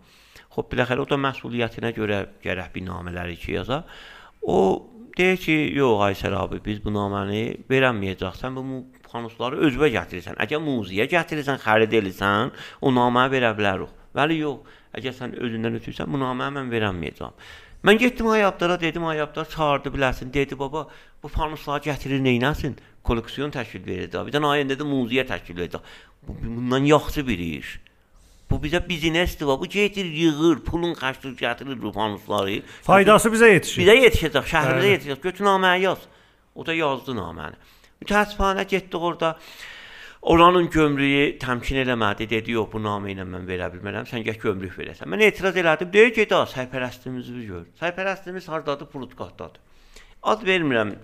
Xub 0.55 0.69
biləxərə 0.71 1.03
o 1.03 1.07
da 1.11 1.19
məsuliyyətinə 1.19 1.91
görə 1.97 2.21
gərək 2.45 2.71
bir 2.77 2.87
namələri 2.87 3.35
ki 3.43 3.57
yaza. 3.57 3.81
O 4.47 4.61
deyir 5.19 5.41
ki, 5.43 5.59
yox 5.75 6.05
ay 6.07 6.15
sərabi, 6.23 6.63
biz 6.63 6.79
bu 6.85 6.95
naməni 6.95 7.43
verəməyəcəksən, 7.71 8.55
bu 8.55 8.85
fanusları 9.11 9.59
özünə 9.67 9.91
gətirirsən. 9.99 10.39
Əgər 10.47 10.63
muziyə 10.63 11.09
gətirirsən, 11.11 11.59
xərid 11.67 11.99
edirsən, 11.99 12.55
o 12.81 12.95
naməni 12.95 13.35
verə 13.35 13.51
bilərik. 13.59 14.01
Bəli, 14.15 14.39
yox. 14.47 14.81
Əgər 14.95 15.15
sən 15.19 15.33
özündən 15.43 15.81
ötürsən, 15.81 16.07
bu 16.07 16.23
naməni 16.23 16.61
mən 16.61 16.71
verəməyəcəm. 16.71 17.33
Mən 17.85 17.99
getdim 18.01 18.29
Ayabdara, 18.33 18.81
dedim 18.81 19.05
Ayabdar 19.05 19.49
çağırdı 19.51 19.89
biləsin. 19.89 20.33
Dedi 20.33 20.59
baba, 20.59 20.87
bu 21.23 21.29
fanusları 21.29 21.85
gətirir 21.85 22.23
neynəsin? 22.25 22.79
Kolleksiyon 23.05 23.51
təşkil 23.53 23.85
verir. 23.87 24.09
Bir 24.09 24.33
dənə 24.33 24.53
ayın 24.55 24.71
dedi 24.73 24.87
muzeyə 24.89 25.27
təşkil 25.29 25.59
edəcək. 25.59 25.91
Bu 26.23 26.37
bundan 26.41 26.89
yaxşı 26.89 27.27
bir 27.27 27.39
iş. 27.39 27.75
Bu 28.51 28.57
bizə 28.63 28.81
biznesdir. 28.89 29.47
Bu 29.47 29.69
gedir, 29.69 30.05
yığır, 30.05 30.65
pulun 30.65 30.97
xərcləyir, 30.97 31.37
gətirir 31.37 31.83
bu 31.83 31.93
fanusları. 31.93 32.63
Faydası 32.89 33.29
bizə 33.35 33.53
yetişir. 33.53 33.83
Bizə 33.83 33.99
yetişəcək, 34.01 34.51
şəhərdə 34.55 34.91
yetişəcək. 34.95 35.23
Götür 35.29 35.45
naməyə 35.51 35.81
yaz. 35.85 36.09
O 36.55 36.65
da 36.65 36.73
yazdı 36.73 37.13
naməni. 37.21 37.61
Mütəəssifanə 38.01 38.65
getdik 38.71 39.01
orada. 39.01 39.37
Oranın 40.25 40.71
gömrüyü 40.73 41.25
təmkin 41.39 41.83
eləmədi, 41.83 42.25
dedi, 42.31 42.55
yox, 42.57 42.71
bu 42.73 42.81
namə 42.81 43.11
ilə 43.13 43.27
mən 43.29 43.45
verə 43.45 43.67
bilmərəm, 43.75 44.07
sən 44.09 44.23
gəl 44.25 44.39
gömrük 44.41 44.73
verəsən. 44.79 45.11
Mən 45.13 45.21
etiraz 45.27 45.59
elədim, 45.61 45.91
deyir 45.93 46.15
ki, 46.17 46.25
da 46.31 46.39
sərpərəstimizi 46.49 47.43
gör. 47.45 47.67
Sərpərəstimiz 47.81 48.49
hardadır? 48.49 48.89
Furutqahdadır. 48.95 49.61
Ad 50.33 50.47
vermirəm. 50.49 50.95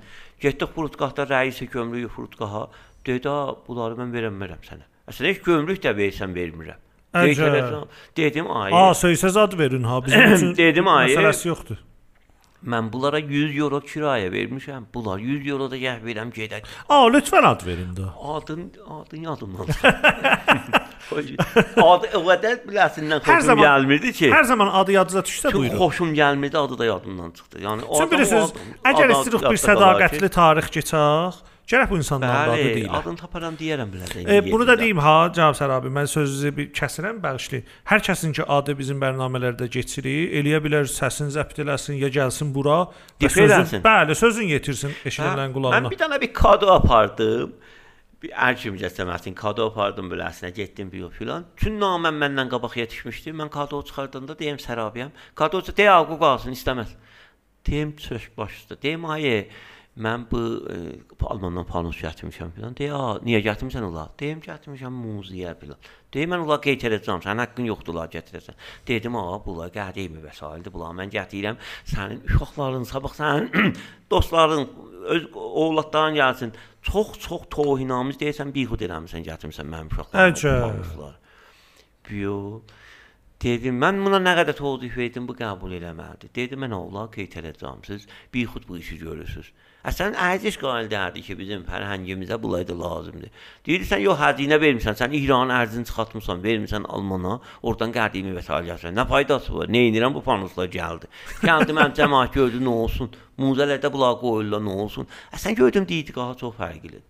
Getdik 0.41 0.73
Furutqahda 0.73 1.29
rəisi 1.29 1.69
gömrüyü 1.69 2.09
Furutqaha. 2.15 2.71
Dedi, 3.05 3.35
bunları 3.67 4.01
mən 4.01 4.17
verəmərəm 4.17 4.65
sənə. 4.65 4.89
Əslində 5.13 5.35
heç 5.35 5.45
gömrük 5.45 5.85
də 5.85 5.93
versən 6.01 6.33
vermirəm. 6.37 6.81
Əcəb. 7.21 7.93
Dedim, 8.17 8.49
ay. 8.55 8.73
A, 8.73 8.91
söysəz 8.97 9.37
ad 9.45 9.59
verin 9.59 9.85
ha, 9.85 10.01
bizim 10.07 10.33
üçün 10.37 10.57
Dedim, 10.57 10.89
ay. 10.89 11.11
məsələsi 11.11 11.49
yoxdur. 11.53 11.85
Mən 12.67 12.91
bunlara 12.93 13.19
100 13.19 13.57
euro 13.57 13.79
kirayə 13.81 14.29
vermişəm. 14.33 14.85
Bunlar 14.95 15.19
100 15.19 15.47
euro 15.49 15.71
da 15.71 15.77
gəl 15.81 16.03
verəm 16.05 16.29
gedək. 16.35 16.67
A, 16.89 16.99
lütfən 17.09 17.47
ad 17.49 17.65
verin 17.67 17.95
də. 17.97 18.09
Adın 18.35 18.67
adın 19.01 19.23
yadımdan 19.25 19.67
adı 21.11 22.11
o 22.21 22.21
qədər 22.29 22.59
biləsindən 22.69 23.23
xoşum 23.25 23.47
zaman- 23.49 23.65
gəlmirdi 23.65 24.13
ki. 24.13 24.29
Hər 24.31 24.45
zaman 24.45 24.69
adı 24.81 24.93
yadınıza 24.93 25.21
düşsə 25.31 25.53
buyurun. 25.55 25.79
xoşum 25.79 26.13
gəlmirdi, 26.15 26.57
adı 26.59 26.79
da 26.79 26.85
yadımdan 26.85 27.31
çıxdı. 27.31 27.63
Yəni 27.65 27.81
Çünki 27.99 28.11
bilirsiniz, 28.11 28.53
əgər 28.85 29.09
istəyirik 29.17 29.51
bir 29.51 29.61
sədaqətli 29.65 30.29
tarix 30.29 30.69
keçək, 30.77 31.35
gərək 31.71 31.91
bu 31.91 31.99
insanların 32.01 32.53
adı 32.53 32.57
Bəli, 32.59 32.75
deyilək. 32.77 32.95
adını 32.99 33.21
taparam 33.21 33.57
deyərəm 33.59 33.93
belə. 33.95 34.23
E, 34.25 34.53
bunu 34.53 34.67
da 34.67 34.77
deyim 34.79 34.99
ha, 34.99 35.15
cavab 35.35 35.59
Sər 35.59 35.75
abi, 35.77 35.93
mən 35.95 36.09
sözünüzü 36.11 36.53
bir 36.57 36.71
kəsirəm, 36.77 37.21
bağışlayın. 37.23 37.67
Hər 37.91 38.05
kəsin 38.09 38.35
ki 38.37 38.47
adı 38.59 38.77
bizim 38.79 39.03
bərnamələrdə 39.03 39.69
keçirik, 39.71 40.35
eləyə 40.41 40.63
bilər 40.65 40.91
səsini 40.91 41.35
zəbt 41.37 41.63
eləsin, 41.65 41.99
ya 42.03 42.11
gəlsin 42.11 42.55
bura 42.55 42.81
sözün, 43.23 43.85
bəli, 43.85 44.17
sözün 44.19 44.51
yetirsin 44.55 44.97
eşidilən 45.05 45.51
Mən 45.51 45.55
qulağına. 45.55 45.91
bir 45.91 46.01
dənə 46.01 46.21
bir 46.21 46.33
kado 46.35 46.73
apardım. 46.75 47.55
Bir 48.21 48.35
ərki 48.37 48.69
mücəssəməsin 48.75 49.35
kado 49.35 49.71
apardım 49.71 50.11
beləsinə, 50.13 50.51
getdim 50.53 50.91
bir 50.93 51.09
filan. 51.15 51.47
Tün 51.57 51.79
naməm 51.81 52.19
məndən 52.21 52.51
qabaq 52.53 52.77
yetişmişdi. 52.77 53.33
Mən 53.33 53.49
kado 53.49 53.81
çıxardanda 53.83 54.37
deyim 54.39 54.59
Sərabiyəm. 54.61 55.15
Kado 55.35 55.63
deyə 55.65 55.97
qalsın 56.19 56.53
istəməz. 56.53 56.93
Deyim 57.67 57.97
çöş 57.97 58.31
başdı. 58.37 58.79
Deyim 58.83 59.05
ay 59.05 59.49
mən 59.99 60.25
bu 60.31 60.41
e, 60.71 60.77
Almandan 61.27 61.67
panos 61.67 61.97
gətirmişəm 61.99 62.53
filan. 62.55 62.75
Deyə, 62.79 62.95
"A, 62.95 63.19
niyə 63.27 63.41
gətirmisən 63.43 63.83
ola?" 63.83 64.11
Deyim, 64.19 64.41
"Gətirmişəm 64.41 64.95
muzeyə 65.05 65.55
filan." 65.61 65.79
Deyim, 66.15 66.31
"Mən 66.31 66.45
ola 66.47 66.61
qeyd 66.61 66.87
edəcəm, 66.89 67.23
sənin 67.25 67.43
haqqın 67.45 67.67
yoxdur 67.67 67.95
la 67.95 68.07
gətirəsən." 68.07 68.55
Dedim, 68.87 69.17
"A, 69.17 69.45
bunlar 69.45 69.71
qədimi 69.71 70.23
vəsaitdir, 70.23 70.73
bunlar 70.73 70.95
mən 70.95 71.11
gətirirəm. 71.11 71.57
Sənin 71.85 72.23
uşaqların, 72.25 72.85
sabah 72.85 73.11
sənin 73.11 73.77
dostların, 74.11 74.69
öz 75.15 75.25
ovladların 75.35 76.15
gəlsin. 76.15 76.53
Çox-çox 76.83 77.43
tohinamiz 77.51 78.17
deyirsən, 78.17 78.55
bihud 78.55 78.81
eləmisən, 78.81 79.25
gətirmisən 79.27 79.67
mənim 79.67 79.89
panoslar." 79.89 81.19
Biyo. 82.09 82.63
Dedim, 83.41 83.79
mən 83.81 84.03
buna 84.05 84.19
nə 84.21 84.35
qədər 84.37 84.57
təvəccüh 84.59 84.97
verdim, 84.97 85.27
bu 85.29 85.35
qəbul 85.35 85.73
eləmədi. 85.79 86.29
Dedim, 86.35 86.61
mən 86.61 86.75
oğlan 86.77 87.09
qeyd 87.15 87.37
edəcəm. 87.41 87.85
Siz 87.87 88.07
bixud 88.35 88.69
bu 88.69 88.77
işi 88.77 88.99
görürsüz. 88.99 89.53
Əslən 89.81 90.13
ərziş 90.21 90.59
qaydədir 90.61 91.25
ki, 91.25 91.35
bizim 91.39 91.63
fərhəngimizə 91.65 92.37
bunlar 92.43 92.67
da 92.69 92.75
lazımdır. 92.77 93.31
Deyirsən, 93.65 94.03
yox, 94.05 94.19
həzinə 94.21 94.59
vermisən, 94.61 94.99
sən 94.99 95.15
İranın 95.17 95.55
ərzini 95.57 95.89
çıxartmısan, 95.89 96.43
vermisən 96.45 96.85
Almana, 96.85 97.39
oradan 97.63 97.95
qədimi 97.95 98.35
vəsait 98.37 98.69
gəlsən. 98.69 98.93
Nə 98.99 99.07
faydası 99.09 99.57
var? 99.57 99.73
Nə 99.73 99.87
edirəm 99.89 100.13
bu 100.19 100.21
panoslar 100.27 100.69
gəldi. 100.69 101.09
Gəldi 101.41 101.77
mənim 101.81 101.97
cəmaət 101.97 102.37
gördü, 102.37 102.61
nə 102.61 102.77
olsun? 102.85 103.09
Muzələrdə 103.41 103.89
bunlar 103.95 104.21
qoyurlar, 104.21 104.61
nə 104.69 104.79
olsun? 104.85 105.09
Əslən 105.33 105.57
gördüm 105.65 105.89
deyidqahı 105.89 106.37
çox 106.45 106.59
fərqlidir. 106.61 107.01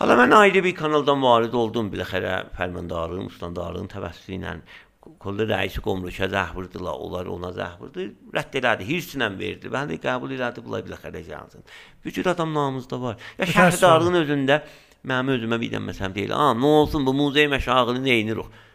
Hala 0.00 0.16
mən 0.16 0.34
ayrı 0.34 0.64
bir 0.64 0.74
kanaldan 0.74 1.22
varid 1.22 1.54
oldum 1.54 1.90
biləxərə 1.92 2.46
fərmandarlığın, 2.56 3.26
ustandarlığın 3.30 3.90
təvəssüsü 3.92 4.38
ilə 4.40 4.58
kollu 5.00 5.46
rəisi 5.48 5.80
qomruşa 5.80 6.28
zəhvırdılar, 6.34 6.98
onlar 7.06 7.26
ona 7.32 7.50
zəhvırdı. 7.56 8.06
Rədd 8.36 8.56
elədi, 8.60 8.86
hirslə 8.88 9.30
verdi. 9.38 9.70
Bəli, 9.72 9.96
qəbul 10.02 10.34
elədi, 10.36 10.64
bunlar 10.64 10.84
biləxərə 10.84 11.22
gəlsin. 11.24 11.64
Vücud 12.04 12.28
adam 12.34 12.52
namızda 12.54 13.00
var. 13.00 13.16
Ya 13.38 13.48
şəhərdarlığın 13.48 14.20
özündə 14.24 14.60
mənim 15.08 15.38
özümə 15.38 15.60
bir 15.62 15.72
dənə 15.72 15.88
məsələn 15.88 16.16
deyil. 16.16 16.34
"A, 16.36 16.52
nə 16.52 16.74
olsun 16.82 17.06
bu 17.06 17.14
muzey 17.16 17.48
məşağını 17.48 18.02
neyinirik?" 18.04 18.68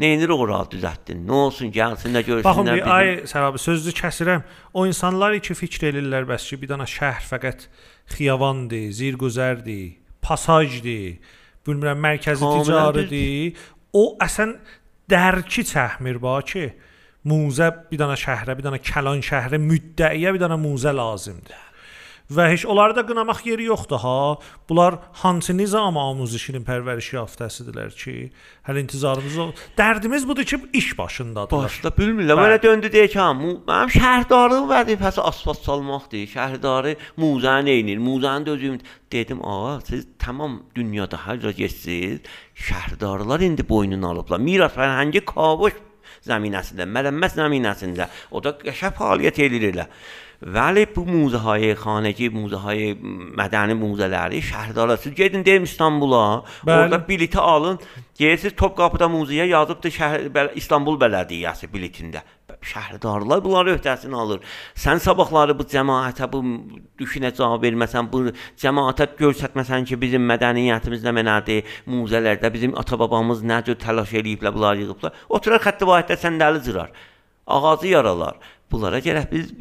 Neyinirik 0.00 0.38
ora 0.38 0.60
düzəltdin? 0.70 1.24
Nə 1.26 1.32
olsun, 1.34 1.72
gəlsin 1.74 2.14
də 2.14 2.22
Baxın, 2.22 2.68
görsünlər 2.68 2.76
bir, 2.78 2.90
ay 2.94 3.08
Sər 3.26 3.42
abi, 3.48 3.58
sözünüzü 3.58 3.92
kəsirəm. 3.98 4.44
O 4.72 4.86
insanlar 4.86 5.34
ki 5.42 5.54
fikr 5.58 5.88
elirlər 5.90 6.28
bəs 6.30 6.46
ki, 6.46 6.60
bir 6.62 6.70
dənə 6.70 6.86
şəhər 6.86 7.26
fəqət 7.26 7.66
xiyavandır, 8.14 8.86
zirgüzərdir, 9.00 9.98
pasajdır, 10.22 11.18
bilmirəm 11.66 12.00
mərkəzi 12.06 12.52
ticaridir. 12.62 13.58
O 13.92 14.14
əsən 14.22 14.54
dərki 15.10 15.64
çəkmir 15.66 16.20
ba 16.22 16.38
ki, 16.46 16.68
muzə 17.28 17.68
bir 17.90 18.00
dənə 18.00 18.16
şəhrə, 18.20 18.56
bir 18.56 18.66
dənə 18.68 18.80
kəlan 18.84 19.20
şəhrə 19.24 19.60
müddəiyə 19.60 20.32
bir 20.34 20.44
dənə 20.44 20.56
muzə 20.60 20.94
lazımdır. 20.96 21.69
Və 22.30 22.46
heç 22.52 22.62
onları 22.70 22.94
da 22.94 23.02
qınamaq 23.06 23.40
yeri 23.48 23.64
yoxdur 23.66 23.98
ha. 24.04 24.38
Bunlar 24.68 24.98
hansı 25.22 25.56
nizam 25.58 25.96
amuzişinin 25.98 26.62
pərvərişi 26.62 27.16
yaftəsidirlər 27.16 27.90
ki, 27.98 28.14
hələ 28.68 28.84
intizarımız 28.84 29.38
o. 29.42 29.46
Dərdimiz 29.78 30.28
budur 30.28 30.46
ki, 30.46 30.60
iş 30.72 30.92
başındadılar. 30.98 31.66
Başda 31.66 31.90
bilmirlər. 31.96 32.38
Mənə 32.38 32.62
döndü 32.62 32.92
deyir 32.92 33.10
ki, 33.10 33.18
ha, 33.18 33.32
mənim 33.34 33.90
şəhərdarlığın 33.96 34.70
vəzifəsi 34.70 35.26
asfalt 35.26 35.66
salmaqdır. 35.66 36.30
Şəhərdarı 36.36 36.94
muzəni 37.18 37.74
eynir. 37.80 37.98
Muzəni 37.98 38.46
də 38.46 38.54
özüm 38.54 38.80
dedim, 39.12 39.42
ağa, 39.42 39.80
siz 39.90 40.06
tamam 40.22 40.60
dünyada 40.76 41.18
hər 41.26 41.42
yerə 41.42 41.56
getsiniz, 41.64 42.22
şəhərdarlar 42.54 43.42
indi 43.42 43.66
boynunu 43.66 44.14
alıblar. 44.14 44.38
Miras 44.38 44.76
fərhəngi 44.78 45.26
kavuş 45.26 45.74
zəminəsində, 46.26 46.86
mələmməs 46.86 47.34
zəminəsində. 47.38 48.06
O 48.30 48.42
da 48.44 48.54
qəşəng 48.60 48.94
fəaliyyət 48.98 49.42
eləyirlər. 49.46 49.88
Vəli 50.40 50.86
bu 50.88 51.02
muzəhay 51.04 51.74
xanəgi, 51.76 52.30
muzəhay 52.32 52.94
mədəni 53.36 53.74
muzələri 53.76 54.38
şəhərdarlar 54.40 54.96
siz 55.02 55.12
gedin 55.14 55.44
deyim 55.44 55.66
İstanbula, 55.68 56.44
Bəli. 56.64 56.78
orada 56.78 57.08
bileti 57.08 57.38
alın. 57.38 57.78
Gedirsiniz 58.16 58.54
Topqapıda 58.56 59.04
muzeyə 59.12 59.44
yazıbdı 59.50 59.92
şəhər 59.92 60.24
bəl 60.32 60.48
İstanbul 60.56 60.96
bələdiyyəsi 61.02 61.68
biletində. 61.68 62.22
Şəhərdarlar 62.60 63.42
bunları 63.44 63.74
öhdəsini 63.76 64.16
alır. 64.16 64.40
Sən 64.74 64.96
sabahları 65.04 65.58
bu 65.58 65.66
cəmaətə 65.68 66.30
bu 66.32 66.40
düşünə 67.00 67.34
cavab 67.36 67.60
verməsən, 67.64 68.08
bu 68.12 68.32
cəmaətə 68.64 69.10
göstərməsən 69.20 69.84
ki, 69.92 70.00
bizim 70.00 70.24
mədəniyyətimiz 70.28 71.04
nə 71.04 71.14
mənadır, 71.20 71.68
muzələrdə 71.84 72.52
bizim 72.52 72.72
ata-babamız 72.80 73.44
nə 73.44 73.60
cür 73.68 73.76
təlaş 73.76 74.16
eləyiblər, 74.22 74.56
bunlar 74.56 74.80
yığıblar. 74.80 75.20
Oturur 75.28 75.60
xətti 75.68 75.88
vahiddə 75.88 76.16
səndəli 76.24 76.64
cırar. 76.64 76.92
Ağacı 77.46 77.92
yaralar. 77.92 78.36
Bunlara 78.70 79.00
gərək 79.04 79.32
biz 79.32 79.54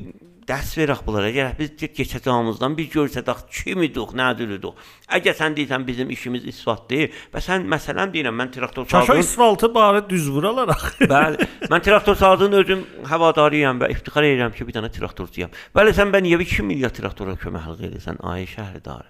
dərs 0.50 0.72
verək 0.80 1.04
bunlara. 1.06 1.30
Gərək 1.36 1.60
biz 1.60 1.90
keçəcəyimizdən 1.98 2.76
bir 2.78 2.88
görsədək 2.96 3.44
kimidik, 3.54 4.16
nədirdik. 4.18 4.80
Əgər 5.20 5.38
sən 5.38 5.58
deyirsən 5.58 5.86
bizim 5.88 6.10
işimiz 6.16 6.48
isfatdır 6.50 7.14
və 7.34 7.44
sən 7.46 7.68
məsələn 7.70 8.14
deyirəm 8.16 8.36
mən 8.42 8.52
traktor 8.56 8.88
Kaşa 8.90 9.06
saldım. 9.06 9.22
isfaltı 9.22 9.74
barı 9.76 10.04
düz 10.10 10.30
vuralar 10.30 10.70
axı. 10.76 11.06
Bəli. 11.10 11.48
Mən 11.70 11.86
traktor 11.86 12.18
saldığın 12.20 12.58
özüm 12.64 12.84
həvadarıyam 13.12 13.80
və 13.84 13.92
iftixar 13.94 14.26
edirəm 14.26 14.56
ki, 14.58 14.68
bir 14.68 14.80
dənə 14.80 14.92
traktorçuyam. 14.98 15.54
Bəli, 15.76 15.94
sən 15.98 16.12
bən 16.14 16.26
niyə 16.26 16.42
2 16.42 16.66
milyard 16.66 16.98
traktora 16.98 17.38
köməklik 17.40 17.90
edirsən, 17.92 18.20
ay 18.26 18.50
şəhərdarı? 18.50 19.10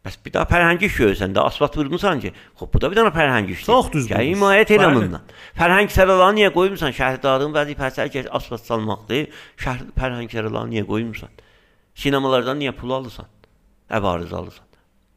Bəs 0.00 0.14
bir 0.24 0.32
daha 0.32 0.48
fərhəngi 0.48 0.88
işləyirsən 0.88 1.34
də, 1.36 1.42
asfalt 1.44 1.74
vurmusan 1.76 2.22
ki, 2.22 2.30
xop 2.56 2.70
bu 2.72 2.80
da 2.80 2.88
bir 2.88 2.96
dənə 2.96 3.10
fərhəngi 3.12 3.52
işləyir. 3.52 3.68
Çox 3.68 3.90
düzdür. 3.92 4.14
Gəl 4.14 4.30
himayət 4.30 4.72
elə 4.78 4.88
bundan. 4.96 5.34
Fərhəng 5.58 5.92
sərəlanı 5.92 6.38
niyə 6.38 6.52
qoymusan? 6.54 6.94
Şəhərdarın 6.96 7.52
vəzifəsi 7.52 8.00
əgər 8.06 8.30
asfalt 8.38 8.64
salmaqdır, 8.64 9.28
şəhər 9.60 9.90
fərhəng 10.00 10.32
sərəlanı 10.32 10.72
niyə 10.72 10.86
qoymusan? 10.88 11.44
Sinemalardan 12.00 12.62
niyə 12.62 12.72
pul 12.80 12.96
alırsan? 12.96 13.28
Əvariz 13.92 14.32
alırsan. 14.32 14.66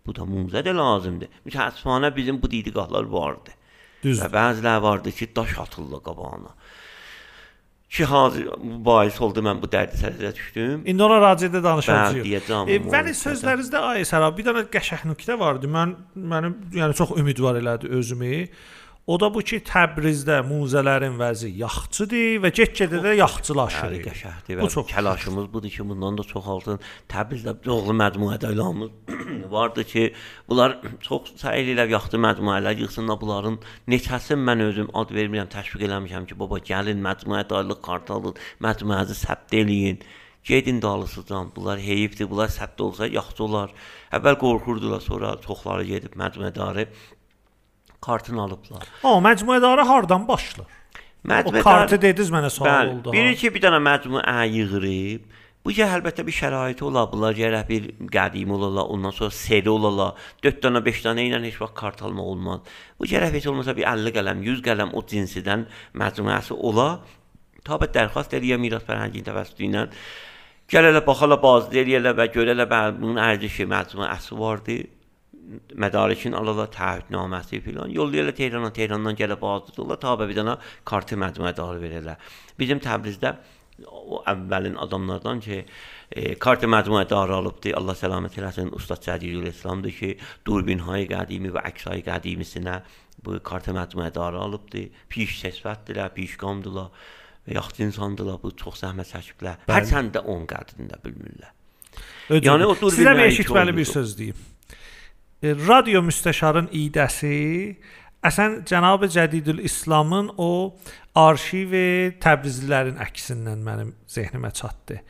Bu 0.04 0.12
da 0.18 0.28
mumzə 0.28 0.66
də 0.68 0.76
lazımdır. 0.76 1.32
Mütəəssifanə 1.48 2.12
bizim 2.16 2.42
bu 2.44 2.52
didiqahlar 2.52 3.08
vardı. 3.08 3.56
Düzdür. 4.04 4.26
Və 4.26 4.34
bəziləri 4.34 4.84
vardı 4.84 5.12
ki, 5.16 5.30
daş 5.36 5.60
atırlar 5.64 6.04
qabağına. 6.04 6.52
Ki 7.94 8.06
hazır 8.10 8.48
bahis 8.86 9.20
oldu 9.22 9.44
mən 9.46 9.60
bu 9.62 9.68
dərdi 9.70 10.00
sərdə 10.02 10.32
düşdüm. 10.34 10.80
İndi 10.90 11.04
ona 11.06 11.20
racədə 11.22 11.60
Bəli, 11.60 11.66
danışacağıq. 11.68 12.24
deyəcəm. 12.26 12.72
E, 12.74 12.80
Vəli 12.96 13.14
sözlərinizdə 13.20 13.82
ay 13.92 14.08
Sərab 14.10 14.34
bir 14.38 14.48
dənə 14.48 14.64
qəşəng 14.74 15.04
nöqtə 15.12 15.38
vardı. 15.38 15.70
Mən 15.70 15.94
mənim 16.34 16.56
yəni 16.74 16.98
çox 16.98 17.14
ümidvar 17.22 17.60
elədi 17.62 17.92
özümü. 18.00 18.32
O 19.04 19.18
da 19.20 19.28
bu 19.36 19.42
ki 19.44 19.58
Təbrizdə 19.68 20.38
muzələrin 20.48 21.18
vəzi 21.20 21.50
yaxçıdır 21.60 22.38
və 22.46 22.52
get-gedə 22.56 23.02
də 23.04 23.16
yaxçılaşır. 23.18 23.98
Qəşəngdir. 24.06 24.62
Bu 24.62 24.70
çox 24.72 24.88
təlaşımız 24.94 25.50
budur 25.52 25.74
ki, 25.74 25.84
bundan 25.90 26.16
da 26.18 26.24
çoxaltın. 26.30 26.80
Təbrizdə 27.12 27.58
çoxlu 27.66 27.98
məcmuədə 28.00 28.54
ilanımız 28.56 28.96
vardı 29.58 29.84
ki, 29.84 30.06
bunlar 30.48 30.78
çox 31.10 31.36
səy 31.36 31.66
eləyirlər 31.66 31.92
yaxdı 31.98 32.24
məcmuələr 32.30 32.80
yığsınlar 32.86 33.20
bunların 33.20 33.60
neçəsini 33.92 34.40
mən 34.40 34.68
özüm 34.70 34.96
ad 34.96 35.12
vermirəm, 35.12 35.52
təşviq 35.52 35.84
eləmişəm 35.92 36.32
ki, 36.32 36.40
baba 36.40 36.64
gəlin 36.72 37.04
məcmuə 37.04 37.44
dairlik 37.52 37.84
kart 37.84 38.08
alın, 38.08 38.40
məcmuənizi 38.64 39.20
səbt 39.20 39.60
eləyin. 39.60 40.00
Gedin 40.44 40.82
dalısıcan. 40.82 41.52
Bunlar 41.56 41.80
heyifdir. 41.80 42.30
Bunlar 42.30 42.50
sədd 42.52 42.82
olsa 42.84 43.08
yaxşı 43.08 43.44
olar. 43.44 43.72
Əvvəl 44.12 44.36
qorxurdular, 44.42 45.00
sonra 45.00 45.38
çoxları 45.46 45.86
gedib 45.88 46.18
məcmuədarı 46.20 46.84
kartını 48.04 48.42
alıblar. 48.44 48.88
O 49.04 49.18
məcmuədarı 49.24 49.86
hardan 49.88 50.28
başlar? 50.28 50.68
O 51.24 51.52
kartı 51.64 52.02
dediniz 52.02 52.32
mənə 52.34 52.50
sual 52.52 52.68
Bəli, 52.68 52.98
oldu. 52.98 53.14
Biri 53.16 53.38
ki, 53.40 53.54
bir 53.56 53.64
dənə 53.64 53.80
məcmuə 53.84 54.24
yığırıb. 54.52 55.30
Bu 55.64 55.72
ki, 55.72 55.86
əlbəttə 55.88 56.26
bir 56.28 56.36
şəraiti 56.36 56.84
ola, 56.84 57.06
bunlar 57.08 57.38
gərək 57.38 57.70
bir 57.70 57.86
qədim 58.12 58.52
olarlar, 58.52 58.90
ondan 58.92 59.16
sonra 59.16 59.32
seri 59.32 59.72
olarlar. 59.72 60.20
4 60.44 60.60
dənə, 60.66 60.82
5 60.84 61.00
dənə 61.06 61.24
ilə 61.30 61.40
heç 61.46 61.62
vaxt 61.62 61.78
kart 61.80 62.04
almaq 62.04 62.34
olmaz. 62.34 62.76
Bu 63.00 63.08
gərək 63.08 63.38
heç 63.38 63.48
olmasa 63.48 63.76
bir 63.78 63.88
50 63.88 64.16
qələm, 64.18 64.44
100 64.44 64.66
qələm 64.68 64.92
o 64.92 65.06
cinsidən 65.14 65.64
məcmuəsi 66.04 66.60
ola. 66.60 66.90
Tabi 67.64 67.88
dərxast 67.96 68.36
eləyə 68.36 68.60
miras 68.60 68.84
fərhəngi 68.84 69.24
təvəssütü 69.24 69.70
ilə 69.70 69.88
Gəlirlər, 70.72 71.04
baxarlar, 71.06 71.40
bazı 71.44 71.76
eləyirlər 71.82 72.16
və 72.18 72.26
görərlər, 72.34 72.68
bəli, 72.72 72.94
bunun 72.98 73.20
ərcişi, 73.22 73.66
məcmuəsi 73.70 74.38
vardır. 74.40 74.84
Mədarikin 75.76 76.36
alırlar, 76.40 76.70
təahhüdnaməsi 76.72 77.60
filan. 77.62 77.90
Yollayırlar 77.92 78.36
Tehrana, 78.38 78.70
Tehrandan 78.74 79.18
gəlib 79.20 79.42
bazıdırlar, 79.42 80.00
tabi 80.00 80.30
bir 80.30 80.38
dənə 80.40 80.54
kartı 80.88 81.18
məcmuədarı 81.20 81.82
verirlər. 81.82 82.32
Bizim 82.60 82.80
Təbrizdə 82.84 83.34
o 83.88 84.22
əvvəlin 84.30 84.78
adamlardan 84.80 85.42
ki, 85.44 85.66
e, 86.12 86.36
kartı 86.36 86.70
məcmuədarı 86.72 87.36
alıbdı. 87.40 87.74
Allah 87.78 87.98
səlamət 87.98 88.38
eləsin. 88.40 88.70
Ustad 88.78 89.04
Cədidül 89.04 89.50
İslamdır 89.50 89.98
ki, 89.98 90.12
Durbinhay 90.48 91.08
qədimi 91.12 91.52
və 91.56 91.66
əksay 91.72 92.06
qədimisinə 92.06 92.80
bu 93.26 93.40
kartı 93.44 93.76
məcmuədarı 93.76 94.40
alıbdı. 94.46 94.86
Piş 95.10 95.42
səsvətdirlər, 95.42 96.14
pişqamdırlar 96.16 97.12
və 97.48 97.60
yaxşı 97.60 97.90
insandılar, 97.90 98.40
bu 98.44 98.54
çox 98.56 98.84
zəhmət 98.86 99.12
çəkiblər. 99.18 99.68
Hər 99.68 99.90
səndə 99.90 100.24
10 100.24 100.48
qədində 100.54 101.04
bilmirlər. 101.04 101.52
Ödül. 102.30 102.48
Yəni 102.48 102.68
o 102.72 102.76
dur 102.80 102.94
Sizə 102.94 103.14
eşitməli 103.28 103.76
bir 103.76 103.90
söz 103.90 104.18
deyim. 104.18 104.53
E, 105.44 105.52
Radio 105.68 106.00
müstəşarın 106.08 106.70
idəsi 106.72 107.38
əsən 108.24 108.62
cənab 108.70 109.04
Cədidül 109.12 109.60
İslamın 109.68 110.30
o 110.40 110.52
arşiv 111.20 111.74
Təbrizlilərin 112.24 113.02
əksindən 113.04 113.66
mənim 113.66 113.90
zehnimə 114.08 114.54
çatdı. 114.56 115.02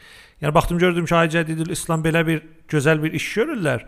Yəni 0.41 0.53
baxdım 0.55 0.80
gördüm 0.81 1.05
ki, 1.05 1.15
Ay 1.15 1.30
Cədidül 1.35 1.69
İslam 1.76 2.01
belə 2.01 2.26
bir 2.26 2.41
gözəl 2.72 3.03
bir 3.03 3.14
iş 3.19 3.27
görürlər. 3.38 3.85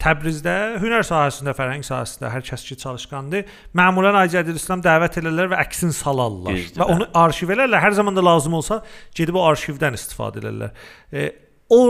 Təbrizdə 0.00 0.54
hünər 0.80 1.04
sahəsində, 1.08 1.52
fərhəng 1.56 1.84
sahəsində 1.84 2.30
hər 2.32 2.44
kəs 2.44 2.64
ki 2.68 2.78
çalışqandır, 2.80 3.52
məmulən 3.76 4.16
Ay 4.16 4.32
Cədidül 4.32 4.56
İslam 4.60 4.80
dəvət 4.84 5.20
edirlər 5.20 5.52
və 5.52 5.60
əksini 5.60 5.92
salarlar 5.96 6.56
Düzdür, 6.56 6.80
və 6.80 6.88
onu 6.94 7.10
arşivlərlə 7.20 7.82
hər 7.84 7.96
zaman 8.00 8.16
da 8.16 8.24
lazım 8.24 8.56
olsa 8.62 8.80
gedib 9.16 9.36
o 9.36 9.44
arşivdən 9.50 9.96
istifadə 10.00 10.40
edirlər. 10.40 10.72
E, 11.12 11.28
o 11.68 11.82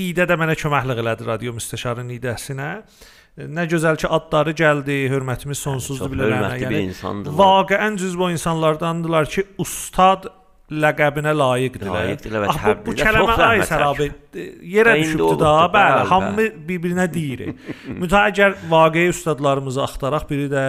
idə 0.00 0.24
də 0.28 0.40
mənə 0.40 0.56
köməklik 0.56 1.04
elədi 1.04 1.28
radio 1.28 1.56
müstəşarın 1.56 2.12
idəsinə. 2.16 2.72
E, 2.80 3.15
Nə 3.36 3.66
gözəl 3.68 3.98
ki 4.00 4.08
adları 4.16 4.54
gəldi, 4.56 4.94
hörmətimiz 5.12 5.60
sonsuzdur 5.60 6.08
bilərəm. 6.08 6.38
hörmətli 6.40 6.68
bir 6.70 6.78
insandılar. 6.86 7.36
Vaqəən 7.36 7.98
cüz 8.00 8.14
bu 8.16 8.30
insanlardandılar 8.32 9.28
ki, 9.28 9.44
ustad 9.60 10.24
ləqəbinə 10.72 11.34
layiqdirlər. 11.36 12.06
Layiqdirlər 12.08 12.46
və 12.46 12.54
Ah, 12.54 12.70
bu, 12.86 12.94
kəlmə 12.96 13.36
ay 13.50 13.60
sərabə 13.68 14.06
e, 14.08 14.46
yerə 14.72 14.96
düşübdü 15.02 15.34
da, 15.42 15.52
bəli, 15.74 16.06
hamı 16.10 16.46
bir-birinə 16.70 17.06
deyir. 17.12 17.44
Mütəəggər 18.02 18.56
vaqeyi 18.72 19.12
ustadlarımızı 19.12 19.84
axtaraq 19.84 20.24
biri 20.32 20.48
də 20.56 20.64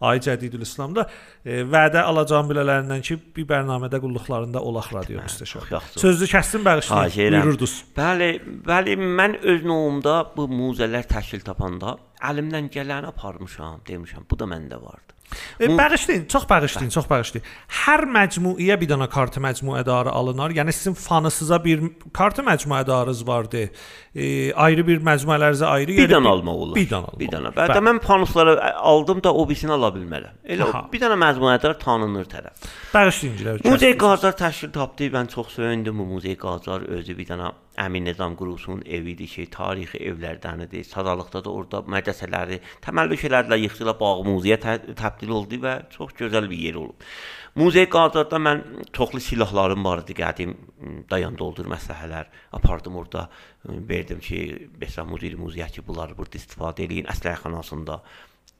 Ay 0.00 0.20
Cədidül 0.20 0.60
İslamda 0.60 1.06
e, 1.40 1.62
vədə 1.64 2.02
alacağım 2.04 2.50
bilələrindən 2.50 3.00
ki, 3.06 3.16
bir 3.36 3.46
bərnamədə 3.48 4.00
qulluqlarında 4.02 4.60
olaq 4.60 4.90
radio 4.92 5.22
müstəşar. 5.24 5.64
çox 5.64 5.72
yaxşı. 5.72 6.00
Sözlü 6.00 6.28
kəsdim 6.34 6.64
bağışlayın. 6.64 7.38
Buyururdunuz. 7.40 7.76
Bəli, 7.96 8.30
bəli, 8.68 8.98
mən 9.00 9.38
öz 9.40 9.64
novumda 9.64 10.18
bu 10.36 10.48
muzələr 10.52 11.08
təşkil 11.08 11.40
tapanda 11.48 11.96
əlimdən 12.20 12.68
gələni 12.76 13.08
aparmışam, 13.14 13.80
demişəm. 13.88 14.28
Bu 14.30 14.38
da 14.38 14.44
məndə 14.52 14.82
vardı. 14.82 15.15
Bağışlayın, 15.60 16.26
çox 16.26 16.48
bağışlayın, 16.48 16.90
çox 16.90 17.08
bağışlayın. 17.10 17.46
Hər 17.84 18.04
məcmuəyə 18.12 18.76
bir 18.80 18.90
dənə 18.90 19.08
kartı 19.10 19.40
məcmuədarı 19.40 20.12
alınar. 20.12 20.54
Yəni 20.56 20.72
sizin 20.72 20.94
fanısıza 20.94 21.58
bir 21.64 21.82
kartı 22.12 22.42
məcmuədarınız 22.42 23.26
vardı. 23.26 23.70
E, 24.14 24.52
ayrı 24.52 24.86
bir 24.86 25.00
məcmuələrinizə 25.00 25.66
ayrı 25.66 25.96
Bir 25.96 26.04
yəni 26.04 26.14
dənə 26.14 26.32
almaq 26.34 26.62
olar. 26.66 26.74
Bir 26.76 26.88
dənə. 26.90 27.18
Bir 27.18 27.32
dənə. 27.32 27.52
Bəli, 27.56 27.82
mən 27.88 28.00
panusları 28.04 28.56
aldım 28.74 29.22
da 29.24 29.34
o 29.34 29.48
birisini 29.48 29.72
ala 29.72 29.92
bilmərəm. 29.96 30.40
Elə 30.44 30.68
Aha. 30.70 30.86
bir 30.92 31.04
dənə 31.04 31.18
məcmuədar 31.24 31.78
tanınır 31.82 32.28
tərəf. 32.32 32.66
Bağışlayın. 32.94 33.62
Muzey 33.64 33.96
Qazar 33.98 34.36
təşkil 34.38 34.72
tapdı. 34.72 35.10
Mən 35.16 35.28
çox 35.32 35.54
söyündüm 35.58 35.98
bu 35.98 36.06
Muzey 36.14 36.36
Qazar 36.36 36.84
özü 36.98 37.18
bir 37.18 37.32
dənə 37.32 37.52
Əmin 37.76 38.06
Nizam 38.08 38.36
Qurusunun 38.40 38.82
evidir 38.88 39.28
ki, 39.28 39.46
tarixi 39.52 39.98
evlərdənidir. 40.10 40.84
Sadalıqda 40.88 41.42
da 41.44 41.52
orada 41.52 41.82
mədrəsələri 41.92 42.60
təməllüq 42.84 43.26
elədilər, 43.28 43.60
yıxdılar, 43.66 43.98
bağ 44.00 44.22
muzeyə 44.26 44.56
tə- 44.62 44.94
təbdil 44.96 45.34
oldu 45.36 45.60
və 45.64 45.74
çox 45.92 46.14
gözəl 46.20 46.48
bir 46.50 46.62
yer 46.66 46.78
olub. 46.80 47.04
Muzey 47.56 47.88
Qazarda 47.92 48.40
mən 48.40 48.62
çoxlu 48.96 49.20
silahlarım 49.20 49.84
var 49.84 50.04
idi, 50.04 50.16
qədim 50.16 50.56
dayan 51.10 51.36
doldur 51.36 51.68
məsələlər 51.72 52.32
apardım 52.56 52.96
orada. 52.96 53.28
Verdim 53.64 54.20
ki, 54.20 54.68
Besra 54.80 55.04
Muzey 55.04 55.36
Muzeyə 55.36 55.68
ki, 55.72 55.84
bunları 55.86 56.16
burada 56.16 56.40
istifadə 56.40 56.84
eləyin 56.88 57.12
əsləhəxanasında. 57.12 58.00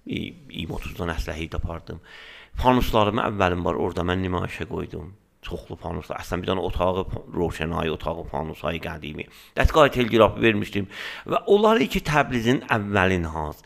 20-30-dan 0.07 1.11
əsləhə 1.17 1.49
apardım. 1.59 2.01
Fanuslarımı 2.63 3.25
əvvəlim 3.27 3.65
var 3.67 3.75
orada 3.75 4.05
mən 4.07 4.23
nümayişə 4.25 4.69
qoydum. 4.71 5.15
Çoxlu 5.47 5.79
fanuslar. 5.79 6.21
Əslən 6.25 6.43
bir 6.43 6.51
dənə 6.51 6.65
otağı 6.69 7.07
roşənayı, 7.37 7.95
otağı 7.95 8.27
fanusayı 8.33 8.83
qədimi. 8.83 9.29
Dəstgah 9.59 9.91
telqrafı 9.95 10.43
vermişdim 10.43 10.89
və 11.31 11.45
onları 11.55 11.87
ki 11.93 12.03
Təbrizin 12.07 12.65
əvvəlin 12.77 13.29
haz. 13.31 13.63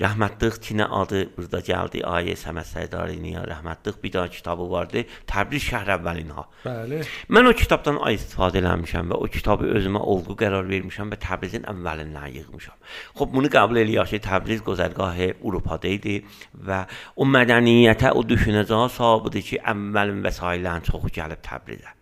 Rəhmətlik 0.00 0.56
Çinə 0.64 0.86
adı 0.96 1.26
burada 1.36 1.60
gəldi. 1.60 2.00
Ayə 2.08 2.32
Səməd 2.40 2.68
Səydariniya 2.70 3.42
rəhmətlik 3.50 3.98
bir 4.02 4.12
daha 4.14 4.30
kitabı 4.32 4.64
vardı. 4.70 5.02
Təbriz 5.28 5.66
şəhər 5.66 5.92
əvvəlinə. 5.98 6.44
Bəli. 6.64 7.00
Mən 7.36 7.50
o 7.50 7.52
kitabdan 7.56 8.00
ay 8.08 8.16
istifadə 8.16 8.62
eləmişəm 8.62 9.12
və 9.12 9.18
o 9.20 9.28
kitabı 9.34 9.68
özümə 9.76 10.00
olğu 10.14 10.38
qərar 10.40 10.64
vermişəm 10.70 11.12
və 11.12 11.20
Təbrizin 11.20 11.68
əvvəlindən 11.68 12.32
yığmışam. 12.38 12.80
Xoş 13.20 13.32
bunu 13.34 13.52
qəbul 13.52 13.82
eləyək 13.84 14.14
ki, 14.14 14.22
Təbriz 14.24 14.64
gözəlgahı 14.64 15.34
Avropada 15.36 15.92
idi 15.92 16.16
və 16.56 16.80
o 17.20 17.28
mədəniyyətə, 17.28 18.14
o 18.16 18.24
düşünəcəyə 18.24 18.88
sahibidir 18.96 19.46
ki, 19.50 19.62
əvvəlin 19.74 20.24
vəsaitlərin 20.24 20.88
çoxu 20.88 21.12
gəlib 21.20 21.44
Təbrizə. 21.44 21.92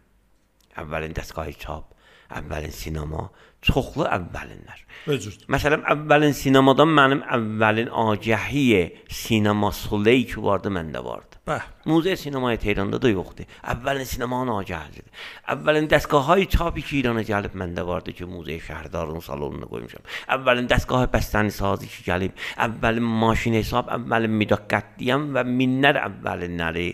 Əvvəlin 0.79 1.19
dəstgahı 1.19 1.59
çap, 1.59 1.97
əvvəlin 2.39 2.75
sinema, 2.75 3.27
çoxlu 3.63 4.07
əvvəlinlər. 4.07 4.85
Özür. 5.11 5.35
Məsələn, 5.51 5.83
əvvəlin 5.95 6.35
sinemadan 6.37 6.91
mənim 6.95 7.25
əvvəlin 7.37 7.91
agəhi 7.91 8.69
sinema 9.11 9.73
Soleil 9.75 10.27
ki 10.31 10.43
vardı, 10.43 10.71
məndə 10.75 11.03
vardı. 11.05 11.39
Bəh. 11.49 11.65
Muzey 11.89 12.17
sinemaya 12.21 12.59
Tehranda 12.61 13.01
da 13.01 13.09
yoxdur. 13.09 13.49
Əvvəlin 13.73 14.05
sinemanın 14.05 14.59
agəhidir. 14.59 15.07
Əvvəlin 15.55 15.89
dəstgahı 15.89 16.45
çapı 16.53 16.85
ki 16.85 16.99
İrana 17.01 17.23
gəlib 17.25 17.55
məndə 17.57 17.87
vardı 17.89 18.13
ki, 18.13 18.29
muzey 18.29 18.61
şəhərdarının 18.67 19.25
salonuna 19.25 19.69
qoymuşam. 19.71 20.05
Əvvəlin 20.37 20.69
dəstgahı 20.69 21.09
bəstəni 21.15 21.55
sazı 21.55 21.89
ki 21.89 22.05
gəlib, 22.11 22.37
əvvəlin 22.67 23.09
maşın 23.25 23.57
hesab, 23.59 23.89
əvvəlin 23.97 24.37
müdaqqətliyəm 24.43 25.31
və 25.39 25.47
minlər 25.49 26.03
əvvəlinləri, 26.05 26.89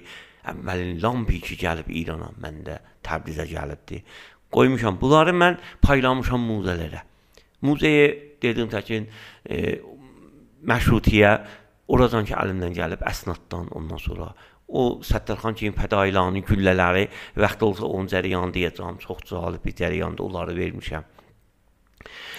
əvvəlin 0.55 1.03
lampi 1.03 1.43
ki 1.43 1.59
gəlib 1.65 1.91
İrana 1.91 2.31
məndə 2.39 2.79
Təbrizə 3.05 3.45
gəlibdi. 3.51 3.99
Qoymuşam. 4.55 4.99
Bunları 5.01 5.35
mən 5.35 5.59
paylamışam 5.83 6.43
muzeylərə. 6.49 7.03
Muzeyə 7.65 8.09
dedim 8.43 8.71
təkin 8.73 9.09
e, 9.49 9.79
məşrutiyyə 10.69 11.33
oradan 11.95 12.27
ki 12.29 12.37
əlimdən 12.39 12.77
gəlib 12.77 13.05
əsnaddan 13.09 13.71
ondan 13.77 14.01
sonra 14.01 14.33
o 14.69 14.85
Səttarxan 15.05 15.57
kimi 15.59 15.75
fədailanın 15.77 16.45
güllələri 16.49 17.09
vaxt 17.37 17.63
olsa 17.67 17.85
onun 17.89 18.09
cərəyanı 18.11 18.55
deyəcəm. 18.55 19.01
Çox 19.03 19.27
cəlib 19.29 19.65
bir 19.65 19.77
cərəyanda 19.81 20.25
onları 20.25 20.57
vermişəm. 20.57 21.14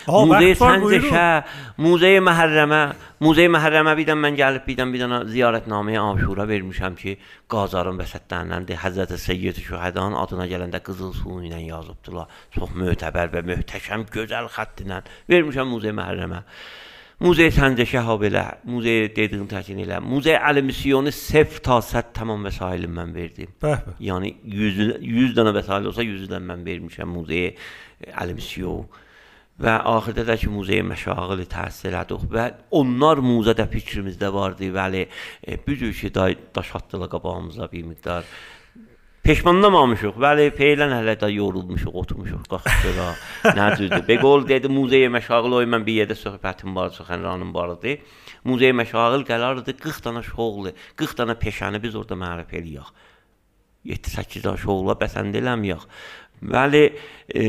Ha, 0.06 0.26
Muzey 0.26 0.52
vaxt 0.54 0.62
var, 0.62 0.82
buyurun. 0.84 1.08
Səncəşə, 1.10 1.82
Muzey 1.82 2.20
Məhərrəmə, 2.22 2.82
Muzey 3.26 3.50
Məhərrəmə 3.50 3.96
birdən 3.98 4.20
mən 4.22 4.38
gəlib 4.38 4.66
birdən 4.68 4.94
bir 4.94 5.02
dənə 5.02 5.20
ziyarətnaməyə 5.34 6.04
Aşura 6.12 6.46
vermişəm 6.52 6.98
ki, 7.00 7.16
Qazarın 7.50 7.98
vəsətlərindəndir. 8.02 8.78
Həzrət 8.84 9.16
Seyyid 9.22 9.62
Şühədanın 9.66 10.20
adına 10.22 10.46
gələndə 10.52 10.84
qızıl 10.86 11.14
sulu 11.18 11.48
ilə 11.50 11.64
yazıbdılar. 11.66 12.42
Çox 12.54 12.76
mötəbər 12.78 13.32
və 13.34 13.42
möhtəşəm 13.50 14.06
gözəl 14.14 14.52
xətt 14.54 14.84
ilə 14.86 15.02
vermişəm 15.34 15.74
Muzey 15.74 15.96
Məhərrəmə. 15.98 16.44
Muzey 17.24 17.48
Səncəşə 17.56 18.02
ha 18.04 18.18
belə, 18.20 18.44
muzey 18.68 19.08
dediyim 19.16 19.48
təkin 19.48 19.78
elə. 19.80 20.02
Muzey 20.04 20.36
Əli 20.36 20.66
Misyonu 20.68 21.14
sef 21.16 21.62
ta 21.64 21.78
sət 21.80 22.12
tamam 22.18 22.44
vəsailin 22.44 22.92
mən 22.92 23.14
verdim. 23.16 23.54
Bəh. 23.64 23.86
Yəni 24.04 24.34
100 24.44 25.00
100 25.00 25.32
dənə 25.38 25.56
vəsait 25.56 25.88
olsa 25.88 26.04
100-dən 26.04 26.44
mən 26.52 26.68
vermişəm 26.68 27.16
muzeyə 27.16 27.54
Əli 28.20 28.36
Misyon 28.36 28.84
və 29.61 29.77
axirdə 29.91 30.26
də 30.27 30.36
ki 30.41 30.49
muzeyə 30.52 30.84
məşağılı 30.88 31.48
təhsil 31.52 31.94
elədik 31.94 32.27
və 32.32 32.49
onlar 32.76 33.22
muzədə 33.23 33.68
fikrimizdə 33.72 34.32
vardı. 34.34 34.68
Bəli, 34.76 35.06
e, 35.48 35.57
bu 35.68 35.77
cür 35.80 35.94
ki 35.94 36.14
day 36.15 36.38
daş 36.56 36.76
atdılar 36.76 37.10
qabağımıza 37.10 37.72
bir 37.72 37.84
miqdar 37.84 38.23
Peşmanlamamışıq. 39.26 40.19
Bəli, 40.22 40.52
feylən 40.53 40.91
hələ 40.94 41.15
də 41.18 41.32
yorulmuşuq, 41.34 41.95
oturmuşuq, 41.98 42.44
qalxmışıq. 42.52 43.23
Nə 43.57 43.69
düzdür? 43.80 44.03
Beqol 44.06 44.45
dedi, 44.45 44.69
muzeyə 44.69 45.07
məşağıl 45.15 45.56
oy 45.64 45.65
mən 45.65 45.82
bir 45.88 45.98
yerdə 46.03 46.18
söhbətim 46.19 46.76
var, 46.77 46.91
Sıxanranın 46.94 47.49
barıdı. 47.56 47.95
Muzeyə 48.45 48.76
məşağıl 48.77 49.26
gələrdi 49.26 49.73
40 49.82 50.03
dənə 50.06 50.22
şoğlu, 50.30 50.76
40 51.02 51.18
dənə 51.23 51.38
peşəni 51.41 51.82
biz 51.82 51.98
orada 51.98 52.19
mərif 52.22 52.53
eləyək. 52.60 52.94
7-8 53.95 54.45
dənə 54.45 54.61
şoğla 54.61 54.94
bəsənd 55.02 55.41
eləməyək. 55.41 55.90
Bəli, 56.53 56.84
e, 57.34 57.48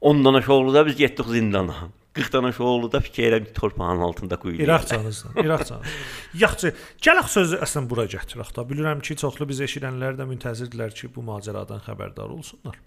10 0.00 0.24
dənə 0.26 0.42
şoğlu 0.46 0.74
da 0.74 0.84
biz 0.86 0.96
getdik 0.98 1.26
zindana. 1.26 1.88
40 2.18 2.32
dənə 2.34 2.50
şoğlu 2.54 2.90
da 2.92 3.00
fikirəm 3.02 3.52
torpağın 3.54 4.02
altında 4.06 4.38
qoyulur. 4.40 4.64
İraqcanızdan, 4.64 5.38
İraqcanız. 5.44 5.96
Yaxşı, 6.40 6.72
gələk 7.04 7.30
sözü 7.34 7.60
əslən 7.66 7.88
bura 7.90 8.06
gətirək 8.10 8.52
də. 8.56 8.64
Bilirəm 8.70 9.02
ki, 9.04 9.16
çoxlu 9.22 9.46
biz 9.50 9.62
eşidənlər 9.66 10.18
də 10.18 10.26
müntəzirdirlər 10.30 10.94
ki, 10.98 11.10
bu 11.14 11.22
macəradan 11.26 11.82
xəbərdar 11.86 12.34
olsunlar. 12.34 12.78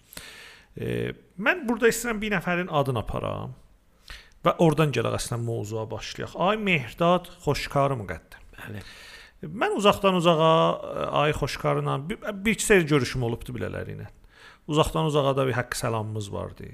E, 0.76 1.12
mən 1.40 1.64
burada 1.68 1.92
istəyirəm 1.92 2.20
bir 2.20 2.34
nəfərin 2.36 2.72
adını 2.80 3.02
aparam 3.04 3.54
və 4.44 4.56
oradan 4.64 4.92
gələk 4.92 5.16
əslən 5.20 5.44
mövzuya 5.46 5.86
başlayaq. 5.90 6.36
Ay 6.48 6.60
Mehdad 6.60 7.28
Xoşkarı 7.44 7.96
müqəddəm. 8.02 8.48
Bəli. 8.58 8.84
Mən 9.48 9.76
uzaqdan 9.78 10.16
uzağa 10.20 10.56
e, 10.72 11.06
ay 11.22 11.36
Xoşkarla 11.36 12.00
bir, 12.08 12.20
bir 12.44 12.60
sər 12.60 12.84
görüşüm 12.88 13.24
olubdu 13.28 13.54
belələri 13.56 13.96
ilə. 13.96 14.10
Uzaqdan 14.70 15.08
uzağa 15.10 15.36
da 15.36 15.46
bir 15.46 15.56
haqq 15.58 15.76
salamımız 15.76 16.32
vardı. 16.32 16.68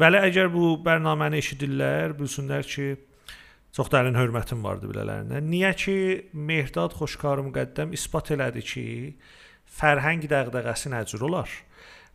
Vəli 0.00 0.18
əgər 0.30 0.50
bu 0.52 0.74
bərnaməni 0.84 1.38
eşidirlər, 1.42 2.16
bilsinlər 2.18 2.66
ki, 2.66 2.88
çox 3.76 3.90
dərin 3.92 4.18
hörmətim 4.18 4.62
vardı 4.66 4.90
belələrinə. 4.90 5.42
Niyə 5.46 5.72
ki, 5.78 5.96
Mehdad 6.32 6.96
Xoşkarı 6.98 7.44
müqəddəm 7.50 7.94
isbat 7.94 8.32
elədi 8.34 8.64
ki, 8.66 8.86
fərhəng 9.80 10.26
dəğdəğəsi 10.30 10.94
nə 10.94 11.04
cür 11.10 11.26
olar 11.30 11.50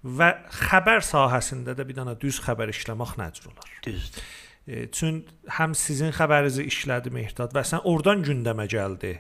və 0.06 0.28
xəbər 0.54 1.02
sahəsində 1.06 1.74
də 1.78 1.86
bir 1.88 1.98
dənə 1.98 2.14
düz 2.22 2.38
xəbər 2.46 2.70
işləmək 2.74 3.16
nə 3.18 3.30
cür 3.34 3.50
olar. 3.54 3.72
Düzdür. 3.86 4.26
E, 4.66 4.86
çün 4.94 5.24
həm 5.58 5.74
sizin 5.78 6.14
xəbərinizi 6.14 6.66
işlədi 6.70 7.14
Mehdad 7.14 7.54
və 7.56 7.64
sən 7.66 7.86
oradan 7.90 8.22
gündəmə 8.26 8.68
gəldi. 8.70 9.16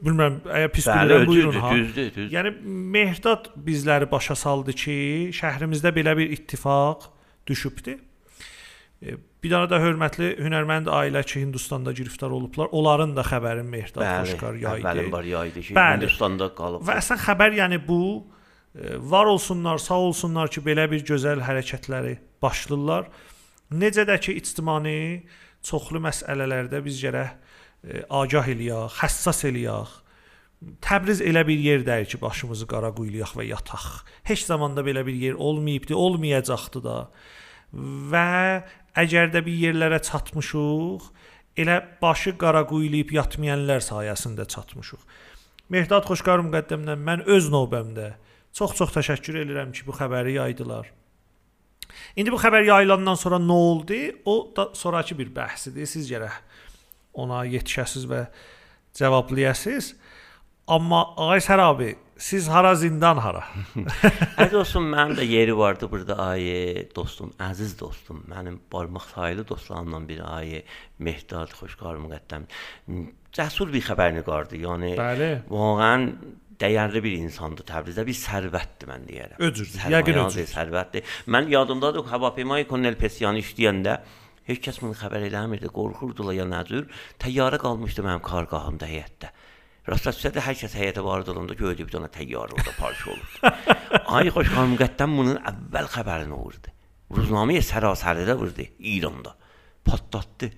Bilmirəm, 0.00 0.36
əgər 0.48 0.70
pis 0.72 0.86
Bəli, 0.88 1.08
bilirəm, 1.08 1.26
buyurun 1.28 1.56
ha. 1.60 1.70
düzdür, 1.76 2.06
düzdür. 2.14 2.28
Yəni 2.32 2.52
Mehdad 2.96 3.50
bizləri 3.66 4.06
başa 4.10 4.36
saldı 4.38 4.72
ki, 4.72 4.94
şəhrimizdə 5.36 5.92
belə 5.96 6.14
bir 6.16 6.30
ittifaq 6.38 7.10
düşübdü. 7.50 7.98
E, 9.02 9.16
Bir 9.40 9.48
dənə 9.48 9.70
də 9.72 9.78
hörmətli 9.80 10.26
hünərmənd 10.44 10.88
ailə 10.92 11.22
ki, 11.24 11.40
Hindistanda 11.40 11.94
giriftar 11.96 12.28
olublar. 12.36 12.68
Onların 12.76 13.14
da 13.16 13.22
xəbərin 13.24 13.64
Mehdad 13.72 14.02
Bəli, 14.04 14.26
Xoşkar 14.34 14.58
yaydı. 14.60 14.82
əvvəlin 14.84 15.12
var 15.14 15.24
yaydı 15.24 15.62
ki, 15.64 15.76
Bəli. 15.78 15.94
Hindistanda 16.02 16.48
qalıb. 16.58 16.82
Və 16.84 16.96
əslən 17.00 17.22
xəbər 17.24 17.56
yəni 17.56 17.78
bu 17.86 18.00
e, 18.76 18.98
var 19.00 19.30
olsunlar, 19.32 19.80
sağ 19.80 19.96
olsunlar 20.10 20.52
ki, 20.52 20.60
belə 20.60 20.84
bir 20.92 21.00
gözəl 21.08 21.40
hərəkətləri 21.46 22.18
başlayırlar. 22.44 23.08
Necə 23.80 24.04
də 24.08 24.18
ki, 24.20 24.36
ictimai 24.42 25.24
çoxlu 25.64 26.04
məsələlərdə 26.04 26.84
biz 26.84 27.00
gərək 27.00 27.32
agah 28.10 28.48
eləyək, 28.52 29.00
həssas 29.00 29.44
eləyək. 29.48 29.96
Təbriz 30.84 31.22
elə 31.24 31.46
bir 31.48 31.56
yerdəyir 31.56 32.08
ki, 32.10 32.20
başımızı 32.20 32.66
qara 32.68 32.90
quyulayaq 32.92 33.32
və 33.38 33.46
yataq. 33.48 33.86
Heç 34.28 34.44
zamanda 34.44 34.84
belə 34.84 35.06
bir 35.06 35.16
yer 35.16 35.38
olmayıbdı, 35.40 35.96
olmayacaqdı 35.96 36.82
da. 36.84 36.98
Və 37.72 38.60
əgər 39.00 39.32
də 39.32 39.44
bir 39.46 39.56
yerlərə 39.56 40.02
çatmışıq, 40.04 41.08
elə 41.64 41.80
başı 42.02 42.36
qara 42.36 42.66
quyulayıb 42.68 43.14
yatmayanlar 43.16 43.80
sayəsində 43.86 44.44
çatmışıq. 44.52 45.00
Mehdad 45.72 46.04
Xoşqar 46.10 46.44
müqəddəmdən 46.44 47.00
mən 47.08 47.24
öz 47.30 47.48
növbəmdə 47.54 48.12
çox-çox 48.58 48.92
təşəkkür 48.98 49.44
edirəm 49.46 49.72
ki, 49.72 49.86
bu 49.86 49.96
xəbəri 49.96 50.36
yaydılar. 50.36 50.90
İndi 52.18 52.32
bu 52.32 52.38
xəbər 52.42 52.66
yayılandan 52.66 53.16
sonra 53.18 53.38
nə 53.40 53.56
oldu? 53.56 53.98
O 54.28 54.50
da 54.56 54.68
sonrakı 54.74 55.16
bir 55.18 55.30
bəhsdir. 55.34 55.86
Siz 55.86 56.10
gərək 56.10 56.36
ona 57.14 57.44
yetişəsiz 57.46 58.06
və 58.10 58.24
cavablayasınız. 58.98 59.94
Amma 60.70 61.00
Ağay 61.16 61.40
Sərabi, 61.42 61.94
siz 62.18 62.48
hara 62.48 62.74
zindan 62.78 63.18
hara? 63.18 63.42
Əziz 64.42 64.52
dostum, 64.52 64.90
mənim 64.92 65.16
də 65.18 65.24
yeri 65.26 65.56
vardı 65.56 65.88
burada 65.90 66.14
ayə 66.30 66.84
dostum, 66.94 67.32
əziz 67.42 67.72
dostum, 67.80 68.20
mənim 68.30 68.60
barmaq 68.72 69.08
sayılı 69.14 69.46
dostlarımdan 69.48 70.06
biri 70.06 70.22
ayə 70.22 70.60
Mehdad 71.02 71.56
Xoşqar 71.58 71.98
müqəddəm. 72.04 72.46
Cəsur 73.34 73.72
bir 73.74 73.82
xəbərnigardı. 73.88 74.60
Yəni 74.62 74.92
Bəli. 75.00 75.32
Vaqəən 75.50 76.06
dəyərli 76.60 77.02
bir 77.02 77.18
insandır. 77.18 77.66
Təbrizdə 77.66 78.06
bir 78.06 78.18
sərvətdir 78.20 78.90
mən 78.90 79.06
deyərəm. 79.08 79.38
Öcürdür, 79.48 79.78
yəqin 79.80 79.96
Sərmayə 79.96 80.26
öcürdür. 80.28 80.50
Sərvətdir. 80.54 81.14
Mən 81.34 81.50
yadımdadır 81.50 82.06
Havapeymay 82.12 82.66
Kolonel 82.70 82.98
Pesyan 83.00 83.38
işləyəndə 83.40 83.98
heç 84.50 84.64
kəs 84.66 84.80
bunu 84.82 84.96
xəbər 84.98 85.28
eləmirdi. 85.28 85.70
Qorxurdular 85.74 86.36
ya 86.36 86.46
nəcür. 86.48 86.88
Təyyarə 87.22 87.60
qalmışdı 87.62 88.04
mənim 88.06 88.24
qarqahımda 88.26 88.88
heyətdə. 88.90 89.30
Rastlaşsa 89.88 90.30
hər 90.44 90.56
kəs 90.60 90.74
heyətə 90.76 91.02
varid 91.02 91.30
olanda 91.32 91.56
gördü 91.58 91.86
bir 91.86 91.94
dənə 91.94 92.10
təyyarə 92.12 92.54
orada 92.54 92.74
parça 92.78 93.10
olubdu. 93.10 93.52
Ay 94.16 94.28
xoşxan 94.34 94.74
müqəddəm 94.74 95.16
bunun 95.18 95.38
əvvəl 95.50 95.88
xəbərini 95.94 96.36
vurdu. 96.36 96.74
Ruznaməyə 97.16 97.62
sərasəridə 97.66 98.36
vurdu 98.38 98.66
İranda. 98.92 99.32
Patlatdı. 99.88 100.50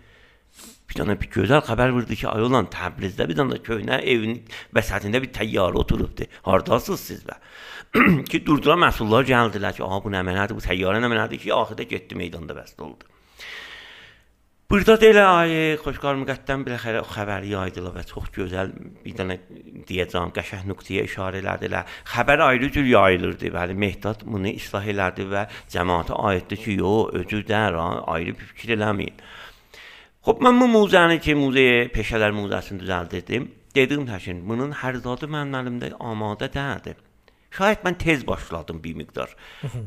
Bir 0.91 0.99
dənə 0.99 1.17
bir 1.21 1.31
gözəl 1.33 1.63
xəbər 1.65 1.95
vurdu 1.95 2.19
ki, 2.19 2.27
ay 2.29 2.45
olan 2.45 2.67
Təbrizdə 2.73 3.25
bir 3.31 3.39
dənə 3.39 3.61
köhnə 3.65 4.03
evin 4.13 4.43
vəsətində 4.77 5.23
bir 5.25 5.33
təyyarə 5.39 5.81
oturubdu. 5.81 6.27
Hardasınız 6.45 7.07
siz 7.07 7.23
bə? 7.25 7.39
ki 8.31 8.43
durdular 8.45 8.81
məsullar 8.83 9.25
gəldilər 9.29 9.79
ki, 9.79 9.87
aha 9.87 10.03
bu 10.05 10.13
nə 10.13 10.21
mənadır, 10.27 10.59
bu 10.59 10.67
təyyarə 10.67 11.01
nə 11.01 11.09
mənadır 11.09 11.41
ki, 11.41 11.55
axirdə 11.57 11.89
getdi 11.89 12.19
meydanda 12.21 12.59
bəst 12.59 12.85
oldu. 12.85 13.09
Burada 14.73 14.95
da 14.97 15.05
elə 15.05 15.23
ay 15.29 15.51
xoşqar 15.85 16.17
müqəddəm 16.23 16.63
bir 16.65 16.79
xəbər 16.81 17.05
xəbəri 17.13 17.51
yaydılar 17.51 17.93
və 17.93 18.05
çox 18.09 18.31
gözəl 18.33 18.71
bir 19.03 19.19
dənə 19.19 19.37
deyəcəm 19.85 20.33
qəşəng 20.33 20.63
nöqtəyə 20.71 21.03
işarə 21.11 21.43
elədilər. 21.43 21.91
Xəbər 22.09 22.41
ayrı 22.47 22.71
cür 22.73 22.89
yayılırdı. 22.89 23.51
Bəli, 23.53 23.77
Mehdad 23.85 24.25
bunu 24.25 24.49
islah 24.55 24.89
elədi 24.95 25.29
və 25.29 25.45
cəmaata 25.77 26.17
aiddir 26.31 26.63
ki, 26.65 26.79
yo, 26.81 26.95
özü 27.21 27.43
dər, 27.53 27.77
ayrı 28.17 28.33
bir 28.39 28.49
fikir 28.55 28.73
eləməyin. 28.79 29.21
Xop 30.25 30.41
mən 30.49 30.65
bu 30.65 30.73
muzəni 30.79 31.21
ki, 31.21 31.37
muzeyə 31.45 31.87
peşələr 31.93 32.33
muzəsini 32.41 32.81
düzəldirdim. 32.81 33.51
Dedim 33.77 34.09
təşin, 34.09 34.41
bunun 34.49 34.73
hər 34.81 35.05
zadı 35.05 35.29
mənim 35.37 35.61
əlimdə 35.61 35.97
amadə 36.01 36.49
deyildi. 36.57 36.97
Şayət 37.53 37.83
mən 37.85 37.99
tez 38.01 38.27
başladım 38.27 38.79
bir 38.85 38.95
miqdar. 38.97 39.35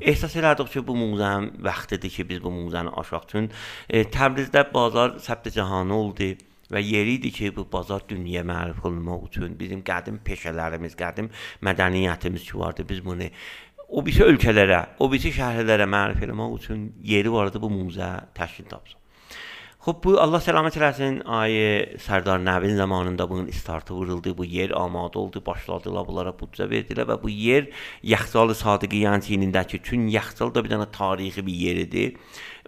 Ehsas 0.02 0.36
elədik 0.38 0.70
ki, 0.74 0.84
bu 0.88 0.96
muzənin 1.00 1.64
vaxtidir 1.66 2.12
ki, 2.14 2.28
biz 2.30 2.44
bu 2.44 2.52
muzəni 2.54 2.92
aşaq 3.02 3.24
üçün 3.30 3.48
e, 3.90 4.04
Təbrizdə 4.16 4.62
bazar 4.74 5.16
səbt 5.28 5.50
cahanı 5.56 5.96
oldu 5.96 6.32
və 6.72 6.82
yeri 6.82 7.16
idi 7.20 7.32
ki, 7.34 7.52
bu 7.56 7.66
bazar 7.72 8.06
dünyaya 8.10 8.46
məruf 8.46 8.86
olmaq 8.86 9.30
üçün 9.30 9.56
bizim 9.60 9.82
qədim 9.86 10.20
peşələrimiz, 10.28 10.98
qədim 11.00 11.32
mədəniyyətimiz 11.66 12.46
ki 12.52 12.60
vardı, 12.60 12.86
biz 12.90 13.02
bunu 13.06 13.32
o 13.90 14.06
birisi 14.06 14.26
ölkələrə, 14.26 14.82
o 15.00 15.10
birisi 15.12 15.34
şəhərlərə 15.40 15.90
məruf 15.90 16.22
eləmək 16.26 16.60
üçün 16.60 16.86
yeri 17.14 17.34
vardı 17.34 17.62
bu 17.62 17.74
muzə 17.74 18.12
təşkil 18.38 18.70
tapsın. 18.70 19.02
Xub 19.86 20.00
bu 20.02 20.16
Allah 20.18 20.42
səlamət 20.42 20.80
eləsin. 20.80 21.18
Ayı 21.30 21.98
Sərdar 22.02 22.40
Nəvin 22.42 22.74
zamanında 22.74 23.28
bunun 23.30 23.52
istartı 23.54 23.94
vuruldu. 23.94 24.32
Bu 24.38 24.46
yer 24.50 24.72
amadə 24.74 25.20
oldu. 25.22 25.44
Başladılar 25.46 26.08
bunlara 26.08 26.32
büdcə 26.40 26.66
verdilər 26.72 27.06
və 27.12 27.20
bu 27.22 27.30
yer 27.30 27.68
Yaxçalı 28.02 28.56
Sadiqiyan 28.58 29.22
çiynindəki 29.22 29.84
Çün 29.86 30.08
Yaxçal 30.10 30.56
da 30.56 30.64
bir 30.66 30.74
dənə 30.74 30.88
tarixi 30.92 31.46
bir 31.46 31.54
yeridir. 31.54 32.16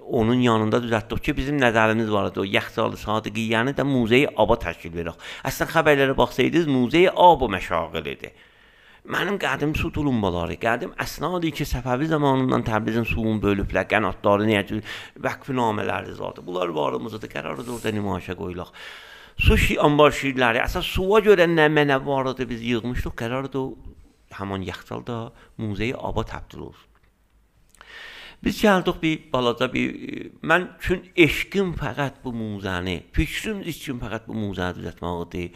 Onun 0.01 0.45
yanında 0.45 0.77
düzəltdik 0.83 1.23
ki, 1.25 1.35
bizim 1.39 1.57
nəzərimiz 1.57 2.11
var 2.13 2.29
idi. 2.29 2.39
O 2.39 2.43
Yaxçalı 2.43 3.01
Sadiqiyanı 3.01 3.73
da 3.77 3.83
muzeyi 3.83 4.29
aba 4.37 4.59
təşkil 4.67 4.93
veririk. 4.93 5.17
Əslən 5.41 5.73
xəbərlərə 5.73 6.17
baxsaydınız, 6.21 6.69
muzeyi 6.69 7.09
aba 7.09 7.49
məşağil 7.57 8.13
idi. 8.13 8.31
Mənim 9.07 9.37
qədim 9.39 9.71
su 9.79 9.87
tulumbaları, 9.95 10.57
qədim 10.59 10.91
əsnadı 10.99 11.53
ki, 11.55 11.63
Səfəvi 11.69 12.09
zamanından 12.11 12.65
Təbrizin 12.67 13.05
suyunu 13.07 13.39
bölüblər, 13.39 13.87
qənatları 13.87 14.47
necə 14.49 14.81
vəqfnamələri 15.23 16.17
zadı. 16.17 16.43
Bunlar 16.43 16.73
varımızdır, 16.75 17.31
qərarıdır 17.31 17.77
orada 17.77 17.93
nümayişə 17.95 18.35
qoyulaq. 18.35 18.73
Su 19.39 19.55
şi 19.63 19.77
anbar 19.79 20.11
şiirləri, 20.17 20.59
əsas 20.65 20.91
suya 20.91 21.21
görə 21.29 21.47
nə 21.47 21.69
mənə 21.71 22.01
var 22.03 22.33
idi 22.33 22.49
biz 22.49 22.67
yığmışdıq, 22.67 23.15
qərarıdır 23.21 23.71
həmin 24.35 24.67
yaxçalda 24.67 25.31
muzeyi 25.61 25.95
aba 25.95 26.27
təbdil 26.27 26.67
olsun. 26.67 26.87
Biz 28.43 28.59
gəldik 28.61 28.99
bir 29.01 29.21
balaca 29.33 29.65
bir 29.73 29.93
mən 30.45 30.67
üçün 30.77 30.99
eşqim 31.15 31.71
fəqət 31.79 32.19
bu 32.23 32.35
muzəni, 32.37 32.99
fikrim 33.15 33.63
üçün 33.65 33.97
fəqət 34.03 34.27
bu 34.27 34.35
muzəni 34.37 34.77
düzəltməkdir. 34.77 35.55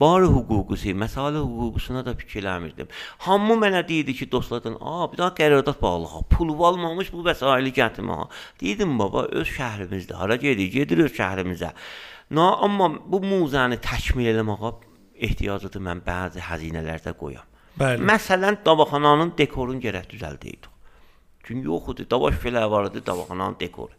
Bar 0.00 0.22
hüququsi, 0.22 0.92
məsələ 0.94 1.40
hüququsuna 1.42 2.04
da 2.06 2.14
fikirləmirdim. 2.14 2.86
Hamı 3.26 3.56
mənə 3.62 3.82
deyirdi 3.88 4.14
ki, 4.14 4.30
dostlardan, 4.32 4.76
"A, 4.80 5.12
bir 5.12 5.18
daha 5.18 5.30
qərardat 5.40 5.82
bağlı, 5.82 6.22
pul 6.30 6.48
almamış 6.68 7.12
bu 7.12 7.24
vəsaiti 7.24 7.72
gətirmə." 7.80 8.28
Dedim, 8.60 8.98
"Baba, 8.98 9.24
öz 9.24 9.48
şəhrimizdə 9.48 10.14
hara 10.14 10.36
gedir? 10.36 10.66
Gedir 10.72 10.98
öz 10.98 11.12
şəhrimizə." 11.12 11.70
Na, 12.30 12.56
amma 12.56 12.88
bu 13.06 13.18
muzəni 13.20 13.78
təkmil 13.90 14.26
eləməyə 14.34 14.74
ehtiyacıdır 15.26 15.80
mən 15.80 16.00
bəzi 16.08 16.40
xəzinələrdə 16.48 17.12
qoyam. 17.22 17.46
Bəli. 17.80 18.04
Məsələn, 18.10 18.58
davaxananın 18.64 19.32
dekorunu 19.38 19.80
gərək 19.80 20.06
düzəldəydik. 20.12 20.68
Çünki 21.44 21.66
yox 21.66 21.88
idi. 21.92 22.04
Davaş 22.10 22.34
belə 22.44 22.70
var 22.70 22.90
idi 22.90 23.00
davaxananın 23.06 23.56
dekoru. 23.60 23.94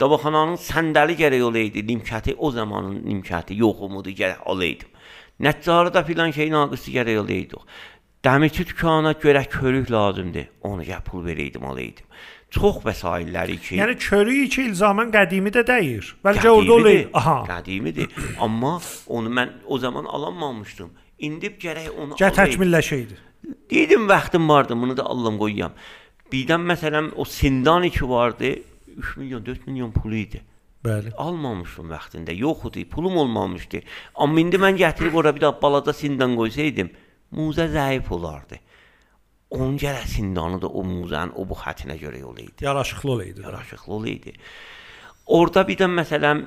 Davaxananın 0.00 0.58
səndəli 0.70 1.16
gərək 1.22 1.42
olaydı, 1.48 1.82
nimkəti 1.90 2.36
o 2.38 2.50
zamanın 2.50 3.00
nimkəti 3.08 3.56
yox 3.58 3.80
umudu 3.88 4.10
gərək 4.20 4.44
olaydı. 4.46 4.91
Nəccarı 5.42 6.04
filan 6.06 6.30
şey 6.30 6.50
naqisi 6.50 6.92
gərək 6.94 7.18
olaydı. 7.24 7.58
Dəmirçi 8.24 8.66
dükana 8.66 9.12
görə 9.12 9.42
körük 9.50 9.90
lazımdır. 9.90 10.46
Onu 10.62 10.84
gəl 10.86 11.02
pul 11.02 11.24
verəydim, 11.26 11.64
alaydım. 11.66 12.06
Çox 12.52 12.76
vəsailləri 12.84 13.56
ki, 13.58 13.76
Yəni 13.80 13.96
körük 13.98 14.46
iki 14.46 14.62
ilzamən 14.68 15.10
qədimi 15.10 15.50
də 15.50 15.64
deyir. 15.66 16.14
Bəlkə 16.24 16.48
orada 16.52 16.76
qədimidir, 16.76 17.08
Aha. 17.18 17.36
Qədimidir. 17.48 18.08
Amma 18.38 18.78
onu 19.06 19.28
mən 19.32 19.50
o 19.66 19.78
zaman 19.78 20.04
alamamışdım. 20.04 20.90
İndi 21.18 21.46
gərək 21.64 21.88
onu 21.90 22.14
alaydım. 22.14 22.36
təkmilləşəydi. 22.38 23.16
Dedim 23.70 24.08
vaxtım 24.08 24.48
vardı, 24.48 24.76
bunu 24.76 24.96
da 24.96 25.02
Allahım 25.02 25.38
qoyuyam. 25.38 25.72
Birdən 26.32 26.62
məsələn 26.70 27.10
o 27.16 27.24
Sindani 27.24 27.90
ki 27.90 28.08
vardı, 28.08 28.54
3 28.96 29.16
milyon, 29.16 29.46
4 29.46 29.66
milyon 29.66 29.92
pulu 29.92 30.14
idi. 30.14 30.42
Bəli. 30.84 31.12
Almamışdım 31.16 31.90
vaxtında. 31.90 32.32
Yox 32.32 32.64
idi, 32.64 32.88
pulum 32.88 33.16
olmamışdı. 33.16 33.80
Amma 34.14 34.40
indi 34.40 34.58
mən 34.58 34.74
gətirib 34.80 35.14
ora 35.14 35.34
bir 35.34 35.44
də 35.44 35.52
balaca 35.62 35.92
Sindan 35.94 36.34
qoysaydım, 36.36 36.90
muzə 37.38 37.68
zəif 37.70 38.10
olardı. 38.10 38.58
Onun 39.50 39.76
gərək 39.78 40.08
Sindanı 40.16 40.58
da 40.62 40.66
o 40.66 40.82
muzənin 40.82 41.36
o 41.38 41.46
bu 41.48 41.54
xəttinə 41.54 41.98
görə 42.00 42.22
olaydı. 42.24 42.64
Yaraşıqlı 42.66 43.10
olaydı. 43.12 43.42
yaraşıqlı 43.42 43.92
olaydı. 43.94 44.30
Orada 45.26 45.68
bir 45.68 45.76
də 45.78 45.86
məsələn 46.00 46.44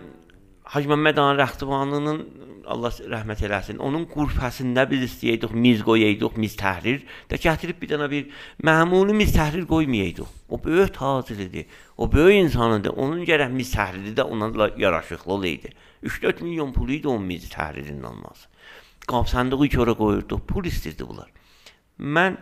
Hacı 0.65 0.89
Məmməd 0.89 1.19
Han 1.21 1.37
Rəxtivanlının 1.37 2.21
Allah 2.65 2.93
rəhmət 3.11 3.43
eləsin. 3.45 3.77
Onun 3.83 4.07
qurfəsində 4.09 4.87
biz 4.89 5.03
istəyirdik 5.05 5.53
miz 5.53 5.83
qoyaydıq, 5.85 6.39
miz 6.41 6.55
təhrir. 6.57 7.03
Də 7.29 7.37
gətirib 7.41 7.77
bir 7.81 7.91
dənə 7.93 8.09
bir 8.09 8.31
məmuli 8.65 9.13
miz 9.13 9.33
təhrir 9.35 9.67
qoymayaydıq. 9.69 10.31
O 10.49 10.59
böyük 10.63 10.93
tacir 10.97 11.39
idi. 11.45 11.67
O 11.97 12.11
böyük 12.11 12.47
insan 12.47 12.79
idi. 12.79 12.89
Onun 12.89 13.21
gərək 13.29 13.53
miz 13.53 13.73
təhriri 13.75 14.15
də 14.17 14.25
onunla 14.25 14.71
yaraşıqlı 14.77 15.33
olaydı. 15.33 15.69
3-4 16.03 16.43
milyon 16.43 16.73
pulu 16.73 16.97
idi 16.97 17.07
onun 17.07 17.25
miz 17.25 17.49
təhririnin 17.49 18.03
alması. 18.03 18.49
Qab 19.07 19.25
sandığı 19.25 19.81
ora 19.81 19.93
qoyurduq. 19.93 20.47
Pul 20.47 20.65
istirdi 20.65 21.07
bunlar. 21.07 21.29
Mən 21.99 22.37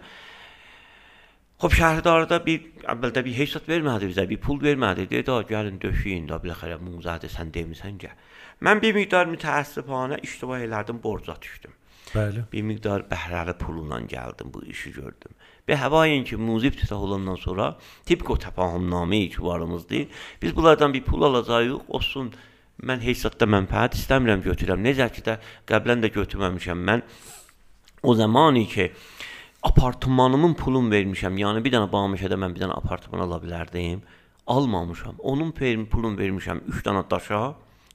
Xop 1.63 1.77
şəhərdarda 1.77 2.41
bir 2.43 2.87
əvvəldə 2.91 3.21
bir 3.23 3.35
hesab 3.37 3.69
vermədi 3.71 4.09
bizə, 4.09 4.25
bir 4.27 4.39
pul 4.43 4.57
vermədi. 4.59 5.05
Dedi, 5.07 5.31
"A, 5.31 5.45
gəlin 5.47 5.77
döşəyin 5.79 6.25
də 6.27 6.41
biləxərə 6.43 6.75
muzədir, 6.83 7.31
sən 7.31 7.53
demisən 7.55 7.95
gəl." 8.01 8.17
Mən 8.59 8.81
bir 8.81 8.91
miqdar 8.97 9.29
mütəəssifanə 9.31 10.17
iştiba 10.27 10.59
elədim, 10.65 10.99
borca 11.01 11.37
düşdüm. 11.39 11.71
Bəli. 12.15 12.43
Bir 12.51 12.63
miqdar 12.67 13.05
bəhrəli 13.13 13.53
pulla 13.63 14.01
gəldim, 14.15 14.51
bu 14.53 14.65
işi 14.73 14.91
gördüm. 14.91 15.31
Və 15.67 15.79
həvayin 15.79 16.25
ki, 16.27 16.35
muzib 16.35 16.75
tiftah 16.75 16.99
olandan 16.99 17.39
sonra 17.39 17.77
tipko 18.05 18.35
təfahümnamə 18.35 19.15
itibarımızdır. 19.15 20.07
Biz 20.41 20.55
bunlardan 20.55 20.93
bir 20.93 21.03
pul 21.03 21.21
alacağıq, 21.21 21.79
olsun 21.87 22.33
mən 22.83 22.99
hesabda 22.99 23.45
mənfəət 23.45 23.95
istəmirəm 24.01 24.43
götürəm. 24.43 24.83
Necə 24.83 25.07
ki 25.15 25.21
də 25.21 25.39
qəblən 25.67 26.03
də 26.03 26.11
götürməmişəm 26.11 26.83
mən. 26.89 27.01
O 28.03 28.15
zamani 28.15 28.67
ki 28.67 28.91
apartmanımın 29.63 30.53
pulunu 30.59 30.91
vermişəm. 30.91 31.37
Yəni 31.39 31.63
bir 31.63 31.73
dənə 31.75 31.89
Bamışədə 31.91 32.37
mən 32.39 32.55
bir 32.55 32.65
dənə 32.65 32.77
apartman 32.77 33.23
ala 33.25 33.39
bilərdim. 33.43 34.01
Almamışam. 34.47 35.15
Onun 35.19 35.51
pulunu 35.55 36.19
vermişəm 36.19 36.65
3 36.67 36.83
dənə 36.87 37.03
daşa. 37.11 37.43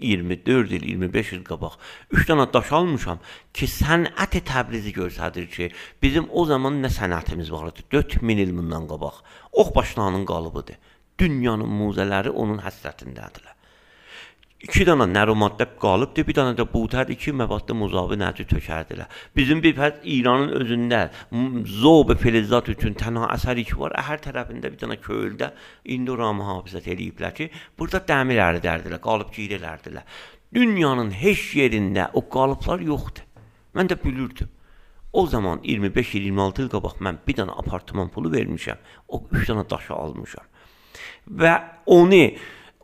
24 0.01 0.73
il, 0.73 0.85
25 0.95 1.33
il 1.33 1.41
qabaq 1.43 1.75
3 2.15 2.29
dənə 2.29 2.45
daş 2.55 2.69
almışam 2.79 3.19
ki, 3.53 3.67
sənət 3.67 4.37
Təbrizi 4.47 4.93
göstərir 4.95 5.49
ki, 5.51 5.71
bizim 6.03 6.29
o 6.31 6.45
zaman 6.47 6.79
nə 6.85 6.91
sənətimiz 6.95 7.51
var 7.51 7.73
idi? 7.73 7.83
4000 7.91 8.45
il 8.45 8.55
bundan 8.57 8.87
qabaq. 8.87 9.19
Ox 9.53 9.75
başlanın 9.75 10.25
qalıbıdır. 10.27 10.79
Dünyanın 11.19 11.67
muzələri 11.81 12.31
onun 12.31 12.63
həsrətindədirlər. 12.63 13.58
İki 14.59 14.83
dənə 14.89 15.05
nəromaddə 15.07 15.69
qalıbdı, 15.79 16.25
bir 16.27 16.35
dənə 16.35 16.57
də 16.59 16.65
butər 16.67 17.13
iki 17.15 17.31
məbaddə 17.31 17.77
muzavi 17.79 18.17
nəci 18.19 18.43
tökərdilər. 18.51 19.07
Bizim 19.37 19.61
bir 19.63 19.77
pəs 19.77 20.01
İranın 20.03 20.51
özündə 20.59 21.03
zob 21.79 22.11
filizat 22.19 22.73
üçün 22.73 22.97
tənha 22.99 23.29
əsəri 23.37 23.63
ki 23.69 23.79
var, 23.79 23.95
hər 24.09 24.19
tərəfində 24.25 24.73
bir 24.73 24.81
dənə 24.81 24.97
köldə 25.05 25.53
indi 25.95 26.11
ora 26.11 26.33
mühafizət 26.41 26.91
eləyiblər 26.91 27.37
ki, 27.39 27.49
burada 27.79 28.03
dəmir 28.11 28.43
əridərdilər, 28.49 28.99
qalıb 29.07 29.31
girərdilər. 29.37 30.19
Dünyanın 30.59 31.15
heç 31.23 31.55
yerində 31.61 32.11
o 32.19 32.27
qalıblar 32.27 32.83
yoxdur. 32.83 33.31
Mən 33.79 33.95
də 33.95 34.03
bilirdim. 34.03 34.51
O 35.13 35.27
zaman 35.31 35.63
25-26 35.63 36.67
il 36.67 36.75
qabaq 36.75 36.99
mən 36.99 37.23
bir 37.27 37.43
dənə 37.45 37.55
apartman 37.63 38.11
pulu 38.11 38.35
vermişəm. 38.35 38.83
O 39.07 39.23
3 39.31 39.53
dənə 39.53 39.69
daşı 39.71 39.95
almışam. 39.95 40.51
Və 41.31 41.55
onu 41.87 42.25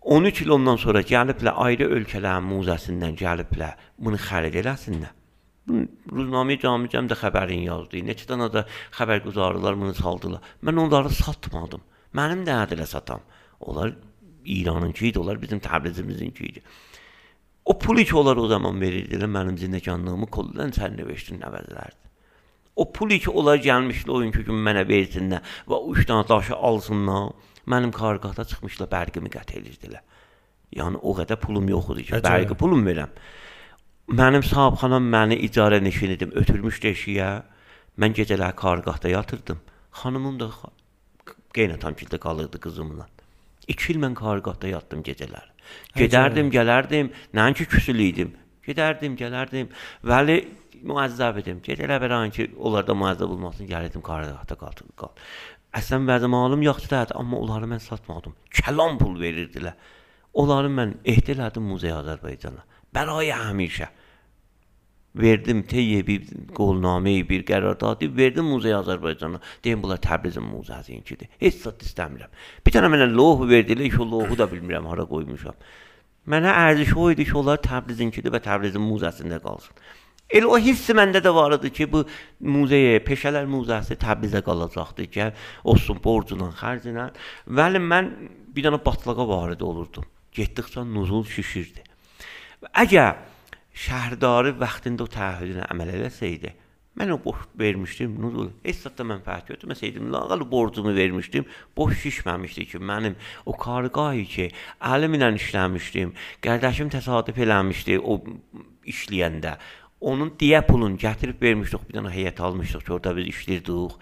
13 0.05 0.43
il 0.43 0.51
ondan 0.53 0.77
sonra 0.77 1.01
gəliblər 1.01 1.57
ayrı 1.65 1.89
ölkələrin 1.97 2.45
muzəsindən 2.51 3.17
gəliblər 3.17 3.79
bunu 3.99 4.21
xərid 4.21 4.59
eləsinlər. 4.61 5.13
Ruznamə 6.13 6.59
Camicəmdə 6.61 7.17
xəbərin 7.17 7.63
yazdı. 7.65 8.03
Neçə 8.05 8.29
dənə 8.29 8.51
də 8.53 8.67
xəbərgüzarlar 8.99 9.79
bunu 9.81 9.95
saldılar. 9.97 10.43
Mən 10.61 10.81
onları 10.83 11.09
satmadım. 11.09 11.81
Mənim 12.15 12.45
də 12.45 12.59
ədilə 12.67 12.87
satam. 12.87 13.25
Onlar 13.61 13.95
İranınki 14.45 15.09
idi, 15.09 15.19
onlar 15.19 15.41
bizim 15.43 15.59
Təbrizimizinki 15.59 16.45
idi. 16.51 16.63
O 17.65 17.79
pulu 17.79 18.05
ki 18.05 18.17
onlar 18.17 18.37
o 18.37 18.47
zaman 18.49 18.77
verirdilər 18.81 19.31
mənim 19.39 19.57
zindəkanlığımı 19.57 20.29
kollan 20.29 20.75
sərnəveştin 20.77 21.41
əvəzlərdi. 21.49 22.03
O 22.77 22.91
pulu 22.93 23.17
ki 23.25 23.31
onlar 23.31 23.63
gəlmişlər 23.65 24.19
oyunki 24.19 24.45
gün 24.45 24.61
mənə 24.67 24.85
versinlər 24.89 25.57
və 25.65 25.79
o 25.79 25.95
3 25.95 26.11
dənə 26.11 26.29
daşı 26.29 26.55
alsınlar. 26.55 27.33
Mənim 27.71 27.93
karqahda 27.95 28.45
çıxmışlar 28.51 28.91
bərqimi 28.93 29.33
qət 29.33 29.57
edirdilər. 29.61 30.03
Yəni 30.75 31.01
o 31.01 31.15
qədər 31.17 31.39
pulum 31.41 31.69
yox 31.71 31.91
idi 31.95 32.07
ki, 32.09 32.21
bərqi 32.25 32.57
pulum 32.59 32.85
verəm. 32.87 33.13
Mənim 34.13 34.45
sahibxanam 34.45 35.07
məni 35.15 35.39
icarə 35.47 35.81
nişin 35.83 36.17
idim, 36.17 36.33
ötürmüşdü 36.37 36.91
eşiyə. 36.93 37.31
Mən 38.01 38.17
gecələr 38.19 38.57
karqahda 38.59 39.09
yatırdım. 39.13 39.61
Xanımım 40.03 40.41
da 40.41 40.51
qeynatam 41.55 41.95
kildə 41.95 42.19
qalırdı 42.19 42.61
qızımla. 42.61 43.07
2 43.69 43.93
il 43.93 44.01
mən 44.03 44.17
karqahda 44.19 44.69
yatdım 44.69 45.05
gecələr. 45.07 45.47
Gedərdim, 45.97 46.51
gələrdim, 46.53 47.13
nəinki 47.37 47.69
küsül 47.71 48.03
idim. 48.05 48.35
Gedərdim, 48.67 49.17
gələrdim. 49.17 49.71
Vəli 50.05 50.37
müəzzəb 50.85 51.41
idim. 51.41 51.63
Gecələr 51.65 52.03
verən 52.03 52.33
ki, 52.35 52.51
onlarda 52.59 52.97
müəzzəb 52.99 53.33
olmasın, 53.37 53.69
gəlirdim 53.71 54.05
karqahda 54.05 54.59
qaldım. 54.61 54.91
Qal. 55.01 55.15
Əslən 55.75 56.07
vəzi 56.07 56.31
malım 56.31 56.63
yoxdur, 56.63 57.13
amma 57.19 57.41
onları 57.43 57.69
mən 57.73 57.83
satmadım. 57.83 58.37
Kəlam 58.55 58.99
pul 59.01 59.19
verirdilər. 59.21 59.75
Onları 60.35 60.71
mən 60.71 60.97
ehd 61.11 61.31
elədim 61.35 61.67
Muzeyə 61.71 61.99
Azərbaycana. 62.01 62.63
Bəraya 62.95 63.41
həmişə 63.49 63.89
verdim 65.15 65.63
teyyə 65.71 66.03
bir 66.07 66.27
qolnameyi, 66.55 67.23
bir 67.29 67.45
qərardadı, 67.47 68.09
verdim 68.17 68.49
Muzeyə 68.51 68.81
Azərbaycana. 68.83 69.41
Deyim 69.65 69.83
bunlar 69.83 70.03
Təbrizin 70.03 70.47
muzəsinkidir. 70.47 71.31
Heç 71.43 71.61
zət 71.63 71.85
istəmirəm. 71.87 72.33
Bir 72.67 72.75
dənə 72.75 72.91
mənə 72.91 73.11
lohu 73.15 73.47
verdilər, 73.51 73.91
ki, 73.91 74.01
o 74.03 74.09
lohu 74.11 74.39
da 74.39 74.49
bilmirəm 74.51 74.89
hara 74.91 75.07
qoymuşam. 75.11 75.59
Mənə 76.31 76.55
ərziş 76.71 76.95
o 76.99 77.11
idi 77.13 77.29
ki, 77.29 77.37
onlar 77.39 77.63
Təbrizinkidir 77.63 78.35
və 78.35 78.43
Təbrizin 78.43 78.83
muzəsində 78.83 79.39
qalsın. 79.45 79.79
Elə 80.33 80.49
o 80.49 80.57
hiss 80.57 80.89
məndə 80.97 81.21
də 81.21 81.31
var 81.37 81.59
idi 81.59 81.71
ki, 81.75 81.87
bu 81.93 82.01
muzeyə, 82.41 82.97
peşələr 83.05 83.45
muzəsi 83.51 83.99
Təbrizə 84.01 84.41
qalacaqdı 84.47 85.07
ki, 85.13 85.29
olsun 85.69 86.01
borcunla, 86.05 86.49
xərclə. 86.57 87.11
Vəli 87.59 87.83
mən 87.83 88.11
bir 88.57 88.67
dənə 88.67 88.81
batlağa 88.85 89.29
var 89.29 89.53
idi 89.53 89.67
olurdum. 89.69 90.09
Getdikcə 90.35 90.87
nuzul 90.89 91.27
şişirdi. 91.29 91.85
Əgər 92.73 93.21
şəhərdarı 93.85 94.55
vaxtında 94.59 95.05
o 95.05 95.11
təahhüdünə 95.13 95.69
əməl 95.75 95.93
eləsəydi, 95.99 96.55
mən 96.99 97.13
o 97.15 97.19
boş 97.21 97.45
vermişdim, 97.59 98.17
nuzul. 98.23 98.51
Heç 98.65 98.85
zətdə 98.87 99.05
mənfəət 99.11 99.53
götürməsəydim, 99.53 100.09
lağal 100.15 100.45
borcumu 100.51 100.95
vermişdim, 100.97 101.47
boş 101.77 101.99
şişməmişdi 102.07 102.69
ki, 102.71 102.81
mənim 102.81 103.19
o 103.45 103.57
karqayı 103.59 104.27
ki, 104.31 104.51
əlimlə 104.81 105.33
işləmişdim, 105.41 106.15
qardaşım 106.47 106.93
təsadüf 106.95 107.41
eləmişdi 107.45 107.99
o 107.99 108.21
işləyəndə. 108.87 109.59
Onun 110.05 110.35
diyə 110.41 110.61
pulunu 110.67 110.99
gətirib 111.01 111.41
vermişdik, 111.43 111.87
bir 111.89 111.99
dənə 111.99 112.11
heyət 112.13 112.41
almışdıq 112.45 112.85
ki, 112.85 112.93
orada 112.97 113.15
biz 113.17 113.31
işləyirdik. 113.33 113.95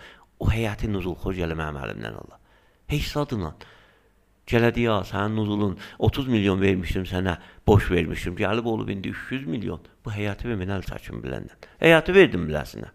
O 0.42 0.48
heyəti 0.50 0.90
nuzul 0.90 1.14
xoş 1.22 1.36
gələ 1.38 1.54
mənim 1.58 1.78
əlimdən 1.78 2.16
Allah. 2.18 2.40
Heç 2.90 3.12
adına. 3.16 3.52
Gələdi 4.50 4.88
ya, 4.88 4.96
sənin 5.06 5.36
nuzulun 5.38 5.76
30 6.02 6.26
milyon 6.28 6.60
vermişdim 6.60 7.04
sənə, 7.06 7.36
boş 7.66 7.90
vermişdim. 7.90 8.34
Gəlib 8.40 8.66
olub 8.66 8.88
indi 8.90 9.12
300 9.14 9.46
milyon. 9.46 9.84
Bu 10.04 10.10
həyatı 10.10 10.50
və 10.50 10.56
mən 10.58 10.74
əl 10.74 10.82
çəkim 10.88 11.22
biləndən. 11.22 11.70
Həyatı 11.80 12.14
verdim 12.16 12.48
biləsinə. 12.50 12.90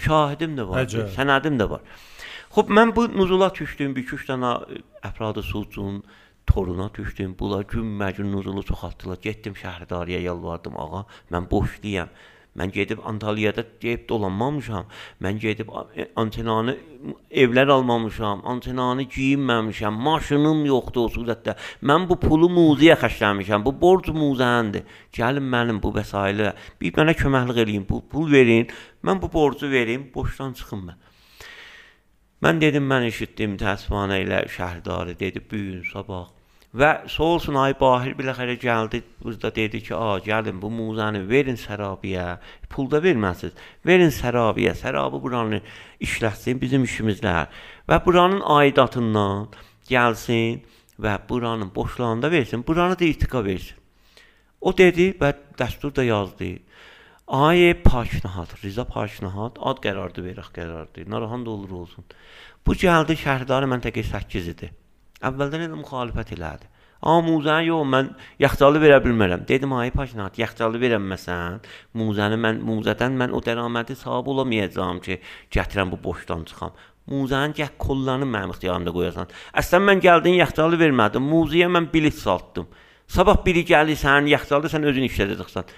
Şahidim 0.00 0.56
də 0.56 0.64
var, 0.68 0.86
Əcəb. 0.86 1.12
sənədim 1.18 1.60
də 1.60 1.68
var. 1.68 1.84
Xoş 2.56 2.72
mən 2.72 2.94
bu 2.96 3.04
nuzula 3.12 3.50
düşdüm, 3.54 3.92
bir 3.94 4.08
üç 4.16 4.24
dənə 4.30 4.54
əfradı 5.04 5.44
sucun 5.44 6.00
toruna 6.46 6.90
düşdüm. 6.94 7.36
Bunlar 7.38 7.64
gün 7.68 7.86
məcun 8.00 8.32
nuzulu 8.32 8.62
çoxaltdılar. 8.62 9.18
Getdim 9.22 9.54
şəhərdarıya 9.54 10.20
yalvardım, 10.20 10.76
ağa, 10.76 11.06
mən 11.32 11.50
boşluyam. 11.50 12.08
Mən 12.58 12.72
gedib 12.74 12.98
Antalyada 13.06 13.62
deyib 13.82 14.08
dolanmamışam. 14.08 14.86
Mən 15.22 15.38
gedib 15.38 15.68
antenanı 16.16 16.74
evlər 17.30 17.70
almamışam, 17.70 18.42
antenanı 18.44 19.06
geyinməmişəm, 19.14 20.00
maşınım 20.06 20.64
yoxdur 20.66 21.06
o 21.06 21.12
surətdə. 21.14 21.54
Mən 21.86 22.08
bu 22.10 22.18
pulu 22.18 22.50
muzeyə 22.50 22.96
xərcləmişəm. 23.04 23.64
Bu 23.64 23.74
borc 23.84 24.10
muzənindir. 24.16 24.82
Gəlin 25.14 25.46
mənim 25.54 25.78
bu 25.82 25.94
vəsailə 25.94 26.56
bir 26.80 26.98
mənə 26.98 27.14
köməklik 27.22 27.62
eləyin, 27.64 27.86
bu 27.88 28.02
pul 28.10 28.26
verin. 28.32 28.66
Mən 29.06 29.22
bu 29.22 29.30
borcu 29.32 29.70
verim, 29.70 30.10
boşdan 30.14 30.52
çıxım 30.58 30.88
mən. 30.90 30.98
Mən 32.40 32.60
dedim, 32.60 32.86
mən 32.88 33.04
eşitdim 33.04 33.58
təsvanə 33.60 34.22
ilə 34.24 34.44
şəhərdarı 34.48 35.18
dedi, 35.20 35.42
bu 35.50 35.56
gün 35.56 35.82
sabah 35.92 36.28
Və 36.70 36.88
sağ 37.10 37.24
olsun 37.34 37.56
ay 37.58 37.72
Bahir 37.80 38.14
biləxərə 38.14 38.54
gəldi, 38.62 39.00
burada 39.22 39.50
dedi 39.54 39.80
ki, 39.82 39.94
"A, 39.94 40.20
gəlin 40.22 40.60
bu 40.62 40.68
muzəni 40.70 41.28
verin 41.28 41.56
sərabiyə, 41.58 42.38
pul 42.70 42.86
da 42.90 43.00
verməsiz. 43.02 43.52
Verin 43.84 44.12
sərabiyə, 44.14 44.74
sərabı 44.82 45.20
buranı 45.22 45.60
işlətsin 46.00 46.60
bizim 46.60 46.84
işimizlər 46.84 47.48
və 47.88 48.04
buranın 48.04 48.40
aidatından 48.58 49.48
gəlsin 49.90 50.62
və 51.00 51.18
buranın 51.28 51.74
boşluğunda 51.74 52.30
versin, 52.30 52.64
buranı 52.66 52.98
da 52.98 53.04
irtika 53.04 53.44
versin." 53.44 53.76
O 54.60 54.76
dedi 54.76 55.12
və 55.20 55.34
dəstur 55.58 55.96
da 55.96 56.04
yazdı. 56.04 56.58
Ay 57.32 57.82
Paşnahad, 57.82 58.48
Riza 58.64 58.82
Paşnahad 58.84 59.60
ad 59.62 59.78
qərardı 59.84 60.22
verək 60.24 60.48
qərardı. 60.50 61.04
Narahat 61.06 61.46
olur 61.46 61.70
olsun. 61.70 62.02
Bu 62.66 62.74
gəldi 62.74 63.14
şəhərdarı 63.20 63.68
məntəqə 63.70 64.02
8 64.02 64.48
idi. 64.50 64.70
Əvvəldən 65.22 65.62
elə 65.68 65.76
müxalifət 65.78 66.32
elədi. 66.34 66.66
Amma 67.06 67.22
muzəni 67.28 67.68
yox, 67.68 67.86
mən 67.86 68.08
yaxtalı 68.42 68.82
verə 68.82 68.96
bilmərəm. 69.04 69.44
Dedim, 69.46 69.76
ay 69.78 69.92
paşinat, 69.94 70.40
yaxtalı 70.42 70.80
verəməsən, 70.82 71.60
muzəni 72.02 72.38
mən 72.46 72.58
muzədən 72.66 73.14
mən 73.22 73.30
o 73.30 73.38
dəramədi 73.46 73.94
sahib 74.00 74.32
olamayacağam 74.34 74.98
ki, 75.04 75.20
gətirəm 75.54 75.94
bu 75.94 76.00
boşdan 76.02 76.42
çıxam. 76.50 76.74
Muzənin 77.14 77.54
gəh 77.60 77.70
kollarını 77.78 78.26
mənim 78.26 78.56
ixtiyarımda 78.56 78.96
qoyasan. 78.96 79.30
Əslən 79.62 79.86
mən 79.86 80.02
gəldin 80.02 80.40
yaxtalı 80.42 80.82
vermədim. 80.82 81.30
Muziyə 81.30 81.70
mən 81.70 81.86
bilet 81.94 82.18
satdım. 82.18 82.66
Sabah 83.06 83.38
biri 83.46 83.62
gəlir 83.70 83.98
sənin 84.02 84.28
yaxtalı 84.34 84.66
sən 84.70 84.84
özün 84.90 85.06
işlədəcəksən. 85.06 85.70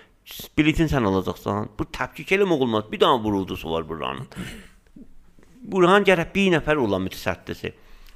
Biletin 0.59 0.91
sən 0.91 1.07
alacaqsan. 1.09 1.73
Bu 1.79 1.87
təbkik 1.99 2.31
eləmə 2.37 2.59
olmaz. 2.59 2.87
Bir 2.93 3.01
dənə 3.03 3.23
vuruldusu 3.25 3.71
var 3.71 3.87
buranın. 3.89 4.29
Burhan 5.63 6.07
gərək 6.07 6.33
bir 6.35 6.53
nəfər 6.57 6.81
olan 6.83 7.05
mütəsəddisi. 7.07 7.73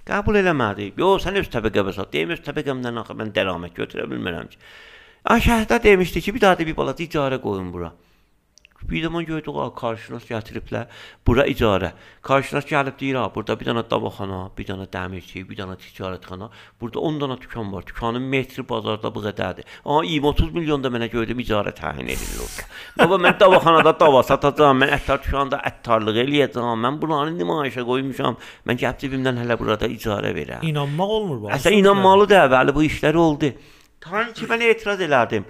Qəbul 0.06 0.38
eləmədi. 0.42 0.92
Yox, 0.98 1.24
sən 1.26 1.38
öz 1.40 1.48
təbəqəmə 1.50 1.94
sat. 1.94 2.12
Deyim 2.12 2.34
öz 2.34 2.42
təbəqəmdən 2.46 3.02
axı 3.02 3.16
mən 3.18 3.32
dərəmət 3.34 3.74
götürə 3.78 4.06
bilmirəm 4.10 4.50
ki. 4.52 4.60
Şəhərdə 5.26 5.80
demişdi 5.82 6.22
ki, 6.22 6.34
bir 6.36 6.44
daha 6.44 6.58
da 6.58 6.66
bir 6.66 6.76
balaca 6.78 7.02
icarə 7.02 7.40
qoyun 7.42 7.72
bura. 7.74 7.90
Bir 8.82 9.02
zaman 9.02 9.24
gördük, 9.24 9.48
o 9.48 9.74
qarşınas 9.74 10.26
gətiriblər, 10.28 10.86
bura 11.26 11.46
icarə. 11.48 11.92
Qarşınas 12.22 12.66
gəlib 12.68 12.98
deyir, 13.00 13.16
ha, 13.18 13.24
burada 13.34 13.56
bir 13.58 13.70
dənə 13.70 13.82
davaxana, 13.90 14.40
bir 14.58 14.68
dənə 14.68 14.86
dəmirçi, 14.92 15.42
bir 15.48 15.58
dənə 15.58 15.76
ticarətxana, 15.80 16.50
burada 16.80 17.00
10 17.08 17.20
dənə 17.22 17.38
dükan 17.40 17.72
var. 17.72 17.86
Dükanın 17.88 18.22
metri 18.22 18.62
bazarda 18.68 19.14
bu 19.14 19.22
qədərdir. 19.24 19.66
Amma 19.84 20.04
20-30 20.04 20.52
milyon 20.58 20.84
da 20.84 20.92
mənə 20.94 21.10
gördüm 21.12 21.40
icarə 21.42 21.72
təyin 21.76 22.12
orada. 22.12 22.66
Baba 22.98 23.20
mən 23.26 23.38
davaxanada 23.40 23.94
dava 24.00 24.22
satacağam, 24.22 24.82
mən 24.84 24.92
əttar 24.98 25.22
dükanında 25.24 25.62
əttarlıq 25.70 26.20
eləyəcəm. 26.24 26.84
Mən 26.86 27.00
bunları 27.02 27.32
nümayişə 27.36 27.86
qoymuşam. 27.88 28.36
Mən 28.68 28.82
gəlib 28.82 29.02
cibimdən 29.02 29.40
hələ 29.42 29.58
burada 29.58 29.88
icarə 29.90 30.34
verəm. 30.36 30.66
İnanmaq 30.68 31.16
olmur 31.20 31.40
bu. 31.42 31.54
Əslən 31.56 31.80
inanmalı 31.80 32.28
da 32.30 32.44
əvvəli 32.46 32.76
bu 32.76 32.84
işlər 32.86 33.18
oldu. 33.24 33.52
Tanrı 34.00 34.32
ki 34.36 34.46
mən 34.50 34.62
etiraz 34.70 35.00
elədim. 35.02 35.46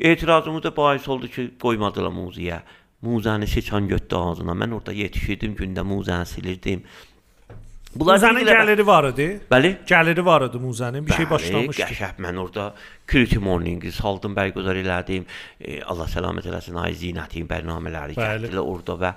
Etirazımız 0.00 0.62
da 0.62 0.76
bahis 0.76 1.08
oldu 1.08 1.28
ki, 1.28 1.50
qoymadılar 1.60 2.12
muziyə. 2.12 2.60
Muzəni 3.02 3.46
seçan 3.46 3.88
götdü 3.88 4.16
ağzına. 4.16 4.52
Mən 4.52 4.74
orada 4.74 4.92
yetişirdim, 4.92 5.56
gündə 5.56 5.84
muzəni 5.84 6.26
silirdim. 6.26 6.82
Bunlar 7.96 8.18
Muzənin 8.18 8.44
gəliri 8.44 8.86
var 8.86 9.08
idi. 9.12 9.26
Bəli. 9.50 9.72
Gəliri 9.88 10.24
var 10.24 10.46
idi 10.48 10.60
Muzənin. 10.60 11.06
Bir 11.06 11.12
Bəli, 11.12 11.16
şey 11.16 11.30
başlamışdı. 11.30 11.82
Qəşəng 11.82 12.22
mən 12.26 12.40
orada 12.42 12.66
Creative 13.08 13.44
Morning 13.44 13.84
saldım, 13.92 14.36
bərgüzar 14.36 14.76
elədim. 14.82 15.24
E, 15.60 15.82
Allah 15.82 16.10
səlamət 16.12 16.50
eləsin, 16.50 16.76
ay 16.82 16.96
Zinətin 17.00 17.48
bərnamələri 17.48 18.18
gəldilər 18.18 18.60
orada 18.60 18.98
və 19.00 19.12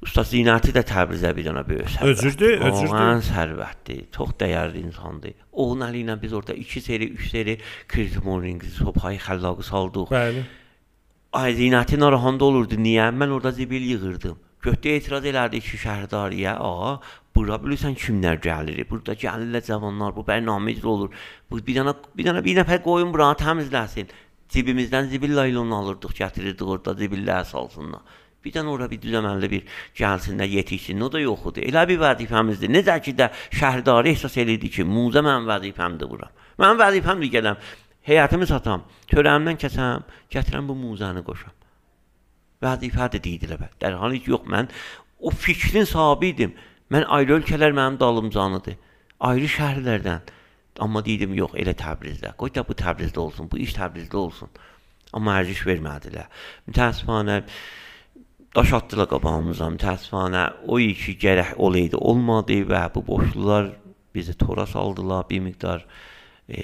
Usta 0.00 0.22
Zinəti 0.24 0.72
də 0.72 0.80
Təbrizə 0.88 1.30
bir 1.36 1.44
dənə 1.44 1.60
böyük 1.68 1.90
sərvət. 1.92 2.12
Özürdür, 2.14 2.54
özürdür. 2.70 2.92
Oğlan 2.94 3.18
sərvətdir. 3.26 4.04
Çox 4.14 4.30
dəyərli 4.40 4.80
insandır. 4.86 5.34
Onun 5.52 5.84
əli 5.90 6.04
ilə 6.06 6.16
biz 6.22 6.32
orada 6.38 6.56
2 6.56 6.80
seri, 6.80 7.10
3 7.18 7.26
seri 7.28 7.56
Creative 7.92 8.24
Morning 8.24 8.64
sopayı 8.78 9.20
xəllaqı 9.20 9.66
saldıq. 9.68 10.14
Bəli. 10.14 10.44
Ay 11.36 11.52
Zinəti 11.58 12.00
narahat 12.00 12.40
olurdu. 12.42 12.78
Niyə? 12.80 13.10
Mən 13.12 13.34
orada 13.36 13.52
zibil 13.52 13.84
yığırdım. 13.90 14.38
Götdə 14.64 14.96
etiraz 14.96 15.24
elədi 15.24 15.60
ki, 15.64 15.78
şəhərdariyə, 15.84 16.56
ağa, 16.56 16.96
bura 17.36 17.56
bilirsən 17.60 17.94
kimlər 17.96 18.40
gəlir? 18.44 18.80
Burada 18.88 19.14
gəlirlər 19.20 19.64
cavanlar, 19.68 20.16
bu 20.16 20.24
bərnamə 20.24 20.74
icra 20.74 20.90
olur. 20.94 21.14
Bu 21.48 21.60
bir 21.64 21.78
dənə 21.78 21.94
bir 22.16 22.28
dənə 22.28 22.42
bir 22.44 22.58
nəfər 22.60 22.82
qoyun 22.84 23.12
buranı 23.12 23.40
təmizləsin. 23.40 24.10
Cibimizdən 24.52 25.08
zibil 25.12 25.36
laylonu 25.36 25.76
alırdıq, 25.76 26.12
gətirirdik 26.20 26.66
orada 26.76 26.96
zibillər 26.98 27.46
salsınlar. 27.48 28.04
Bir 28.44 28.54
dənə 28.54 28.72
ora 28.72 28.86
bir 28.88 29.00
düzəmənli 29.02 29.50
bir 29.52 29.80
gəlsinlər, 29.98 30.48
yetişsin. 30.56 31.00
O 31.04 31.10
da 31.12 31.20
yox 31.20 31.44
idi. 31.50 31.66
Elə 31.68 31.84
bir 31.90 32.00
vəzifəmizdir. 32.00 32.72
Necə 32.72 32.96
ki 33.04 33.12
də 33.18 33.28
şəhərdarı 33.52 34.14
ehsas 34.14 34.36
eləyirdi 34.40 34.70
ki, 34.76 34.86
muzə 34.88 35.20
mənim 35.24 35.48
vəzifəmdir 35.50 36.08
bura. 36.08 36.30
Mənim 36.60 36.80
vəzifəmdir 36.80 37.32
gələm, 37.36 37.60
həyatımı 38.08 38.48
satam, 38.48 38.86
törəmdən 39.12 39.60
kəsəm, 39.60 40.06
gətirəm 40.32 40.70
bu 40.70 40.76
muzəni 40.78 41.24
qoşam. 41.26 41.52
Vəzifədir 42.64 43.22
deyilir. 43.24 43.68
Dərhal 43.82 44.16
ki, 44.16 44.32
yox, 44.32 44.48
mən 44.48 44.72
o 45.20 45.30
fikrin 45.30 45.84
sahibi 45.88 46.32
idim. 46.34 46.56
Mən 46.90 47.04
ayrı 47.12 47.38
ölkələr 47.38 47.76
mənim 47.76 48.00
dalımcanıdır. 48.00 48.78
Ayrı 49.20 49.52
şəhərlərdən. 49.56 50.32
Amma 50.80 51.04
dedim, 51.04 51.36
yox, 51.36 51.52
elə 51.60 51.76
Təbrizdə. 51.76 52.32
Qoy 52.40 52.54
da 52.54 52.64
bu 52.64 52.72
Təbrizdə 52.72 53.20
olsun, 53.20 53.50
bu 53.52 53.60
iş 53.60 53.76
Təbrizdə 53.76 54.16
olsun. 54.16 54.48
Amma 55.12 55.36
ərziş 55.42 55.60
vermədilər. 55.66 56.28
Mütəəssifانə 56.70 57.42
daş 58.56 58.72
atdılar 58.78 59.08
qabağımıza. 59.10 59.68
Təəssüfənə 59.80 60.44
o 60.66 60.78
iki 60.82 61.16
gərək 61.22 61.54
olaydı, 61.62 61.98
olmadı 61.98 62.60
və 62.70 62.82
bu 62.94 63.04
boşluqlar 63.06 63.70
bizi 64.14 64.34
tora 64.38 64.66
saldılar. 64.66 65.28
Bir 65.30 65.40
miqdar 65.40 65.86
e, 66.48 66.60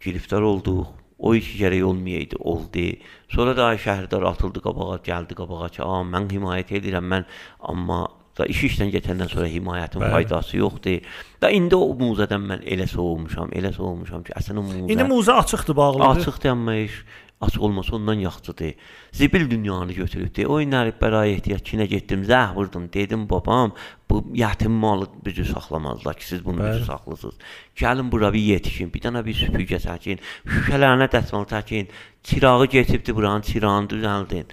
giriftar 0.00 0.42
olduq. 0.42 0.86
O 1.18 1.34
iki 1.38 1.58
gərək 1.60 1.82
olmayaydı, 1.86 2.36
oldu. 2.40 2.88
Sonra 3.30 3.54
da 3.56 3.68
şəhərdar 3.78 4.24
atıldı 4.32 4.62
qabağa, 4.62 4.96
gəldi 5.06 5.36
qabağa 5.38 5.68
ki, 5.68 5.82
"A, 5.82 6.02
mən 6.02 6.26
himayət 6.32 6.72
edirəm, 6.78 7.06
mən 7.06 7.24
amma 7.60 8.08
da 8.38 8.46
iş 8.48 8.62
işdən 8.70 8.90
getəndən 8.90 9.28
sonra 9.28 9.46
himayətin 9.46 10.00
Bəli. 10.00 10.10
faydası 10.10 10.56
yoxdur. 10.56 11.00
Da 11.42 11.50
indi 11.50 11.76
o 11.76 11.92
muzədən 11.98 12.42
mən 12.50 12.64
elə 12.64 12.86
soğumuşam, 12.88 13.52
elə 13.52 13.72
soğumuşam 13.76 14.22
ki, 14.26 14.32
əslində 14.32 14.64
muzə 14.64 14.92
İndi 14.92 15.06
muzə 15.10 15.32
açıqdır, 15.32 15.76
bağlıdır. 15.76 16.06
Açıqdır, 16.20 16.48
amma 16.48 16.74
iş 16.74 17.04
Açıq 17.42 17.62
olmasa 17.62 17.96
ondan 17.96 18.14
yaxşıdır. 18.14 18.74
Zibil 19.12 19.50
dünyanı 19.50 19.92
götürübdü. 19.92 20.46
O 20.46 20.60
inərib 20.62 21.00
bəraya 21.02 21.34
ehtiyac 21.34 21.64
kinə 21.66 21.88
getdim, 21.90 22.22
zəh 22.22 22.54
vurdum. 22.54 22.86
Dedim 22.92 23.26
babam, 23.30 23.74
bu 24.10 24.24
yetim 24.34 24.72
malı 24.72 25.08
bizi 25.24 25.44
saxlamazlar 25.44 26.14
ki, 26.16 26.26
siz 26.26 26.44
bunu 26.44 26.62
bizi 26.68 26.84
saxlasınız. 26.84 27.34
Gəlin 27.76 28.12
bura 28.12 28.32
bir 28.32 28.40
yetişin, 28.40 28.94
bir 28.94 29.02
dənə 29.02 29.24
bir 29.26 29.34
süpürgə 29.34 29.82
çəkin, 29.82 30.22
şüşələrinə 30.46 31.10
dəsmal 31.10 31.48
çəkin, 31.50 31.90
çirağı 32.22 32.66
getibdi 32.66 33.16
buranın 33.16 33.42
çirağını 33.42 33.90
düzəldin. 33.90 34.46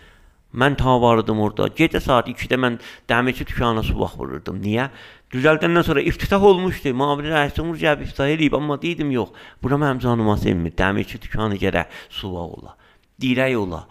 Mən 0.54 0.76
ta 0.82 0.96
vardım 1.02 1.40
orada. 1.46 1.68
Gecə 1.78 2.00
saat 2.02 2.28
2-də 2.28 2.58
mən 2.58 2.80
dəmirçi 3.10 3.46
dükanına 3.46 3.84
su 3.86 3.94
vaxt 4.00 4.18
vururdum. 4.18 4.58
Niyə? 4.64 4.90
Düzəldəndən 5.34 5.86
sonra 5.86 6.02
iftitah 6.02 6.44
olmuşdu. 6.44 6.94
Mavili 6.98 7.30
rəis 7.30 7.60
Umur 7.62 7.78
gəlib 7.78 8.08
iftitah 8.08 8.32
eləyib, 8.34 8.56
amma 8.58 8.82
dedim 8.82 9.12
yox. 9.12 9.30
Bura 9.64 9.78
mənim 9.78 10.02
canıma 10.02 10.38
sevmir. 10.38 10.74
Dəmirçi 10.78 11.22
dükanı 11.22 11.60
gərək 11.62 11.98
su 12.10 12.34
vaxt 12.34 12.62
ola 12.62 12.80
dirək 13.22 13.58
ola. 13.60 13.84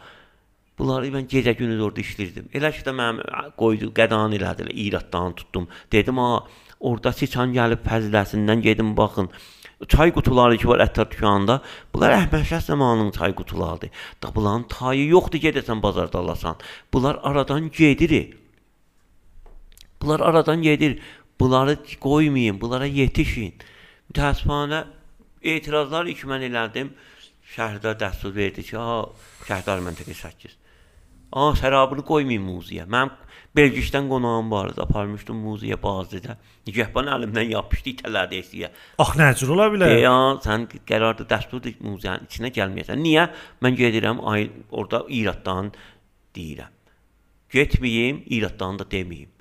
Bunları 0.79 1.11
mən 1.11 1.27
gecə 1.31 1.57
gündüz 1.59 1.81
orada 1.83 2.03
işləyirdim. 2.05 2.51
Elə 2.55 2.71
ki 2.75 2.85
də 2.87 2.95
mənim 2.95 3.53
qoydu, 3.59 3.91
qədan 3.95 4.35
elədilər, 4.37 4.71
İraddan 4.87 5.35
tutdum. 5.39 5.67
Dedim, 5.93 6.21
ha, 6.23 6.45
orada 6.79 7.13
siçan 7.13 7.55
gəlib 7.57 7.83
fəziləsindən 7.87 8.63
gedim 8.63 8.95
baxın. 8.97 9.31
Çay 9.89 10.13
qutuları 10.15 10.59
ki 10.59 10.69
var 10.71 10.83
ətər 10.87 11.11
dükanında. 11.11 11.61
Bunlar 11.95 12.15
Əhməd 12.17 12.61
zamanının 12.67 13.11
çay 13.15 13.35
qutularıdır. 13.35 13.91
Da 14.23 14.35
bunların 14.35 14.69
tayı 14.71 15.07
yoxdur 15.09 15.43
gedəsən 15.43 15.83
bazarda 15.83 16.19
alasan. 16.19 16.57
Bunlar 16.93 17.19
aradan 17.23 17.71
gedir. 17.71 18.35
Bunlar 20.03 20.21
aradan 20.21 20.63
gedir. 20.63 20.99
Bunları 21.41 21.79
qoymayın, 22.01 22.61
bunlara 22.61 22.87
yetişin. 22.87 23.55
Mütəəssifانə 24.11 24.85
etirazlar 25.43 26.07
iki 26.11 26.27
mən 26.27 26.49
elədim. 26.51 26.95
Şəhrdar 27.55 27.97
dəstur 28.01 28.35
verdi 28.35 28.63
ki, 28.63 28.77
ha, 28.77 29.05
Şəhdar 29.49 29.81
məntəqə 29.87 30.15
8. 30.15 30.57
A, 31.33 31.53
şərabını 31.61 32.05
qoymayım 32.09 32.45
muziyə. 32.49 32.85
Mənim 32.89 33.15
Belgişdən 33.57 34.09
qonağım 34.11 34.51
var 34.51 34.69
idi, 34.73 34.81
aparmışdım 34.85 35.39
muziyə 35.43 35.79
bazıda. 35.83 36.37
Nigəhban 36.69 37.09
əlimdən 37.15 37.49
yapışdı 37.55 37.91
itələdi 37.95 38.41
esiyə. 38.43 38.69
Ax 39.03 39.15
nəcür 39.19 39.55
ola 39.55 39.71
bilər? 39.73 39.95
Ya, 40.03 40.13
sən 40.45 40.67
qərarda 40.89 41.25
dəsturdur 41.31 41.79
muziyanın 41.85 42.29
içinə 42.29 42.53
gəlməyəsən. 42.59 43.01
Niyə? 43.03 43.25
Mən 43.65 43.79
gedirəm 43.81 44.21
ay 44.31 44.51
orada 44.71 45.03
İraddan 45.09 45.73
deyirəm. 46.37 46.77
Getməyim, 47.57 48.23
İraddan 48.37 48.79
da 48.79 48.87
deməyim. 48.93 49.33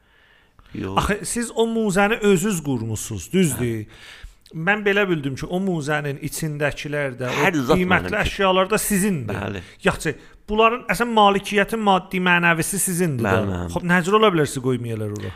Yox. 0.78 0.98
Axı 1.04 1.20
siz 1.26 1.52
o 1.56 1.68
muzəni 1.68 2.20
özünüz 2.22 2.64
qurmusunuz, 2.64 3.28
düzdür? 3.34 3.84
Hə. 3.84 4.26
Mən 4.56 4.84
belə 4.86 5.04
bildim 5.10 5.36
ki, 5.36 5.48
o 5.52 5.60
muzənin 5.60 6.22
içindəkilər 6.24 7.18
də, 7.20 7.32
Hər 7.42 7.58
o 7.66 7.76
qiymətli 7.76 8.16
əşyalar 8.22 8.70
da 8.72 8.78
sizindir. 8.80 9.36
Bəli. 9.36 9.64
Yaxşı, 9.84 10.14
bunların 10.48 10.86
əsən 10.94 11.12
malikiyyəti, 11.18 11.80
maddi, 11.90 12.22
mənəvisi 12.24 12.80
sizindir 12.80 13.28
bəli. 13.28 13.66
Xoş, 13.74 13.84
nəcür 13.92 14.16
ola 14.22 14.32
bilər 14.32 14.48
siz 14.48 14.64
qoymayalar 14.64 15.18
ora? 15.18 15.34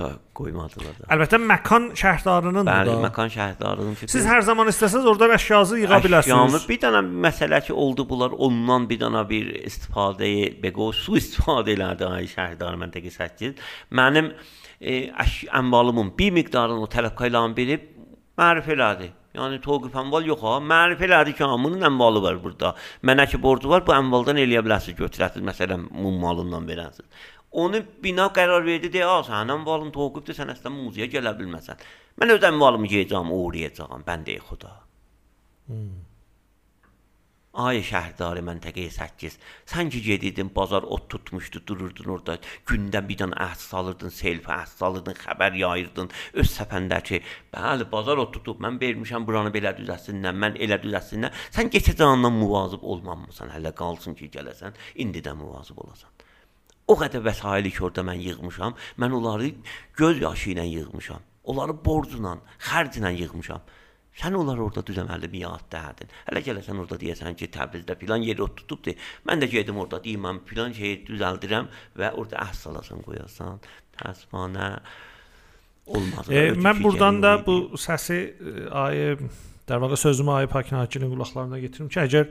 Da 0.00 0.08
qoymadılar 0.38 0.94
da. 0.96 1.06
Əlbəttə 1.14 1.38
məkan 1.44 1.88
şəhərdarının 1.98 2.66
da. 2.66 2.74
Bəli, 2.80 2.94
məkan 3.04 3.30
şəhərdarının 3.34 3.98
ki. 4.00 4.08
Siz 4.10 4.26
hər 4.26 4.42
zaman 4.46 4.70
istəsəz 4.72 5.06
oradan 5.12 5.34
əşyanızı 5.36 5.80
yığa 5.82 5.98
bilərsiniz. 6.06 6.64
Bir 6.70 6.80
dənə 6.82 7.02
məsələ 7.26 7.60
ki, 7.66 7.74
oldu 7.84 8.06
bunlar 8.08 8.34
ondan 8.46 8.86
bir 8.90 9.02
dənə 9.02 9.22
bir 9.30 9.50
istifadəyə, 9.60 10.54
beqo 10.62 10.88
su 10.96 11.14
istifadə 11.20 11.76
elədi 11.76 12.08
ay 12.08 12.30
şəhərdar 12.32 12.80
məntəqə 12.80 13.12
8. 13.18 13.60
Mənim 14.00 14.32
e, 14.32 14.48
əmvalımın 14.80 16.12
bir 16.18 16.32
miqdarını 16.32 16.84
o 16.84 16.88
tələbkə 16.90 17.28
ilə 17.28 17.42
bilib 17.56 17.88
mərifə 18.40 18.76
elədi. 18.76 19.10
Yəni 19.36 19.60
toqif 19.62 19.94
əmval 19.94 20.26
yox 20.26 20.40
ha. 20.42 20.56
Mərifə 20.64 21.06
elədi 21.06 21.36
ki, 21.38 21.44
bunun 21.64 21.86
əmvalı 21.90 22.22
var 22.24 22.40
burada. 22.42 22.72
Mənə 23.06 23.28
ki 23.30 23.38
borcu 23.42 23.70
var, 23.70 23.84
bu 23.86 23.94
əmvaldan 23.94 24.40
eləyə 24.42 24.64
bilərsiniz, 24.66 24.98
götürəsiniz, 24.98 25.46
məsələn, 25.46 25.86
mum 25.90 26.18
malından 26.22 26.66
verəsiniz. 26.66 27.28
Onu 27.52 27.82
bina 28.02 28.28
qərar 28.34 28.64
verdi 28.64 28.90
deyə, 28.90 29.06
"A, 29.06 29.22
sənin 29.26 29.56
əmvalın 29.58 29.90
toqifdir, 29.92 30.34
sən 30.38 30.54
əslən 30.54 30.74
muziyə 30.74 31.10
gələ 31.10 31.34
bilməsən." 31.38 31.76
Mən 32.20 32.34
öz 32.36 32.42
əmvalımı 32.50 32.86
yeyəcəm, 32.86 33.30
uğrayacağam, 33.38 34.04
bəndə 34.06 34.38
xuda. 34.48 34.70
Hmm. 35.66 36.09
Ay 37.60 37.82
şəhərdarı 37.84 38.40
məntəqəyə 38.46 38.88
8. 38.94 39.34
Sən 39.68 39.90
ki 39.92 40.00
gedirdin, 40.04 40.48
bazar 40.54 40.86
ot 40.96 41.08
tutmuşdu, 41.12 41.60
dururdun 41.68 42.12
orada. 42.14 42.36
Gündə 42.68 43.02
bir 43.08 43.18
dənə 43.20 43.36
əhs 43.44 43.66
salırdın, 43.72 44.12
selfə 44.16 44.54
əhs 44.62 44.76
salırdın, 44.78 45.18
xəbər 45.18 45.58
yayırdın 45.60 46.08
öz 46.40 46.52
səpəndəki. 46.54 47.20
Bəli, 47.52 47.88
bazar 47.92 48.22
ot 48.22 48.32
tutub, 48.36 48.62
mən 48.64 48.78
vermişəm 48.80 49.26
buranı 49.28 49.52
belə 49.56 49.74
düzəlsinlər, 49.76 50.38
mən 50.44 50.56
elə 50.64 50.78
düzəlsinlər. 50.84 51.36
Sən 51.56 51.72
keçəcəyindən 51.74 52.38
muvazib 52.38 52.86
olmamısan, 52.94 53.52
hələ 53.56 53.74
qalsın 53.82 54.16
ki, 54.16 54.30
gələsən, 54.38 54.78
indi 55.04 55.20
də 55.26 55.34
muvazib 55.36 55.82
olasan. 55.84 56.08
O 56.88 56.96
qədər 57.02 57.26
vəsaili 57.26 57.74
ki, 57.74 57.84
orada 57.90 58.06
mən 58.08 58.24
yığmışam, 58.30 58.78
mən 59.02 59.18
onları 59.18 59.52
göz 60.00 60.22
yaşı 60.22 60.54
ilə 60.54 60.64
yığmışam. 60.70 61.28
Onları 61.50 61.76
borcla, 61.84 62.38
xərclə 62.70 63.12
yığmışam. 63.20 63.68
Sən 64.18 64.34
onları 64.34 64.64
orada 64.64 64.82
düzəməli 64.84 65.28
dərdin. 65.72 66.10
Hələ 66.26 66.42
gələsən 66.44 66.80
orada 66.82 66.98
deyəsən 66.98 67.36
ki, 67.38 67.48
Təbrizdə 67.54 67.96
filan 67.96 68.24
yeri 68.26 68.42
ot 68.42 68.56
tutubdur. 68.58 68.98
Mən 69.28 69.40
də 69.40 69.48
gedim 69.50 69.78
orada 69.78 70.02
deyim, 70.02 70.24
mən 70.26 70.40
filan 70.46 70.74
şeyi 70.76 71.04
düzəldirəm 71.06 71.70
və 71.96 72.12
orada 72.18 72.42
əhs 72.42 72.66
salasın 72.66 73.02
qoyasan. 73.06 73.60
Təsbanə 73.96 74.70
olmaz. 75.86 76.28
E, 76.28 76.50
mən 76.52 76.82
burdan 76.82 77.22
da 77.22 77.36
bu 77.46 77.78
səsi 77.78 78.18
e, 78.34 78.68
ayı 78.82 79.18
dar 79.68 79.80
vaxt 79.80 80.02
sözümü 80.02 80.30
ayı 80.30 80.48
Pakin 80.48 80.76
Hakinin 80.76 81.12
qulaqlarına 81.14 81.60
gətirim 81.62 81.88
ki, 81.88 82.00
əgər 82.04 82.30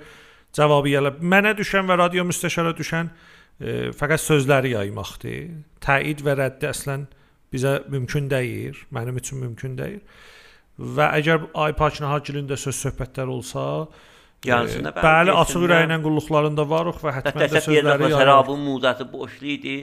cavabı 0.54 0.94
gələ 0.94 1.16
mənə 1.24 1.56
düşən 1.58 1.88
və 1.90 1.98
radio 2.04 2.26
müstəşara 2.28 2.76
düşən 2.78 3.10
e, 3.10 3.78
fəqət 3.96 4.26
sözləri 4.26 4.76
yaymaqdır. 4.76 5.56
Təyid 5.82 6.26
və 6.28 6.36
rəddi 6.44 6.70
əslən 6.70 7.08
bizə 7.54 7.80
mümkün 7.90 8.30
deyil, 8.30 8.78
mənim 8.94 9.18
üçün 9.24 9.42
mümkün 9.48 9.80
deyil 9.80 10.04
və 10.80 11.10
əgər 11.20 11.50
Aypakin 11.68 12.08
Hacilində 12.10 12.58
söz 12.60 12.78
söhbətlər 12.88 13.32
olsa, 13.32 13.66
Gəlsinə, 14.40 14.94
bəli, 14.96 15.04
bəli 15.04 15.34
açıq 15.36 15.64
ürəklə 15.68 15.96
qulluqlarında 16.00 16.64
varıq 16.64 17.02
və 17.04 17.12
həttəmən 17.18 17.50
də 17.52 17.62
sözləri 17.66 18.08
şərabın 18.14 18.62
mudəti 18.64 19.04
boşlu 19.12 19.50
idi 19.52 19.74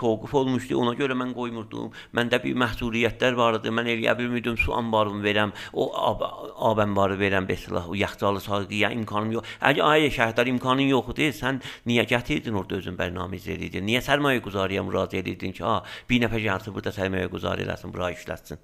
toquf 0.00 0.34
olmuşdu. 0.34 0.76
Ona 0.80 0.94
görə 0.98 1.16
mən 1.18 1.30
qoymurdum. 1.36 1.92
Məndə 2.16 2.40
bir 2.42 2.56
məhsuliyyətlər 2.62 3.36
var 3.38 3.58
idi. 3.60 3.72
Mən 3.74 3.90
eləyə 3.94 4.16
bilmirdim 4.18 4.56
su 4.58 4.74
anbarımı 4.74 5.22
verəm, 5.24 5.54
o 5.72 5.88
ab, 6.08 6.24
ab 6.70 6.82
anbarı 6.86 7.18
verəm 7.20 7.48
beşlah, 7.48 7.88
o 7.90 7.94
yaxçalı 7.94 8.40
sağıya 8.40 8.90
imkanım 8.98 9.36
yox. 9.38 9.56
Əgər 9.70 9.86
ayə 9.92 10.10
şəhərlər 10.16 10.52
imkanın 10.56 10.90
yox 10.90 11.14
idi, 11.14 11.30
sən 11.36 11.62
niyə 11.86 12.06
gətirdin 12.10 12.56
orada 12.58 12.80
özün 12.80 12.98
bərnamə 12.98 13.40
edirdin? 13.40 13.86
Niyə 13.86 14.02
sərmayə 14.06 14.42
quzarıya 14.44 14.86
müraciət 14.88 15.22
edirdin 15.24 15.56
ki, 15.56 15.66
ha, 15.66 15.80
bir 16.10 16.24
nəfər 16.26 16.46
gəlsin 16.48 16.76
burada 16.76 16.94
sərmayə 16.96 17.30
quzarı 17.32 17.66
eləsin, 17.68 17.92
bura 17.94 18.12
işlətsin? 18.16 18.62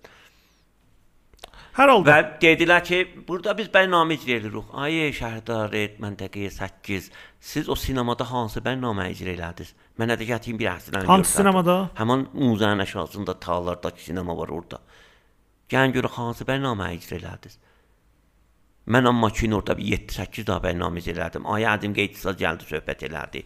Hər 1.77 1.91
halda 1.93 2.09
və 2.09 2.21
dedilər 2.41 2.81
ki, 2.81 2.99
burada 3.29 3.53
biz 3.59 3.67
bərnamə 3.69 4.17
icra 4.17 4.39
edirik. 4.39 4.71
Ay 4.81 5.11
şəhərdar 5.13 5.75
məntəqəyə 6.01 6.49
8. 6.55 7.11
Siz 7.51 7.69
o 7.69 7.77
sinemada 7.77 8.25
hansı 8.31 8.63
bərnamə 8.65 9.11
icra 9.13 9.35
elədiniz? 9.35 9.75
Mənə 10.01 10.17
də 10.17 10.31
gətirin 10.31 10.57
bir 10.57 10.71
həftədən. 10.71 11.05
Hansı 11.11 11.37
sinemada? 11.43 11.77
Həmin 12.01 12.25
muzəyin 12.33 12.81
aşağısında 12.81 13.37
tağlardakı 13.45 14.01
sinema 14.07 14.39
var 14.41 14.57
orada. 14.57 14.81
Gəlin 15.69 15.93
görə 15.99 16.15
hansı 16.17 16.49
bərnamə 16.49 16.95
icra 16.97 17.21
elədiniz? 17.21 17.61
Mən 18.89 19.13
amma 19.13 19.29
ki 19.29 19.53
orada 19.53 19.77
bir 19.77 19.99
7-8 20.09 20.47
daha 20.49 20.65
bərnamə 20.71 21.05
elədim. 21.13 21.45
Ay 21.45 21.69
Ədim 21.77 21.93
Qeytisaz 21.93 22.41
gəldi 22.41 22.73
söhbət 22.73 23.05
elədi. 23.11 23.45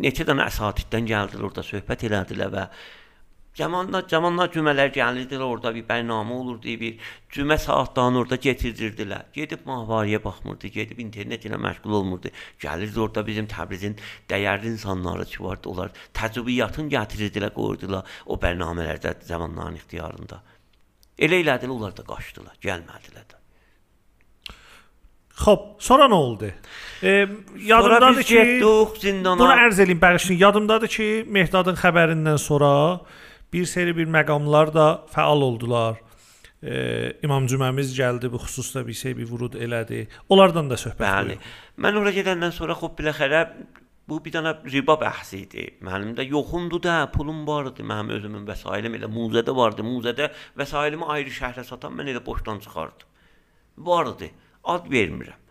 Neçə 0.00 0.24
dənə 0.24 0.48
əsatiddən 0.48 1.12
gəldilər 1.12 1.50
orada 1.50 1.66
söhbət 1.74 2.08
elədilər 2.08 2.56
və 2.56 2.70
Camanlar, 3.56 4.04
camanlar 4.04 4.50
cümələr 4.52 4.90
gəlirdilər, 4.92 5.44
orada 5.46 5.70
bir 5.72 5.86
bərnamə 5.88 6.34
olurdu, 6.36 6.74
bir 6.80 6.98
cümə 7.32 7.56
saatlarını 7.56 8.20
orada 8.20 8.36
getirdilər. 8.36 9.30
Gedib 9.32 9.62
mahvariyə 9.64 10.20
baxmırdı, 10.24 10.68
gedib 10.74 11.00
internet 11.00 11.46
ilə 11.48 11.56
məşğul 11.64 11.96
olmurdu. 12.00 12.34
Gəlirdi 12.60 13.00
orada 13.00 13.24
bizim 13.26 13.48
Təbrizin 13.48 13.96
dəyərli 14.28 14.74
insanları 14.74 15.24
ki 15.32 15.40
vardı, 15.44 15.72
onlar 15.72 15.96
təcrübiyyatını 16.20 16.92
gətirirdilər, 16.98 17.56
qoyurdular 17.56 18.20
o 18.26 18.36
bərnamələrdə 18.44 19.16
zamanların 19.24 19.80
ixtiyarında. 19.80 20.42
Elə 21.16 21.40
elədilər, 21.40 21.72
onlar 21.78 21.96
da 21.96 22.04
qaçdılar, 22.04 22.60
gəlmədilər 22.60 23.24
də. 23.24 23.40
Xoş, 25.36 25.60
sonra 25.84 26.12
nə 26.12 26.16
oldu? 26.16 26.48
E, 27.02 27.28
yadımdadır 27.72 28.22
ki, 28.22 28.34
getdik 28.34 29.00
zindana. 29.00 29.40
Bunu 29.40 29.56
ərz 29.64 29.80
eləyim, 29.84 30.00
bəxşin. 30.00 30.36
Yadımdadır 30.40 30.92
ki, 30.92 31.08
Mehdadın 31.28 31.76
xəbərindən 31.80 32.40
sonra 32.40 32.70
bir 33.52 33.66
seri 33.66 33.96
bir 33.96 34.06
məqamlar 34.06 34.74
da 34.74 34.86
fəal 35.12 35.42
oldular. 35.48 35.96
E, 36.62 37.12
İmam 37.22 37.46
Cüməmiz 37.46 37.92
gəldi 37.96 38.30
bu 38.32 38.40
xüsusda 38.42 38.86
bir 38.86 38.92
şey 38.92 39.16
bir 39.16 39.28
vurud 39.30 39.54
elədi. 39.54 40.06
Onlardan 40.28 40.70
da 40.70 40.78
söhbət 40.80 41.04
Bəli. 41.04 41.38
Mən 41.78 41.98
ora 42.00 42.12
gedəndən 42.16 42.54
sonra 42.56 42.74
xop 42.78 42.98
biləxərə 43.00 43.42
bu 44.08 44.18
bir 44.24 44.34
dənə 44.36 44.54
riba 44.72 44.96
bəhsi 45.00 45.42
idi. 45.44 45.66
Mənim 45.86 46.14
də 46.18 46.26
yoxumdu 46.30 46.80
da, 46.82 46.98
pulum 47.14 47.46
vardı, 47.46 47.82
mənim 47.82 48.14
özümün 48.18 48.46
vəsailim 48.48 48.98
elə 48.98 49.10
muzədə 49.10 49.54
vardı. 49.56 49.86
Muzədə 49.86 50.30
vəsailimi 50.58 51.08
ayrı 51.16 51.34
şəhərə 51.40 51.64
satan 51.66 51.96
mən 51.98 52.12
elə 52.14 52.22
boşdan 52.26 52.62
çıxardım. 52.64 53.10
Vardı. 53.90 54.30
Ad 54.64 54.88
vermirəm. 54.90 55.42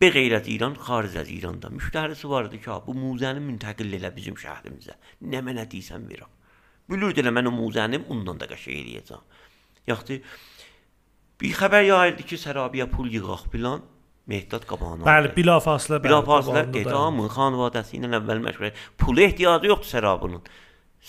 Be 0.00 0.08
qeyrət 0.14 0.46
İran, 0.48 0.74
xaric 0.80 1.18
az 1.20 1.30
İranda 1.30 1.68
müştərisi 1.68 2.28
vardı 2.28 2.58
ki, 2.58 2.70
bu 2.86 2.94
muzəni 2.96 3.42
müntəqil 3.44 3.98
elə 3.98 4.08
bizim 4.16 4.38
şəhərimizə. 4.40 4.94
Nə 5.28 5.42
mənə 5.44 5.66
deyirsən 5.68 6.06
verəm. 6.08 6.30
Bilirdi 6.90 7.22
elə 7.22 7.32
mən 7.34 7.48
o 7.50 7.54
muzənim 7.54 8.08
ondan 8.10 8.40
da 8.40 8.48
qəşəng 8.50 8.80
eləyəcəm. 8.82 9.22
Yaxşı 9.90 10.20
bir 11.40 11.56
xəbər 11.56 11.86
yayıldı 11.86 12.26
ki, 12.28 12.38
Sərabiyə 12.44 12.90
pul 12.90 13.08
yığaq 13.14 13.46
filan. 13.52 13.84
Mehdad 14.30 14.66
qabağına. 14.68 15.02
Bəli, 15.06 15.30
bilafaslə 15.34 15.98
bilafaslə 16.04 16.66
dedi, 16.70 16.92
amma 16.94 17.26
xanvadəsi 17.32 17.96
ilə 17.98 18.12
əvvəl 18.20 18.42
məşğul. 18.44 18.76
Pula 19.00 19.24
ehtiyacı 19.26 19.70
yoxdur 19.72 19.90
Sərabının. 19.90 20.44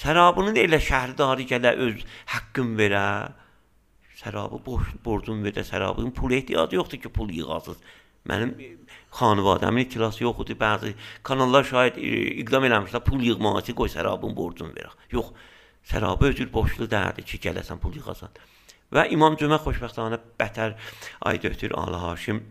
Sərabının 0.02 0.58
elə 0.58 0.80
şəhərdarı 0.82 1.46
gələ 1.50 1.76
öz 1.86 2.06
haqqın 2.34 2.72
verə. 2.80 3.04
Sərabı 4.22 4.62
boş 4.66 4.96
borcun 5.06 5.44
verə, 5.46 5.66
Sərabının 5.68 6.16
pula 6.18 6.40
ehtiyacı 6.40 6.80
yoxdur 6.80 7.04
ki, 7.04 7.12
pul 7.14 7.30
yığasız. 7.36 7.78
Mənim 8.32 8.56
xanvadəmin 9.20 9.86
itirası 9.86 10.24
yox 10.24 10.42
idi. 10.46 10.56
Bəzi 10.58 10.96
kanallar 11.28 11.66
şahid 11.68 11.98
iqdam 12.42 12.66
eləmişlər, 12.70 13.04
pul 13.06 13.22
yığmaq 13.28 13.62
üçün 13.64 13.78
qoy 13.78 13.90
Sərabın 13.92 14.36
borcunu 14.38 14.74
verək. 14.78 14.98
Yox, 15.14 15.34
Sərabə 15.90 16.30
özür 16.32 16.50
borclu 16.54 16.88
dərdi 16.90 17.26
ki, 17.26 17.40
gələsən 17.46 17.82
pul 17.82 17.96
yığasan. 17.98 18.34
Və 18.92 19.08
İmam 19.16 19.38
Cümə 19.40 19.58
xoşbəxtanə 19.64 20.20
bətər 20.40 20.76
ay 21.28 21.40
dötür 21.42 21.74
Ali 21.80 22.00
Haşim. 22.02 22.42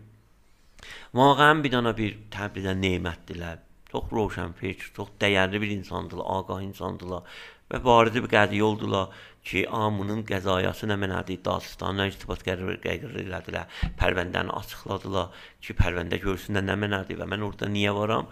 Vaqəən 1.15 1.61
bir 1.63 1.75
dana 1.75 1.93
bir 1.97 2.17
təbliğdə 2.33 2.73
nemətdilər. 2.81 3.59
Çox 3.91 4.07
roşənfeç, 4.15 4.85
çox 4.95 5.09
dəyərli 5.21 5.59
bir 5.61 5.73
insandılar, 5.75 6.25
ağah 6.33 6.61
insandılar 6.63 7.27
və 7.71 7.79
varidi 7.83 8.23
bir 8.23 8.31
qədiyə 8.31 8.63
oldular 8.67 9.11
ki, 9.47 9.65
amının 9.67 10.23
qəzayasına 10.27 10.97
mənədi 10.99 11.37
Dağıstanla 11.45 12.07
irtibat 12.11 12.43
qərarı 12.47 12.79
elədilər. 12.87 13.69
Pərvəndəni 13.99 14.55
açıqladılar 14.57 15.45
ki, 15.63 15.75
pərvəndə 15.79 16.19
görsünlər 16.23 16.65
nə 16.67 16.79
mənədi 16.85 17.19
və 17.19 17.27
mən 17.31 17.45
orada 17.47 17.69
niyə 17.71 17.93
varam? 17.95 18.31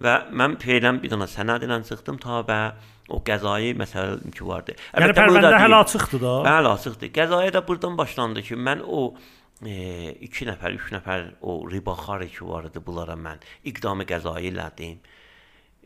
Və 0.00 0.16
mən 0.40 0.58
feilən 0.62 1.00
bir 1.02 1.14
dana 1.14 1.28
sənədlə 1.30 1.80
çıxdım 1.88 2.18
tabə. 2.24 2.60
Ta 2.74 2.93
o 3.08 3.20
qəzayı 3.24 3.74
məsələn 3.76 4.32
ki 4.34 4.46
vardı. 4.48 4.76
Yəni 4.96 5.16
pərvəndə 5.16 5.56
hələ 5.60 5.80
açıqdır 5.84 6.22
da. 6.22 6.34
Bəli, 6.46 6.70
açıqdır. 6.72 7.10
Qəzaya 7.18 7.52
da 7.52 7.64
burdan 7.66 7.98
başlandı 7.98 8.44
ki, 8.48 8.56
mən 8.56 8.84
o 8.84 9.10
2 9.64 9.68
e, 9.70 10.48
nəfər, 10.50 10.78
3 10.78 10.94
nəfər 10.98 11.26
o 11.42 11.58
ribaxar 11.70 12.24
ki 12.28 12.48
var 12.48 12.70
idi, 12.70 12.80
bunlara 12.84 13.18
mən 13.18 13.44
iqdamı 13.70 14.08
qəzayı 14.08 14.52
elədim. 14.52 15.04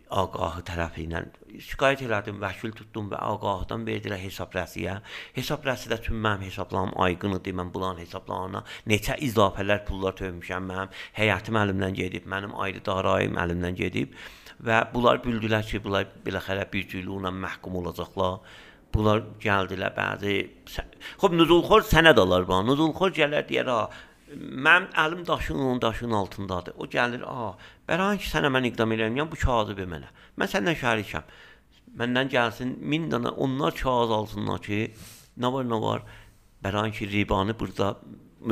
Ağahı 0.08 0.62
tərəfi 0.64 1.02
ilə 1.04 1.20
şikayət 1.66 2.06
elədim, 2.06 2.38
vəkil 2.40 2.72
tutdum 2.72 3.10
və 3.10 3.18
ağahdan 3.20 3.82
verdilər 3.84 4.22
hesab 4.22 4.54
rəsiyə. 4.56 4.94
Hesab 5.36 5.66
rəsidə 5.68 5.98
tüm 6.00 6.16
mənim 6.24 6.46
hesablarım 6.48 6.94
aydın 7.04 7.36
idi. 7.36 7.52
Mən 7.52 7.74
bunların 7.74 8.00
hesablarına 8.06 8.62
neçə 8.88 9.18
izafələr 9.26 9.84
pullar 9.84 10.16
tökmüşəm. 10.16 10.64
Mənim 10.70 10.96
həyətim 11.18 11.60
əlimdən 11.60 11.98
gedib, 11.98 12.30
mənim 12.30 12.56
ayrı 12.56 12.80
darayım 12.88 13.36
əlimdən 13.36 13.76
gedib 13.82 14.16
və 14.64 14.80
bunlar 14.92 15.20
bildilər 15.24 15.66
ki, 15.66 15.82
bunlar 15.84 16.08
belə 16.24 16.42
xərə 16.44 16.66
bir 16.72 16.88
cüyluqla 16.90 17.32
məhkum 17.44 17.78
olacaqlar. 17.82 18.38
Bunlar 18.94 19.20
gəldilər 19.42 19.92
bəzi 19.92 20.34
Xoş 21.20 21.34
nüzulxor 21.36 21.84
sənəd 21.90 22.18
alır 22.22 22.46
bana. 22.48 22.70
Nüzulxor 22.70 23.12
gələr 23.18 23.44
deyər, 23.48 23.68
ha, 23.68 23.90
mənim 24.36 24.88
əlim 25.02 25.26
daşın 25.28 25.58
onun 25.58 25.82
daşın 25.82 26.14
altındadır. 26.20 26.78
O 26.78 26.88
gəlir, 26.88 27.24
a, 27.28 27.52
bəran 27.88 28.18
ki 28.20 28.30
sənə 28.30 28.50
mən 28.52 28.70
iqdam 28.70 28.94
edirəm, 28.96 29.28
bu 29.30 29.36
kağızı 29.44 29.76
ver 29.76 29.90
mənə. 29.92 30.08
Mən 30.40 30.52
səndən 30.54 30.78
şərikəm. 30.80 31.28
Məndən 31.98 32.32
gəlsin 32.32 32.74
1000 32.80 33.10
dənə 33.12 33.34
onlar 33.44 33.76
kağız 33.76 34.14
alsınlar 34.18 34.64
ki, 34.64 34.80
nə 35.40 35.52
var 35.52 35.68
nə 35.68 35.82
var. 35.84 36.02
Bəran 36.64 36.92
ki 36.92 37.08
ribanı 37.12 37.54
burada 37.58 37.96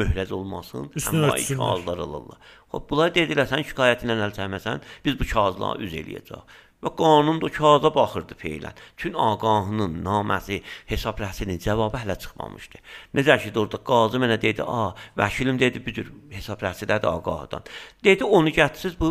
möhrəz 0.01 0.33
olmasın. 0.37 0.91
Üstünə 0.99 1.31
örtsünlər. 1.31 1.63
Kağızlar 1.63 2.05
alırlar. 2.05 2.53
Xoş 2.73 2.87
bunlar 2.91 3.15
dedilər 3.17 3.49
sən 3.51 3.65
şikayətinlə 3.71 4.17
əl 4.27 4.37
çəkməsən, 4.39 4.85
biz 5.05 5.19
bu 5.21 5.29
kağızları 5.33 5.87
üz 5.87 5.97
eləyəcəyik. 6.03 6.57
Və 6.85 6.93
qanun 6.99 7.39
da 7.41 7.49
kağıza 7.49 7.91
baxırdı 7.95 8.37
feylən. 8.43 8.77
Çün 9.01 9.15
ağahının 9.27 9.95
naməsi 10.05 10.61
hesab 10.91 11.23
rəsinin 11.25 11.59
cavabı 11.59 12.03
hələ 12.03 12.19
çıxmamışdı. 12.25 12.83
Necə 13.17 13.39
ki 13.43 13.53
orada 13.59 13.81
qazı 13.91 14.21
mənə 14.21 14.37
dedi, 14.43 14.63
"A, 14.63 14.95
vəkilim 15.17 15.59
dedi, 15.59 15.81
büdür 15.87 16.13
hesab 16.31 16.61
rəsidədir 16.61 17.07
ağahdan." 17.07 17.63
Dedi, 18.05 18.25
"Onu 18.25 18.49
gətirsiz 18.49 19.01
bu 19.01 19.11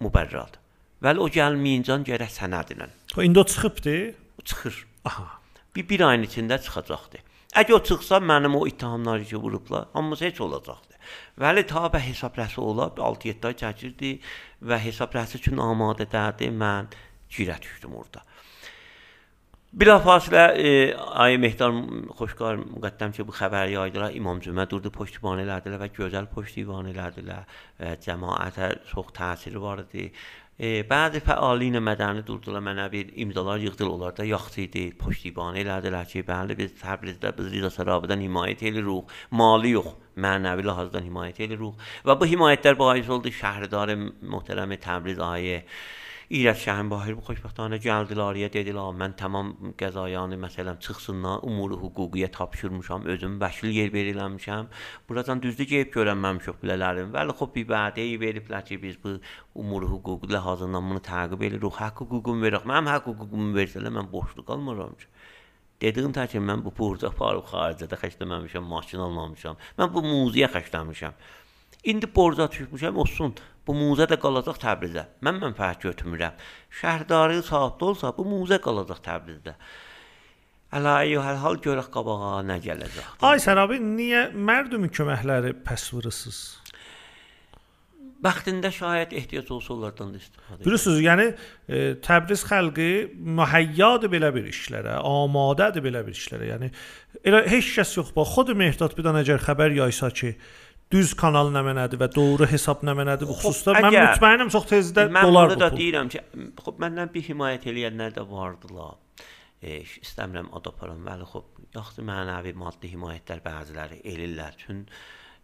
mübərradır." 0.00 0.60
Vəli 1.04 1.18
o 1.20 1.28
gəlməyincən 1.28 2.04
gərək 2.08 2.32
sənədlə. 2.38 2.88
O 3.18 3.22
indi 3.22 3.38
o 3.38 3.44
çıxıbdı. 3.44 4.14
O 4.40 4.42
çıxır. 4.44 4.86
Aha. 5.04 5.40
Bir 5.76 5.88
bir 5.88 6.00
ayın 6.00 6.22
içində 6.22 6.62
çıxacaqdı. 6.62 7.18
Əgər 7.56 7.78
o 7.78 7.82
çıxsa 7.88 8.20
mənim 8.20 8.56
o 8.58 8.66
ittihamları 8.68 9.24
ki 9.24 9.40
vurublar, 9.40 9.86
hamısı 9.92 10.28
heç 10.28 10.40
olacaqdı. 10.44 10.98
Vəli 11.40 11.64
tabə 11.68 12.02
hesab 12.04 12.36
rəsi 12.36 12.60
ola 12.60 12.90
6-7 12.98 13.48
ay 13.48 13.56
çəkirdi 13.62 14.12
və 14.68 14.78
hesab 14.84 15.16
rəsi 15.16 15.40
üçün 15.40 15.62
amadə 15.64 16.04
dərdi 16.12 16.50
mən 16.52 16.90
girə 17.32 17.56
düşdüm 17.62 17.96
orada. 17.96 18.24
Bilafasilə 19.76 20.44
e, 20.56 20.68
ay 21.20 21.36
Mehdar 21.36 21.74
xoşqar 22.16 22.60
müqəddəm 22.62 23.12
ki 23.16 23.26
bu 23.28 23.34
xəbəri 23.36 23.74
yaydılar. 23.74 24.14
İmam 24.16 24.38
Cümə 24.40 24.64
durdu 24.70 24.92
poçtdivan 24.94 25.42
elədilər 25.42 25.82
və 25.82 25.90
gözəl 25.98 26.28
poçtdivan 26.32 26.88
elədilər. 26.92 27.44
Və 27.80 27.96
cəmaətə 28.04 28.70
çox 28.92 29.10
təsiri 29.16 29.60
var 29.60 29.82
idi. 29.84 30.06
E, 30.56 30.68
bəzi 30.88 31.20
fəaliyyət 31.20 31.82
mədəni 31.84 32.22
durdular 32.24 32.62
mənə 32.64 32.86
bir 32.92 33.10
imzalar 33.20 33.60
yığdılar. 33.60 34.14
Da 34.16 34.24
yaxşı 34.24 34.62
idi. 34.62 34.84
Poçtdivan 34.96 35.58
elədilər 35.60 36.08
ki, 36.08 36.22
bəli 36.24 36.56
biz 36.56 36.72
Təbrizdə 36.80 37.34
biz 37.36 37.50
Riza 37.52 37.68
Sarabidən 37.74 38.24
himayət 38.24 38.64
edirik. 38.70 39.12
Mali 39.36 39.74
yox, 39.74 39.92
mənəvi 40.16 40.64
ləhazdan 40.64 41.04
himayət 41.04 41.42
edirik. 41.44 41.84
Və 42.08 42.16
bu 42.16 42.30
himayətlər 42.32 42.80
bais 42.80 43.12
oldu 43.12 43.34
şəhrdar 43.36 43.92
möhtərəm 44.00 44.72
Təbriz 44.80 45.20
ayə 45.20 45.60
İrəkşəhin 46.26 46.88
Bahir 46.90 47.14
bu 47.14 47.22
xoşbəxtana 47.22 47.76
gəldilər, 47.78 48.34
dedilər, 48.50 48.88
mən 48.98 49.12
tamam 49.14 49.52
qəzayanı 49.78 50.34
məsələn 50.42 50.80
çıxsınlar, 50.82 51.44
umuru 51.46 51.76
hüquqiyə 51.84 52.26
tapşırmışam, 52.34 53.06
özüm 53.14 53.36
vəkil 53.38 53.70
yer 53.70 53.92
veriləmişəm. 53.94 54.66
Buradan 55.06 55.42
düzdür 55.44 55.68
gəlib 55.70 55.92
görənməmişəm 55.94 56.58
bilələrim. 56.64 57.14
Vəli 57.14 57.36
xop 57.38 57.54
bir 57.54 57.68
vədəyə 57.70 58.18
veriblər 58.24 58.66
ki, 58.66 58.80
biz 58.82 58.98
bu 59.04 59.14
umuru 59.54 59.92
hüquqi 59.92 60.32
lazımdan 60.34 60.90
bunu 60.90 61.04
təqib 61.12 61.46
edirik, 61.46 61.78
haqq 61.78 62.02
hüququmu 62.02 62.42
veririk. 62.42 62.66
Mənim 62.66 62.90
haqq 62.90 63.06
hüququmu 63.14 63.54
versələr 63.60 63.94
mən 63.94 64.10
boşluq 64.10 64.50
almıram 64.50 64.98
ki. 64.98 65.06
Dediyim 65.78 66.10
tək 66.16 66.34
ki, 66.34 66.42
mən 66.42 66.66
bu 66.66 66.74
burda 66.74 67.12
aparıb 67.14 67.46
xaricədə 67.54 68.02
xərcləməmişəm, 68.02 68.66
maşın 68.66 69.06
almamışam. 69.06 69.62
Mən 69.78 69.94
bu 69.94 70.02
muzeyə 70.02 70.50
xərcləmişəm. 70.50 71.14
İndi 71.86 72.06
borca 72.14 72.48
düşmüşəm, 72.50 72.96
olsun. 72.98 73.34
Bu 73.66 73.74
muzə 73.74 74.08
də 74.10 74.18
qalacaq 74.22 74.58
Təbrizdə. 74.62 75.04
Mən 75.26 75.38
mənfəət 75.42 75.86
götürmürəm. 75.86 76.34
Şəhərdarı 76.80 77.42
saatda 77.46 77.92
olsa 77.92 78.10
bu 78.16 78.26
muzə 78.26 78.58
qalacaq 78.62 79.02
Təbrizdə. 79.06 79.54
Əlayə 80.74 81.22
hər 81.22 81.38
hal 81.44 81.58
görək 81.62 81.88
qabağa 81.94 82.42
nə 82.46 82.58
gələcək. 82.62 83.16
Ay 83.26 83.38
Sərabi, 83.42 83.78
niyə 83.78 84.28
mərdumi 84.34 84.90
köməkləri 84.90 85.54
pəs 85.66 85.86
vurusuz? 85.94 86.40
Vaxtında 88.26 88.72
şayət 88.74 89.12
ehtiyac 89.14 89.50
olsa 89.54 89.74
onlardan 89.74 90.10
da 90.14 90.18
istifadə. 90.18 90.58
Bilirsiniz, 90.64 91.00
yəni 91.04 91.26
e, 91.30 91.80
Təbriz 92.02 92.42
xalqı 92.48 92.88
mühəyyadır 93.38 94.10
belə 94.10 94.32
bir 94.34 94.48
işlərə, 94.50 94.98
amadədir 95.06 95.84
belə 95.84 96.02
bir 96.06 96.16
işlərə. 96.16 96.48
Yəni 96.50 96.70
elə 97.22 97.44
heç 97.52 97.74
kəs 97.76 97.94
yox. 98.00 98.14
Bax, 98.16 98.32
xod 98.34 98.54
Mehdad 98.58 98.96
bir 98.96 99.06
dənə 99.06 99.22
əgər 99.22 99.44
xəbər 99.46 99.76
yaysa 99.78 100.10
ki, 100.16 100.32
düz 100.92 101.14
kanal 101.18 101.50
nə 101.54 101.62
mənədir 101.66 102.00
və 102.00 102.08
doğru 102.14 102.46
hesab 102.50 102.84
nə 102.86 102.94
mənədir 102.98 103.28
bu 103.28 103.36
xüsusda 103.40 103.74
mən 103.80 103.94
mütməinəm 103.96 104.52
çox 104.54 104.68
tezdə 104.70 105.06
mən 105.10 105.26
dolar 105.26 105.50
bunu 105.50 105.60
da 105.64 105.70
deyirəm 105.74 106.10
ki, 106.12 106.22
xop 106.62 106.80
məndən 106.82 107.10
bir 107.14 107.26
himayət 107.26 107.68
eləyənlər 107.72 108.16
də 108.18 108.24
vardılar. 108.30 108.96
E, 109.62 109.80
istəmirəm 109.82 110.50
ad 110.54 110.66
aparım, 110.68 111.00
bəli, 111.06 111.26
xop, 111.30 111.62
yaxşı 111.74 112.04
mənəvi 112.06 112.52
maddi 112.60 112.90
himayətlər 112.92 113.40
bəziləri 113.44 114.02
elirlər. 114.12 114.58
Çün 114.60 114.84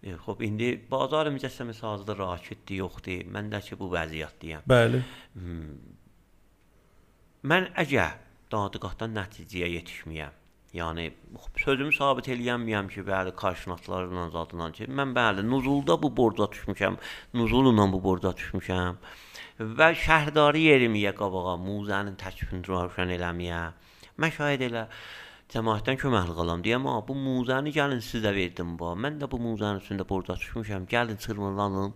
e, 0.03 0.15
xop 0.27 0.45
indi 0.47 0.75
bazar 0.91 1.33
mücəssəmə 1.35 1.75
sazda 1.75 2.17
rakitdir, 2.19 2.83
yoxdur. 2.85 3.25
Məndəki 3.33 3.79
bu 3.81 3.89
vəziyyətdəyəm. 3.97 4.69
Bəli. 4.69 5.03
Hmm. 5.39 5.73
Mən 7.51 7.73
əgər 7.83 8.21
dadqatdan 8.53 9.17
nəticəyə 9.17 9.73
yetişməyəm, 9.79 10.39
Yəni 10.73 11.11
sözümü 11.61 11.93
sabit 11.93 12.31
eləyəməyəm 12.33 12.87
ki, 12.93 13.03
bəli, 13.05 13.35
karşınaşlarla 13.37 14.31
zadından 14.33 14.73
ki, 14.73 14.87
mən 14.89 15.11
bəli, 15.17 15.45
nuzulda 15.45 15.99
bu 16.03 16.09
borca 16.17 16.49
düşmüşəm, 16.55 16.97
nuzulla 17.37 17.89
bu 17.93 18.01
borca 18.07 18.33
düşmüşəm 18.39 18.97
və 19.79 19.89
şəhərdarı 20.05 20.63
yerimiyə 20.63 21.13
qabağa 21.19 21.59
muzənin 21.61 22.17
təklifini 22.23 22.65
rövşən 22.69 23.13
eləməyə. 23.19 23.61
Mən 24.23 24.33
şahid 24.39 24.65
elə 24.69 24.87
cəmaətdən 25.53 26.01
köməklik 26.01 26.41
alam 26.45 26.65
deyəm, 26.65 26.89
amma 26.89 27.05
bu 27.09 27.19
muzəni 27.27 27.75
gəlin 27.77 28.01
sizə 28.09 28.33
verdim 28.35 28.73
bu. 28.81 28.95
Mən 29.05 29.21
də 29.21 29.29
bu 29.29 29.43
muzənin 29.45 29.85
üstündə 29.85 30.09
borca 30.09 30.39
düşmüşəm. 30.41 30.89
Gəlin 30.95 31.21
çırmırlanın. 31.27 31.95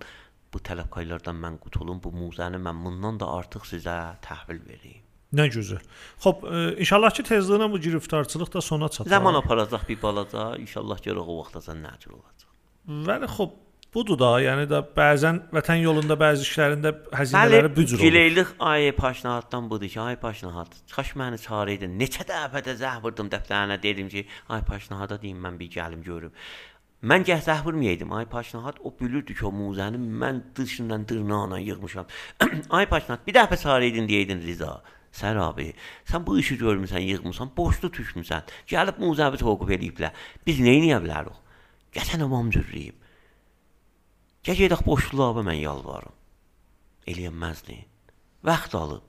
Bu 0.52 0.62
tələbkarlardan 0.68 1.40
mən 1.46 1.58
qutulum. 1.64 2.04
Bu 2.04 2.12
muzəni 2.20 2.60
mən 2.68 2.84
bundan 2.84 3.20
da 3.24 3.32
artıq 3.40 3.64
sizə 3.72 3.96
təhvil 4.28 4.62
vereyim. 4.68 5.05
Nə 5.36 5.46
gözəl. 5.52 5.82
Xoş, 6.24 6.42
e, 6.48 6.64
inşallah 6.84 7.12
ki 7.16 7.26
tezliklə 7.28 7.68
bu 7.72 7.78
giriftarçılıq 7.86 8.52
da 8.54 8.60
sona 8.60 8.88
çatar. 8.88 9.10
Zaman 9.10 9.34
aparacaq 9.42 9.88
bir 9.88 10.02
balaca, 10.02 10.56
inşallah 10.64 11.00
görək 11.06 11.32
o 11.32 11.38
vaxtacan 11.40 11.82
nə 11.84 11.94
cür 12.02 12.16
olacaq. 12.18 12.50
Bəli, 13.08 13.28
xoş, 13.36 13.50
budur 13.96 14.18
da, 14.20 14.30
yəni 14.44 14.68
də 14.70 14.82
bəzən 14.96 15.40
vətən 15.56 15.82
yolunda 15.82 16.16
bəzi 16.20 16.46
işlərində 16.46 16.92
həzinələri 17.16 17.72
bu 17.76 17.84
cür 17.84 17.96
olur. 17.96 18.04
Gileylik 18.04 18.54
ay 18.60 18.92
paşnahaddan 18.92 19.70
budur 19.70 19.88
ki, 19.88 20.00
ay 20.00 20.16
paşnahad, 20.20 20.72
çıxış 20.86 21.12
məni 21.20 21.42
çağırıydın. 21.46 21.98
Neçə 22.00 22.26
dəfə 22.28 22.64
də 22.66 22.76
zəh 22.82 23.02
vurdum 23.04 23.32
dəftərinə 23.32 23.80
dedim 23.82 24.08
ki, 24.12 24.26
ay 24.48 24.64
paşnahada 24.70 25.20
deyim 25.22 25.40
mən 25.44 25.58
bir 25.60 25.70
gəlim 25.78 26.02
görüm. 26.06 26.32
Mən 27.04 27.24
gəh 27.28 27.42
zəh 27.44 27.64
vurmayaydım. 27.64 28.12
Ay 28.12 28.24
paşnahad 28.26 28.78
o 28.84 28.92
bilirdi 29.00 29.34
ki, 29.34 29.44
o 29.46 29.52
muzəni 29.52 30.00
mən 30.22 30.40
dışından 30.56 31.08
dırnağına 31.08 31.58
yığmışam. 31.58 32.06
ay 32.70 32.86
paşnahad 32.88 33.26
bir 33.26 33.34
dəfə 33.34 33.62
çağırıydın 33.62 34.08
deyirdin 34.08 34.40
Riza. 34.42 34.82
Sən 35.16 35.38
abi, 35.40 35.70
sən 36.04 36.26
bu 36.26 36.36
işi 36.38 36.58
görmüsən, 36.60 37.00
yığmısan, 37.00 37.54
boşlu 37.56 37.88
düşmüsən. 37.88 38.44
Gəlib 38.68 39.00
muzəvi 39.00 39.40
toqub 39.40 39.70
eləyiblər. 39.72 40.12
Biz 40.46 40.60
nə 40.60 40.76
edə 40.82 41.00
bilərik? 41.04 41.38
Gəsən 41.96 42.24
imam 42.26 42.50
cürrəyim. 42.52 42.96
Gəl 44.44 44.60
gedək 44.60 44.84
boşluğa 44.86 45.42
mən 45.46 45.56
yalvarım. 45.62 46.12
Eləyənməzdin. 47.08 47.86
Vaxt 48.44 48.76
alıb. 48.76 49.04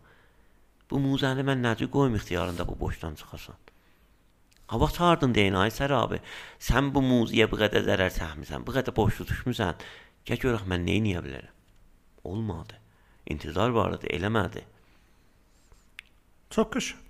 Bu 0.89 1.01
muzəni 1.03 1.43
mən 1.43 1.59
necə 1.65 1.89
qoyum 1.91 2.15
ixtiyarında 2.15 2.67
bu 2.67 2.79
boşdan 2.79 3.15
çıxasan. 3.19 3.55
Hava 4.67 4.88
çağırdın 4.88 5.35
deyin 5.35 5.53
ay 5.53 5.69
Sər 5.71 5.93
abi. 5.95 6.21
Sən 6.59 6.93
bu 6.95 7.03
muziyə 7.03 7.49
bu 7.51 7.59
qədər 7.59 7.84
zərər 7.88 8.15
çəkmisən, 8.15 8.63
bu 8.67 8.75
qədər 8.75 8.95
boşluq 8.95 9.27
düşmüsən. 9.34 9.84
Gəl 10.27 10.41
görək 10.45 10.65
mən 10.71 10.88
nə 10.88 10.97
edə 11.03 11.23
bilərəm. 11.27 11.53
Olmadı. 12.23 12.79
İntizar 13.27 13.69
var 13.75 13.99
idi, 13.99 14.07
eləmədi. 14.15 14.63
Çox 16.49 16.71
qəşəng. 16.73 17.03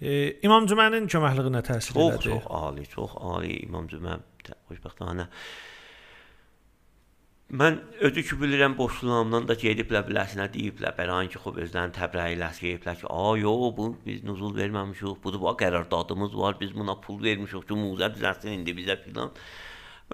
E, 0.00 0.14
İmam 0.44 0.66
Cümənin 0.68 1.06
köməkliyinə 1.10 1.62
təsir 1.64 1.94
çox, 1.94 2.16
elədi. 2.16 2.24
Çox, 2.24 2.42
çox 2.42 2.50
ali, 2.60 2.86
çox 2.96 3.14
ali 3.20 3.58
İmam 3.66 3.86
Cümə 3.88 4.18
xoşbəxtana. 4.70 5.28
Mən 7.54 7.76
özü 8.00 8.22
ki 8.26 8.36
bilirəm 8.40 8.74
boşluğumdan 8.78 9.46
da 9.48 9.54
gediblər 9.60 10.06
biləsinə 10.08 10.48
deyiblər. 10.52 10.96
Bəran 10.96 11.28
ki, 11.30 11.38
xop 11.44 11.60
özlərini 11.62 11.94
təbrəyləs 11.94 12.58
deyiblər 12.64 12.96
ki, 13.00 13.06
"A, 13.10 13.36
yox, 13.38 13.76
bu 13.76 13.86
biz 14.06 14.24
nüzul 14.24 14.56
verməmişik. 14.56 15.22
Budur 15.24 15.40
bu 15.40 15.52
qərardadımız 15.62 16.36
var. 16.36 16.56
Biz 16.60 16.74
buna 16.74 16.94
pul 17.00 17.22
vermişik 17.22 17.68
ki, 17.68 17.74
muzə 17.74 18.10
düzəlsin 18.16 18.58
indi 18.58 18.72
bizə 18.80 18.96
filan." 19.04 19.30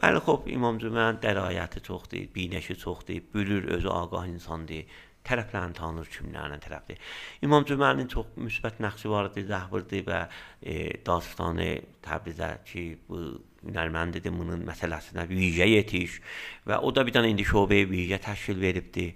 Bəli, 0.02 0.18
xop 0.26 0.48
İmam 0.48 0.78
Cümənin 0.78 1.22
dərayəti 1.22 1.82
çoxdur, 1.82 2.26
binəşi 2.34 2.76
çoxdur, 2.76 3.22
bilir 3.34 3.64
özü 3.64 3.88
ağah 3.88 4.26
insandır 4.26 4.84
tərəflərini 5.26 5.76
tanır 5.76 6.08
kimlərlə 6.10 6.58
tərəfdir. 6.64 6.98
İmam 7.44 7.66
Cümənin 7.68 8.08
çox 8.10 8.32
müsbət 8.40 8.80
nəqşi 8.82 9.10
var 9.12 9.28
idi, 9.30 9.44
zəhbirdir 9.50 10.04
və 10.06 10.20
e, 10.62 10.76
dastanı 11.06 11.70
Təbrizə 12.04 12.50
ki, 12.66 12.84
bu 13.08 13.20
hünərməndidir 13.66 14.32
bunun 14.34 14.64
məsələsinə 14.68 15.26
vicə 15.28 15.68
yetiş 15.68 16.20
və 16.68 16.80
o 16.80 16.92
da 16.96 17.04
bir 17.04 17.18
dənə 17.18 17.32
indi 17.34 17.44
şöbəyə 17.48 17.88
vicə 17.90 18.20
təşkil 18.24 18.60
veribdi. 18.60 19.10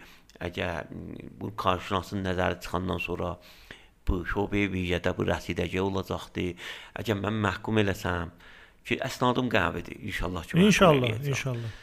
Əgər 0.44 0.90
bu 1.40 1.52
qarşılansın 1.56 2.24
nəzərə 2.26 2.58
çıxandan 2.60 3.00
sonra 3.00 3.36
bu 4.04 4.20
şöbəyə 4.28 4.68
vicədə 4.74 5.14
bu 5.16 5.24
rəsidəcə 5.30 5.80
olacaqdı. 5.80 6.50
Əgər 7.00 7.22
mən 7.22 7.40
məhkum 7.46 7.80
eləsəm 7.80 8.34
ki, 8.84 9.00
əsnadım 9.08 9.48
qəvidir 9.52 10.02
inşallah 10.10 10.44
ki. 10.50 10.60
İnşallah, 10.60 11.16
inşallah 11.24 11.80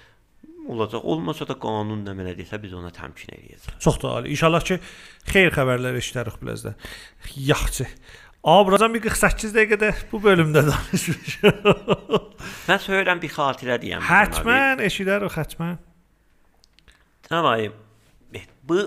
olacaq. 0.70 1.04
Olmasa 1.04 1.48
da 1.50 1.56
qanun 1.60 2.04
nə 2.06 2.16
mənə 2.18 2.34
desə 2.38 2.60
biz 2.62 2.74
ona 2.78 2.92
təmkin 2.96 3.34
eləyəcəyik. 3.36 3.78
Çox 3.84 4.02
da 4.02 4.16
ali. 4.20 4.32
İnşallah 4.36 4.66
ki, 4.68 4.80
xeyir 5.32 5.56
xəbərlər 5.58 6.00
eşidərik 6.02 6.40
biləzdə. 6.42 6.76
Yaxşı. 7.36 7.88
Abrazam 8.44 8.94
bir 8.96 9.04
48 9.06 9.54
dəqiqədə 9.58 9.92
bu 10.12 10.22
bölümdə 10.24 10.66
danışmışıq. 10.70 11.68
Mən 12.70 12.82
söyürəm 12.88 13.22
bir 13.22 13.36
xatirə 13.36 13.78
deyəm. 13.84 14.02
Hətmən 14.08 14.82
eşidərik, 14.88 15.38
hətmən. 15.38 15.78
Cənab 17.30 17.78
bu 18.68 18.82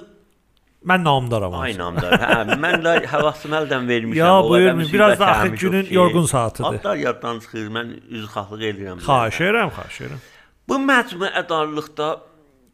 Mən 0.84 1.00
namdaram. 1.00 1.54
Ay 1.64 1.72
namdar. 1.78 2.12
Hə, 2.20 2.58
mən 2.60 2.82
də 2.84 2.92
həvasımı 3.08 3.56
əldən 3.62 3.86
vermişəm. 3.88 4.18
Ya 4.18 4.32
buyurun, 4.44 4.82
biraz 4.92 5.20
da 5.20 5.26
axı 5.26 5.48
günün 5.62 5.86
yorğun 5.90 6.26
saatıdır. 6.26 6.78
Adlar 6.80 6.96
yaddan 7.00 7.40
çıxır. 7.40 7.70
Mən 7.72 7.94
üzrxahlıq 8.18 8.64
edirəm. 8.70 9.00
Xahiş 9.06 9.40
edirəm, 9.46 9.72
xahiş 9.78 10.00
edirəm. 10.04 10.20
Bu 10.68 10.78
məcmuədarlıqda 10.80 12.08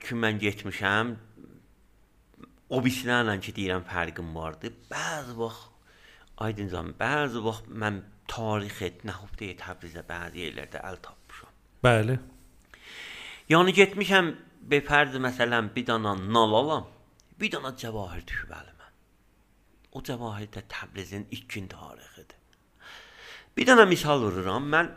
ki 0.04 0.16
mən 0.22 0.38
getmişəm, 0.42 1.16
o 2.70 2.78
birisilərlə 2.84 3.34
ki 3.42 3.54
deyirəm 3.56 3.82
fərqim 3.88 4.30
vardı. 4.36 4.70
Bəzi 4.92 5.34
vaxt 5.38 5.70
Aydıncan, 6.40 6.94
bəzi 6.96 7.42
vaxt 7.44 7.66
mən 7.82 7.98
tarix 8.30 8.78
et, 8.86 9.02
nəhubdə 9.04 9.50
Təbrizdə 9.60 10.04
bəzi 10.08 10.46
yerlərdə 10.46 10.80
əl 10.88 10.96
tapmışam. 11.04 11.50
Bəli. 11.84 12.16
Yəni 13.50 13.74
getmişəm 13.76 14.30
be 14.70 14.80
fərz 14.86 15.18
məsələn 15.26 15.72
bir 15.74 15.86
dana 15.90 16.14
nal 16.14 16.54
alam, 16.62 16.86
bir 17.40 17.52
dana 17.52 17.74
cəvahir 17.82 18.22
düşüb 18.30 18.54
əlimə. 18.56 18.88
O 19.92 20.00
cəvahir 20.06 20.48
də 20.54 20.62
Təbrizin 20.70 21.26
ilkin 21.34 21.66
tarixidir. 21.74 22.38
Bir 23.56 23.66
dana 23.66 23.84
misal 23.90 24.22
vururam. 24.22 24.70
Mən 24.72 24.94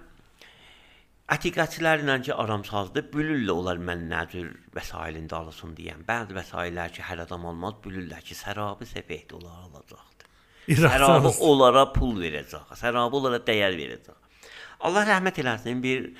Ətiqətçilərlə 1.31 2.17
ki 2.27 2.33
aramsazdır, 2.35 3.05
bülüllə 3.13 3.53
onlar 3.55 3.79
mən 3.79 4.09
nəcür 4.11 4.49
vəsailin 4.75 5.29
dalısın 5.31 5.71
deyən. 5.77 6.03
Bəzi 6.07 6.35
vəsaillər 6.35 6.91
ki 6.91 7.05
hər 7.07 7.23
adam 7.23 7.45
almaz, 7.47 7.77
bülüllər 7.85 8.25
ki 8.27 8.35
sərabı 8.35 8.87
səfehdə 8.89 9.39
olar 9.39 9.63
alacaq. 9.69 10.27
Sərabı 10.67 11.31
onlara 11.47 11.85
pul 11.95 12.17
verəcək. 12.19 12.75
Sərabı 12.79 13.19
onlara 13.19 13.39
dəyər 13.47 13.75
verəcək. 13.79 14.47
Allah 14.83 15.07
rəhmət 15.07 15.39
eləsin. 15.43 15.83
Bir 15.83 16.11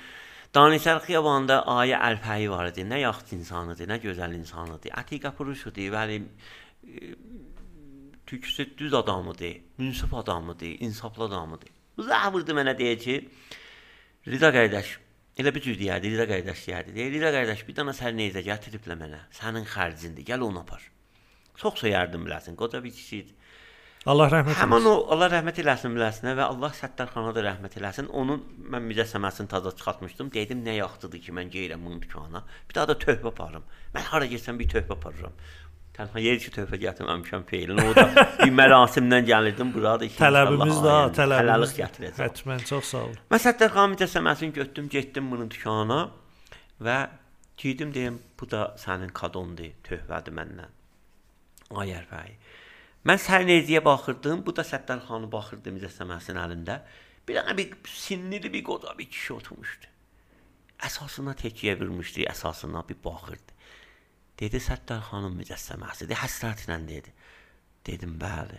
Danışar 0.54 1.00
xiyabanında 1.02 1.64
ayə 1.66 1.98
əlfəyi 1.98 2.50
var 2.50 2.68
idi. 2.70 2.84
Nə 2.86 3.00
yaxşı 3.00 3.34
insanıdır, 3.40 3.88
nə 3.90 3.96
gözəl 4.04 4.36
insanıdır. 4.36 4.92
Ətiqə 5.00 5.32
puruşudur, 5.34 5.88
bəli 5.90 6.20
tüksü 8.26 8.68
düz 8.78 8.94
adamıdır, 8.94 9.56
münsif 9.78 10.14
adamıdır, 10.14 10.76
insaflı 10.80 11.24
adamıdır. 11.24 11.72
Bu 11.96 12.06
zəvurdu 12.06 12.54
mənə 12.54 12.78
deyir 12.78 12.98
ki, 13.02 13.16
Rida 14.24 14.48
qardaş, 14.56 14.90
elə 15.36 15.50
bir 15.52 15.60
cür 15.60 15.74
deyərdi, 15.76 16.14
Rida 16.14 16.24
qardaş 16.30 16.60
deyərdi. 16.64 16.94
Deyir, 16.96 17.10
Rida 17.18 17.30
qardaş, 17.34 17.64
bir 17.68 17.76
dənə 17.76 17.92
sərneyzə 17.98 18.40
gətiriblə 18.46 18.96
mənə. 18.96 19.18
Sənin 19.36 19.66
xərcindir, 19.68 20.24
gəl 20.30 20.46
onu 20.46 20.62
apar. 20.62 20.86
Çox 21.60 21.82
söyərdim 21.82 22.24
biləsin, 22.24 22.56
qoca 22.56 22.80
bir 22.84 22.94
kişidir. 22.96 23.34
Allah 24.04 24.28
rəhmət 24.28 24.52
eləsin. 24.52 24.60
Həmin 24.60 24.86
o 24.88 24.94
Allah 25.14 25.30
rəhmət 25.32 25.58
eləsin 25.62 25.94
biləsinə 25.96 26.34
və 26.36 26.48
Allah 26.52 26.72
Səttarxana 26.76 27.30
da 27.36 27.44
rəhmət 27.46 27.78
eləsin. 27.80 28.08
Onun 28.12 28.42
mən 28.72 28.84
mücəssəməsini 28.90 29.48
taza 29.48 29.72
çıxartmışdım. 29.76 30.32
Dedim 30.34 30.60
nə 30.64 30.74
yaxşıdır 30.76 31.22
ki, 31.24 31.32
mən 31.36 31.52
geyirəm 31.52 31.84
bunun 31.84 32.02
dükana. 32.02 32.42
Bir 32.68 32.76
daha 32.76 32.90
da 32.92 32.98
töhfə 33.04 33.30
aparım. 33.32 33.64
Mən 33.94 34.04
hara 34.10 34.28
getsəm 34.28 34.60
bir 34.60 34.68
töhfə 34.72 34.92
aparıram. 34.98 35.36
Tənha 35.94 36.18
yer 36.18 36.40
ki 36.42 36.50
töhfə 36.50 36.78
gətirməmişəm 36.82 37.44
feilin. 37.46 37.78
O 37.78 37.92
da 37.94 38.08
bir 38.40 38.50
mərasimdən 38.58 39.28
gəlirdim 39.28 39.68
bura 39.74 39.92
da. 40.00 40.08
Tələbimiz 40.18 40.80
də, 40.82 40.94
tələbimiz 41.14 41.74
gətirəcəm. 41.76 42.18
Hətmən 42.18 42.64
çox 42.66 42.90
sağ 42.90 43.02
ol. 43.06 43.12
Mən 43.30 43.42
Səttarxana 43.44 43.92
mücəssəməsini 43.92 44.56
götürdüm, 44.56 44.88
getdim 44.90 45.30
bunun 45.30 45.52
dükana 45.54 46.00
və 46.82 46.98
geydim 47.62 47.94
deyim, 47.94 48.18
bu 48.40 48.50
da 48.50 48.64
sənin 48.82 49.14
kadondur, 49.14 49.70
töhfədir 49.86 50.34
məndən. 50.34 50.74
Ay 51.78 51.94
ərfəyi. 52.00 52.34
Mən 53.06 53.22
Sərneyziyə 53.22 53.84
baxırdım, 53.86 54.42
bu 54.42 54.56
da 54.56 54.66
Səttarxanı 54.66 55.30
baxırdı 55.30 55.78
mücəssəməsinin 55.78 56.42
əlində. 56.42 56.80
Bir 57.28 57.38
dənə 57.38 57.54
bir 57.56 57.70
sinirli 57.86 58.50
bir 58.52 58.66
qoca 58.66 58.98
bir 58.98 59.06
kişi 59.14 59.38
oturmuşdu. 59.38 59.94
Əsasına 60.90 61.38
təkyə 61.38 61.78
vurmuşdu, 61.78 62.26
əsasına 62.34 62.82
bir 62.88 62.98
baxırdı. 63.04 63.53
Dedi 64.40 64.58
Səttarxanın 64.58 65.36
mücəssəməsidir, 65.38 66.18
həsrətlə 66.18 66.78
dedi. 66.88 67.12
Dedim, 67.86 68.16
bəli. 68.18 68.58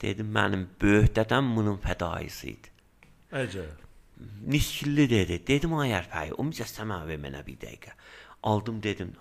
Dedim, 0.00 0.30
mənim 0.36 0.68
böyük 0.80 1.10
dədəm 1.16 1.50
bunun 1.56 1.80
fədaisi 1.82 2.52
idi. 2.52 2.70
Əcəb. 3.34 3.82
Niskilli 4.54 5.08
dedi. 5.10 5.40
Dedim, 5.48 5.74
ay 5.82 5.96
ərfəyi, 5.98 6.36
o 6.38 6.46
mücəssəmə 6.46 7.00
ver 7.08 7.18
mənə 7.26 7.42
bir 7.46 7.58
dəqiqə. 7.64 7.96
Aldım, 8.50 8.82
dedim. 8.82 9.14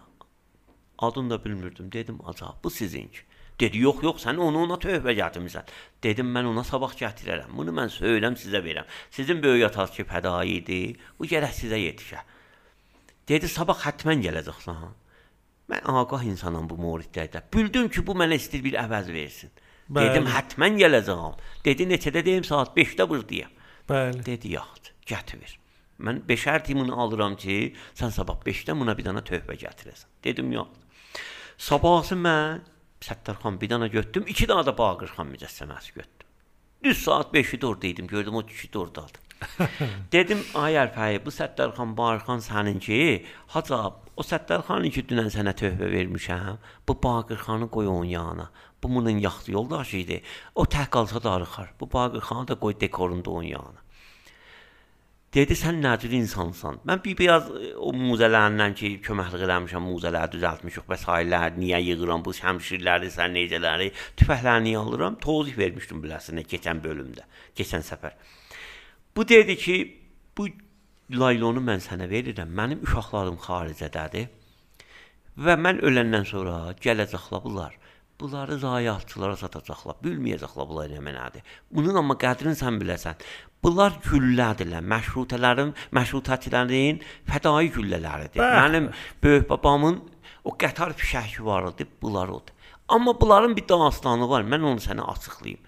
Adını 1.00 1.34
da 1.34 1.44
bilmirdim. 1.46 1.92
Dedim, 1.92 2.20
acab, 2.26 2.62
bu 2.64 2.70
sizinki. 2.70 3.26
Dedi, 3.60 3.82
yox, 3.82 4.04
yox, 4.04 4.24
sən 4.28 4.38
onu 4.42 4.64
ona 4.68 4.78
tövbə 4.82 5.14
gətirmisən. 5.18 5.70
Dedim, 6.04 6.30
mən 6.36 6.54
ona 6.54 6.64
sabah 6.68 6.94
gətirərəm. 7.00 7.54
Bunu 7.58 7.74
mən 7.74 7.90
söyləm 7.94 8.38
sizə 8.38 8.62
verəm. 8.66 8.86
Sizin 9.12 9.42
böyük 9.42 9.72
ataz 9.72 9.94
ki, 9.98 10.06
fədai 10.10 10.60
idi. 10.60 10.82
Bu 11.18 11.30
gərək 11.30 11.54
sizə 11.64 11.82
yetişə. 11.82 12.22
Dedi, 13.30 13.50
sabah 13.50 13.82
həttəmən 13.88 14.22
gələcəksən. 14.26 14.92
Mən 15.72 15.86
ağah 15.88 16.24
insanam 16.28 16.68
bu 16.70 16.78
mouridlərdə. 16.82 17.46
Bildim 17.54 17.90
ki, 17.90 18.04
bu 18.06 18.16
mənə 18.20 18.38
istəyir 18.42 18.64
bir 18.66 18.80
əvəz 18.84 19.12
versin. 19.16 19.52
Bəli. 19.90 20.10
Dedim, 20.10 20.28
həttəmən 20.32 20.80
gələcəm. 20.80 21.40
Dedi, 21.66 21.88
neçədə 21.88 22.24
deyim, 22.26 22.44
saat 22.48 22.76
5-də 22.76 23.08
buradayam. 23.10 23.52
Bəli. 23.90 24.24
Dedi, 24.26 24.54
yaxşı, 24.58 24.96
gətir. 25.10 25.58
Mən 26.04 26.24
beşər 26.28 26.64
timini 26.66 26.92
alıram 26.92 27.36
ki, 27.40 27.74
sən 27.96 28.12
sabah 28.12 28.40
5-də 28.44 28.76
buna 28.80 28.96
bir 28.98 29.08
dənə 29.08 29.24
tövbə 29.28 29.56
gətirəsən. 29.62 30.10
Dedim, 30.24 30.52
yox. 30.56 30.72
Sabahsı 31.58 32.18
mən 32.20 32.64
Səttarxan 33.04 33.60
bir 33.60 33.68
dənə 33.68 33.90
götürdüm, 33.92 34.30
iki 34.32 34.48
dənə 34.48 34.64
də 34.64 34.74
Baqırxan 34.78 35.28
mücəssəməsi 35.34 35.96
götürdüm. 35.98 36.30
Düz 36.84 37.02
saat 37.04 37.34
5-də 37.36 37.66
orada 37.68 37.88
idim, 37.88 38.08
gördüm 38.08 38.36
o 38.40 38.46
kişi 38.46 38.70
də 38.72 38.78
ordadır. 38.80 39.20
Dedim, 40.16 40.44
ay 40.56 40.78
ərfəyi, 40.80 41.20
bu 41.26 41.32
Səttarxan 41.36 41.98
Baqırxan 41.98 42.44
səninki, 42.48 43.26
hacab, 43.56 44.03
o 44.18 44.24
Səttarxanın 44.24 44.94
ki 44.94 45.06
dünən 45.10 45.30
sənə 45.34 45.54
tövbə 45.58 45.90
vermişəm, 45.92 46.60
bu 46.88 46.98
Baqırxanı 47.04 47.70
qoy 47.70 47.88
onun 47.88 48.06
yanına. 48.06 48.50
Bu 48.84 48.96
bunun 48.96 49.18
yaxşı 49.24 49.52
yoldaşı 49.52 49.98
idi. 49.98 50.22
O 50.56 50.64
tək 50.64 50.90
qalsa 50.90 51.24
darıxar. 51.24 51.74
Bu 51.80 51.94
Baqırxanı 51.94 52.48
da 52.48 52.60
qoy 52.60 52.80
dekorunda 52.80 53.30
onun 53.30 53.44
yanına. 53.44 53.84
Dedi 55.34 55.56
sən 55.58 55.80
nəcür 55.82 56.12
insansan. 56.14 56.76
Mən 56.86 57.00
bir 57.06 57.16
biraz 57.18 57.48
e, 57.50 57.72
o 57.76 57.90
muzələrindən 57.98 58.76
ki, 58.78 58.90
köməklik 59.08 59.42
eləmişəm, 59.48 59.88
muzələri 59.90 60.36
düzəltmişik 60.36 60.86
və 60.92 60.98
sahillər 61.02 61.56
niyə 61.58 61.80
yığıram 61.82 62.22
bu 62.26 62.36
şəmşirləri, 62.38 63.10
sən 63.16 63.34
necələri, 63.34 63.90
tüfəkləri 64.20 64.68
niyə 64.68 64.84
alıram? 64.84 65.18
Tozih 65.24 65.58
vermişdim 65.58 66.04
biləsinə 66.04 66.46
keçən 66.46 66.84
bölümdə, 66.86 67.26
keçən 67.58 67.82
səfər. 67.88 68.14
Bu 69.18 69.26
dedi 69.28 69.58
ki, 69.58 69.80
bu 70.38 70.48
laylonu 71.14 71.62
mən 71.64 71.84
sənə 71.84 72.08
verirəm. 72.12 72.52
Mənim 72.60 72.84
uşaqlarım 72.86 73.40
xaricədədir. 73.44 74.28
Və 75.46 75.56
mən 75.58 75.82
öləndən 75.86 76.28
sonra 76.30 76.58
gələcəklər 76.84 77.44
bunlar. 77.44 77.78
Bunları 78.22 78.60
zayiatçılara 78.62 79.38
satacaqlar. 79.38 79.98
Bilməyəcəklər 80.06 80.68
bunlar 80.70 80.92
nə 80.94 81.02
mənadır. 81.04 81.56
Bunun 81.74 81.98
amma 82.04 82.16
qədrini 82.22 82.56
sən 82.60 82.78
biləsən. 82.82 83.24
Bunlar 83.64 83.98
güllədirlər. 84.06 84.86
Məşrutələrin, 84.94 85.74
məşrutəçilərin 85.98 87.02
fədai 87.30 87.72
güllələridir. 87.74 88.42
Bəh. 88.42 88.58
Mənim 88.60 88.92
böyük 89.24 89.48
babamın 89.50 90.02
o 90.44 90.54
qətar 90.60 90.94
fişəki 91.00 91.46
var 91.46 91.72
idi, 91.72 91.88
bunlar 92.02 92.30
odur. 92.30 92.54
Amma 92.88 93.16
bunların 93.22 93.56
bir 93.58 93.68
dastanı 93.68 94.30
var. 94.30 94.44
Mən 94.44 94.62
onu 94.70 94.84
sənə 94.84 95.08
açıqlayım. 95.16 95.60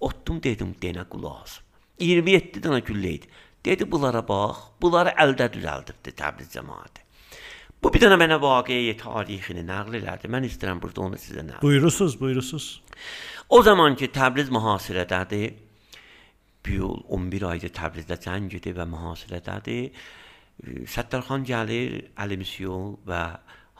Otdum 0.00 0.42
dedim, 0.42 0.74
denə 0.82 1.06
qulaq 1.10 1.42
as. 1.42 1.58
27 2.00 2.62
dənə 2.64 2.80
güllə 2.86 3.16
idi. 3.18 3.30
Dedi 3.64 3.86
bunlara 3.92 4.22
bax, 4.28 4.64
bunları 4.82 5.12
əldə 5.20 5.50
düzəldibdi 5.52 6.14
Təbriz 6.16 6.52
cəmaəti. 6.54 7.04
Bu 7.80 7.88
bir 7.92 8.02
dənə 8.02 8.16
mənə 8.20 8.36
vaqiəyi 8.40 8.94
tarixini 9.00 9.64
nəql 9.68 9.98
elədi. 10.00 10.28
Mən 10.32 10.46
istəyirəm 10.48 10.80
burada 10.82 11.04
onu 11.06 11.20
sizə 11.20 11.44
nəql. 11.46 11.62
Buyurusuz, 11.64 12.16
buyurusuz. 12.20 12.68
O 13.48 13.62
zaman 13.64 13.96
ki 13.96 14.10
Təbriz 14.12 14.52
mühasirədədir. 14.52 15.54
Bu 16.66 16.74
yıl 16.76 16.98
11 17.16 17.46
aydır 17.52 17.72
Təbrizdə 17.76 18.18
cəng 18.20 18.50
gedir 18.52 18.76
və 18.76 18.84
mühasirədədir. 18.88 20.02
Səttarxan 20.92 21.46
gəlir, 21.48 22.10
Əli 22.20 22.36
Misyon 22.40 22.98
və 23.08 23.22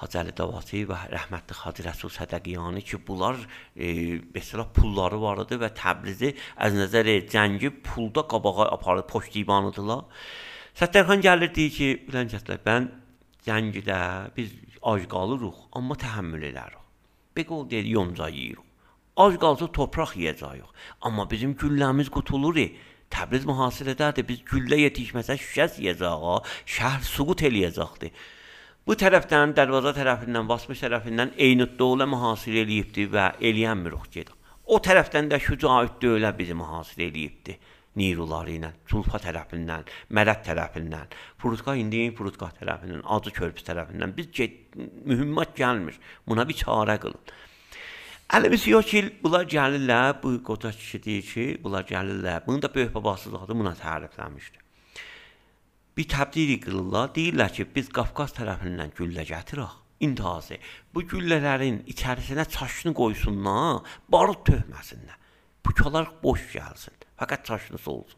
Hacı 0.01 0.21
Əli 0.23 0.33
Davati 0.37 0.85
və 0.89 0.97
rəhmətli 1.13 1.57
Hacı 1.61 1.85
Rəsul 1.85 2.13
Sədəqiyani 2.15 2.81
ki, 2.81 3.03
bunlar 3.07 3.37
e, 3.77 4.21
mesela 4.35 4.65
pulları 4.73 5.21
var 5.21 5.43
idi 5.45 5.59
və 5.61 5.69
Təbrizi 5.77 6.33
az 6.57 6.77
nəzər 6.77 7.11
cəngi 7.29 7.73
pulda 7.85 8.25
qabağa 8.31 8.71
aparıb 8.79 9.11
poçtdivanıdılar. 9.13 10.07
Səttarxan 10.81 11.21
gəlir 11.27 11.53
deyir 11.53 11.77
ki, 11.77 11.91
bilən 12.09 12.33
mən 12.65 12.89
cəngidə 13.45 14.01
biz 14.37 14.57
ac 14.83 15.05
qalırıq, 15.13 15.69
amma 15.77 15.95
təhəmmül 16.01 16.49
edərik. 16.49 16.81
Beqol 17.37 17.69
deyir, 17.71 17.85
yonca 17.85 18.29
yeyirik. 18.29 18.65
Ac 19.21 19.37
qalsa 19.43 19.69
torpaq 19.69 20.17
yeyəcəyik. 20.17 20.69
Amma 21.05 21.29
bizim 21.31 21.53
gülləmiz 21.61 22.09
qutulur. 22.09 22.57
Təbriz 23.13 23.45
mühasirədədir. 23.45 24.25
Biz 24.25 24.45
güllə 24.49 24.79
yetişməsə 24.87 25.37
şüşə 25.45 25.67
yeyəcəyik. 25.77 26.53
Şəhər 26.77 27.05
suqut 27.05 27.45
eləyəcəkdi. 27.49 28.15
Bu 28.89 28.97
tərəfdən 28.97 29.52
dərvaza 29.57 29.93
tərəfindən, 29.93 30.47
Basmış 30.48 30.81
tərəfindən 30.81 31.35
Eynuddovla 31.36 32.07
mühasirə 32.09 32.62
eləyibdi 32.65 33.05
və 33.12 33.27
eləyənmirik 33.51 34.07
gedir. 34.15 34.32
O 34.73 34.78
tərəfdən 34.81 35.28
də 35.28 35.39
Şücaət 35.44 35.98
dövlə 36.01 36.31
bizi 36.39 36.57
mühasirə 36.57 37.11
eləyibdi. 37.11 37.59
Niruları 38.01 38.55
ilə, 38.55 38.70
Sulfa 38.89 39.19
tərəfindən, 39.20 39.85
Mərət 40.16 40.44
tərəfindən, 40.47 41.12
Furutqa 41.43 41.74
indi 41.77 42.07
Furutqa 42.16 42.48
tərəfindən, 42.61 43.02
Acı 43.16 43.35
körpüsü 43.36 43.66
tərəfindən 43.66 44.15
biz 44.16 44.31
get, 44.32 44.57
mühimmat 45.05 45.52
gəlmir. 45.59 45.98
Buna 46.27 46.47
bir 46.48 46.57
çarə 46.62 46.97
qılın. 47.02 47.35
Əlimiz 48.39 48.65
yox 48.70 48.86
ki, 48.86 49.05
bunlar 49.24 49.44
gəlirlər, 49.51 50.16
bu 50.23 50.36
qoca 50.47 50.70
kişi 50.70 51.02
deyir 51.05 51.28
ki, 51.35 51.47
bunlar 51.65 51.85
gəlirlər. 51.85 52.47
Bunu 52.47 52.62
da 52.62 52.74
böyük 52.74 52.94
babası 52.94 53.35
zadı 53.35 53.59
buna 53.59 53.74
tərifləmişdi. 53.85 54.60
Bir 56.01 56.07
təbdili 56.09 56.55
qılırlar, 56.65 57.11
deyirlər 57.13 57.51
ki, 57.53 57.65
biz 57.75 57.91
Qafqaz 57.93 58.31
tərəfindən 58.33 58.95
güllə 58.97 59.21
gətirək. 59.29 59.73
İntihası. 60.07 60.57
Bu 60.95 61.03
güllələrin 61.11 61.83
içərisinə 61.93 62.47
çaşını 62.55 62.95
qoysunlar, 62.97 63.83
barut 64.09 64.41
töhməsinlər. 64.49 65.19
Pukalar 65.61 66.09
boş 66.23 66.47
gəlsin. 66.55 66.97
Fəqət 67.21 67.45
çaşınız 67.51 67.89
olsun. 67.93 68.17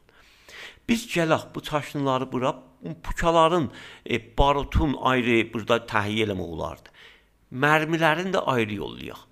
Biz 0.89 1.09
gələk 1.15 1.49
bu 1.57 1.63
çaşınları 1.71 2.31
bura 2.33 2.55
pukaların, 3.03 3.67
e, 4.07 4.21
barutun 4.39 4.95
ayrı 5.03 5.41
burada 5.55 5.81
təhiyyə 5.95 6.29
eləmək 6.29 6.55
olardı. 6.55 6.95
Mərmilərin 7.51 8.31
də 8.37 8.45
ayrı 8.55 8.79
yollayaq. 8.79 9.27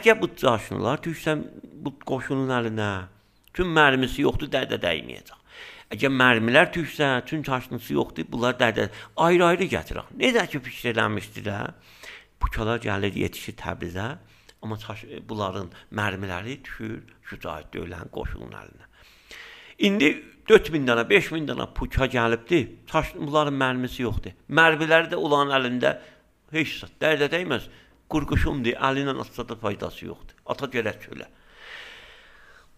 Əgər 0.00 0.16
bu 0.22 0.32
çaşınlar 0.32 1.04
düşsə 1.04 1.36
bu 1.84 1.92
qoşunun 2.08 2.56
əlinə, 2.56 2.90
tüm 3.52 3.76
mərmisi 3.76 4.24
yoxdur, 4.24 4.48
dərdə 4.48 4.80
dəyməyəcək. 4.80 5.41
Əgər 5.92 6.12
mərmilər 6.12 6.70
düşsə, 6.72 7.08
tüm 7.28 7.42
çaşınısı 7.44 7.92
yoxdur, 7.92 8.24
bunlar 8.32 8.54
dərdə 8.60 8.86
ayrı-ayrı 9.20 9.66
gətirək. 9.74 10.14
Necə 10.16 10.46
ki 10.48 10.60
fikir 10.64 10.94
eləmişdilər, 10.94 11.74
pukalar 12.40 12.80
gəlir 12.80 13.18
yetişir 13.20 13.58
Təbrizə, 13.60 14.06
amma 14.64 14.78
çaş, 14.80 15.04
bunların 15.28 15.68
mərmiləri 15.92 16.56
düşür 16.64 17.02
Şücaət 17.28 17.74
döyülən 17.76 18.08
qoşunun 18.14 18.56
əlinə. 18.56 18.88
İndi 19.84 20.10
4000 20.48 20.88
dənə, 20.88 21.04
5000 21.10 21.50
dənə 21.50 21.68
puka 21.76 22.08
gəlibdi. 22.08 22.62
Taş 22.88 23.12
bunların 23.18 23.60
mərmisi 23.60 24.06
yoxdur. 24.06 24.32
Mərmiləri 24.48 25.12
də 25.12 25.20
olan 25.20 25.52
əlində 25.52 25.98
heç 26.56 26.86
dərdə 27.02 27.28
dəyməz. 27.36 27.68
Qurquşumdur, 28.12 28.80
əli 28.88 29.04
ilə 29.04 29.18
atsa 29.20 29.44
da 29.48 29.56
faydası 29.60 30.06
yoxdur. 30.08 30.40
Ata 30.52 30.72
gərək 30.72 31.04
çölə. 31.04 31.28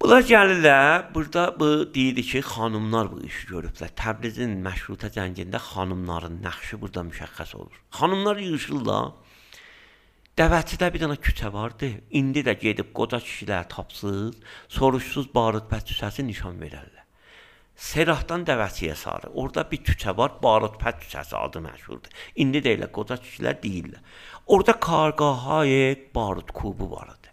Bunlar 0.05 0.21
gəlirlər, 0.29 1.07
burada 1.15 1.43
bu 1.61 1.67
deyir 1.95 2.19
ki, 2.31 2.41
xanımlar 2.45 3.07
bu 3.09 3.23
işi 3.25 3.47
görüblər. 3.49 3.93
Təbrizin 3.97 4.51
məşrutə 4.67 5.09
cəngində 5.15 5.57
xanımların 5.71 6.35
nəqşi 6.45 6.77
burada 6.83 7.07
müşəxəs 7.09 7.55
olur. 7.57 7.79
Xanımlar 7.99 8.43
yığışırlar. 8.45 9.09
Dəvətçidə 10.37 10.91
bir 10.93 11.05
dənə 11.07 11.17
küçə 11.25 11.49
vardı. 11.57 11.89
İndi 12.21 12.45
də 12.45 12.53
gedib 12.67 12.93
qoca 13.01 13.23
kişilər 13.25 13.65
tapsız, 13.73 14.37
soruşsuz 14.77 15.33
barut 15.41 15.73
pət 15.73 15.89
küçəsi 15.95 16.29
nişan 16.29 16.61
verərlər. 16.61 17.09
Serahdan 17.89 18.45
Dəvətçiyə 18.45 19.01
sarı. 19.01 19.33
Orada 19.33 19.65
bir 19.71 19.81
küçə 19.89 20.13
var, 20.17 20.37
Barut 20.43 20.77
Pət 20.83 21.01
küçəsi 21.07 21.35
adı 21.41 21.65
məşhurdur. 21.65 22.13
İndi 22.45 22.61
də 22.61 22.77
elə 22.77 22.93
qoca 22.93 23.17
kişilər 23.25 23.57
deyirlər. 23.65 24.05
Orada 24.47 24.77
Karqahay 24.81 25.97
Barut 26.15 26.53
klubu 26.53 26.91
var 26.91 27.09
idi. 27.09 27.24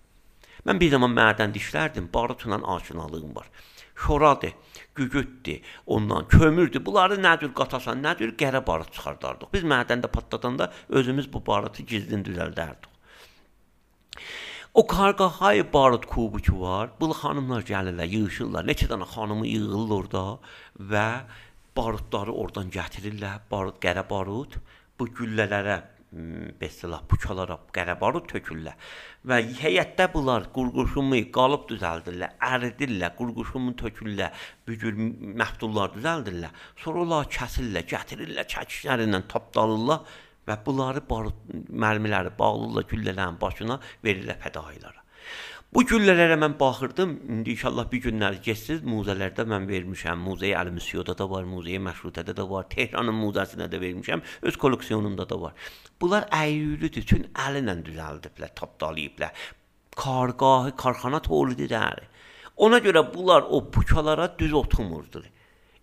Mən 0.66 0.80
bir 0.82 0.92
zaman 0.94 1.14
mədən 1.18 1.54
dişlərdim, 1.56 2.10
barutla 2.14 2.60
aşinalığım 2.76 3.36
var. 3.36 3.50
Şoradır, 3.96 4.54
gügütdür, 4.96 5.62
ondan 5.86 6.28
kömürdür. 6.28 6.86
Bunları 6.86 7.18
nə 7.22 7.34
cür 7.42 7.54
qatasan, 7.54 8.02
nə 8.04 8.16
cür 8.18 8.34
qərə 8.38 8.62
barut 8.68 8.94
çıxardardıq. 8.94 9.52
Biz 9.54 9.64
mədəndə 9.74 10.08
patlatanda 10.08 10.72
özümüz 10.90 11.34
bu 11.34 11.44
barutu 11.48 11.86
gizlin 11.86 12.24
düzəldərdik. 12.26 12.90
O 14.74 14.88
Qarqahay 14.88 15.74
barut 15.74 16.06
kubu 16.06 16.40
ki 16.40 16.54
var, 16.60 16.92
bu 17.00 17.12
xanımlar 17.22 17.66
gəlirlər, 17.68 18.08
yığışırlar. 18.16 18.66
Neçə 18.70 18.88
dənə 18.88 19.06
xanımı 19.14 19.48
yığılır 19.48 19.96
orada 19.98 20.22
və 20.94 21.08
barutları 21.78 22.32
oradan 22.32 22.72
gətirirlər. 22.72 23.42
Barut, 23.52 23.82
qərə 23.84 24.06
barut 24.10 24.56
bu 25.00 25.10
güllələrə 25.18 25.82
bəsəlah 26.12 27.06
puçalara 27.08 27.56
qərə 27.76 27.96
barut 28.00 28.28
tökürlər. 28.32 28.76
Və 29.28 29.38
heyətdə 29.62 30.10
bunlar 30.14 30.50
qurquşumu 30.56 31.22
qalıb 31.38 31.68
düzəldirlər, 31.72 32.36
əridirlər, 32.52 33.16
qurquşumu 33.20 33.76
tökürlər, 33.80 34.36
bücür 34.68 34.98
məhdullar 35.42 35.94
düzəldirlər. 35.96 36.58
Sonra 36.84 37.06
onlar 37.06 37.30
kəsirlər, 37.32 37.88
gətirirlər 37.94 38.50
çəkişlərindən 38.56 39.30
tapdalırlar 39.32 40.04
və 40.48 40.58
bunları 40.66 41.06
barut 41.08 41.54
mərmiləri 41.70 42.34
bağlıyla 42.40 42.88
güllələrin 42.92 43.40
başına 43.42 43.80
verirlər 44.04 44.42
fədailara. 44.42 45.01
Bu 45.72 45.86
güllələrə 45.88 46.36
mən 46.36 46.58
baxırdım. 46.60 47.12
İndi 47.32 47.54
inşallah 47.54 47.86
bir 47.92 48.02
günlər 48.04 48.42
keçsiz 48.44 48.82
muzələrdə 48.84 49.46
mən 49.48 49.70
vermişəm. 49.70 50.20
Muzeyi 50.20 50.52
Əl-Müsyoda 50.60 51.16
da 51.16 51.30
var, 51.32 51.46
muzeyi 51.48 51.80
Məşrutədə 51.80 52.36
də 52.36 52.44
var, 52.50 52.66
Tehranın 52.74 53.16
muzəsində 53.16 53.70
də 53.72 53.80
vermişəm. 53.80 54.24
Öz 54.52 54.58
kolleksiyonumda 54.60 55.30
da 55.30 55.40
var. 55.42 55.54
Bunlar 56.02 56.28
əyyülüdür, 56.36 57.06
üçün 57.06 57.24
əli 57.48 57.64
ilə 57.64 57.78
düzəldiblər, 57.88 58.52
tapdalayıblar. 58.60 59.48
Kargahı, 59.96 60.76
karxana 60.76 61.24
tolididir. 61.24 62.04
Ona 62.58 62.84
görə 62.84 63.06
bunlar 63.14 63.48
o 63.48 63.64
pukalara 63.72 64.28
düz 64.40 64.54
oturmurdur 64.54 65.24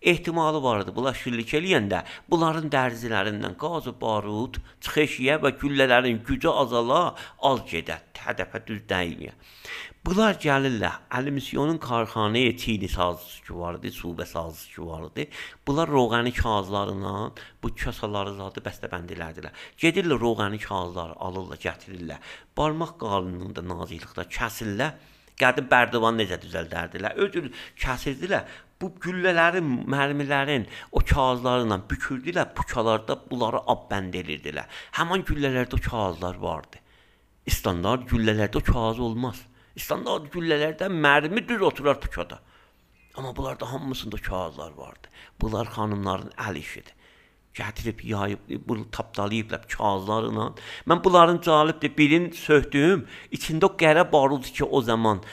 ehtimalı 0.01 0.63
vardı. 0.63 0.93
Bunlar 0.95 1.17
şirlik 1.17 1.53
eləyəndə 1.59 2.03
bunların 2.29 2.69
dərzilərindən 2.73 3.57
qazı 3.59 3.93
barut 4.01 4.59
çıxışıya 4.81 5.39
və 5.43 5.53
güllələrin 5.61 6.23
gücü 6.27 6.49
azala, 6.49 7.15
az 7.51 7.65
gedə, 7.71 7.99
hədəfə 8.25 8.65
düz 8.67 8.83
dəyməyə. 8.89 9.35
Bunlar 10.05 10.37
gəlirlər. 10.39 10.93
Əli 11.11 11.31
misyonun 11.35 11.77
karxanəyə 11.83 12.53
çini 12.57 12.87
sazışı 12.89 13.57
vardı, 13.59 13.91
subə 13.91 14.25
sazışı 14.25 14.85
vardı. 14.87 15.25
Bunlar 15.67 15.89
roğani 15.89 16.31
kağızlarından 16.33 17.33
bu 17.63 17.71
kasaları 17.83 18.33
zadı 18.39 18.63
bəstəbənd 18.63 19.11
elədilər. 19.17 19.51
Gedirlər 19.77 20.19
roğani 20.23 20.59
kağızları 20.63 21.19
alırlar, 21.19 21.59
gətirirlər. 21.67 22.23
Barmaq 22.57 22.95
qalınlığında 23.03 23.65
naziklikdə 23.73 24.25
kəsirlər. 24.39 24.95
Qədim 25.39 25.69
bərdivan 25.71 26.19
necə 26.19 26.39
düzəldərdilər? 26.43 27.15
Ödül 27.25 27.47
kəsirdilər 27.79 28.49
bu 28.81 28.91
güllələrin, 29.03 29.69
mərmilərin 29.91 30.67
o 30.91 31.01
kağızlarla 31.11 31.79
bükürdülər, 31.91 32.51
puçalarda 32.55 33.17
bunları 33.29 33.63
abbənd 33.73 34.15
edirdilər. 34.19 34.67
Həmin 34.99 35.23
güllələrdə 35.27 35.79
o 35.79 35.81
kağızlar 35.89 36.39
vardı. 36.43 36.83
İstandart 37.47 38.05
güllələrdə 38.11 38.59
o 38.59 38.63
kağız 38.71 38.99
olmaz. 39.07 39.41
İstandart 39.79 40.29
güllələrdə 40.33 40.91
mərmi 40.91 41.43
düz 41.47 41.61
oturar 41.71 41.99
puçada. 42.03 42.39
Amma 43.15 43.35
bunlarda 43.35 43.71
hamısında 43.71 44.17
kağızlar 44.17 44.71
vardı. 44.77 45.11
Bunlar 45.41 45.71
xanımların 45.75 46.35
əl 46.47 46.59
işidir 46.59 46.98
gətirib 47.55 48.03
yayıb, 48.03 48.39
bu 48.67 48.77
tapdalayıblar 48.91 49.67
kağızlarla. 49.67 50.53
Mən 50.87 51.03
bunların 51.03 51.41
cəlibdir. 51.45 51.95
Birin 51.97 52.29
söhdüm, 52.31 53.07
içində 53.31 53.69
o 53.69 53.73
qərə 53.79 54.05
barud 54.11 54.45
ki, 54.45 54.63
o 54.63 54.81
zaman 54.81 55.23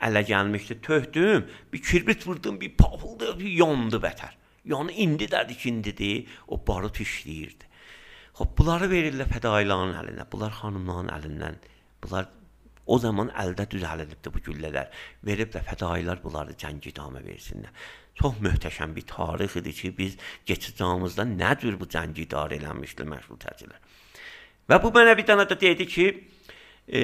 ələ 0.00 0.24
gəlmişdi. 0.30 0.80
Töhdüm, 0.80 1.48
bir 1.72 1.82
kirbrit 1.82 2.26
vurdum, 2.26 2.60
bir 2.60 2.76
papıldı, 2.76 3.38
bir 3.38 3.50
yandı 3.60 4.00
bətər. 4.04 4.38
Yəni 4.64 4.96
indi 5.04 5.28
dədi 5.28 5.56
ki, 5.58 5.68
indidir, 5.70 6.38
o 6.48 6.60
barut 6.68 7.00
işləyirdi. 7.04 7.68
Xoş, 8.34 8.48
bunları 8.58 8.88
verirlər 8.90 9.28
fədailərin 9.30 9.98
əlinə, 10.00 10.24
bunlar 10.32 10.56
xanımların 10.56 11.12
əlindən. 11.18 11.60
Bunlar 12.02 12.30
o 12.86 12.98
zaman 12.98 13.30
əldə 13.40 13.66
düzəlibdi 13.74 14.32
bu 14.32 14.42
güllələr. 14.48 14.88
Veriblər 15.26 15.66
fədailər 15.68 16.22
bunları 16.24 16.56
cəng 16.60 16.82
idamə 16.90 17.22
versinlər. 17.24 17.70
Çox 18.14 18.38
möhtəşəm 18.46 18.94
bir 18.94 19.06
tarix 19.10 19.56
idi 19.56 19.72
ki, 19.72 19.94
biz 19.98 20.16
keçid 20.46 20.76
çağımızda 20.78 21.26
nə 21.34 21.56
cür 21.60 21.80
bu 21.80 21.88
cəngi 21.90 22.28
idarə 22.28 22.60
eləmişdi 22.60 23.06
məşrutəçilər. 23.10 23.80
Və 24.70 24.78
bu 24.82 24.92
mənə 24.94 25.16
bir 25.18 25.26
dənə 25.28 25.48
də 25.50 25.58
dedi 25.60 25.86
ki, 25.90 26.06
e, 26.88 27.00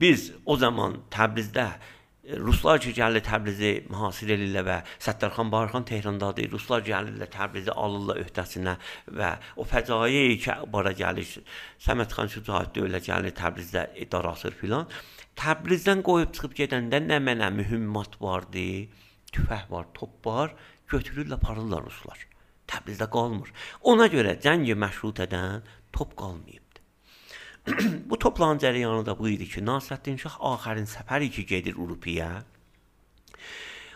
biz 0.00 0.30
o 0.46 0.56
zaman 0.56 1.00
Təbrizdə 1.10 1.66
e, 1.66 2.38
Ruslar 2.38 2.78
ki 2.80 2.94
gəlir 2.96 3.24
Təbrizi 3.26 3.72
mühasirə 3.90 4.38
edirlər 4.38 4.64
və 4.68 4.78
Səttarxan 5.02 5.50
Barxan 5.52 5.84
Tehrandadır. 5.90 6.48
Ruslar 6.52 6.86
gəlirlər 6.86 7.28
Təbrizi 7.34 7.74
alırlar 7.74 8.22
öhdəsinə 8.24 8.78
və 9.20 9.34
o 9.60 9.66
fəcaii 9.68 10.38
ki, 10.44 10.58
bara 10.72 10.94
gəlir 10.96 11.34
Səmədxan 11.84 12.30
Şücaət 12.36 12.76
dövlə 12.78 13.02
gəlir 13.04 13.34
Təbrizdə 13.36 13.88
idarasır 14.06 14.56
filan. 14.62 14.86
Təbrizdən 15.34 16.06
qoyub 16.06 16.30
çıxıb 16.32 16.54
gedəndə 16.62 17.02
nə 17.02 17.18
mənə 17.18 17.50
mühimmat 17.58 18.20
vardı, 18.22 18.86
tüfəng 19.34 19.70
var, 19.70 19.88
top 19.94 20.26
var, 20.26 20.54
götürürlər, 20.90 21.38
aparırlar 21.38 21.84
ruslar. 21.86 22.26
Təbrizdə 22.70 23.10
qalmır. 23.12 23.50
Ona 23.92 24.08
görə 24.12 24.38
cəngi 24.40 24.76
məşrutədən 24.78 25.66
top 25.92 26.16
qalmayıb. 26.20 26.64
bu 28.10 28.18
toplanın 28.18 28.58
cərəyanı 28.60 29.06
da 29.06 29.14
bu 29.18 29.28
idi 29.32 29.46
ki, 29.48 29.62
Nasrəddin 29.64 30.18
Şah 30.20 30.36
axərin 30.52 30.88
səfəri 30.88 31.30
ki 31.32 31.46
gedir 31.48 31.78
Urupiyyə. 31.80 32.30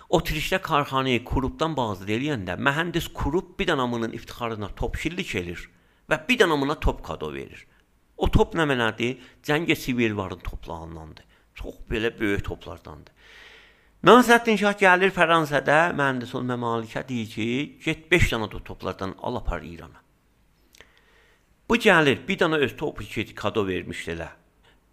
O 0.09 0.21
trişdə 0.25 0.61
karxanayı 0.65 1.21
Kurubdan 1.29 1.75
bazır 1.77 2.09
eləyəndə 2.15 2.57
mühəndis 2.65 3.11
Kurub 3.13 3.59
bir 3.59 3.69
dənamının 3.69 4.15
iftixarına 4.17 4.71
top 4.77 4.97
şillik 5.03 5.35
elir 5.37 5.67
və 6.09 6.23
bir 6.29 6.39
dənamına 6.41 6.79
top 6.81 7.03
kado 7.05 7.29
verir. 7.35 7.67
O 8.17 8.31
top 8.33 8.57
nə 8.57 8.65
mənadır? 8.71 9.21
Cəngə 9.45 9.77
Sivirvarın 9.77 10.41
toplarındandır. 10.49 11.25
Çox 11.55 11.77
belə 11.91 12.15
böyük 12.21 12.45
toplardandır. 12.45 13.13
Nasrəddin 13.99 14.55
Şah 14.55 14.77
gəlir 14.79 15.11
Fransada, 15.11 15.89
mühəndis 15.91 16.31
ol 16.39 16.45
məmalikə 16.47 17.01
deyir 17.09 17.31
ki, 17.33 17.47
get 17.83 18.05
5 18.13 18.29
dənə 18.31 18.47
toplardan 18.53 19.17
al 19.27 19.41
apar 19.41 19.65
İrana. 19.67 19.99
Bu 21.67 21.75
gəlir, 21.83 22.21
bir 22.29 22.39
dənə 22.39 22.61
öz 22.63 22.77
topu 22.79 23.03
ki, 23.03 23.25
kado 23.35 23.65
vermişdilər. 23.67 24.37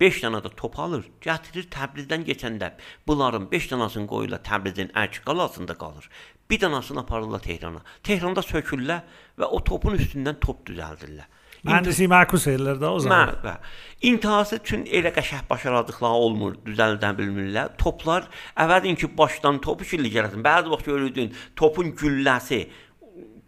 5 0.01 0.23
dənə 0.23 0.41
də 0.41 0.49
top 0.57 0.79
alır, 0.81 1.05
gətirir 1.21 1.69
Təbrizdən 1.75 2.25
keçəndə 2.25 2.71
bunların 3.05 3.45
5 3.51 3.69
dənəsini 3.75 4.09
qoyurlar 4.09 4.41
Təbrizin 4.41 4.89
Ərk 4.97 5.21
qalasında 5.27 5.77
qalır. 5.77 6.09
Bir 6.49 6.65
dənəsini 6.65 7.05
aparırlar 7.05 7.45
Tehrana. 7.45 7.85
Tehranda 8.01 8.41
sökürlər 8.41 9.05
və 9.37 9.53
o 9.53 9.61
topun 9.61 9.99
üstündən 10.01 10.41
top 10.41 10.65
düzəldirlər. 10.65 11.29
Mühəndisi 11.65 12.07
məkus 12.11 12.47
ellər 12.51 12.79
də 12.81 12.91
o 12.93 13.01
zaman. 13.03 13.35
Mə, 13.43 13.57
İntihası 14.05 14.59
üçün 14.61 14.85
elə 14.85 15.09
qəşəng 15.15 15.47
başaradıqları 15.49 16.23
olmur, 16.27 16.57
düzəldə 16.67 17.11
bilmirlər. 17.17 17.73
Toplar 17.81 18.27
əvvəlin 18.61 18.99
ki, 19.01 19.09
başdan 19.17 19.61
topu 19.65 19.87
şilli 19.87 20.11
gələsin. 20.13 20.43
Bəzi 20.45 20.69
vaxt 20.73 20.89
görürdün, 20.91 21.31
topun 21.57 21.93
gülləsi 21.97 22.65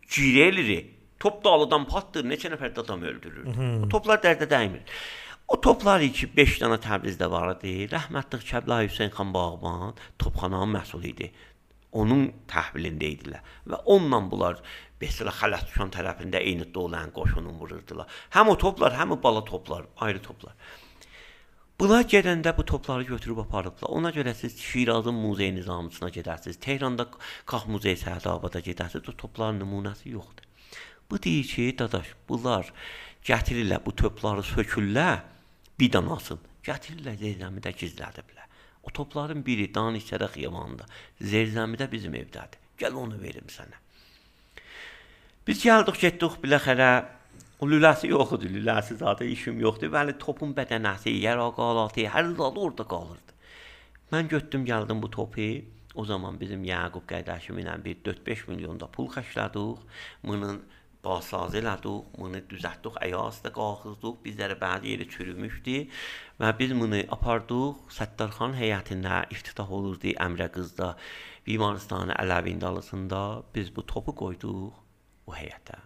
girəlir 0.09 0.71
Top 1.19 1.39
dağlıdan 1.41 1.87
patdır, 1.89 2.25
neçə 2.29 2.51
nəfər 2.53 2.75
də 2.75 2.83
adam 2.83 3.01
öldürür. 3.09 3.47
O 3.81 3.87
toplar 3.89 4.19
dərdə 4.21 4.45
dəymir. 4.49 4.83
O 5.47 5.57
toplar 5.63 6.03
ki 6.13 6.29
5 6.37 6.59
dənə 6.61 6.77
Təbrizdə 6.83 7.29
var 7.31 7.55
idi. 7.55 7.87
Rəhmətli 7.89 8.41
Kəblayi 8.45 8.91
Hüseyn 8.91 9.13
xan 9.15 9.31
Bağban 9.33 9.95
topxananın 10.21 10.75
məsul 10.75 11.07
idi. 11.09 11.31
Onun 11.97 12.27
təhvilində 12.51 13.07
idilər 13.07 13.53
və 13.65 13.79
onunla 13.85 14.19
bunlar 14.29 14.61
Besra 15.01 15.31
Xələtşan 15.39 15.91
tərəfində 15.93 16.41
eyni 16.41 16.65
dolan 16.73 17.11
qoşunu 17.13 17.53
vururdular. 17.59 18.09
Həm 18.33 18.49
o 18.53 18.57
toplar, 18.57 18.95
həm 18.97 19.13
o 19.13 19.17
bala 19.23 19.43
toplar, 19.45 19.85
ayrı 20.01 20.21
toplar. 20.25 20.55
Bunlar 21.77 22.07
gedəndə 22.09 22.55
bu 22.57 22.65
topları 22.65 23.03
götürüb 23.05 23.37
aparıblar. 23.43 23.91
Ona 23.93 24.09
görə 24.09 24.33
siz 24.33 24.57
Şirazın 24.57 25.13
muzey 25.13 25.51
nizamçısına 25.55 26.09
gedərsiniz. 26.09 26.57
Tehranda 26.59 27.05
Qax 27.45 27.67
Muzey 27.69 27.93
Səhdabada 27.93 28.63
gedərsiniz. 28.65 29.11
O 29.11 29.13
topların 29.13 29.61
nümunəsi 29.61 30.09
yoxdur. 30.09 30.47
Bu 31.11 31.21
deyir 31.23 31.45
ki, 31.45 31.67
dadaş, 31.79 32.09
bunlar 32.29 32.73
gətirirlər 33.29 33.85
bu 33.85 33.93
topları 33.95 34.41
sökürlər, 34.41 35.21
bir 35.79 35.93
danasın. 35.93 36.41
Gətirirlər 36.65 37.21
Zerzəmidə 37.21 37.75
gizlədiblər. 37.77 38.49
O 38.83 38.89
topların 38.89 39.45
biri 39.45 39.69
Danişçədə 39.75 40.31
xiyamanında, 40.33 40.89
Zerzəmidə 41.21 41.91
bizim 41.91 42.17
evdədir. 42.17 42.57
Gəl 42.81 42.97
onu 43.05 43.21
verim 43.21 43.53
sənə. 43.53 43.77
Biz 45.47 45.61
gəldik, 45.63 45.95
getdik 46.01 46.33
biləxərə. 46.43 46.87
O 47.63 47.67
lüləsi 47.71 48.09
yox 48.11 48.33
idi, 48.35 48.49
lüləsi 48.51 48.97
zaten 48.99 49.29
işim 49.31 49.61
yoxdu. 49.63 49.87
Bəli, 49.93 50.17
topun 50.19 50.49
bədənəsi, 50.57 51.13
yara 51.23 51.45
qalatı, 51.55 52.03
hər 52.11 52.33
zadı 52.33 52.59
orada 52.65 52.83
qalırdı. 52.91 53.35
Mən 54.11 54.27
götdüm, 54.33 54.65
gəldim 54.67 54.99
bu 54.99 55.07
topu. 55.13 55.45
O 55.95 56.03
zaman 56.05 56.35
bizim 56.41 56.65
Yaqub 56.67 57.05
qardaşım 57.07 57.61
ilə 57.61 57.77
bir 57.85 58.01
4-5 58.03 58.41
milyon 58.49 58.81
da 58.81 58.89
pul 58.91 59.07
xərclədik. 59.13 59.85
Bunun 60.27 60.59
basazı 61.05 61.61
elədik, 61.61 62.09
bunu 62.17 62.41
düzəltdik, 62.51 62.97
ayaqda 63.07 63.51
qalxızdıq. 63.55 64.17
Bizlərə 64.25 64.57
bəzi 64.59 64.91
yeri 64.91 65.07
çürümüşdü 65.13 65.77
və 66.41 66.49
biz 66.59 66.73
bunu 66.81 66.99
apardıq 67.15 67.87
Səttarxan 67.99 68.57
heyətində 68.59 69.21
iftitah 69.31 69.71
olurdu 69.79 70.11
Əmrə 70.27 70.49
qızda. 70.57 70.91
Bimaristana 71.47 72.19
Ələvi 72.25 72.51
indalısında 72.57 73.21
biz 73.55 73.71
bu 73.75 73.85
topu 73.93 74.15
qoyduq 74.23 74.83
o 75.27 75.35
heyətə. 75.35 75.77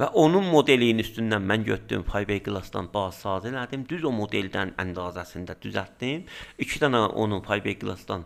Və 0.00 0.08
onun 0.18 0.46
modelinin 0.48 1.04
üstündən 1.04 1.44
mən 1.48 1.66
götürdüm 1.68 2.04
Fiber 2.08 2.38
Glass-dan 2.46 2.88
baz 2.94 3.20
elədim. 3.28 3.84
Düz 3.88 4.04
o 4.08 4.12
modeldən 4.16 4.72
əndazəsində 4.80 5.58
düzəltdim. 5.64 6.24
2 6.66 6.84
dənə 6.84 7.02
onun 7.24 7.44
Fiber 7.44 7.76
Glass-dan 7.82 8.24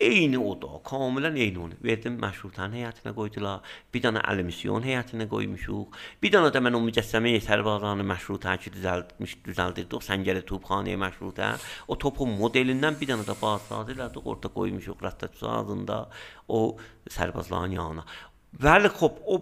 eyni 0.00 0.38
o 0.38 0.54
da, 0.62 0.80
kamilən 0.88 1.36
eyni 1.38 1.60
onu. 1.60 1.76
Verdim 1.84 2.16
məşrutan 2.22 2.74
həyətinə 2.74 3.12
qoydular. 3.14 3.76
Bir 3.94 4.02
dənə 4.06 4.22
əlimisyon 4.32 4.84
həyətinə 4.86 5.28
qoymuşuq. 5.30 5.98
Bir 6.22 6.34
dənə 6.34 6.50
də 6.54 6.62
mən 6.64 6.78
o 6.78 6.82
mücəssəməyə 6.86 7.42
Sərbazanı 7.44 8.06
məşrutan 8.08 8.60
ki 8.62 8.74
düzəltmiş, 8.78 9.36
düzəldirdik. 9.46 10.04
Səngəli 10.08 10.44
topxanəyə 10.48 10.98
məşrutan. 11.04 11.62
O 11.88 11.98
topun 12.00 12.34
modelindən 12.40 12.98
bir 13.00 13.12
dənə 13.12 13.26
də 13.28 13.38
bazsadı 13.40 13.96
elədik, 13.98 14.24
orada 14.24 14.52
qoymuşuq 14.58 15.04
rəttəçazında 15.08 16.04
o 16.48 16.62
Sərbazların 17.10 17.76
yanına. 17.78 18.06
Bəli, 18.54 18.86
xop, 18.94 19.16
o 19.26 19.40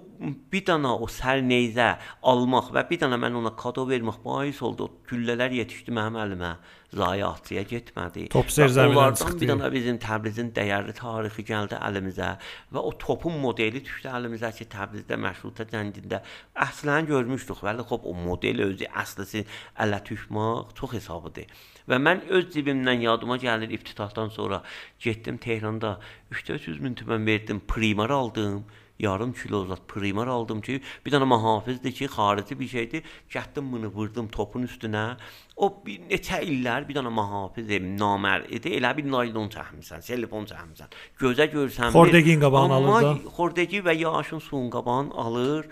bir 0.52 0.62
dənə 0.64 0.92
o 1.04 1.06
sərneyzə 1.10 1.88
almaq 2.30 2.70
və 2.72 2.82
bir 2.88 3.00
dənə 3.02 3.18
mən 3.20 3.34
ona 3.42 3.50
kado 3.60 3.84
vermək 3.90 4.22
bais 4.24 4.60
oldu. 4.64 4.86
Güllələr 5.10 5.52
yetişdi 5.58 5.92
mənim 5.92 6.16
əlimə. 6.22 6.52
Zayiatçıya 6.96 7.62
getmədi. 7.68 8.24
Top 8.32 8.48
zərzəmidən 8.52 9.18
çıxdı. 9.20 9.38
Bir 9.42 9.50
dənə 9.52 9.70
bizim 9.72 9.98
Təbrizin 10.00 10.50
dəyərli 10.56 10.96
tarixi 10.96 11.44
gəldi 11.48 11.76
əlimizə 11.76 12.30
və 12.72 12.80
o 12.80 12.92
topun 13.04 13.36
modeli 13.40 13.80
düşdü 13.84 14.08
əlimizə 14.16 14.52
ki, 14.56 14.68
Təbrizdə 14.72 15.20
məşrutə 15.20 15.68
cəngində 15.72 16.22
əslən 16.66 17.08
görmüşdük. 17.12 17.60
Bəli, 17.68 17.84
xop, 17.88 18.08
o 18.08 18.16
model 18.16 18.64
özü 18.68 18.88
əslısı 18.88 19.44
ələ 19.84 20.00
düşmək 20.08 20.76
çox 20.80 20.96
hesabıdır. 20.96 21.52
Və 21.88 21.98
mən 22.00 22.28
öz 22.32 22.48
cibimdən 22.54 23.04
yadıma 23.04 23.36
gəlir 23.42 23.72
iftitahdan 23.76 24.32
sonra 24.32 24.62
getdim 25.00 25.40
Tehranda 25.42 25.98
3-400 26.32 26.80
min 26.80 26.94
tümən 26.96 27.26
verdim, 27.26 27.60
primar 27.68 28.10
aldım 28.10 28.62
yarım 29.02 29.32
kilo 29.32 29.64
zat 29.66 29.82
primer 29.88 30.26
aldım 30.26 30.60
ki, 30.62 30.80
bir 31.06 31.14
dənə 31.14 31.26
mühafizdir 31.28 31.92
ki, 31.92 32.08
xarici 32.16 32.58
bir 32.60 32.68
şeydir. 32.68 33.02
Gətdim 33.32 33.72
bunu 33.72 33.90
vurdum 33.94 34.28
topun 34.28 34.66
üstünə. 34.68 35.16
O 35.56 35.68
bir 35.86 36.06
neçə 36.10 36.40
illər 36.46 36.86
bir 36.88 37.00
dənə 37.00 37.12
mühafiz 37.12 37.68
namər 37.98 38.48
idi. 38.48 38.76
Elə 38.78 38.94
bir 38.96 39.10
naylon 39.10 39.50
çəkmisən, 39.52 40.06
telefon 40.06 40.48
çəkmisən. 40.50 40.96
Gözə 41.20 41.50
görsən. 41.52 41.92
Xordegin 41.92 42.40
qabağını 42.40 42.78
alır 42.80 43.02
da. 43.02 43.12
Xordegi 43.36 43.82
və 43.84 43.96
yaşın 43.98 44.42
suyun 44.48 44.70
qabağını 44.70 45.14
alır. 45.26 45.68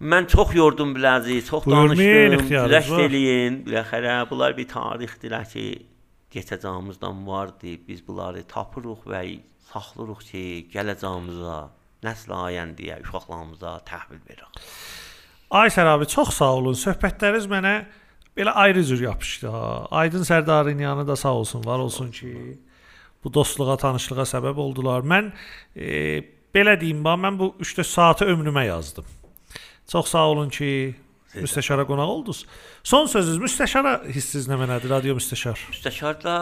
Mən 0.00 0.26
çox 0.26 0.54
yordum 0.54 0.94
biləzi, 0.96 1.38
çox 1.46 1.66
danışdım. 1.70 2.48
Güləşt 2.50 2.98
eləyin. 3.06 3.60
Biləxərə 3.68 4.16
bunlar 4.30 4.56
bir 4.56 4.66
tarixdir 4.68 5.36
ki, 5.52 5.66
keçəcəyimizdən 6.34 7.22
vardı. 7.26 7.78
Biz 7.88 8.02
bunları 8.06 8.42
tapırıq 8.50 9.06
və 9.06 9.22
saxlayırıq 9.70 10.26
ki, 10.30 10.44
gələcəyimizə 10.74 11.58
nəsl 12.04 12.34
ayəndiyə, 12.36 13.00
uşaqlarımıza 13.04 13.78
təhvil 13.88 14.20
veririk. 14.28 14.62
Aysər 15.54 15.86
abi, 15.86 16.08
çox 16.10 16.34
sağ 16.38 16.52
olun. 16.58 16.76
Söhbətləriniz 16.78 17.48
mənə 17.50 17.74
belə 18.36 18.54
ayrı 18.64 18.84
cür 18.84 19.02
yapışdı. 19.04 19.50
Aydın 19.90 20.22
Sərdarınyanı 20.26 21.06
da 21.08 21.16
sağ 21.16 21.34
olsun, 21.34 21.64
var 21.64 21.78
olsun 21.78 22.10
ki, 22.10 22.58
bu 23.24 23.34
dostluğa, 23.34 23.76
tanışlığa 23.76 24.26
səbəb 24.28 24.58
oldular. 24.60 25.06
Mən 25.06 25.30
e, 25.76 26.24
belə 26.54 26.74
deyim, 26.80 27.04
bax 27.04 27.20
mən 27.20 27.38
bu 27.38 27.54
3-4 27.60 27.84
saatı 27.84 28.24
ömrümə 28.24 28.66
yazdım. 28.66 29.04
Çox 29.88 30.08
sağ 30.08 30.28
olun 30.28 30.48
ki, 30.48 30.96
müstəşara 31.42 31.84
qonaq 31.88 32.10
oldunuz. 32.14 32.44
Son 32.82 33.06
sözünüz 33.10 33.40
müstəşara 33.42 33.94
hissiniz 34.06 34.48
nə 34.50 34.58
mənadır, 34.60 34.90
radio 34.92 35.16
müstəşar? 35.18 35.60
Müstəşarla 35.72 36.36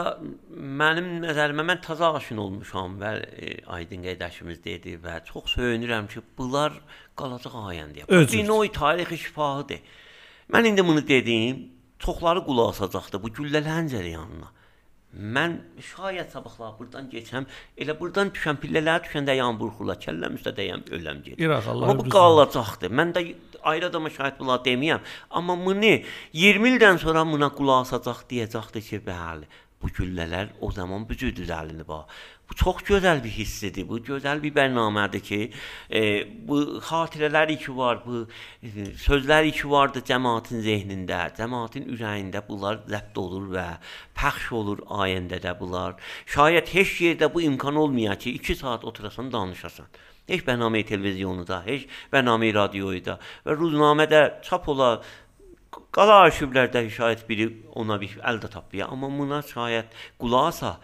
mənim 0.81 1.09
nəzərimə 1.25 1.65
mən 1.69 1.81
təzə 1.85 2.11
aşina 2.19 2.43
olmuşam 2.45 2.97
və 3.01 3.13
e, 3.23 3.53
Aydın 3.77 4.05
qardaşımız 4.07 4.63
dedi 4.63 4.97
və 5.03 5.19
çox 5.29 5.55
söyünürəm 5.57 6.09
ki, 6.11 6.23
bunlar 6.37 6.79
qalacaq 7.19 7.57
ayəndə. 7.65 8.07
Növ 8.49 8.67
tarixi 8.73 9.17
şifahidir. 9.27 9.81
Mən 10.53 10.67
indi 10.69 10.85
bunu 10.85 11.07
dedim, 11.07 11.69
çoxları 11.99 12.43
qulaq 12.45 12.75
asacaqdı 12.75 13.23
bu 13.23 13.31
güllələrin 13.37 13.89
cərəyanına. 13.93 14.51
Mən 15.13 15.59
şayət 15.77 16.31
sabahlar 16.33 16.71
buradan 16.79 17.05
keçəm, 17.11 17.45
elə 17.77 17.93
buradan 17.99 18.31
düşən 18.33 18.57
pillələr 18.61 19.03
düşəndə 19.05 19.35
yan 19.37 19.59
burxula, 19.59 19.93
kəlləm 20.01 20.39
üstə 20.39 20.55
dəyəm, 20.57 20.87
öləm 20.97 21.19
gedir. 21.21 21.43
İraq 21.45 21.67
Allah. 21.69 21.91
Amma 21.91 21.99
bu 21.99 22.09
qalacaqdır. 22.15 22.89
Mən 22.89 23.13
də 23.13 23.23
ayrı 23.61 23.91
adama 23.91 24.09
şahid 24.09 24.39
bunlar 24.39 24.63
deməyəm. 24.65 25.05
Amma 25.29 25.57
bunu 25.65 25.99
20 26.33 26.69
ildən 26.73 26.97
sonra 27.03 27.25
buna 27.29 27.51
qulaq 27.53 27.85
asacaq 27.85 28.25
deyəcəkdir 28.31 28.87
ki, 28.89 29.01
bəli, 29.05 29.45
bu 29.83 29.91
güllələr 29.91 30.53
o 30.61 30.71
zaman 30.71 31.03
bücü 31.09 31.33
düzəlinib 31.35 31.91
ha. 31.91 32.05
Bu 32.49 32.55
çox 32.55 32.83
gözəl 32.87 33.23
bir 33.23 33.31
hissidir. 33.31 33.87
Bu 33.89 33.99
gözəl 34.03 34.41
bir 34.43 34.53
bərnamədir 34.55 35.23
ki, 35.23 35.39
e, 35.89 36.01
bu 36.47 36.59
xatirələr 36.87 37.53
ki 37.59 37.75
var, 37.77 38.01
bu 38.05 38.25
e, 38.63 38.87
sözlər 39.05 39.49
ki 39.55 39.69
vardı 39.71 40.03
cəmaətin 40.09 40.63
zehnində, 40.65 41.21
cəmaətin 41.39 41.87
ürəyində 41.95 42.43
bunlar 42.47 42.81
zəbt 42.87 43.19
olur 43.19 43.49
və 43.55 43.67
pəxş 44.19 44.51
olur 44.59 44.83
ayəndə 45.03 45.39
də 45.43 45.55
bunlar. 45.59 45.95
Şayət 46.35 46.73
heç 46.75 46.95
yerdə 47.07 47.31
bu 47.33 47.45
imkan 47.47 47.75
olmaya 47.75 48.17
ki, 48.19 48.35
2 48.39 48.55
saat 48.63 48.85
oturasan, 48.85 49.31
danışasan. 49.31 49.87
Heç 50.27 50.43
bərnamə 50.47 50.85
televizyonda, 50.87 51.57
heç 51.65 51.87
bərnamə 52.11 52.53
radioda 52.55 53.17
və 53.43 53.55
ruznamədə 53.59 54.21
çap 54.45 54.69
ola 54.71 54.93
qala 55.95 56.23
arxivlərdə 56.27 56.85
şayət 56.93 57.27
biri 57.29 57.47
ona 57.79 57.99
bir 58.01 58.17
əldə 58.21 58.49
tapıya, 58.55 58.89
amma 58.93 59.09
buna 59.09 59.41
şayət 59.45 59.95
qulasa 60.21 60.77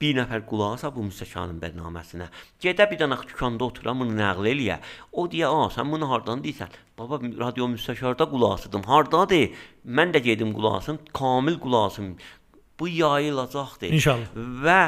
bir 0.00 0.16
nəfər 0.18 0.42
qulaq 0.50 0.76
asa 0.76 0.90
bu 0.94 1.04
müstəşarın 1.06 1.60
bərnaməsinə. 1.62 2.26
Gedə 2.60 2.86
bir 2.90 2.98
dənə 3.00 3.18
dükanda 3.24 3.68
oturam, 3.68 4.02
bunu 4.02 4.16
nəql 4.18 4.48
eləyə. 4.52 4.78
O 5.12 5.26
deyə, 5.32 5.48
"A, 5.48 5.68
sən 5.76 5.90
bunu 5.92 6.08
hardan 6.10 6.42
deyirsən?" 6.44 6.70
Baba, 6.98 7.20
radio 7.44 7.68
müstəşarda 7.74 8.28
qulaq 8.32 8.54
asdım. 8.58 8.82
Hardadır? 8.82 9.50
Mən 9.86 10.12
də 10.14 10.20
gedim 10.28 10.52
qulaq 10.56 10.74
asım, 10.80 10.98
kamil 11.20 11.56
qulaq 11.64 11.86
asım 11.86 12.16
bu 12.80 12.88
yayılacaqdır. 12.88 13.92
İnşallah. 13.94 14.34
Və 14.64 14.80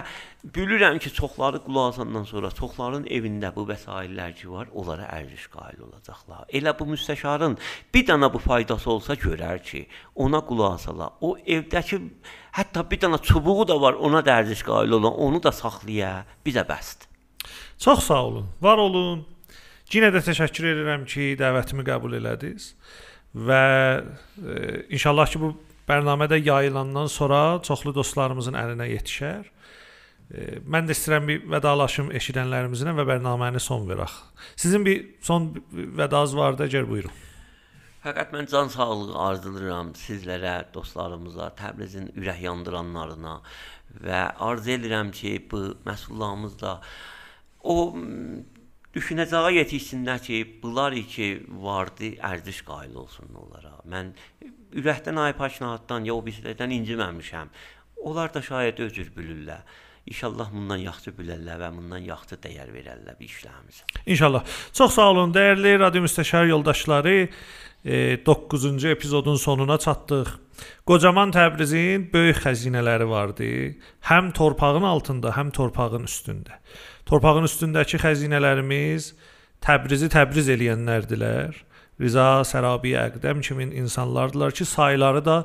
bilirəm 0.54 0.98
ki, 0.98 1.12
çoxları 1.14 1.60
qulaq 1.64 1.92
asandan 1.92 2.24
sonra 2.26 2.50
çoxların 2.50 3.06
evində 3.06 3.52
bu 3.54 3.66
vəsaitlər 3.68 4.34
ki 4.38 4.50
var, 4.50 4.68
onlara 4.74 5.06
ərziş 5.18 5.46
qail 5.52 5.80
olacaqlar. 5.86 6.46
Elə 6.50 6.74
bu 6.78 6.88
müstəşarın 6.92 7.58
bir 7.94 8.06
dənə 8.10 8.32
bu 8.32 8.42
faydası 8.42 8.90
olsa 8.90 9.14
görər 9.14 9.62
ki, 9.62 9.86
ona 10.14 10.42
qulaq 10.48 10.80
asalar. 10.80 11.14
O 11.20 11.36
evdəki 11.38 12.00
hətta 12.58 12.84
bir 12.90 13.02
dənə 13.06 13.22
çubuğu 13.22 13.68
da 13.68 13.80
var, 13.80 13.94
ona 13.94 14.24
da 14.24 14.40
ərziş 14.42 14.64
qail 14.66 14.98
olan, 14.98 15.14
onu 15.14 15.42
da 15.42 15.52
saxlaya, 15.52 16.24
bizə 16.46 16.66
bəsdir. 16.68 17.10
Çox 17.78 18.04
sağ 18.04 18.22
olun. 18.24 18.46
Var 18.62 18.78
olun. 18.78 19.26
Yenə 19.92 20.10
də 20.10 20.24
təşəkkür 20.26 20.72
edirəm 20.72 21.04
ki, 21.06 21.36
dəvətimi 21.38 21.84
qəbul 21.86 22.16
elədiniz 22.18 22.72
və 23.36 23.62
e, 24.00 24.56
inşallah 24.96 25.28
ki 25.30 25.40
bu 25.40 25.52
bərnamədə 25.88 26.40
yayılandan 26.42 27.10
sonra 27.12 27.60
çoxlu 27.66 27.94
dostlarımızın 27.94 28.58
əlinə 28.58 28.88
yetişər. 28.94 29.52
Mən 30.66 30.88
də 30.88 30.94
istəyirəm 30.96 31.28
bir 31.30 31.44
vədalaşım 31.52 32.08
eşidənlərimizlə 32.18 32.96
və 32.98 33.04
bərnaməni 33.06 33.60
son 33.62 33.86
verək. 33.86 34.10
Sizin 34.58 34.82
bir 34.86 35.04
son 35.22 35.52
vədanız 35.70 36.34
var 36.34 36.58
da, 36.58 36.66
gəl 36.66 36.88
buyurun. 36.90 37.14
Fəqət 38.02 38.34
mən 38.34 38.50
can 38.50 38.68
sağlığı 38.70 39.14
arzulayıram 39.18 39.92
sizlərə, 39.98 40.56
dostlarımıza, 40.74 41.52
Təbrizin 41.58 42.10
ürək 42.18 42.42
yandıranlarına 42.44 43.38
və 44.02 44.20
arzu 44.48 44.74
edirəm 44.76 45.10
ki, 45.14 45.32
bu 45.50 45.62
məsullarımız 45.86 46.58
da 46.60 46.76
o 47.62 47.76
düşünəcəyə 48.94 49.56
yetişsinlər 49.60 50.22
ki, 50.26 50.42
bunlar 50.62 50.94
ki 51.14 51.30
vardı, 51.62 52.12
ərziş 52.30 52.62
qail 52.66 52.94
olsun 52.98 53.30
onlara. 53.34 53.74
Mən 53.90 54.14
ürəkdən 54.76 55.18
ay 55.20 55.34
paşnahaddan 55.38 56.06
ya 56.08 56.14
o 56.14 56.22
birisindən 56.24 56.74
inciməmişəm. 56.80 57.50
Onlar 58.06 58.32
da 58.34 58.42
şayət 58.44 58.82
özür 58.86 59.12
bilirlər. 59.16 59.64
İnşallah 60.06 60.52
bundan 60.54 60.78
yaxşı 60.78 61.10
bilərlər 61.16 61.58
və 61.64 61.70
bundan 61.74 62.02
yaxşı 62.06 62.36
dəyər 62.38 62.68
verərlər 62.70 63.16
bir 63.18 63.26
işlərimizə. 63.26 63.86
İnşallah. 64.06 64.44
Çox 64.72 64.94
sağ 64.94 65.06
olun, 65.10 65.32
dəyərli 65.34 65.78
radio 65.82 66.04
müstəşar 66.04 66.46
yoldaşları. 66.52 67.16
9-cu 68.26 68.88
epizodun 68.88 69.36
sonuna 69.36 69.78
çatdıq. 69.78 70.30
Qocaman 70.86 71.34
Təbrizin 71.34 72.06
böyük 72.12 72.38
xəzinələri 72.44 73.08
vardı. 73.10 73.48
Həm 74.06 74.32
torpağın 74.32 74.86
altında, 74.86 75.34
həm 75.34 75.50
torpağın 75.54 76.06
üstündə. 76.06 76.62
Torpağın 77.06 77.46
üstündəki 77.50 77.98
xəzinələrimiz 78.02 79.12
Təbrizi 79.62 80.10
Təbriz 80.12 80.50
eləyənlərdilər. 80.54 81.65
Riza 82.00 82.44
Sərabi 82.44 82.92
Əqdəm 83.00 83.40
kimi 83.44 83.70
insanlardılar 83.80 84.52
ki, 84.52 84.64
sayları 84.68 85.24
da 85.24 85.36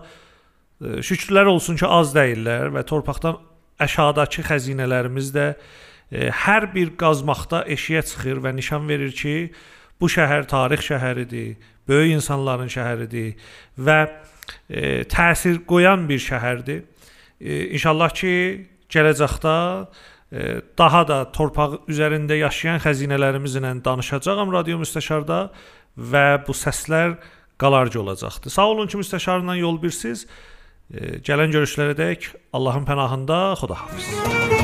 e, 0.82 1.00
şükürlər 1.06 1.48
olsun 1.52 1.80
ki, 1.80 1.88
az 1.88 2.16
deyillər 2.16 2.74
və 2.76 2.84
torpaqdan 2.88 3.40
aşağıdakı 3.82 4.44
xəzinələrimiz 4.50 5.32
də 5.36 5.48
e, 6.12 6.30
hər 6.44 6.72
bir 6.74 6.96
qazmaqda 7.00 7.64
eşiyə 7.72 8.04
çıxır 8.10 8.44
və 8.44 8.56
nişan 8.58 8.90
verir 8.90 9.16
ki, 9.16 9.36
bu 10.02 10.10
şəhər 10.10 10.48
tarix 10.50 10.84
şəhəridir, 10.90 11.56
böyük 11.88 12.18
insanların 12.18 12.70
şəhəridir 12.74 13.36
və 13.78 14.00
e, 14.68 15.04
təsir 15.10 15.62
qoyan 15.70 16.08
bir 16.10 16.20
şəhərdir. 16.20 16.84
E, 17.40 17.68
inşallah 17.78 18.14
ki, 18.18 18.34
gələcəkdə 18.92 19.58
e, 20.32 20.48
daha 20.78 21.04
da 21.08 21.20
torpaq 21.36 21.86
üzərində 21.92 22.38
yaşayan 22.40 22.82
xəzinələrimizlə 22.84 23.76
danışacağam 23.86 24.52
radio 24.54 24.82
müstəşarda 24.82 25.46
və 25.98 26.42
bu 26.48 26.56
səslər 26.56 27.18
qalarcı 27.62 28.02
olacaqdır. 28.02 28.52
Sağ 28.52 28.68
olun 28.74 28.88
ki, 28.88 28.98
müstəşarla 29.02 29.58
yol 29.60 29.82
birsiz. 29.82 30.26
Gələn 31.28 31.54
görüşlərə 31.54 31.96
dək 31.96 32.34
Allahın 32.54 32.88
pənahında 32.90 33.44
Xudahafiz. 33.62 34.61